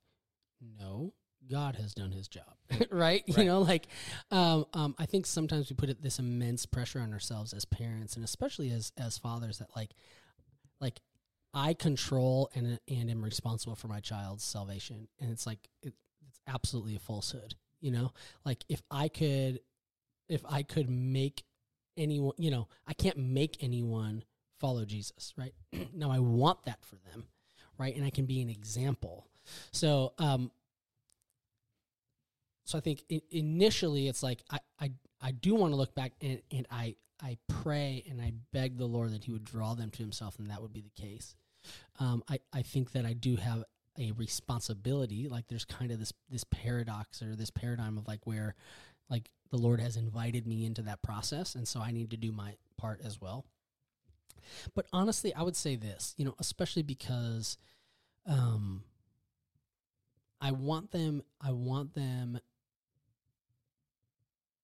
no, 0.62 1.14
God 1.50 1.76
has 1.78 1.96
done 1.96 2.12
His 2.12 2.28
job, 2.28 2.56
right? 2.72 2.88
right? 2.92 3.24
You 3.28 3.46
know, 3.46 3.62
like 3.62 3.88
um, 4.30 4.66
um, 4.74 4.96
I 5.00 5.08
think 5.08 5.26
sometimes 5.26 5.72
we 5.72 5.76
put 5.76 5.90
it, 5.90 6.04
this 6.04 6.20
immense 6.20 6.68
pressure 6.68 7.00
on 7.00 7.12
ourselves 7.12 7.54
as 7.54 7.66
parents, 7.66 8.16
and 8.16 8.24
especially 8.24 8.70
as 8.70 8.92
as 8.98 9.18
fathers, 9.18 9.58
that 9.58 9.76
like 9.76 9.92
like 10.80 11.00
I 11.58 11.74
control 11.74 12.52
and 12.54 12.80
and 12.88 13.10
am 13.10 13.24
responsible 13.24 13.76
for 13.76 13.88
my 13.88 14.00
child's 14.00 14.44
salvation, 14.44 15.08
and 15.20 15.32
it's 15.32 15.48
like 15.48 15.58
it, 15.82 15.94
it's 16.28 16.40
absolutely 16.46 16.96
a 16.96 17.00
falsehood. 17.00 17.56
You 17.82 17.92
know, 17.92 18.12
like 18.46 18.64
if 18.70 18.84
I 18.92 19.08
could, 19.08 19.60
if 20.30 20.42
I 20.48 20.62
could 20.62 20.88
make 20.88 21.44
anyone, 21.98 22.36
you 22.38 22.52
know, 22.52 22.68
I 22.86 22.94
can't 22.94 23.18
make 23.18 23.58
anyone 23.62 24.24
follow 24.60 24.86
Jesus, 24.86 25.34
right? 25.36 25.54
now 25.96 26.12
I 26.12 26.20
want 26.20 26.64
that 26.66 26.84
for 26.86 26.98
them, 27.12 27.26
right? 27.80 27.96
And 27.96 28.06
I 28.06 28.12
can 28.12 28.26
be 28.26 28.40
an 28.42 28.50
example. 28.52 29.28
So, 29.72 30.14
um, 30.20 30.52
so 32.66 32.78
I 32.78 32.82
think 32.82 33.04
initially 33.32 34.08
it's 34.08 34.22
like 34.22 34.44
I, 34.52 34.60
I 34.80 34.92
I 35.20 35.32
do 35.32 35.56
want 35.56 35.72
to 35.72 35.76
look 35.76 35.96
back 35.96 36.12
and, 36.22 36.40
and 36.52 36.68
I 36.70 36.98
I 37.20 37.40
pray 37.48 38.04
and 38.08 38.22
I 38.22 38.34
beg 38.54 38.78
the 38.78 38.86
Lord 38.86 39.12
that 39.14 39.24
He 39.24 39.32
would 39.32 39.46
draw 39.46 39.74
them 39.74 39.90
to 39.90 39.98
Himself, 39.98 40.38
and 40.38 40.52
that 40.52 40.62
would 40.62 40.74
be 40.74 40.82
the 40.82 41.02
case. 41.02 41.34
Um, 42.00 42.24
I 42.30 42.40
I 42.54 42.62
think 42.62 42.92
that 42.92 43.06
I 43.06 43.14
do 43.14 43.36
have 43.36 43.64
a 43.98 44.12
responsibility. 44.12 45.28
Like 45.28 45.48
there's 45.48 45.66
kind 45.66 45.92
of 45.92 46.00
this 46.00 46.14
this 46.30 46.44
paradox 46.44 47.22
or 47.22 47.36
this 47.36 47.50
paradigm 47.50 47.98
of 47.98 48.08
like 48.08 48.26
where 48.26 48.56
like 49.10 49.30
the 49.50 49.58
Lord 49.58 49.80
has 49.80 49.98
invited 49.98 50.46
me 50.46 50.66
into 50.66 50.82
that 50.84 51.02
process, 51.02 51.56
and 51.56 51.68
so 51.68 51.80
I 51.80 51.92
need 51.92 52.12
to 52.12 52.18
do 52.18 52.32
my 52.32 52.56
part 52.78 53.02
as 53.04 53.20
well. 53.20 53.46
But 54.74 54.86
honestly, 54.94 55.34
I 55.34 55.42
would 55.42 55.56
say 55.56 55.76
this, 55.76 56.14
you 56.18 56.26
know, 56.26 56.36
especially 56.40 56.84
because 56.84 57.58
um, 58.26 58.84
I 60.40 60.52
want 60.52 60.92
them. 60.92 61.24
I 61.42 61.52
want 61.52 61.94
them 61.94 62.40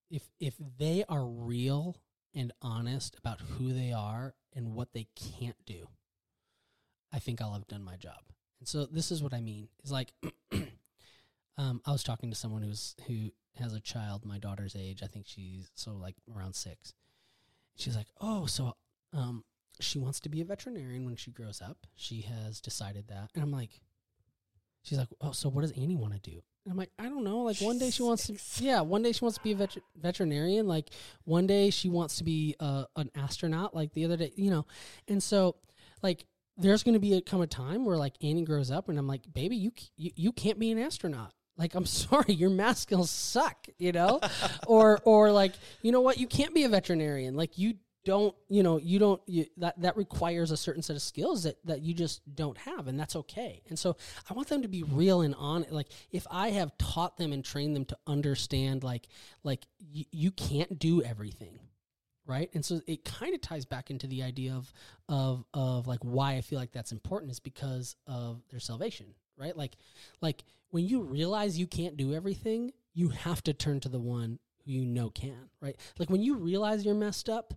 if 0.10 0.30
if 0.40 0.54
they 0.78 1.04
are 1.10 1.26
real 1.26 1.98
and 2.36 2.52
honest 2.62 3.16
about 3.18 3.42
who 3.42 3.74
they 3.74 3.92
are 3.92 4.36
and 4.56 4.76
what 4.76 4.94
they 4.94 5.08
can't 5.16 5.58
do, 5.66 5.88
I 7.14 7.20
think 7.20 7.42
I'll 7.42 7.54
have 7.54 7.68
done 7.68 7.84
my 7.84 7.96
job. 7.96 8.20
And 8.60 8.68
so 8.68 8.86
this 8.86 9.12
is 9.12 9.22
what 9.22 9.34
I 9.34 9.42
mean. 9.42 9.68
Is 9.84 9.92
like 9.92 10.14
um, 11.58 11.82
I 11.86 11.92
was 11.92 12.04
talking 12.04 12.30
to 12.30 12.36
someone 12.36 12.64
who's 12.64 12.96
who 13.08 13.32
has 13.60 13.74
a 13.74 13.80
child 13.80 14.26
my 14.26 14.40
daughter's 14.40 14.76
age. 14.76 15.02
I 15.04 15.08
think 15.08 15.26
she's 15.28 15.70
so 15.76 15.92
like 15.92 16.16
around 16.36 16.56
six. 16.56 16.94
She's 17.76 17.96
like, 17.96 18.08
oh, 18.22 18.46
so 18.46 18.76
um, 19.14 19.44
she 19.80 20.00
wants 20.00 20.20
to 20.22 20.30
be 20.30 20.42
a 20.42 20.46
veterinarian 20.46 21.06
when 21.06 21.16
she 21.16 21.32
grows 21.32 21.62
up. 21.62 21.88
She 21.96 22.22
has 22.22 22.62
decided 22.62 23.08
that, 23.08 23.30
and 23.34 23.44
I'm 23.44 23.52
like, 23.52 23.82
she's 24.84 24.98
like, 24.98 25.08
oh, 25.22 25.32
so 25.32 25.50
what 25.50 25.62
does 25.62 25.72
Annie 25.72 25.96
want 25.96 26.14
to 26.14 26.20
do? 26.20 26.42
And 26.66 26.72
I'm 26.72 26.78
like, 26.78 26.92
I 26.98 27.04
don't 27.04 27.24
know. 27.24 27.40
Like 27.40 27.60
one 27.60 27.78
day 27.78 27.90
she 27.90 28.04
wants 28.04 28.28
to, 28.28 28.64
yeah, 28.64 28.82
one 28.82 29.02
day 29.02 29.12
she 29.12 29.26
wants 29.26 29.38
to 29.38 29.44
be 29.44 29.52
a 29.52 29.56
vet- 29.56 29.78
veterinarian. 30.00 30.68
Like 30.68 30.92
one 31.26 31.46
day 31.46 31.70
she 31.70 31.90
wants 31.90 32.18
to 32.18 32.24
be 32.24 32.56
uh, 32.60 32.86
an 32.96 33.10
astronaut. 33.16 33.76
Like 33.76 33.94
the 33.94 34.06
other 34.06 34.18
day, 34.18 34.32
you 34.36 34.50
know. 34.50 34.66
And 35.08 35.22
so, 35.22 35.58
like, 36.02 36.26
there's 36.58 36.84
going 36.84 36.94
to 36.94 37.00
be 37.00 37.16
a 37.16 37.22
come 37.22 37.42
a 37.42 37.48
time 37.48 37.86
where 37.86 37.98
like 37.98 38.14
Annie 38.22 38.44
grows 38.44 38.72
up, 38.72 38.90
and 38.90 38.98
I'm 38.98 39.08
like, 39.08 39.22
baby, 39.34 39.56
you 39.56 39.72
you, 39.98 40.12
you 40.16 40.32
can't 40.32 40.60
be 40.60 40.72
an 40.72 40.80
astronaut. 40.80 41.34
Like, 41.58 41.76
I'm 41.76 41.86
sorry, 41.88 42.34
your 42.34 42.50
math 42.50 42.78
skills 42.78 43.12
suck, 43.12 43.68
you 43.78 43.92
know, 43.92 44.20
or 44.68 45.00
or 45.06 45.32
like, 45.32 45.54
you 45.82 45.92
know 45.92 46.02
what, 46.02 46.18
you 46.18 46.28
can't 46.28 46.54
be 46.54 46.64
a 46.64 46.70
veterinarian. 46.70 47.36
Like, 47.36 47.58
you 47.58 47.76
don't 48.06 48.36
you 48.50 48.64
know 48.64 48.78
you 48.78 49.00
don't 49.00 49.22
you, 49.28 49.46
that 49.58 49.80
that 49.82 49.96
requires 49.96 50.52
a 50.52 50.58
certain 50.58 50.82
set 50.82 50.96
of 50.96 51.02
skills 51.02 51.44
that 51.44 51.56
that 51.66 51.82
you 51.82 51.94
just 51.94 52.22
don't 52.36 52.58
have 52.58 52.88
and 52.88 53.00
that's 53.00 53.16
okay 53.16 53.62
and 53.70 53.80
so 53.80 53.96
i 54.30 54.34
want 54.34 54.48
them 54.50 54.62
to 54.62 54.68
be 54.68 54.84
real 54.84 55.22
and 55.22 55.34
on 55.36 55.66
like 55.70 55.88
if 56.12 56.28
i 56.30 56.50
have 56.50 56.78
taught 56.78 57.16
them 57.18 57.32
and 57.32 57.46
trained 57.46 57.76
them 57.76 57.86
to 57.86 57.98
understand 58.06 58.84
like 58.84 59.08
like 59.44 59.66
y- 59.96 60.06
you 60.12 60.32
can't 60.32 60.80
do 60.80 61.02
everything 61.02 61.60
right? 62.26 62.50
And 62.54 62.64
so 62.64 62.82
it 62.88 63.06
kind 63.06 63.34
of 63.34 63.42
ties 63.42 63.66
back 63.66 63.90
into 63.90 64.08
the 64.08 64.24
idea 64.24 64.54
of 64.54 64.72
of 65.10 65.46
of 65.54 65.88
like 65.88 66.00
why 66.02 66.34
i 66.34 66.42
feel 66.42 66.60
like 66.60 66.72
that's 66.72 66.92
important 66.92 67.32
is 67.32 67.40
because 67.40 67.96
of 68.08 68.42
their 68.50 68.60
salvation 68.60 69.08
right? 69.36 69.58
Like 69.58 69.78
like 70.22 70.44
when 70.70 70.86
you 70.86 71.02
realize 71.02 71.58
you 71.58 71.68
can't 71.68 71.98
do 71.98 72.14
everything 72.14 72.72
you 72.94 73.10
have 73.10 73.42
to 73.44 73.54
turn 73.54 73.80
to 73.80 73.90
the 73.90 74.00
one 74.00 74.38
who 74.64 74.72
you 74.72 74.86
know 74.86 75.10
can 75.10 75.50
right? 75.62 75.76
Like 75.98 76.10
when 76.10 76.22
you 76.22 76.36
realize 76.36 76.86
you're 76.86 76.94
messed 76.96 77.30
up 77.30 77.54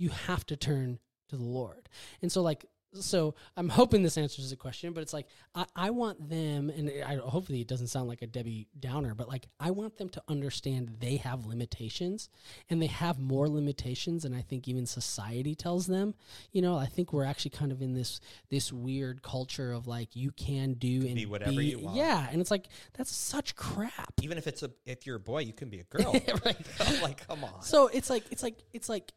you 0.00 0.08
have 0.08 0.44
to 0.46 0.56
turn 0.56 0.98
to 1.28 1.36
the 1.36 1.44
Lord. 1.44 1.88
And 2.22 2.30
so, 2.32 2.42
like, 2.42 2.64
so 2.94 3.34
I'm 3.56 3.68
hoping 3.68 4.02
this 4.02 4.18
answers 4.18 4.50
the 4.50 4.56
question, 4.56 4.92
but 4.92 5.02
it's 5.02 5.12
like 5.12 5.26
I, 5.54 5.64
I 5.76 5.90
want 5.90 6.28
them, 6.28 6.70
and 6.70 6.90
I, 7.06 7.16
hopefully 7.16 7.60
it 7.60 7.68
doesn't 7.68 7.88
sound 7.88 8.08
like 8.08 8.22
a 8.22 8.26
Debbie 8.26 8.68
Downer, 8.78 9.14
but 9.14 9.28
like 9.28 9.46
I 9.58 9.70
want 9.70 9.96
them 9.96 10.08
to 10.10 10.22
understand 10.28 10.96
they 10.98 11.16
have 11.16 11.46
limitations, 11.46 12.28
and 12.68 12.82
they 12.82 12.86
have 12.86 13.18
more 13.18 13.48
limitations 13.48 14.24
than 14.24 14.34
I 14.34 14.42
think 14.42 14.66
even 14.66 14.86
society 14.86 15.54
tells 15.54 15.86
them. 15.86 16.14
You 16.52 16.62
know, 16.62 16.76
I 16.76 16.86
think 16.86 17.12
we're 17.12 17.24
actually 17.24 17.52
kind 17.52 17.72
of 17.72 17.80
in 17.80 17.94
this 17.94 18.20
this 18.50 18.72
weird 18.72 19.22
culture 19.22 19.72
of 19.72 19.86
like 19.86 20.16
you 20.16 20.32
can 20.32 20.74
do 20.74 21.06
and 21.06 21.14
be 21.14 21.26
whatever 21.26 21.52
be, 21.52 21.66
you 21.66 21.78
want. 21.78 21.96
Yeah, 21.96 22.26
and 22.30 22.40
it's 22.40 22.50
like 22.50 22.66
that's 22.94 23.14
such 23.14 23.54
crap. 23.54 24.14
Even 24.22 24.36
if 24.38 24.46
it's 24.46 24.62
a 24.62 24.70
if 24.84 25.06
you're 25.06 25.16
a 25.16 25.20
boy, 25.20 25.40
you 25.40 25.52
can 25.52 25.68
be 25.70 25.80
a 25.80 25.84
girl. 25.84 26.12
right? 26.44 26.56
like, 27.02 27.26
come 27.26 27.44
on. 27.44 27.62
So 27.62 27.86
it's 27.88 28.10
like 28.10 28.24
it's 28.30 28.42
like 28.42 28.56
it's 28.72 28.88
like 28.88 29.12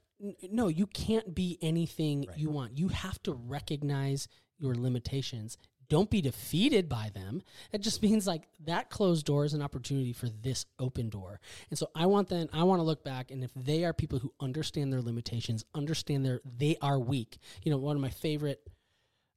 no, 0.51 0.67
you 0.67 0.87
can't 0.87 1.35
be 1.35 1.57
anything 1.61 2.25
right. 2.27 2.37
you 2.37 2.49
want. 2.49 2.77
You 2.77 2.89
have 2.89 3.21
to 3.23 3.33
recognize 3.33 4.27
your 4.57 4.75
limitations. 4.75 5.57
Don't 5.89 6.09
be 6.09 6.21
defeated 6.21 6.87
by 6.87 7.11
them. 7.13 7.41
It 7.71 7.81
just 7.81 8.01
means 8.03 8.25
like 8.25 8.47
that 8.65 8.89
closed 8.89 9.25
door 9.25 9.45
is 9.45 9.53
an 9.53 9.61
opportunity 9.61 10.13
for 10.13 10.29
this 10.29 10.65
open 10.79 11.09
door. 11.09 11.39
And 11.69 11.77
so 11.77 11.89
I 11.93 12.05
want 12.05 12.29
them, 12.29 12.47
I 12.53 12.63
want 12.63 12.79
to 12.79 12.83
look 12.83 13.03
back 13.03 13.31
and 13.31 13.43
if 13.43 13.51
they 13.55 13.83
are 13.83 13.93
people 13.93 14.19
who 14.19 14.33
understand 14.39 14.93
their 14.93 15.01
limitations, 15.01 15.65
understand 15.75 16.25
their, 16.25 16.41
they 16.45 16.77
are 16.81 16.99
weak. 16.99 17.37
You 17.63 17.71
know, 17.71 17.77
one 17.77 17.95
of 17.95 18.01
my 18.01 18.09
favorite, 18.09 18.61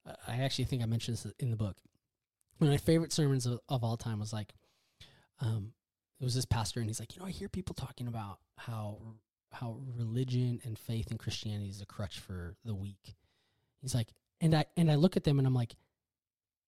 uh, 0.08 0.14
I 0.26 0.36
actually 0.42 0.66
think 0.66 0.82
I 0.82 0.86
mentioned 0.86 1.16
this 1.18 1.32
in 1.38 1.50
the 1.50 1.56
book. 1.56 1.76
One 2.58 2.68
of 2.68 2.72
my 2.72 2.78
favorite 2.78 3.12
sermons 3.12 3.44
of, 3.44 3.60
of 3.68 3.84
all 3.84 3.96
time 3.96 4.20
was 4.20 4.32
like, 4.32 4.54
um, 5.40 5.72
it 6.20 6.24
was 6.24 6.34
this 6.34 6.46
pastor 6.46 6.80
and 6.80 6.88
he's 6.88 7.00
like, 7.00 7.14
you 7.14 7.20
know, 7.20 7.26
I 7.26 7.30
hear 7.30 7.48
people 7.48 7.74
talking 7.74 8.06
about 8.06 8.38
how 8.56 8.98
how 9.52 9.78
religion 9.97 10.60
and 10.64 10.78
faith 10.78 11.10
and 11.10 11.18
Christianity 11.18 11.70
is 11.70 11.81
a 11.81 11.86
crutch 11.86 12.18
for 12.18 12.55
the 12.64 12.74
weak. 12.74 13.14
He's 13.81 13.94
like, 13.94 14.09
and 14.40 14.55
I 14.55 14.66
and 14.77 14.90
I 14.90 14.97
look 14.97 15.16
at 15.16 15.24
them 15.24 15.39
and 15.39 15.47
I'm 15.47 15.55
like, 15.55 15.77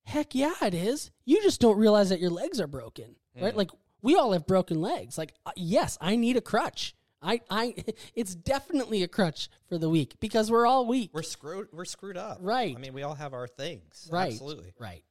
heck 0.05 0.35
yeah, 0.35 0.55
it 0.63 0.75
is. 0.75 1.11
You 1.25 1.43
just 1.43 1.61
don't 1.61 1.79
realize 1.79 2.09
that 2.09 2.21
your 2.21 2.31
legs 2.31 2.61
are 2.61 2.67
broken, 2.67 3.17
mm. 3.37 3.43
right? 3.43 3.57
Like 3.57 3.71
we 4.03 4.17
all 4.17 4.33
have 4.33 4.47
broken 4.47 4.81
legs. 4.81 5.19
Like 5.19 5.35
uh, 5.45 5.53
yes, 5.57 5.99
I 6.01 6.17
need 6.17 6.37
a 6.37 6.41
crutch. 6.41 6.95
I, 7.21 7.41
I, 7.51 7.75
it's 8.15 8.35
definitely 8.35 9.03
a 9.03 9.09
crutch 9.09 9.49
for 9.69 9.79
the 9.79 9.89
weak 9.89 10.15
because 10.21 10.51
we're 10.51 10.67
all 10.67 10.87
weak. 10.87 11.11
We're 11.13 11.23
screwed. 11.23 11.69
We're 11.73 11.85
screwed 11.85 12.17
up. 12.17 12.39
Right. 12.41 12.75
I 12.77 12.79
mean, 12.79 12.95
we 12.95 13.03
all 13.03 13.15
have 13.15 13.35
our 13.35 13.49
things. 13.49 14.09
Right. 14.11 14.33
Absolutely. 14.33 14.73
Right. 14.79 15.05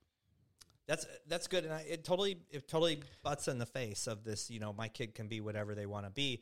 That's 0.87 1.05
that's 1.27 1.47
good, 1.47 1.65
and 1.65 1.73
I, 1.73 1.81
it 1.81 2.05
totally 2.05 2.39
it 2.49 2.69
totally 2.69 3.01
butts 3.21 3.49
in 3.49 3.57
the 3.57 3.65
face 3.65 4.07
of 4.07 4.23
this. 4.23 4.49
You 4.49 4.61
know, 4.61 4.71
my 4.71 4.87
kid 4.87 5.15
can 5.15 5.27
be 5.27 5.41
whatever 5.41 5.75
they 5.75 5.85
want 5.85 6.05
to 6.05 6.09
be. 6.09 6.41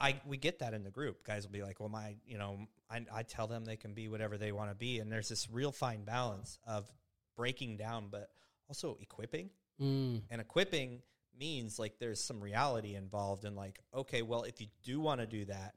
I 0.00 0.20
we 0.26 0.36
get 0.36 0.58
that 0.58 0.74
in 0.74 0.84
the 0.84 0.90
group. 0.90 1.24
Guys 1.24 1.46
will 1.46 1.52
be 1.52 1.62
like, 1.62 1.80
"Well, 1.80 1.88
my, 1.88 2.16
you 2.26 2.38
know, 2.38 2.66
I, 2.90 3.04
I 3.12 3.22
tell 3.22 3.46
them 3.46 3.64
they 3.64 3.76
can 3.76 3.94
be 3.94 4.08
whatever 4.08 4.36
they 4.36 4.52
want 4.52 4.70
to 4.70 4.74
be," 4.74 4.98
and 4.98 5.10
there's 5.10 5.28
this 5.28 5.48
real 5.50 5.72
fine 5.72 6.04
balance 6.04 6.58
of 6.66 6.90
breaking 7.36 7.76
down, 7.76 8.08
but 8.10 8.30
also 8.68 8.98
equipping. 9.00 9.50
Mm. 9.80 10.22
And 10.30 10.40
equipping 10.40 11.02
means 11.38 11.78
like 11.78 11.98
there's 11.98 12.22
some 12.22 12.40
reality 12.40 12.94
involved 12.94 13.44
in 13.44 13.54
like, 13.54 13.80
okay, 13.94 14.22
well, 14.22 14.42
if 14.42 14.60
you 14.60 14.68
do 14.82 15.00
want 15.00 15.20
to 15.20 15.26
do 15.26 15.44
that, 15.46 15.74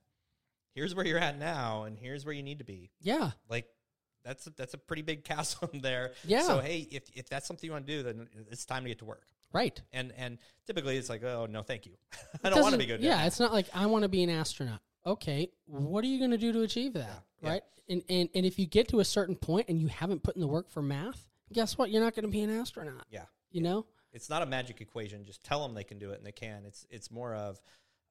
here's 0.74 0.94
where 0.94 1.06
you're 1.06 1.20
at 1.20 1.38
now, 1.38 1.84
and 1.84 1.98
here's 1.98 2.26
where 2.26 2.34
you 2.34 2.44
need 2.44 2.60
to 2.60 2.66
be. 2.66 2.92
Yeah, 3.02 3.32
like 3.50 3.68
that's 4.24 4.48
a, 4.48 4.50
that's 4.52 4.74
a 4.74 4.78
pretty 4.78 5.02
big 5.02 5.24
chasm 5.24 5.70
there. 5.82 6.12
Yeah. 6.26 6.44
So 6.44 6.60
hey, 6.60 6.88
if 6.92 7.04
if 7.14 7.30
that's 7.30 7.48
something 7.48 7.68
you 7.68 7.74
want 7.74 7.86
to 7.86 7.98
do, 7.98 8.04
then 8.04 8.28
it's 8.52 8.66
time 8.66 8.84
to 8.84 8.90
get 8.90 9.00
to 9.00 9.06
work. 9.06 9.28
Right. 9.54 9.80
And 9.94 10.14
and 10.18 10.38
typically 10.66 10.98
it's 10.98 11.10
like, 11.10 11.24
oh 11.24 11.48
no, 11.50 11.62
thank 11.64 11.86
you. 11.86 11.94
I 12.44 12.50
don't 12.50 12.62
want 12.62 12.74
to 12.74 12.78
be 12.80 12.86
good. 12.86 13.02
Yeah, 13.02 13.26
it's 13.26 13.40
not 13.40 13.54
like 13.54 13.68
I 13.74 13.86
want 13.86 14.04
to 14.04 14.10
be 14.10 14.24
an 14.24 14.30
astronaut. 14.30 14.82
okay, 15.06 15.50
what 15.66 16.04
are 16.04 16.08
you 16.08 16.20
going 16.20 16.32
to 16.32 16.38
do 16.38 16.52
to 16.54 16.62
achieve 16.62 16.94
that? 16.94 17.24
yeah. 17.42 17.50
Right. 17.50 17.62
And, 17.90 18.04
and, 18.10 18.28
and 18.36 18.46
if 18.46 18.60
you 18.60 18.66
get 18.66 18.90
to 18.90 19.00
a 19.00 19.06
certain 19.06 19.36
point 19.38 19.70
and 19.70 19.80
you 19.80 19.88
haven't 19.88 20.22
put 20.22 20.36
in 20.36 20.42
the 20.42 20.48
work 20.48 20.70
for 20.70 20.82
math, 20.82 21.26
guess 21.54 21.78
what? 21.78 21.90
You're 21.90 22.04
not 22.04 22.14
going 22.16 22.26
to 22.26 22.32
be 22.32 22.42
an 22.42 22.50
astronaut. 22.50 23.06
Yeah. 23.10 23.24
You 23.50 23.62
know? 23.62 23.86
It's 24.12 24.30
not 24.30 24.42
a 24.42 24.46
magic 24.46 24.82
equation. 24.82 25.24
Just 25.24 25.42
tell 25.46 25.62
them 25.66 25.74
they 25.74 25.86
can 25.86 25.98
do 25.98 26.12
it, 26.12 26.18
and 26.18 26.26
they 26.26 26.34
can. 26.34 26.64
It's 26.66 26.86
it's 26.90 27.10
more 27.10 27.34
of 27.34 27.62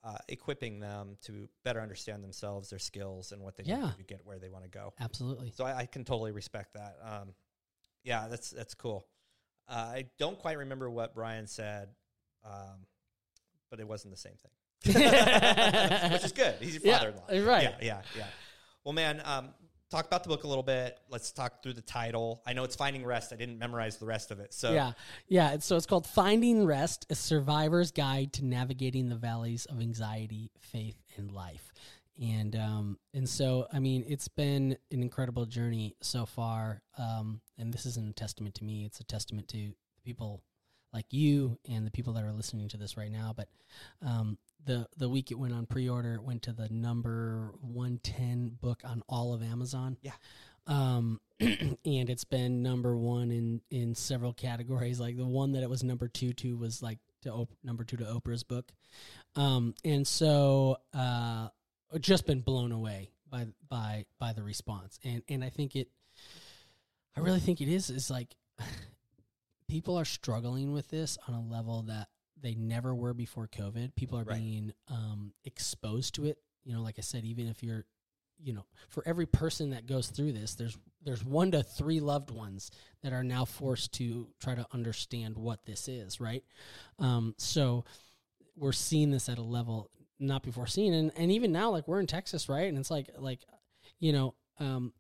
uh, 0.02 0.16
equipping 0.28 0.78
them 0.80 1.18
to 1.24 1.46
better 1.64 1.80
understand 1.80 2.24
themselves, 2.24 2.70
their 2.70 2.78
skills, 2.78 3.32
and 3.32 3.42
what 3.42 3.56
they 3.56 3.64
Yeah. 3.64 3.82
need 3.82 3.96
to 3.98 4.04
get 4.04 4.20
where 4.24 4.38
they 4.38 4.48
want 4.48 4.64
to 4.64 4.70
go. 4.70 4.94
Absolutely. 4.98 5.50
So 5.54 5.64
I, 5.66 5.78
I 5.80 5.86
can 5.86 6.04
totally 6.04 6.32
respect 6.32 6.72
that. 6.74 6.96
Um, 7.02 7.34
yeah, 8.02 8.28
that's 8.28 8.48
that's 8.50 8.74
cool. 8.74 9.06
Uh, 9.68 9.72
I 9.72 10.05
don't 10.18 10.38
quite 10.38 10.59
remember 10.59 10.88
what 10.88 11.14
Brian 11.14 11.47
said, 11.47 11.88
um, 12.44 12.86
but 13.70 13.80
it 13.80 13.88
wasn't 13.88 14.14
the 14.14 14.20
same 14.20 14.34
thing, 14.34 14.94
which 16.12 16.24
is 16.24 16.32
good. 16.32 16.55
He's 16.60 16.74
your 16.74 16.93
father-in-law, 16.94 17.51
right. 17.51 17.62
Yeah, 17.64 17.76
yeah, 17.80 18.02
yeah. 18.16 18.26
Well, 18.84 18.93
man, 18.93 19.20
um, 19.24 19.48
talk 19.90 20.06
about 20.06 20.22
the 20.22 20.28
book 20.28 20.44
a 20.44 20.47
little 20.47 20.62
bit. 20.62 20.98
Let's 21.10 21.32
talk 21.32 21.62
through 21.62 21.72
the 21.72 21.82
title. 21.82 22.43
I 22.47 22.52
know 22.52 22.64
it's 22.64 22.76
Finding 22.76 23.05
Rest. 23.05 23.32
I 23.32 23.36
didn't 23.36 23.59
memorize 23.59 23.97
the 23.97 24.06
rest 24.06 24.30
of 24.30 24.38
it, 24.38 24.55
so 24.55 24.72
Yeah, 24.72 24.93
yeah. 25.28 25.59
So 25.59 25.76
it's 25.76 25.86
called 25.86 26.06
Finding 26.06 26.64
Rest: 26.64 27.06
A 27.10 27.14
Survivor's 27.14 27.90
Guide 27.90 28.32
to 28.34 28.44
Navigating 28.44 29.09
the 29.09 29.16
Valleys 29.16 29.66
of 29.66 29.80
Anxiety, 29.80 30.51
Faith, 30.60 31.02
and 31.16 31.32
Life. 31.32 31.72
And 32.20 32.56
um, 32.56 32.98
and 33.12 33.28
so 33.28 33.66
I 33.72 33.78
mean, 33.78 34.05
it's 34.09 34.28
been 34.28 34.76
an 34.90 35.02
incredible 35.02 35.44
journey 35.44 35.97
so 36.01 36.24
far. 36.24 36.82
Um, 36.97 37.40
and 37.59 37.72
this 37.72 37.84
isn't 37.86 38.09
a 38.09 38.12
testament 38.12 38.55
to 38.56 38.64
me; 38.64 38.84
it's 38.84 39.01
a 39.01 39.05
testament 39.05 39.48
to 39.48 39.56
the 39.59 40.02
people 40.05 40.43
like 40.93 41.06
you 41.10 41.59
and 41.68 41.86
the 41.86 41.90
people 41.90 42.14
that 42.14 42.24
are 42.24 42.32
listening 42.32 42.68
to 42.68 42.78
this 42.78 42.97
right 42.97 43.10
now. 43.12 43.34
But 43.36 43.48
um, 44.01 44.38
the 44.64 44.86
the 44.97 45.09
week 45.09 45.30
it 45.30 45.38
went 45.38 45.52
on 45.52 45.66
pre-order, 45.66 46.14
it 46.14 46.22
went 46.22 46.43
to 46.43 46.52
the 46.52 46.68
number 46.70 47.52
one 47.60 48.01
ten 48.02 48.56
book 48.60 48.82
on 48.84 49.02
all 49.09 49.34
of 49.34 49.43
Amazon. 49.43 49.98
Yeah. 50.01 50.12
Um, 50.66 51.20
and 51.40 51.76
it's 51.84 52.24
been 52.24 52.62
number 52.62 52.97
one 52.97 53.30
in 53.30 53.60
in 53.70 53.94
several 53.94 54.32
categories. 54.32 54.98
Like 54.98 55.16
the 55.16 55.26
one 55.26 55.52
that 55.52 55.62
it 55.62 55.70
was 55.70 55.84
number 55.84 56.09
two 56.09 56.32
to 56.34 56.56
was 56.56 56.82
like 56.82 56.98
to 57.22 57.32
op- 57.32 57.52
number 57.62 57.84
two 57.84 57.98
to 57.98 58.05
Oprah's 58.05 58.43
book. 58.43 58.72
Um, 59.34 59.74
and 59.84 60.06
so 60.06 60.78
uh, 60.94 61.48
just 62.00 62.26
been 62.26 62.40
blown 62.40 62.72
away 62.72 63.10
by 63.30 63.46
by 63.68 64.04
by 64.18 64.32
the 64.32 64.42
response. 64.42 64.98
And 65.04 65.22
and 65.28 65.44
I 65.44 65.50
think 65.50 65.76
it, 65.76 65.88
I 67.16 67.20
really 67.20 67.40
think 67.40 67.60
it 67.60 67.68
is 67.68 67.90
is 67.90 68.10
like 68.10 68.34
people 69.68 69.96
are 69.96 70.04
struggling 70.04 70.72
with 70.72 70.88
this 70.88 71.18
on 71.26 71.34
a 71.34 71.40
level 71.40 71.82
that 71.82 72.08
they 72.40 72.54
never 72.54 72.94
were 72.94 73.14
before 73.14 73.48
COVID. 73.48 73.94
People 73.94 74.18
are 74.18 74.24
Right. 74.24 74.38
being 74.38 74.72
um, 74.88 75.32
exposed 75.44 76.14
to 76.16 76.26
it. 76.26 76.38
You 76.64 76.74
know, 76.74 76.82
like 76.82 76.96
I 76.98 77.02
said, 77.02 77.24
even 77.24 77.46
if 77.48 77.62
you're, 77.62 77.84
you 78.38 78.52
know, 78.52 78.66
for 78.88 79.02
every 79.06 79.26
person 79.26 79.70
that 79.70 79.86
goes 79.86 80.08
through 80.08 80.32
this, 80.32 80.54
there's 80.54 80.76
there's 81.02 81.24
one 81.24 81.52
to 81.52 81.62
three 81.62 82.00
loved 82.00 82.30
ones 82.30 82.70
that 83.02 83.12
are 83.12 83.24
now 83.24 83.44
forced 83.44 83.92
to 83.94 84.28
try 84.40 84.54
to 84.54 84.66
understand 84.72 85.36
what 85.36 85.64
this 85.64 85.88
is, 85.88 86.20
right? 86.20 86.44
Um, 86.98 87.34
so 87.38 87.84
we're 88.56 88.72
seeing 88.72 89.10
this 89.10 89.28
at 89.28 89.38
a 89.38 89.42
level 89.42 89.90
not 90.18 90.43
before 90.43 90.66
seen, 90.66 90.93
and 90.94 91.12
and 91.16 91.30
even 91.32 91.52
now, 91.52 91.70
like 91.70 91.86
we're 91.86 92.01
in 92.01 92.06
Texas, 92.06 92.48
right? 92.48 92.68
And 92.68 92.78
it's 92.78 92.90
like 92.90 93.10
like, 93.18 93.40
you 94.01 94.12
know, 94.12 94.34
um, 94.59 94.93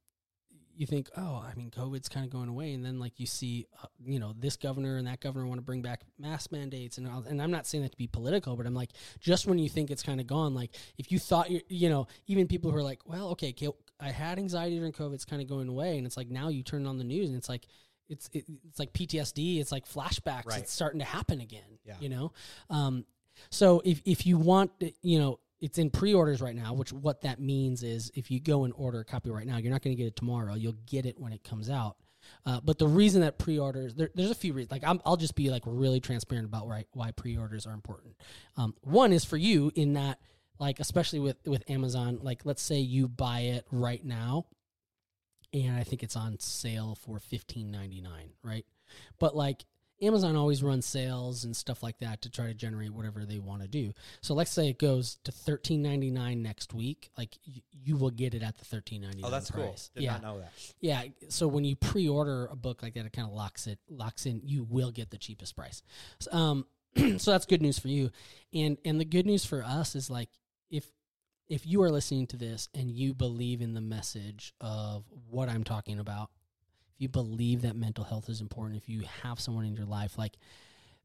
you 0.76 0.86
think, 0.86 1.08
oh, 1.16 1.42
I 1.44 1.54
mean, 1.56 1.70
COVID's 1.70 2.08
kind 2.08 2.24
of 2.24 2.30
going 2.30 2.48
away, 2.48 2.72
and 2.72 2.84
then 2.84 2.98
like 2.98 3.18
you 3.18 3.26
see, 3.26 3.66
uh, 3.82 3.86
you 4.04 4.18
know, 4.18 4.34
this 4.38 4.56
governor 4.56 4.98
and 4.98 5.06
that 5.06 5.20
governor 5.20 5.46
want 5.46 5.58
to 5.58 5.64
bring 5.64 5.82
back 5.82 6.02
mask 6.18 6.52
mandates, 6.52 6.98
and 6.98 7.08
all, 7.08 7.24
and 7.26 7.40
I'm 7.40 7.50
not 7.50 7.66
saying 7.66 7.82
that 7.82 7.92
to 7.92 7.96
be 7.96 8.06
political, 8.06 8.56
but 8.56 8.66
I'm 8.66 8.74
like, 8.74 8.90
just 9.18 9.46
when 9.46 9.58
you 9.58 9.68
think 9.68 9.90
it's 9.90 10.02
kind 10.02 10.20
of 10.20 10.26
gone, 10.26 10.54
like 10.54 10.74
if 10.98 11.10
you 11.10 11.18
thought 11.18 11.50
you, 11.50 11.60
you 11.68 11.88
know, 11.88 12.06
even 12.26 12.46
people 12.46 12.70
who 12.70 12.76
are 12.76 12.82
like, 12.82 13.00
well, 13.06 13.28
okay, 13.30 13.50
okay, 13.50 13.68
I 13.98 14.10
had 14.10 14.38
anxiety 14.38 14.76
during 14.76 14.92
COVID, 14.92 15.14
it's 15.14 15.24
kind 15.24 15.40
of 15.40 15.48
going 15.48 15.68
away, 15.68 15.96
and 15.96 16.06
it's 16.06 16.16
like 16.16 16.28
now 16.28 16.48
you 16.48 16.62
turn 16.62 16.86
on 16.86 16.98
the 16.98 17.04
news 17.04 17.28
and 17.28 17.38
it's 17.38 17.48
like. 17.48 17.66
It's 18.08 18.30
it, 18.32 18.44
it's 18.68 18.78
like 18.78 18.92
PTSD. 18.92 19.58
It's 19.58 19.72
like 19.72 19.84
flashbacks. 19.84 20.46
Right. 20.46 20.60
It's 20.60 20.72
starting 20.72 21.00
to 21.00 21.04
happen 21.04 21.40
again. 21.40 21.80
Yeah. 21.84 21.94
You 21.98 22.08
know, 22.08 22.32
um, 22.70 23.04
so 23.50 23.82
if 23.84 24.00
if 24.04 24.26
you 24.26 24.38
want, 24.38 24.72
you 25.02 25.18
know, 25.18 25.40
it's 25.60 25.78
in 25.78 25.90
pre-orders 25.90 26.40
right 26.40 26.54
now. 26.54 26.74
Which 26.74 26.92
what 26.92 27.22
that 27.22 27.40
means 27.40 27.82
is 27.82 28.10
if 28.14 28.30
you 28.30 28.40
go 28.40 28.64
and 28.64 28.74
order 28.76 29.00
a 29.00 29.04
copy 29.04 29.30
right 29.30 29.46
now, 29.46 29.56
you're 29.56 29.72
not 29.72 29.82
going 29.82 29.96
to 29.96 30.02
get 30.02 30.08
it 30.08 30.16
tomorrow. 30.16 30.54
You'll 30.54 30.76
get 30.86 31.06
it 31.06 31.18
when 31.18 31.32
it 31.32 31.44
comes 31.44 31.70
out. 31.70 31.96
Uh, 32.44 32.60
but 32.60 32.78
the 32.78 32.86
reason 32.86 33.20
that 33.20 33.38
pre-orders, 33.38 33.94
there, 33.94 34.10
there's 34.14 34.30
a 34.30 34.34
few 34.34 34.52
reasons. 34.52 34.72
Like 34.72 34.84
I'm, 34.84 35.00
I'll 35.04 35.16
just 35.16 35.34
be 35.34 35.50
like 35.50 35.62
really 35.64 36.00
transparent 36.00 36.46
about 36.46 36.66
why 36.66 36.84
why 36.92 37.10
pre-orders 37.12 37.66
are 37.66 37.72
important. 37.72 38.16
Um, 38.56 38.74
one 38.82 39.12
is 39.12 39.24
for 39.24 39.36
you 39.36 39.70
in 39.74 39.94
that, 39.94 40.18
like 40.58 40.80
especially 40.80 41.20
with 41.20 41.36
with 41.46 41.68
Amazon. 41.70 42.18
Like 42.22 42.44
let's 42.44 42.62
say 42.62 42.78
you 42.78 43.08
buy 43.08 43.40
it 43.40 43.66
right 43.70 44.04
now, 44.04 44.46
and 45.52 45.76
I 45.76 45.84
think 45.84 46.02
it's 46.02 46.16
on 46.16 46.38
sale 46.40 46.96
for 47.00 47.18
fifteen 47.18 47.70
ninety 47.70 48.00
nine, 48.00 48.30
right? 48.42 48.66
But 49.18 49.36
like 49.36 49.64
Amazon 50.02 50.36
always 50.36 50.62
runs 50.62 50.84
sales 50.84 51.44
and 51.44 51.56
stuff 51.56 51.82
like 51.82 51.98
that 52.00 52.22
to 52.22 52.30
try 52.30 52.46
to 52.46 52.54
generate 52.54 52.92
whatever 52.92 53.24
they 53.24 53.38
want 53.38 53.62
to 53.62 53.68
do. 53.68 53.92
So 54.20 54.34
let's 54.34 54.50
say 54.50 54.68
it 54.68 54.78
goes 54.78 55.18
to 55.24 55.32
thirteen 55.32 55.82
ninety 55.82 56.10
nine 56.10 56.42
next 56.42 56.74
week, 56.74 57.10
like 57.16 57.36
y- 57.46 57.62
you 57.72 57.96
will 57.96 58.10
get 58.10 58.34
it 58.34 58.42
at 58.42 58.58
the 58.58 58.64
thirteen 58.64 59.02
ninety 59.02 59.22
nine. 59.22 59.28
Oh, 59.28 59.30
that's 59.30 59.50
cool. 59.50 59.64
price. 59.64 59.90
Did 59.94 60.04
yeah, 60.04 60.12
not 60.12 60.22
know 60.22 60.38
that. 60.40 60.52
yeah. 60.80 61.02
So 61.28 61.48
when 61.48 61.64
you 61.64 61.76
pre-order 61.76 62.46
a 62.46 62.56
book 62.56 62.82
like 62.82 62.94
that, 62.94 63.06
it 63.06 63.12
kind 63.12 63.28
of 63.28 63.34
locks 63.34 63.66
it 63.66 63.78
locks 63.88 64.26
in. 64.26 64.42
You 64.44 64.64
will 64.64 64.90
get 64.90 65.10
the 65.10 65.18
cheapest 65.18 65.56
price. 65.56 65.82
So, 66.20 66.32
um, 66.32 66.66
so 67.18 67.30
that's 67.30 67.46
good 67.46 67.62
news 67.62 67.78
for 67.78 67.88
you, 67.88 68.10
and 68.52 68.76
and 68.84 69.00
the 69.00 69.04
good 69.04 69.26
news 69.26 69.44
for 69.44 69.62
us 69.62 69.94
is 69.94 70.10
like 70.10 70.28
if 70.70 70.86
if 71.48 71.66
you 71.66 71.82
are 71.82 71.90
listening 71.90 72.26
to 72.26 72.36
this 72.36 72.68
and 72.74 72.90
you 72.90 73.14
believe 73.14 73.60
in 73.60 73.74
the 73.74 73.80
message 73.80 74.52
of 74.60 75.04
what 75.30 75.48
I'm 75.48 75.64
talking 75.64 75.98
about, 75.98 76.30
if 76.96 77.02
you 77.02 77.08
believe 77.08 77.62
that 77.62 77.76
mental 77.76 78.04
health 78.04 78.28
is 78.30 78.40
important, 78.40 78.76
if 78.82 78.88
you 78.88 79.02
have 79.22 79.38
someone 79.38 79.66
in 79.66 79.74
your 79.74 79.84
life, 79.84 80.16
like 80.16 80.38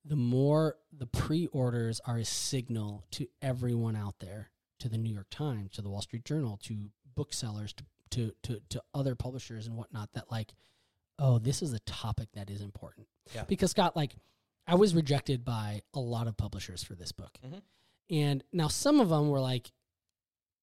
the 0.06 0.16
more 0.16 0.78
the 0.98 1.06
pre-orders 1.06 2.00
are 2.06 2.18
a 2.18 2.26
signal 2.26 3.04
to 3.12 3.28
everyone 3.42 3.96
out 3.96 4.16
there, 4.20 4.50
to 4.80 4.88
the 4.90 4.98
New 4.98 5.14
York 5.14 5.28
Times, 5.30 5.72
to 5.74 5.82
the 5.82 5.90
Wall 5.90 6.02
Street 6.02 6.24
Journal, 6.26 6.58
to 6.64 6.90
booksellers, 7.14 7.74
to 7.74 7.84
to 8.12 8.32
to, 8.44 8.62
to 8.70 8.82
other 8.94 9.16
publishers 9.16 9.68
and 9.68 9.76
whatnot, 9.76 10.14
that 10.14 10.32
like, 10.32 10.54
oh, 11.20 11.38
this 11.40 11.62
is 11.62 11.74
a 11.74 11.80
topic 11.80 12.30
that 12.34 12.50
is 12.50 12.62
important. 12.62 13.08
Yeah. 13.36 13.44
Because 13.44 13.72
Scott, 13.72 13.96
like, 13.96 14.16
I 14.68 14.76
was 14.76 14.96
rejected 14.96 15.44
by 15.46 15.82
a 15.94 16.00
lot 16.00 16.28
of 16.28 16.36
publishers 16.38 16.84
for 16.84 16.96
this 16.96 17.12
book, 17.12 17.38
Mhm. 17.46 17.62
and 18.10 18.44
now 18.54 18.70
some 18.70 19.00
of 19.02 19.10
them 19.10 19.28
were 19.30 19.42
like, 19.42 19.72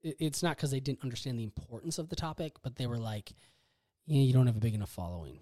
it's 0.03 0.43
not 0.43 0.57
because 0.57 0.71
they 0.71 0.81
didn't 0.81 1.03
understand 1.03 1.39
the 1.39 1.45
importance 1.45 1.99
of 1.99 2.09
the 2.09 2.17
topic, 2.17 2.57
but 2.63 2.77
they 2.77 2.87
were 2.87 2.99
like, 2.99 3.33
yeah, 4.09 4.23
you 4.23 4.33
don't 4.33 4.47
have 4.47 4.57
a 4.57 4.61
big 4.61 4.75
enough 4.75 4.91
following, 4.91 5.39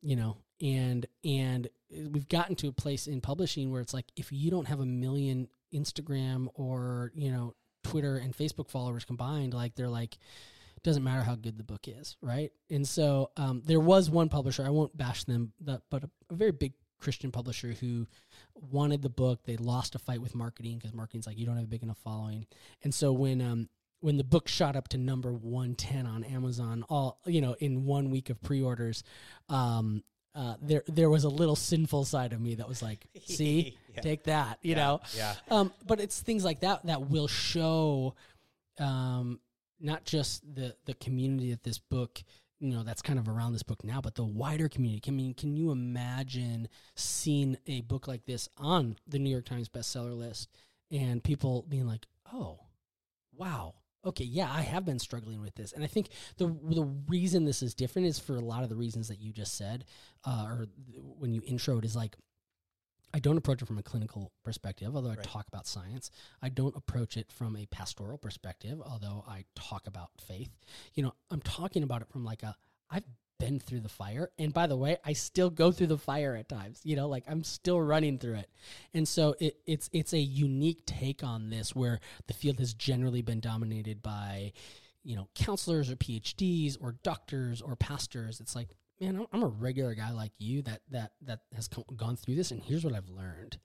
you 0.00 0.16
know, 0.16 0.36
and 0.60 1.06
and 1.24 1.68
we've 2.10 2.28
gotten 2.28 2.56
to 2.56 2.68
a 2.68 2.72
place 2.72 3.06
in 3.06 3.20
publishing 3.20 3.70
where 3.70 3.80
it's 3.80 3.94
like 3.94 4.06
if 4.16 4.32
you 4.32 4.50
don't 4.50 4.66
have 4.66 4.80
a 4.80 4.86
million 4.86 5.48
Instagram 5.72 6.48
or 6.54 7.12
you 7.14 7.30
know 7.30 7.54
Twitter 7.84 8.16
and 8.16 8.36
Facebook 8.36 8.68
followers 8.68 9.04
combined, 9.04 9.54
like 9.54 9.76
they're 9.76 9.88
like 9.88 10.18
doesn't 10.82 11.04
matter 11.04 11.22
how 11.22 11.36
good 11.36 11.56
the 11.56 11.62
book 11.62 11.86
is, 11.86 12.16
right? 12.20 12.50
And 12.68 12.86
so 12.86 13.30
um, 13.36 13.62
there 13.64 13.78
was 13.78 14.10
one 14.10 14.28
publisher, 14.28 14.66
I 14.66 14.70
won't 14.70 14.96
bash 14.96 15.22
them, 15.22 15.52
but 15.60 15.80
a, 15.92 16.10
a 16.28 16.34
very 16.34 16.50
big 16.50 16.72
Christian 16.98 17.30
publisher 17.30 17.68
who 17.72 18.08
wanted 18.54 19.00
the 19.00 19.08
book. 19.08 19.44
They 19.44 19.56
lost 19.56 19.94
a 19.94 20.00
fight 20.00 20.20
with 20.20 20.34
marketing 20.34 20.78
because 20.78 20.92
marketing's 20.92 21.26
like 21.26 21.38
you 21.38 21.46
don't 21.46 21.54
have 21.54 21.66
a 21.66 21.68
big 21.68 21.84
enough 21.84 21.98
following, 22.02 22.46
and 22.82 22.92
so 22.92 23.12
when 23.12 23.40
um, 23.40 23.68
when 24.02 24.16
the 24.18 24.24
book 24.24 24.48
shot 24.48 24.76
up 24.76 24.88
to 24.88 24.98
number 24.98 25.32
110 25.32 26.06
on 26.06 26.22
Amazon 26.24 26.84
all 26.88 27.18
you 27.26 27.40
know 27.40 27.54
in 27.60 27.84
one 27.86 28.10
week 28.10 28.28
of 28.30 28.40
pre-orders 28.42 29.02
um 29.48 30.02
uh 30.34 30.54
there 30.62 30.82
there 30.88 31.08
was 31.10 31.24
a 31.24 31.28
little 31.28 31.56
sinful 31.56 32.04
side 32.04 32.32
of 32.32 32.40
me 32.40 32.54
that 32.56 32.68
was 32.68 32.82
like 32.82 33.06
see 33.26 33.76
Yeah. 33.94 34.00
take 34.00 34.24
that 34.24 34.58
you 34.62 34.70
Yeah, 34.72 34.76
know 34.76 35.00
yeah. 35.16 35.34
um 35.50 35.72
but 35.86 36.00
it's 36.00 36.20
things 36.20 36.44
like 36.44 36.60
that 36.60 36.84
that 36.86 37.08
will 37.08 37.28
show 37.28 38.14
um 38.78 39.40
not 39.80 40.04
just 40.04 40.42
the 40.54 40.74
the 40.86 40.94
community 40.94 41.50
that 41.50 41.62
this 41.64 41.78
book 41.78 42.22
you 42.60 42.70
know 42.72 42.82
that's 42.84 43.02
kind 43.02 43.18
of 43.18 43.28
around 43.28 43.52
this 43.52 43.62
book 43.64 43.82
now 43.84 44.00
but 44.00 44.14
the 44.14 44.24
wider 44.24 44.68
community 44.68 45.10
i 45.10 45.14
mean 45.14 45.34
can 45.34 45.56
you 45.56 45.70
imagine 45.72 46.68
seeing 46.94 47.56
a 47.66 47.80
book 47.82 48.06
like 48.08 48.24
this 48.24 48.48
on 48.56 48.96
the 49.06 49.18
new 49.18 49.30
york 49.30 49.44
times 49.44 49.68
bestseller 49.68 50.16
list 50.16 50.48
and 50.90 51.22
people 51.24 51.64
being 51.68 51.86
like 51.86 52.06
oh 52.32 52.58
wow 53.36 53.74
okay 54.04 54.24
yeah 54.24 54.50
i 54.52 54.62
have 54.62 54.84
been 54.84 54.98
struggling 54.98 55.40
with 55.40 55.54
this 55.54 55.72
and 55.72 55.84
i 55.84 55.86
think 55.86 56.08
the 56.38 56.46
the 56.64 56.82
reason 57.08 57.44
this 57.44 57.62
is 57.62 57.74
different 57.74 58.06
is 58.08 58.18
for 58.18 58.36
a 58.36 58.40
lot 58.40 58.62
of 58.62 58.68
the 58.68 58.76
reasons 58.76 59.08
that 59.08 59.20
you 59.20 59.32
just 59.32 59.56
said 59.56 59.84
uh, 60.24 60.44
or 60.48 60.66
th- 60.86 60.98
when 61.18 61.32
you 61.32 61.40
introed 61.42 61.84
is 61.84 61.94
like 61.94 62.16
i 63.14 63.18
don't 63.18 63.36
approach 63.36 63.62
it 63.62 63.66
from 63.66 63.78
a 63.78 63.82
clinical 63.82 64.32
perspective 64.44 64.94
although 64.96 65.10
i 65.10 65.14
Right. 65.14 65.22
talk 65.22 65.46
about 65.48 65.66
science 65.66 66.10
i 66.42 66.48
don't 66.48 66.74
approach 66.76 67.16
it 67.16 67.30
from 67.30 67.56
a 67.56 67.66
pastoral 67.66 68.18
perspective 68.18 68.80
although 68.84 69.24
i 69.28 69.44
talk 69.54 69.86
about 69.86 70.10
faith 70.20 70.50
you 70.94 71.02
know 71.02 71.12
i'm 71.30 71.40
talking 71.42 71.82
about 71.82 72.02
it 72.02 72.08
from 72.08 72.24
like 72.24 72.42
a 72.42 72.56
i've 72.90 73.04
been 73.42 73.58
through 73.58 73.80
the 73.80 73.88
fire. 73.88 74.30
And 74.38 74.52
by 74.54 74.66
the 74.66 74.76
way, 74.76 74.98
I 75.04 75.12
still 75.14 75.50
go 75.50 75.72
through 75.72 75.88
the 75.88 75.98
fire 75.98 76.36
at 76.36 76.48
times. 76.48 76.80
You 76.84 76.96
know, 76.96 77.08
like 77.08 77.24
I'm 77.28 77.42
still 77.42 77.80
running 77.80 78.18
through 78.18 78.36
it. 78.36 78.50
And 78.94 79.06
so 79.06 79.34
it, 79.40 79.56
it's 79.66 79.90
it's 79.92 80.12
a 80.12 80.18
unique 80.18 80.86
take 80.86 81.24
on 81.24 81.50
this 81.50 81.74
where 81.74 82.00
the 82.28 82.34
field 82.34 82.58
has 82.60 82.72
generally 82.74 83.22
been 83.22 83.40
dominated 83.40 84.02
by, 84.02 84.52
you 85.02 85.16
know, 85.16 85.28
counselors 85.34 85.90
or 85.90 85.96
PhDs 85.96 86.76
or 86.80 86.96
doctors 87.02 87.60
or 87.60 87.74
pastors. 87.76 88.40
It's 88.40 88.54
like, 88.54 88.68
man, 89.00 89.26
I'm- 89.32 89.42
a 89.42 89.48
regular 89.48 89.94
guy 89.94 90.10
like 90.12 90.32
you 90.38 90.62
that 90.62 90.82
that 90.90 91.12
that 91.22 91.40
has 91.54 91.66
come, 91.68 91.84
gone 91.96 92.16
through 92.16 92.36
this, 92.36 92.50
and 92.52 92.62
here's 92.62 92.84
what 92.84 92.94
I've 92.94 93.08
learned. 93.08 93.58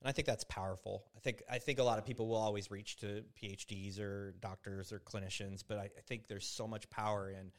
and 0.00 0.08
I 0.08 0.12
think 0.12 0.26
that's 0.26 0.44
powerful. 0.44 1.04
I 1.16 1.20
think 1.20 1.42
I 1.50 1.58
think 1.58 1.78
a 1.78 1.84
lot 1.84 1.98
of 1.98 2.04
people 2.04 2.28
will 2.28 2.36
always 2.36 2.70
reach 2.70 2.98
to 2.98 3.24
PhDs 3.42 3.98
or 3.98 4.34
doctors 4.40 4.92
or 4.92 4.98
clinicians, 5.00 5.62
but 5.66 5.78
I, 5.78 5.84
I 5.84 6.02
think 6.06 6.26
there's 6.28 6.46
so 6.46 6.66
much 6.66 6.88
power 6.90 7.30
in 7.30 7.50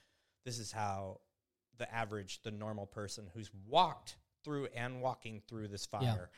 this 0.43 0.57
is 0.57 0.72
how 0.72 1.19
the 1.81 1.93
average, 1.93 2.41
the 2.43 2.51
normal 2.51 2.85
person 2.85 3.27
who's 3.33 3.49
walked 3.67 4.17
through 4.43 4.67
and 4.75 5.01
walking 5.01 5.41
through 5.47 5.67
this 5.67 5.85
fire 5.85 6.29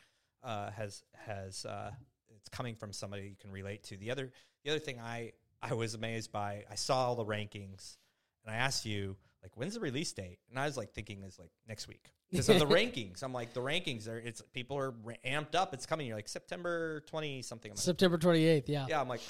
uh, 0.42 0.72
has 0.72 1.04
has 1.14 1.66
uh, 1.66 1.92
it's 2.36 2.50
coming 2.50 2.76
from 2.76 2.94
somebody 2.94 3.24
you 3.24 3.36
can 3.40 3.52
relate 3.52 3.84
to. 3.84 3.98
The 3.98 4.10
other 4.10 4.32
the 4.64 4.72
other 4.72 4.80
thing 4.80 5.00
I 5.00 5.34
I 5.62 5.74
was 5.74 5.94
amazed 5.94 6.32
by 6.32 6.64
I 6.72 6.76
saw 6.76 7.08
all 7.08 7.16
the 7.16 7.26
rankings 7.26 7.98
and 8.46 8.56
I 8.56 8.58
asked 8.58 8.86
you 8.86 9.18
like 9.42 9.52
when's 9.56 9.74
the 9.74 9.82
release 9.82 10.14
date 10.14 10.40
and 10.50 10.58
I 10.58 10.66
was 10.66 10.78
like 10.78 10.94
thinking 10.94 11.24
is 11.24 11.38
like 11.38 11.52
next 11.68 11.90
week 11.90 12.12
because 12.32 12.48
of 12.48 12.60
the 12.60 12.66
rankings. 12.76 13.22
I'm 13.22 13.34
like 13.34 13.54
the 13.54 13.62
rankings 13.62 14.08
are 14.08 14.18
it's 14.18 14.42
people 14.54 14.78
are 14.78 14.94
amped 15.26 15.56
up. 15.56 15.74
It's 15.74 15.86
coming. 15.86 16.08
You're 16.08 16.16
like 16.16 16.30
September 16.30 17.02
twenty 17.02 17.42
something. 17.42 17.72
I'm 17.72 17.78
September 17.78 18.18
28th, 18.18 18.64
yeah. 18.68 18.86
yeah, 18.90 19.02
I'm 19.02 19.10
like, 19.10 19.22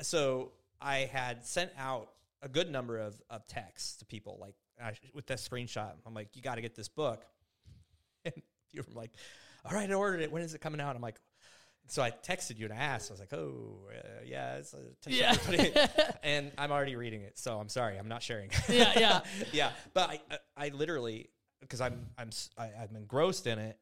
so 0.00 0.52
I 0.80 1.00
had 1.00 1.44
sent 1.44 1.70
out 1.78 2.10
a 2.42 2.48
good 2.48 2.70
number 2.70 2.98
of, 2.98 3.20
of 3.30 3.46
texts 3.46 3.96
to 3.96 4.04
people, 4.04 4.38
like 4.40 4.54
I, 4.82 4.92
with 5.14 5.26
that 5.26 5.38
screenshot. 5.38 5.92
I'm 6.06 6.14
like, 6.14 6.34
you 6.36 6.42
got 6.42 6.56
to 6.56 6.60
get 6.60 6.74
this 6.74 6.88
book. 6.88 7.24
And 8.24 8.34
you 8.72 8.82
were 8.86 8.94
like, 9.00 9.12
all 9.64 9.72
right, 9.72 9.88
I 9.88 9.94
ordered 9.94 10.20
it. 10.20 10.32
When 10.32 10.42
is 10.42 10.52
it 10.52 10.60
coming 10.60 10.80
out? 10.80 10.96
I'm 10.96 11.00
like, 11.02 11.20
so 11.86 12.02
I 12.02 12.10
texted 12.10 12.58
you 12.58 12.64
and 12.66 12.74
I 12.74 12.76
asked. 12.76 13.10
I 13.10 13.14
was 13.14 13.20
like, 13.20 13.32
oh, 13.32 13.78
uh, 13.90 14.22
yeah, 14.26 14.56
it's 14.56 14.74
uh, 14.74 14.78
Yeah. 15.06 15.34
And 16.22 16.50
I'm 16.58 16.70
already 16.72 16.96
reading 16.96 17.22
it. 17.22 17.38
So 17.38 17.58
I'm 17.58 17.68
sorry, 17.68 17.96
I'm 17.96 18.08
not 18.08 18.22
sharing. 18.22 18.50
Yeah, 18.68 18.98
yeah. 18.98 19.20
yeah. 19.52 19.70
But 19.94 20.10
I, 20.10 20.20
I, 20.30 20.66
I 20.66 20.68
literally, 20.70 21.30
because 21.60 21.80
I'm, 21.80 22.06
I'm, 22.18 22.28
s- 22.28 22.50
I, 22.58 22.64
I'm 22.82 22.94
engrossed 22.96 23.46
in 23.46 23.58
it. 23.58 23.78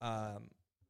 Um, 0.00 0.48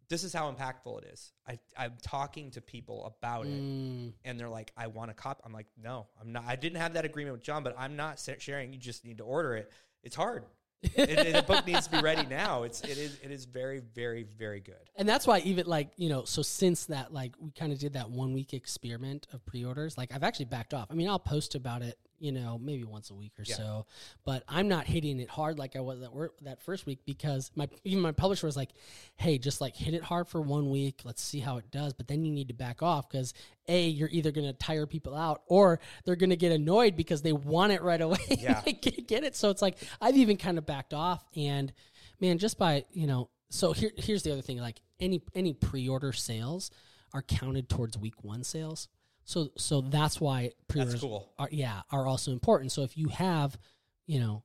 this 0.09 0.25
is 0.25 0.33
how 0.33 0.51
impactful 0.53 1.03
it 1.03 1.11
is. 1.13 1.33
I, 1.49 1.59
I'm 1.77 1.95
talking 2.03 2.51
to 2.53 2.61
people 2.61 3.05
about 3.07 3.47
it 3.47 3.53
Mm, 3.63 4.13
and 4.25 4.39
they're 4.39 4.49
like, 4.49 4.73
I 4.77 4.87
want 4.89 5.11
a 5.11 5.15
cop. 5.15 5.43
I'm 5.45 5.53
like, 5.53 5.67
no, 5.83 6.07
I'm 6.21 6.33
not. 6.33 6.45
I 6.47 6.57
didn't 6.57 6.79
have 6.79 6.95
that 6.95 7.05
agreement 7.05 7.35
with 7.35 7.43
John, 7.43 7.63
but 7.63 7.75
I'm 7.79 7.97
not 7.97 8.21
sharing. 8.39 8.73
You 8.73 8.79
just 8.79 9.05
need 9.05 9.19
to 9.19 9.25
order 9.25 9.55
it. 9.57 9.71
It's 10.03 10.17
hard. 10.17 10.45
it, 10.83 11.09
it- 11.09 11.33
the 11.35 11.43
book 11.43 11.67
needs 11.67 11.87
to 11.87 11.97
be 11.97 12.03
ready 12.03 12.27
now. 12.27 12.65
It's 12.65 12.83
it 12.83 12.99
is 12.99 13.19
it 13.23 13.31
is 13.31 13.47
very 13.47 13.81
very 13.95 14.23
very 14.25 14.61
good. 14.61 14.75
and 14.97 15.09
that's 15.09 15.27
why 15.27 15.39
even 15.39 15.67
like 15.67 15.89
you 15.97 16.11
know 16.11 16.25
so 16.25 16.43
since 16.43 16.85
that 16.87 17.11
like 17.13 17.33
we 17.41 17.51
kind 17.53 17.73
of 17.73 17.79
did 17.79 17.95
that 17.95 18.11
one 18.11 18.35
week 18.35 18.53
experiment 18.53 19.27
of 19.33 19.45
pre-orders 19.47 19.97
like 19.97 20.13
i've 20.15 20.23
actually 20.23 20.45
backed 20.45 20.75
off 20.75 20.89
i 20.91 20.95
mean 20.95 21.09
i'll 21.09 21.19
post 21.19 21.55
about 21.55 21.81
it 21.81 21.97
you 22.19 22.33
know 22.33 22.59
maybe 22.63 22.85
once 22.85 23.11
a 23.11 23.15
week 23.15 23.33
or 23.39 23.45
Yeah. 23.47 23.57
so. 23.57 23.87
But 24.25 24.45
i'm 24.49 24.69
not 24.69 24.87
hitting 24.87 25.21
it 25.21 25.29
hard 25.29 25.59
like 25.59 25.77
i 25.77 25.81
was 25.81 26.01
that 26.01 26.13
work 26.15 26.35
that 26.43 26.63
first 26.63 26.87
week 26.87 27.01
because 27.05 27.51
my 27.57 27.69
even 27.85 28.01
my 28.03 28.13
publisher 28.13 28.47
was 28.47 28.57
like 28.57 28.71
hey 29.17 29.39
just 29.39 29.61
like 29.61 29.77
hit 29.77 29.95
it 29.95 30.03
hard 30.03 30.29
for 30.29 30.41
one 30.41 30.71
week. 30.71 31.01
Let's 31.05 31.23
see 31.23 31.41
how 31.41 31.57
it 31.59 31.71
does. 31.71 31.93
But 31.93 32.09
then 32.09 32.25
you 32.25 32.33
need 32.33 32.49
to 32.49 32.55
back 32.55 32.83
off 32.83 33.09
because 33.09 33.35
a 33.69 33.89
you're 33.89 34.09
either 34.11 34.31
going 34.33 34.47
to 34.47 34.53
tire 34.53 34.87
people 34.87 35.15
out 35.15 35.43
or 35.47 35.81
they're 36.05 36.17
going 36.17 36.31
to 36.31 36.37
get 36.37 36.53
annoyed 36.53 36.97
because 36.97 37.23
they 37.23 37.33
want 37.33 37.73
it 37.73 37.83
right 37.83 38.01
away. 38.01 38.19
Yeah. 38.39 38.61
they 38.65 38.73
can't 38.75 39.07
get 39.09 39.25
it. 39.25 39.37
So 39.37 39.51
it's 39.51 39.63
like 39.63 39.77
i've 40.01 40.17
even 40.17 40.37
kind 40.37 40.59
of 40.59 40.67
backed 40.67 40.93
off 40.95 41.25
and 41.37 41.73
man 42.21 42.39
just 42.39 42.59
by 42.59 42.85
you 42.93 43.07
know 43.07 43.29
so 43.51 43.73
here 43.73 43.91
here's 43.97 44.23
the 44.23 44.33
other 44.33 44.43
thing 44.43 44.59
like 44.59 44.81
any 45.01 45.23
any 45.35 45.53
pre-order 45.53 46.13
sales 46.13 46.71
are 47.13 47.23
counted 47.23 47.69
towards 47.69 47.97
week 47.97 48.23
one 48.25 48.43
sales 48.45 48.89
so 49.25 49.51
so 49.57 49.81
that's 49.81 50.21
why 50.21 50.51
pre-orders 50.69 51.01
cool. 51.01 51.29
are 51.39 51.49
yeah 51.51 51.83
are 51.91 52.07
also 52.07 52.31
important 52.33 52.71
so 52.73 52.83
if 52.83 52.97
you 52.97 53.09
have 53.09 53.59
you 54.07 54.21
know 54.21 54.43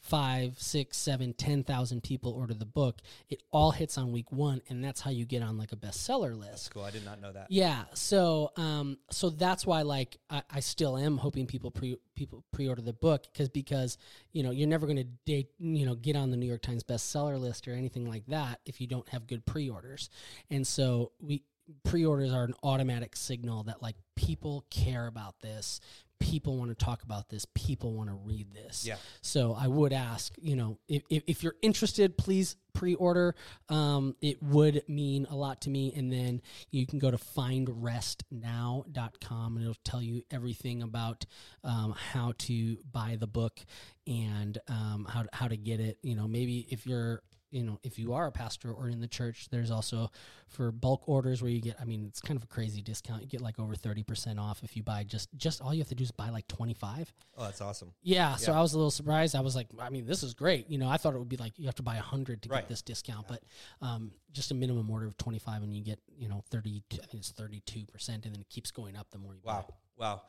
five 0.00 0.58
six 0.58 0.96
seven 0.96 1.34
ten 1.34 1.64
thousand 1.64 2.02
people 2.02 2.32
order 2.32 2.54
the 2.54 2.64
book 2.64 3.00
it 3.28 3.42
all 3.50 3.72
hits 3.72 3.98
on 3.98 4.12
week 4.12 4.30
one 4.30 4.62
and 4.68 4.82
that's 4.82 5.00
how 5.00 5.10
you 5.10 5.26
get 5.26 5.42
on 5.42 5.58
like 5.58 5.72
a 5.72 5.76
bestseller 5.76 6.38
list 6.38 6.50
That's 6.50 6.68
cool. 6.68 6.84
I 6.84 6.90
did 6.92 7.04
not 7.04 7.20
know 7.20 7.32
that. 7.32 7.48
yeah. 7.50 7.82
So 7.94 8.52
um 8.56 8.98
so 9.10 9.28
that's 9.28 9.66
why 9.66 9.82
like 9.82 10.16
I, 10.30 10.42
I 10.50 10.60
still 10.60 10.96
am 10.96 11.18
hoping 11.18 11.46
people 11.46 11.72
pre 11.72 11.98
people 12.14 12.44
pre-order 12.52 12.80
the 12.80 12.92
book 12.92 13.24
because 13.32 13.48
because 13.48 13.98
you 14.32 14.44
know 14.44 14.52
you're 14.52 14.68
never 14.68 14.86
going 14.86 14.98
to 14.98 15.08
date 15.26 15.48
you 15.58 15.84
know 15.84 15.96
get 15.96 16.14
on 16.14 16.30
the 16.30 16.36
New 16.36 16.46
York 16.46 16.62
Times 16.62 16.84
bestseller 16.84 17.38
list 17.38 17.66
or 17.66 17.72
anything 17.72 18.08
like 18.08 18.24
that 18.28 18.60
if 18.66 18.80
you 18.80 18.86
don't 18.86 19.08
have 19.08 19.26
good 19.26 19.44
pre-orders. 19.46 20.10
And 20.48 20.64
so 20.66 21.10
we 21.20 21.42
pre-orders 21.84 22.32
are 22.32 22.44
an 22.44 22.54
automatic 22.62 23.16
signal 23.16 23.64
that 23.64 23.82
like 23.82 23.96
people 24.16 24.64
care 24.70 25.06
about 25.06 25.40
this. 25.40 25.80
People 26.20 26.56
want 26.58 26.76
to 26.76 26.84
talk 26.84 27.04
about 27.04 27.28
this. 27.28 27.46
People 27.54 27.92
want 27.92 28.08
to 28.08 28.14
read 28.14 28.52
this. 28.52 28.84
Yeah. 28.84 28.96
So 29.22 29.56
I 29.58 29.68
would 29.68 29.92
ask, 29.92 30.34
you 30.36 30.56
know, 30.56 30.80
if, 30.88 31.04
if, 31.08 31.44
you're 31.44 31.54
interested, 31.62 32.18
please 32.18 32.56
pre-order. 32.74 33.36
Um, 33.68 34.16
it 34.20 34.42
would 34.42 34.82
mean 34.88 35.28
a 35.30 35.36
lot 35.36 35.60
to 35.62 35.70
me. 35.70 35.92
And 35.96 36.12
then 36.12 36.42
you 36.72 36.88
can 36.88 36.98
go 36.98 37.12
to 37.12 37.18
findrestnow.com 37.18 39.56
and 39.56 39.62
it'll 39.62 39.76
tell 39.84 40.02
you 40.02 40.24
everything 40.32 40.82
about 40.82 41.24
um, 41.62 41.94
how 41.96 42.32
to 42.38 42.78
buy 42.90 43.16
the 43.18 43.28
book 43.28 43.60
and 44.08 44.58
um, 44.66 45.06
how, 45.08 45.22
to, 45.22 45.28
how 45.32 45.46
to 45.46 45.56
get 45.56 45.78
it. 45.78 45.98
You 46.02 46.16
know, 46.16 46.26
maybe 46.26 46.66
if 46.68 46.84
you're 46.84 47.22
you 47.50 47.62
know, 47.62 47.78
if 47.82 47.98
you 47.98 48.12
are 48.12 48.26
a 48.26 48.32
pastor 48.32 48.70
or 48.72 48.88
in 48.88 49.00
the 49.00 49.08
church, 49.08 49.48
there's 49.50 49.70
also 49.70 50.10
for 50.46 50.70
bulk 50.70 51.08
orders 51.08 51.40
where 51.40 51.50
you 51.50 51.60
get, 51.60 51.76
I 51.80 51.84
mean, 51.84 52.04
it's 52.06 52.20
kind 52.20 52.36
of 52.36 52.44
a 52.44 52.46
crazy 52.46 52.82
discount. 52.82 53.22
You 53.22 53.28
get 53.28 53.40
like 53.40 53.58
over 53.58 53.74
30% 53.74 54.38
off 54.38 54.62
if 54.62 54.76
you 54.76 54.82
buy 54.82 55.04
just, 55.04 55.28
just 55.36 55.62
all 55.62 55.72
you 55.72 55.80
have 55.80 55.88
to 55.88 55.94
do 55.94 56.04
is 56.04 56.10
buy 56.10 56.28
like 56.28 56.46
25. 56.48 57.12
Oh, 57.36 57.44
that's 57.44 57.60
awesome. 57.60 57.92
Yeah, 58.02 58.36
so 58.36 58.52
I 58.52 58.60
was 58.60 58.74
a 58.74 58.76
little 58.76 58.90
surprised. 58.90 59.34
I 59.34 59.40
was 59.40 59.56
like, 59.56 59.68
I 59.80 59.88
mean, 59.90 60.06
this 60.06 60.22
is 60.22 60.34
great. 60.34 60.68
You 60.68 60.78
know, 60.78 60.88
I 60.88 60.96
thought 60.98 61.14
it 61.14 61.18
would 61.18 61.28
be 61.28 61.36
like 61.36 61.58
you 61.58 61.66
have 61.66 61.74
to 61.76 61.82
buy 61.82 61.96
a 61.96 62.02
hundred 62.02 62.42
to 62.42 62.48
Right. 62.48 62.60
get 62.60 62.68
this 62.68 62.82
discount, 62.82 63.28
but 63.28 63.42
um, 63.80 64.12
just 64.32 64.50
a 64.50 64.54
minimum 64.54 64.90
order 64.90 65.06
of 65.06 65.16
twenty 65.16 65.38
five, 65.38 65.62
and 65.62 65.74
you 65.74 65.82
get 65.82 65.98
you 66.16 66.28
know 66.28 66.42
thirty. 66.50 66.82
I 66.92 66.96
think 67.06 67.14
it's 67.20 67.30
thirty 67.30 67.60
two 67.60 67.84
percent, 67.86 68.24
and 68.24 68.34
then 68.34 68.40
it 68.40 68.48
keeps 68.48 68.70
going 68.70 68.96
up 68.96 69.10
the 69.10 69.18
more 69.18 69.34
you 69.34 69.40
buy. 69.44 69.52
Wow. 69.52 69.66
Wow. 69.96 70.22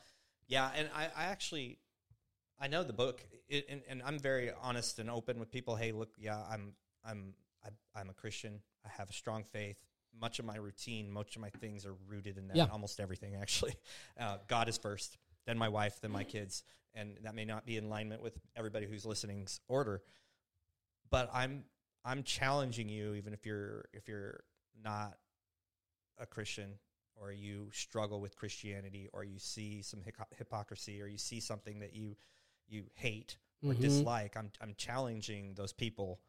Yeah, 0.48 0.70
and 0.76 0.90
I, 0.96 1.06
I 1.16 1.26
actually 1.26 1.80
I 2.60 2.68
know 2.68 2.84
the 2.84 2.94
book 2.94 3.22
it, 3.48 3.66
and, 3.70 3.82
and 3.90 4.02
I'm 4.06 4.20
very 4.20 4.52
honest 4.62 5.00
and 5.00 5.10
open 5.10 5.40
with 5.40 5.52
people. 5.52 5.76
Hey, 5.76 5.91
look, 5.91 6.10
yeah, 6.18 6.41
I'm 6.52 6.74
I'm 7.10 7.34
I, 7.65 7.69
I'm 7.99 8.10
a 8.10 8.14
Christian. 8.14 8.61
I 8.86 8.90
have 8.98 9.10
a 9.10 9.14
strong 9.14 9.44
faith. 9.44 9.77
Much 10.19 10.40
of 10.40 10.45
my 10.45 10.56
routine, 10.56 11.11
much 11.11 11.36
of 11.36 11.41
my 11.41 11.49
things 11.49 11.86
are 11.86 11.95
rooted 12.07 12.38
in 12.38 12.48
that. 12.48 12.57
Yeah. 12.57 12.68
Almost 12.72 12.99
everything, 12.99 13.36
actually. 13.36 13.76
Uh, 14.19 14.38
God 14.48 14.68
is 14.68 14.77
first, 14.77 15.18
then 15.45 15.57
my 15.57 15.69
wife, 15.69 16.02
then 16.02 16.11
my 16.11 16.26
kids, 16.26 16.64
and 16.94 17.15
that 17.23 17.34
may 17.36 17.45
not 17.45 17.65
be 17.65 17.77
in 17.77 17.86
alignment 17.86 18.22
with 18.22 18.38
everybody 18.57 18.86
who's 18.86 19.06
listening's 19.06 19.61
order. 19.69 20.02
But 21.10 21.30
I'm 21.34 21.64
I'm 22.06 22.23
challenging 22.23 22.90
you, 22.90 23.14
even 23.14 23.34
if 23.34 23.45
you're 23.45 23.86
if 23.94 24.07
you're 24.10 24.41
not 24.84 25.18
a 26.18 26.26
Christian 26.26 26.72
or 27.15 27.31
you 27.31 27.69
struggle 27.72 28.19
with 28.19 28.36
Christianity 28.36 29.07
or 29.14 29.23
you 29.23 29.40
see 29.40 29.81
some 29.81 30.02
hypocrisy 30.38 31.02
or 31.02 31.07
you 31.07 31.18
see 31.18 31.40
something 31.40 31.80
that 31.80 31.94
you 31.95 32.15
you 32.68 32.84
hate 32.95 33.38
or 33.64 33.73
Mhm. 33.73 33.80
dislike, 33.81 34.36
I'm 34.38 34.52
I'm 34.61 34.73
challenging 34.76 35.53
those 35.56 35.72
people 35.73 36.19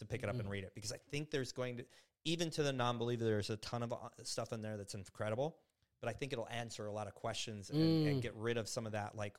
to 0.00 0.06
pick 0.06 0.22
it 0.22 0.28
up 0.28 0.34
and 0.34 0.46
Mhm. 0.48 0.50
read 0.50 0.64
it 0.64 0.74
because 0.74 0.92
I 0.92 0.98
think 1.10 1.30
there's 1.30 1.52
going 1.52 1.78
to 1.78 1.86
even 2.24 2.50
to 2.50 2.62
the 2.62 2.72
non-believer 2.72 3.24
there's 3.24 3.48
a 3.50 3.56
ton 3.58 3.82
of 3.82 3.92
uh, 3.92 4.08
stuff 4.24 4.52
in 4.52 4.60
there 4.60 4.76
that's 4.76 4.94
incredible, 4.94 5.58
but 6.00 6.08
I 6.08 6.12
think 6.12 6.32
it'll 6.34 6.48
answer 6.48 6.86
a 6.86 6.92
lot 6.92 7.06
of 7.06 7.14
questions 7.14 7.70
and, 7.70 8.06
and 8.06 8.18
Mm. 8.18 8.20
get 8.20 8.34
rid 8.34 8.56
of 8.58 8.68
some 8.68 8.84
of 8.86 8.92
that 8.92 9.14
like 9.14 9.36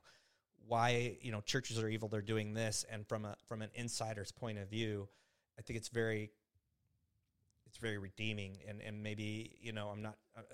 why 0.68 1.18
you 1.22 1.32
know 1.32 1.42
churches 1.42 1.80
are 1.80 1.90
evil 1.90 2.08
they're 2.08 2.22
doing 2.22 2.54
this 2.54 2.86
and 2.90 3.06
from 3.08 3.26
a 3.26 3.36
from 3.48 3.62
an 3.62 3.70
insider's 3.74 4.32
point 4.32 4.58
of 4.60 4.70
view 4.70 5.10
I 5.60 5.64
think 5.64 5.78
it's 5.78 5.90
very 5.90 6.32
it's 7.66 7.78
very 7.78 7.98
redeeming 7.98 8.58
and 8.68 8.82
and 8.82 9.02
maybe 9.04 9.58
you 9.62 9.74
know 9.74 9.90
I'm 9.90 10.02
not 10.02 10.18
uh, 10.36 10.42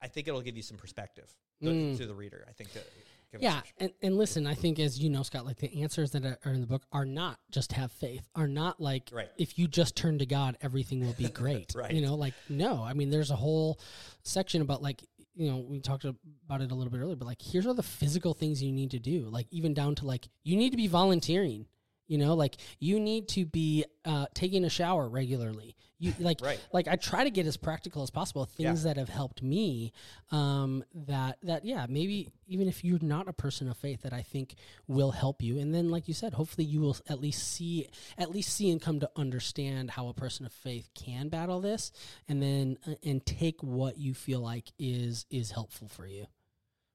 I 0.00 0.08
think 0.08 0.28
it'll 0.28 0.42
give 0.42 0.56
you 0.56 0.62
some 0.62 0.76
perspective 0.76 1.32
to, 1.62 1.70
Mm. 1.70 1.96
to 1.96 2.06
the 2.06 2.14
reader. 2.14 2.44
I 2.48 2.52
think 2.52 2.72
that 2.72 2.86
give 3.34 3.42
Yeah, 3.42 3.60
and, 3.78 3.92
and 4.02 4.16
listen, 4.16 4.46
I 4.46 4.54
think 4.54 4.78
as 4.78 4.98
you 4.98 5.10
know, 5.10 5.22
Scott, 5.22 5.44
like 5.44 5.58
the 5.58 5.82
answers 5.82 6.10
that 6.12 6.24
are, 6.24 6.38
in 6.52 6.60
the 6.60 6.66
book 6.66 6.84
are 6.92 7.04
not 7.04 7.38
just 7.50 7.72
have 7.72 7.92
faith, 7.92 8.26
are 8.34 8.48
not 8.48 8.80
like 8.80 9.10
Right. 9.12 9.28
if 9.36 9.58
you 9.58 9.68
just 9.68 9.96
turn 9.96 10.18
to 10.18 10.26
God, 10.26 10.56
everything 10.60 11.04
will 11.04 11.12
be 11.14 11.28
great. 11.42 11.74
Right. 11.74 11.92
You 11.92 12.00
know, 12.00 12.14
like 12.14 12.34
no, 12.48 12.82
I 12.82 12.92
mean, 12.94 13.10
there's 13.10 13.30
a 13.30 13.36
whole 13.36 13.78
section 14.22 14.62
about 14.62 14.82
like 14.82 15.02
you 15.34 15.50
know 15.50 15.58
we 15.58 15.80
talked 15.80 16.04
about 16.04 16.60
it 16.60 16.70
a 16.70 16.74
little 16.74 16.90
bit 16.92 17.00
earlier, 17.00 17.16
but 17.16 17.26
like 17.26 17.42
here's 17.42 17.66
all 17.66 17.74
the 17.74 17.82
physical 17.82 18.34
things 18.34 18.62
you 18.62 18.72
need 18.72 18.92
to 18.92 18.98
do, 18.98 19.28
like 19.28 19.46
even 19.50 19.74
down 19.74 19.94
to 19.96 20.06
like 20.06 20.28
you 20.44 20.56
need 20.56 20.70
to 20.70 20.76
be 20.76 20.86
volunteering. 20.86 21.66
You 22.06 22.18
know, 22.18 22.34
like 22.34 22.56
you 22.80 23.00
need 23.00 23.28
to 23.30 23.46
be 23.46 23.86
uh, 24.04 24.26
taking 24.34 24.64
a 24.64 24.68
shower 24.68 25.08
regularly. 25.08 25.74
You 26.04 26.12
like, 26.18 26.40
Right. 26.42 26.60
like 26.72 26.86
I 26.86 26.96
try 26.96 27.24
to 27.24 27.30
get 27.30 27.46
as 27.46 27.56
practical 27.56 28.02
as 28.02 28.10
possible. 28.10 28.44
Things 28.44 28.82
that 28.82 28.96
have 28.96 29.08
helped 29.08 29.42
me. 29.42 29.92
Um, 30.30 30.84
that 30.94 31.38
that 31.44 31.64
yeah, 31.64 31.86
maybe 31.88 32.28
even 32.46 32.68
if 32.68 32.84
you're 32.84 32.98
not 33.00 33.26
a 33.28 33.32
person 33.32 33.68
of 33.70 33.76
faith, 33.76 34.02
that 34.02 34.12
I 34.12 34.20
think 34.22 34.54
will 34.86 35.12
help 35.12 35.40
you. 35.42 35.58
And 35.58 35.74
then, 35.74 35.90
like 35.90 36.06
you 36.08 36.14
said, 36.14 36.34
hopefully 36.34 36.66
you 36.66 36.80
will 36.80 36.96
at 37.08 37.20
least 37.20 37.52
see, 37.52 37.88
at 38.18 38.30
least 38.30 38.54
see 38.54 38.70
and 38.70 38.82
come 38.82 39.00
to 39.00 39.10
understand 39.16 39.90
how 39.90 40.08
a 40.08 40.14
person 40.14 40.44
of 40.44 40.52
faith 40.52 40.90
can 40.94 41.28
battle 41.28 41.60
this, 41.60 41.90
and 42.28 42.42
then 42.42 42.76
uh, 42.86 42.94
and 43.02 43.24
take 43.24 43.62
what 43.62 43.96
you 43.96 44.12
feel 44.14 44.40
like 44.40 44.70
is 44.78 45.24
is 45.30 45.50
helpful 45.52 45.88
for 45.88 46.06
you. 46.06 46.26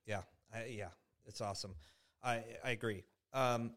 Yeah, 0.06 0.22
I, 0.54 0.66
yeah, 0.66 0.90
it's 1.26 1.42
awesome. 1.42 1.74
I 2.24 2.44
I 2.64 2.72
agree. 2.72 3.04
Um, 3.34 3.72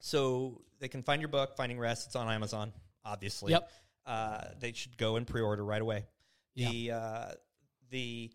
so 0.00 0.60
they 0.80 0.88
can 0.88 1.02
find 1.02 1.20
your 1.22 1.28
book, 1.28 1.56
Finding 1.56 1.78
Rest. 1.78 2.06
It's 2.06 2.16
on 2.16 2.28
Amazon, 2.30 2.72
obviously. 3.04 3.52
Yep. 3.52 3.70
Uh, 4.06 4.44
they 4.60 4.72
should 4.72 4.96
go 4.96 5.16
and 5.16 5.26
pre-order 5.26 5.64
right 5.64 5.80
away. 5.82 6.04
Yeah. 6.54 6.70
The 6.70 6.90
uh, 6.92 7.32
the 7.90 8.30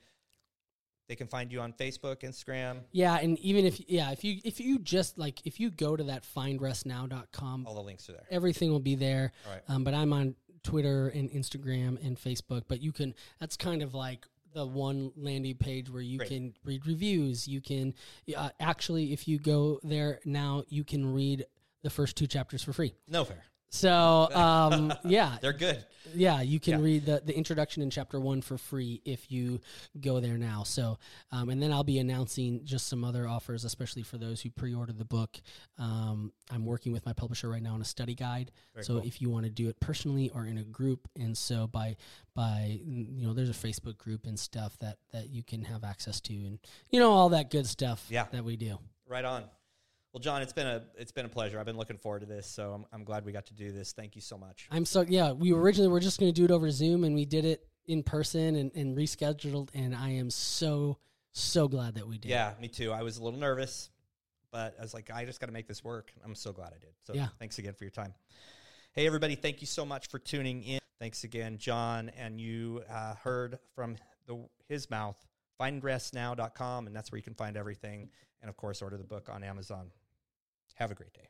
they 1.07 1.15
can 1.15 1.27
find 1.27 1.51
you 1.51 1.59
on 1.59 1.73
Facebook, 1.73 2.17
Instagram, 2.21 2.81
Yeah, 2.91 3.15
and 3.17 3.37
even 3.39 3.65
if 3.65 3.81
yeah, 3.89 4.11
if 4.11 4.23
you 4.23 4.39
if 4.43 4.59
you 4.59 4.77
just 4.79 5.17
like 5.17 5.45
if 5.45 5.59
you 5.59 5.71
go 5.71 5.95
to 5.95 6.03
that 6.05 6.23
findrestnow.com, 6.23 7.65
all 7.67 7.73
the 7.75 7.81
links 7.81 8.09
are 8.09 8.13
there. 8.13 8.27
everything 8.29 8.71
will 8.71 8.79
be 8.79 8.95
there. 8.95 9.31
Right. 9.47 9.61
Um, 9.67 9.83
but 9.83 9.93
I'm 9.93 10.13
on 10.13 10.35
Twitter 10.63 11.07
and 11.09 11.29
Instagram 11.31 12.03
and 12.05 12.17
Facebook. 12.17 12.63
But 12.67 12.81
you 12.81 12.91
can 12.91 13.15
that's 13.39 13.57
kind 13.57 13.81
of 13.81 13.93
like 13.93 14.25
the 14.53 14.65
one 14.65 15.11
landing 15.15 15.55
page 15.55 15.89
where 15.89 16.01
you 16.01 16.17
Great. 16.19 16.29
can 16.29 16.53
read 16.63 16.85
reviews. 16.85 17.47
You 17.47 17.61
can 17.61 17.93
uh, 18.35 18.49
actually, 18.59 19.13
if 19.13 19.27
you 19.27 19.39
go 19.39 19.79
there 19.83 20.19
now, 20.25 20.63
you 20.69 20.83
can 20.83 21.13
read 21.13 21.45
the 21.81 21.89
first 21.89 22.17
two 22.17 22.27
chapters 22.27 22.63
for 22.63 22.73
free. 22.73 22.93
No 23.07 23.23
fair. 23.25 23.43
So 23.71 24.29
um, 24.33 24.93
yeah, 25.05 25.37
They're 25.41 25.53
good. 25.53 25.85
yeah, 26.15 26.41
you 26.41 26.59
can 26.59 26.79
Yeah. 26.79 26.85
read 26.85 27.05
the, 27.05 27.21
the 27.23 27.35
introduction 27.37 27.83
in 27.83 27.89
chapter 27.91 28.19
one 28.19 28.41
for 28.41 28.57
free 28.57 29.01
if 29.05 29.31
you 29.31 29.61
go 29.99 30.19
there 30.19 30.37
now. 30.37 30.63
So, 30.63 30.97
um, 31.31 31.49
and 31.49 31.61
then 31.61 31.71
I'll 31.71 31.83
be 31.83 31.99
announcing 31.99 32.61
just 32.65 32.87
some 32.87 33.03
other 33.03 33.27
offers, 33.27 33.65
especially 33.65 34.01
for 34.01 34.17
those 34.17 34.41
who 34.41 34.49
pre-ordered 34.49 34.97
the 34.97 35.05
book. 35.05 35.39
Um, 35.77 36.31
I'm 36.49 36.65
working 36.65 36.91
with 36.91 37.05
my 37.05 37.13
publisher 37.13 37.47
right 37.49 37.61
now 37.61 37.73
on 37.75 37.81
a 37.81 37.85
study 37.85 38.15
guide. 38.15 38.51
Very 38.73 38.85
so 38.85 38.93
cool. 38.93 39.07
if 39.07 39.21
you 39.21 39.29
want 39.29 39.45
to 39.45 39.51
do 39.51 39.69
it 39.69 39.79
personally 39.79 40.29
or 40.33 40.45
in 40.45 40.57
a 40.57 40.63
group, 40.63 41.07
and 41.15 41.37
so 41.37 41.67
by 41.67 41.95
by 42.33 42.79
you 42.85 43.27
know, 43.27 43.33
there's 43.33 43.49
a 43.49 43.53
Facebook 43.53 43.97
group 43.97 44.25
and 44.25 44.39
stuff 44.39 44.77
that 44.79 44.97
that 45.11 45.29
you 45.29 45.43
can 45.43 45.63
have 45.63 45.83
access 45.83 46.19
to, 46.21 46.33
and 46.33 46.57
you 46.89 46.99
know 46.99 47.11
all 47.11 47.29
that 47.29 47.51
good 47.51 47.67
stuff 47.67 48.05
Yeah. 48.09 48.25
that 48.31 48.43
we 48.43 48.55
do. 48.55 48.79
Right 49.07 49.25
on. 49.25 49.43
Well, 50.13 50.21
John, 50.21 50.41
it's 50.41 50.53
been 50.53 50.65
a 50.67 50.83
it's 50.97 51.11
been 51.11 51.25
a 51.25 51.29
pleasure. 51.29 51.59
I've 51.59 51.65
been 51.67 51.77
looking 51.77 51.97
forward 51.97 52.21
to 52.21 52.25
this, 52.25 52.47
so 52.47 52.73
I'm 52.73 52.85
I'm 52.91 53.03
glad 53.03 53.25
we 53.25 53.31
got 53.31 53.45
to 53.47 53.53
do 53.53 53.71
this. 53.71 53.93
Thank 53.93 54.15
you 54.15 54.21
so 54.21 54.37
much. 54.37 54.67
I'm 54.71 54.85
so 54.85 55.05
yeah. 55.07 55.31
We 55.31 55.53
originally 55.53 55.89
were 55.89 55.99
just 55.99 56.19
going 56.19 56.33
to 56.33 56.35
do 56.35 56.45
it 56.45 56.51
over 56.51 56.71
Zoom, 56.71 57.03
and 57.03 57.13
we 57.13 57.25
did 57.25 57.45
it 57.45 57.67
in 57.85 58.01
person 58.03 58.55
and, 58.55 58.71
and 58.75 58.97
rescheduled. 58.97 59.69
And 59.75 59.95
I 59.95 60.09
am 60.11 60.29
so 60.31 60.97
so 61.31 61.67
glad 61.67 61.95
that 61.95 62.07
we 62.07 62.17
did. 62.17 62.29
Yeah, 62.29 62.53
me 62.59 62.67
too. 62.67 62.91
I 62.91 63.03
was 63.03 63.17
a 63.17 63.23
little 63.23 63.39
nervous, 63.39 63.91
but 64.51 64.75
I 64.79 64.81
was 64.81 64.95
like, 64.95 65.11
I 65.13 65.25
just 65.25 65.39
got 65.39 65.45
to 65.45 65.53
make 65.53 65.67
this 65.67 65.83
work. 65.83 66.11
I'm 66.25 66.33
so 66.35 66.51
glad 66.51 66.69
I 66.75 66.79
did. 66.79 66.93
So 67.03 67.13
Yeah. 67.13 67.27
thanks 67.37 67.59
again 67.59 67.73
for 67.73 67.83
your 67.83 67.91
time. 67.91 68.13
Hey, 68.93 69.05
everybody, 69.05 69.35
thank 69.35 69.61
you 69.61 69.67
so 69.67 69.85
much 69.85 70.07
for 70.07 70.17
tuning 70.17 70.63
in. 70.63 70.79
Thanks 70.99 71.23
again, 71.23 71.57
John. 71.59 72.09
And 72.17 72.41
you 72.41 72.81
uh, 72.91 73.13
heard 73.13 73.59
from 73.75 73.95
the, 74.25 74.43
his 74.67 74.89
mouth, 74.89 75.15
findrestnow.com, 75.61 76.87
and 76.87 76.95
that's 76.95 77.11
where 77.11 77.17
you 77.17 77.23
can 77.23 77.35
find 77.35 77.55
everything. 77.55 78.09
And 78.41 78.49
of 78.49 78.57
course, 78.57 78.81
order 78.81 78.97
the 78.97 79.03
book 79.03 79.29
on 79.31 79.43
Amazon. 79.43 79.91
Have 80.79 80.91
a 80.91 80.95
great 80.95 81.11
day. 81.13 81.27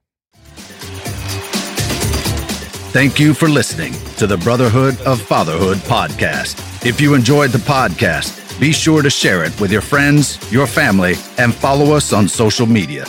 Thank 2.92 3.20
you 3.20 3.34
for 3.34 3.50
listening 3.50 3.94
to 4.18 4.28
the 4.28 4.38
Brotherhood 4.38 5.00
of 5.02 5.20
Fatherhood 5.22 5.78
podcast. 5.78 6.86
If 6.86 7.02
you 7.02 7.16
enjoyed 7.16 7.50
the 7.50 7.58
podcast, 7.58 8.60
be 8.60 8.72
sure 8.72 9.02
to 9.02 9.10
share 9.10 9.44
it 9.44 9.60
with 9.60 9.72
your 9.72 9.82
friends, 9.82 10.38
your 10.52 10.68
family, 10.68 11.16
and 11.40 11.54
follow 11.54 11.96
us 11.96 12.14
on 12.14 12.28
social 12.28 12.68
media. 12.68 13.06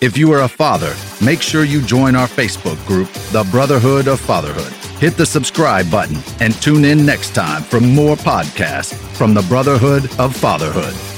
If 0.00 0.16
you 0.18 0.32
are 0.32 0.42
a 0.42 0.48
father, 0.48 0.94
make 1.24 1.40
sure 1.40 1.64
you 1.64 1.80
join 1.82 2.16
our 2.16 2.26
Facebook 2.26 2.84
group, 2.86 3.08
The 3.30 3.48
Brotherhood 3.50 4.08
of 4.08 4.20
Fatherhood. 4.20 4.72
Hit 4.98 5.16
the 5.16 5.26
subscribe 5.26 5.90
button 5.90 6.16
and 6.40 6.54
tune 6.60 6.84
in 6.84 7.06
next 7.06 7.34
time 7.34 7.62
for 7.62 7.80
more 7.80 8.16
podcasts 8.16 8.94
from 9.16 9.34
the 9.34 9.42
Brotherhood 9.42 10.04
of 10.18 10.34
Fatherhood. 10.34 11.15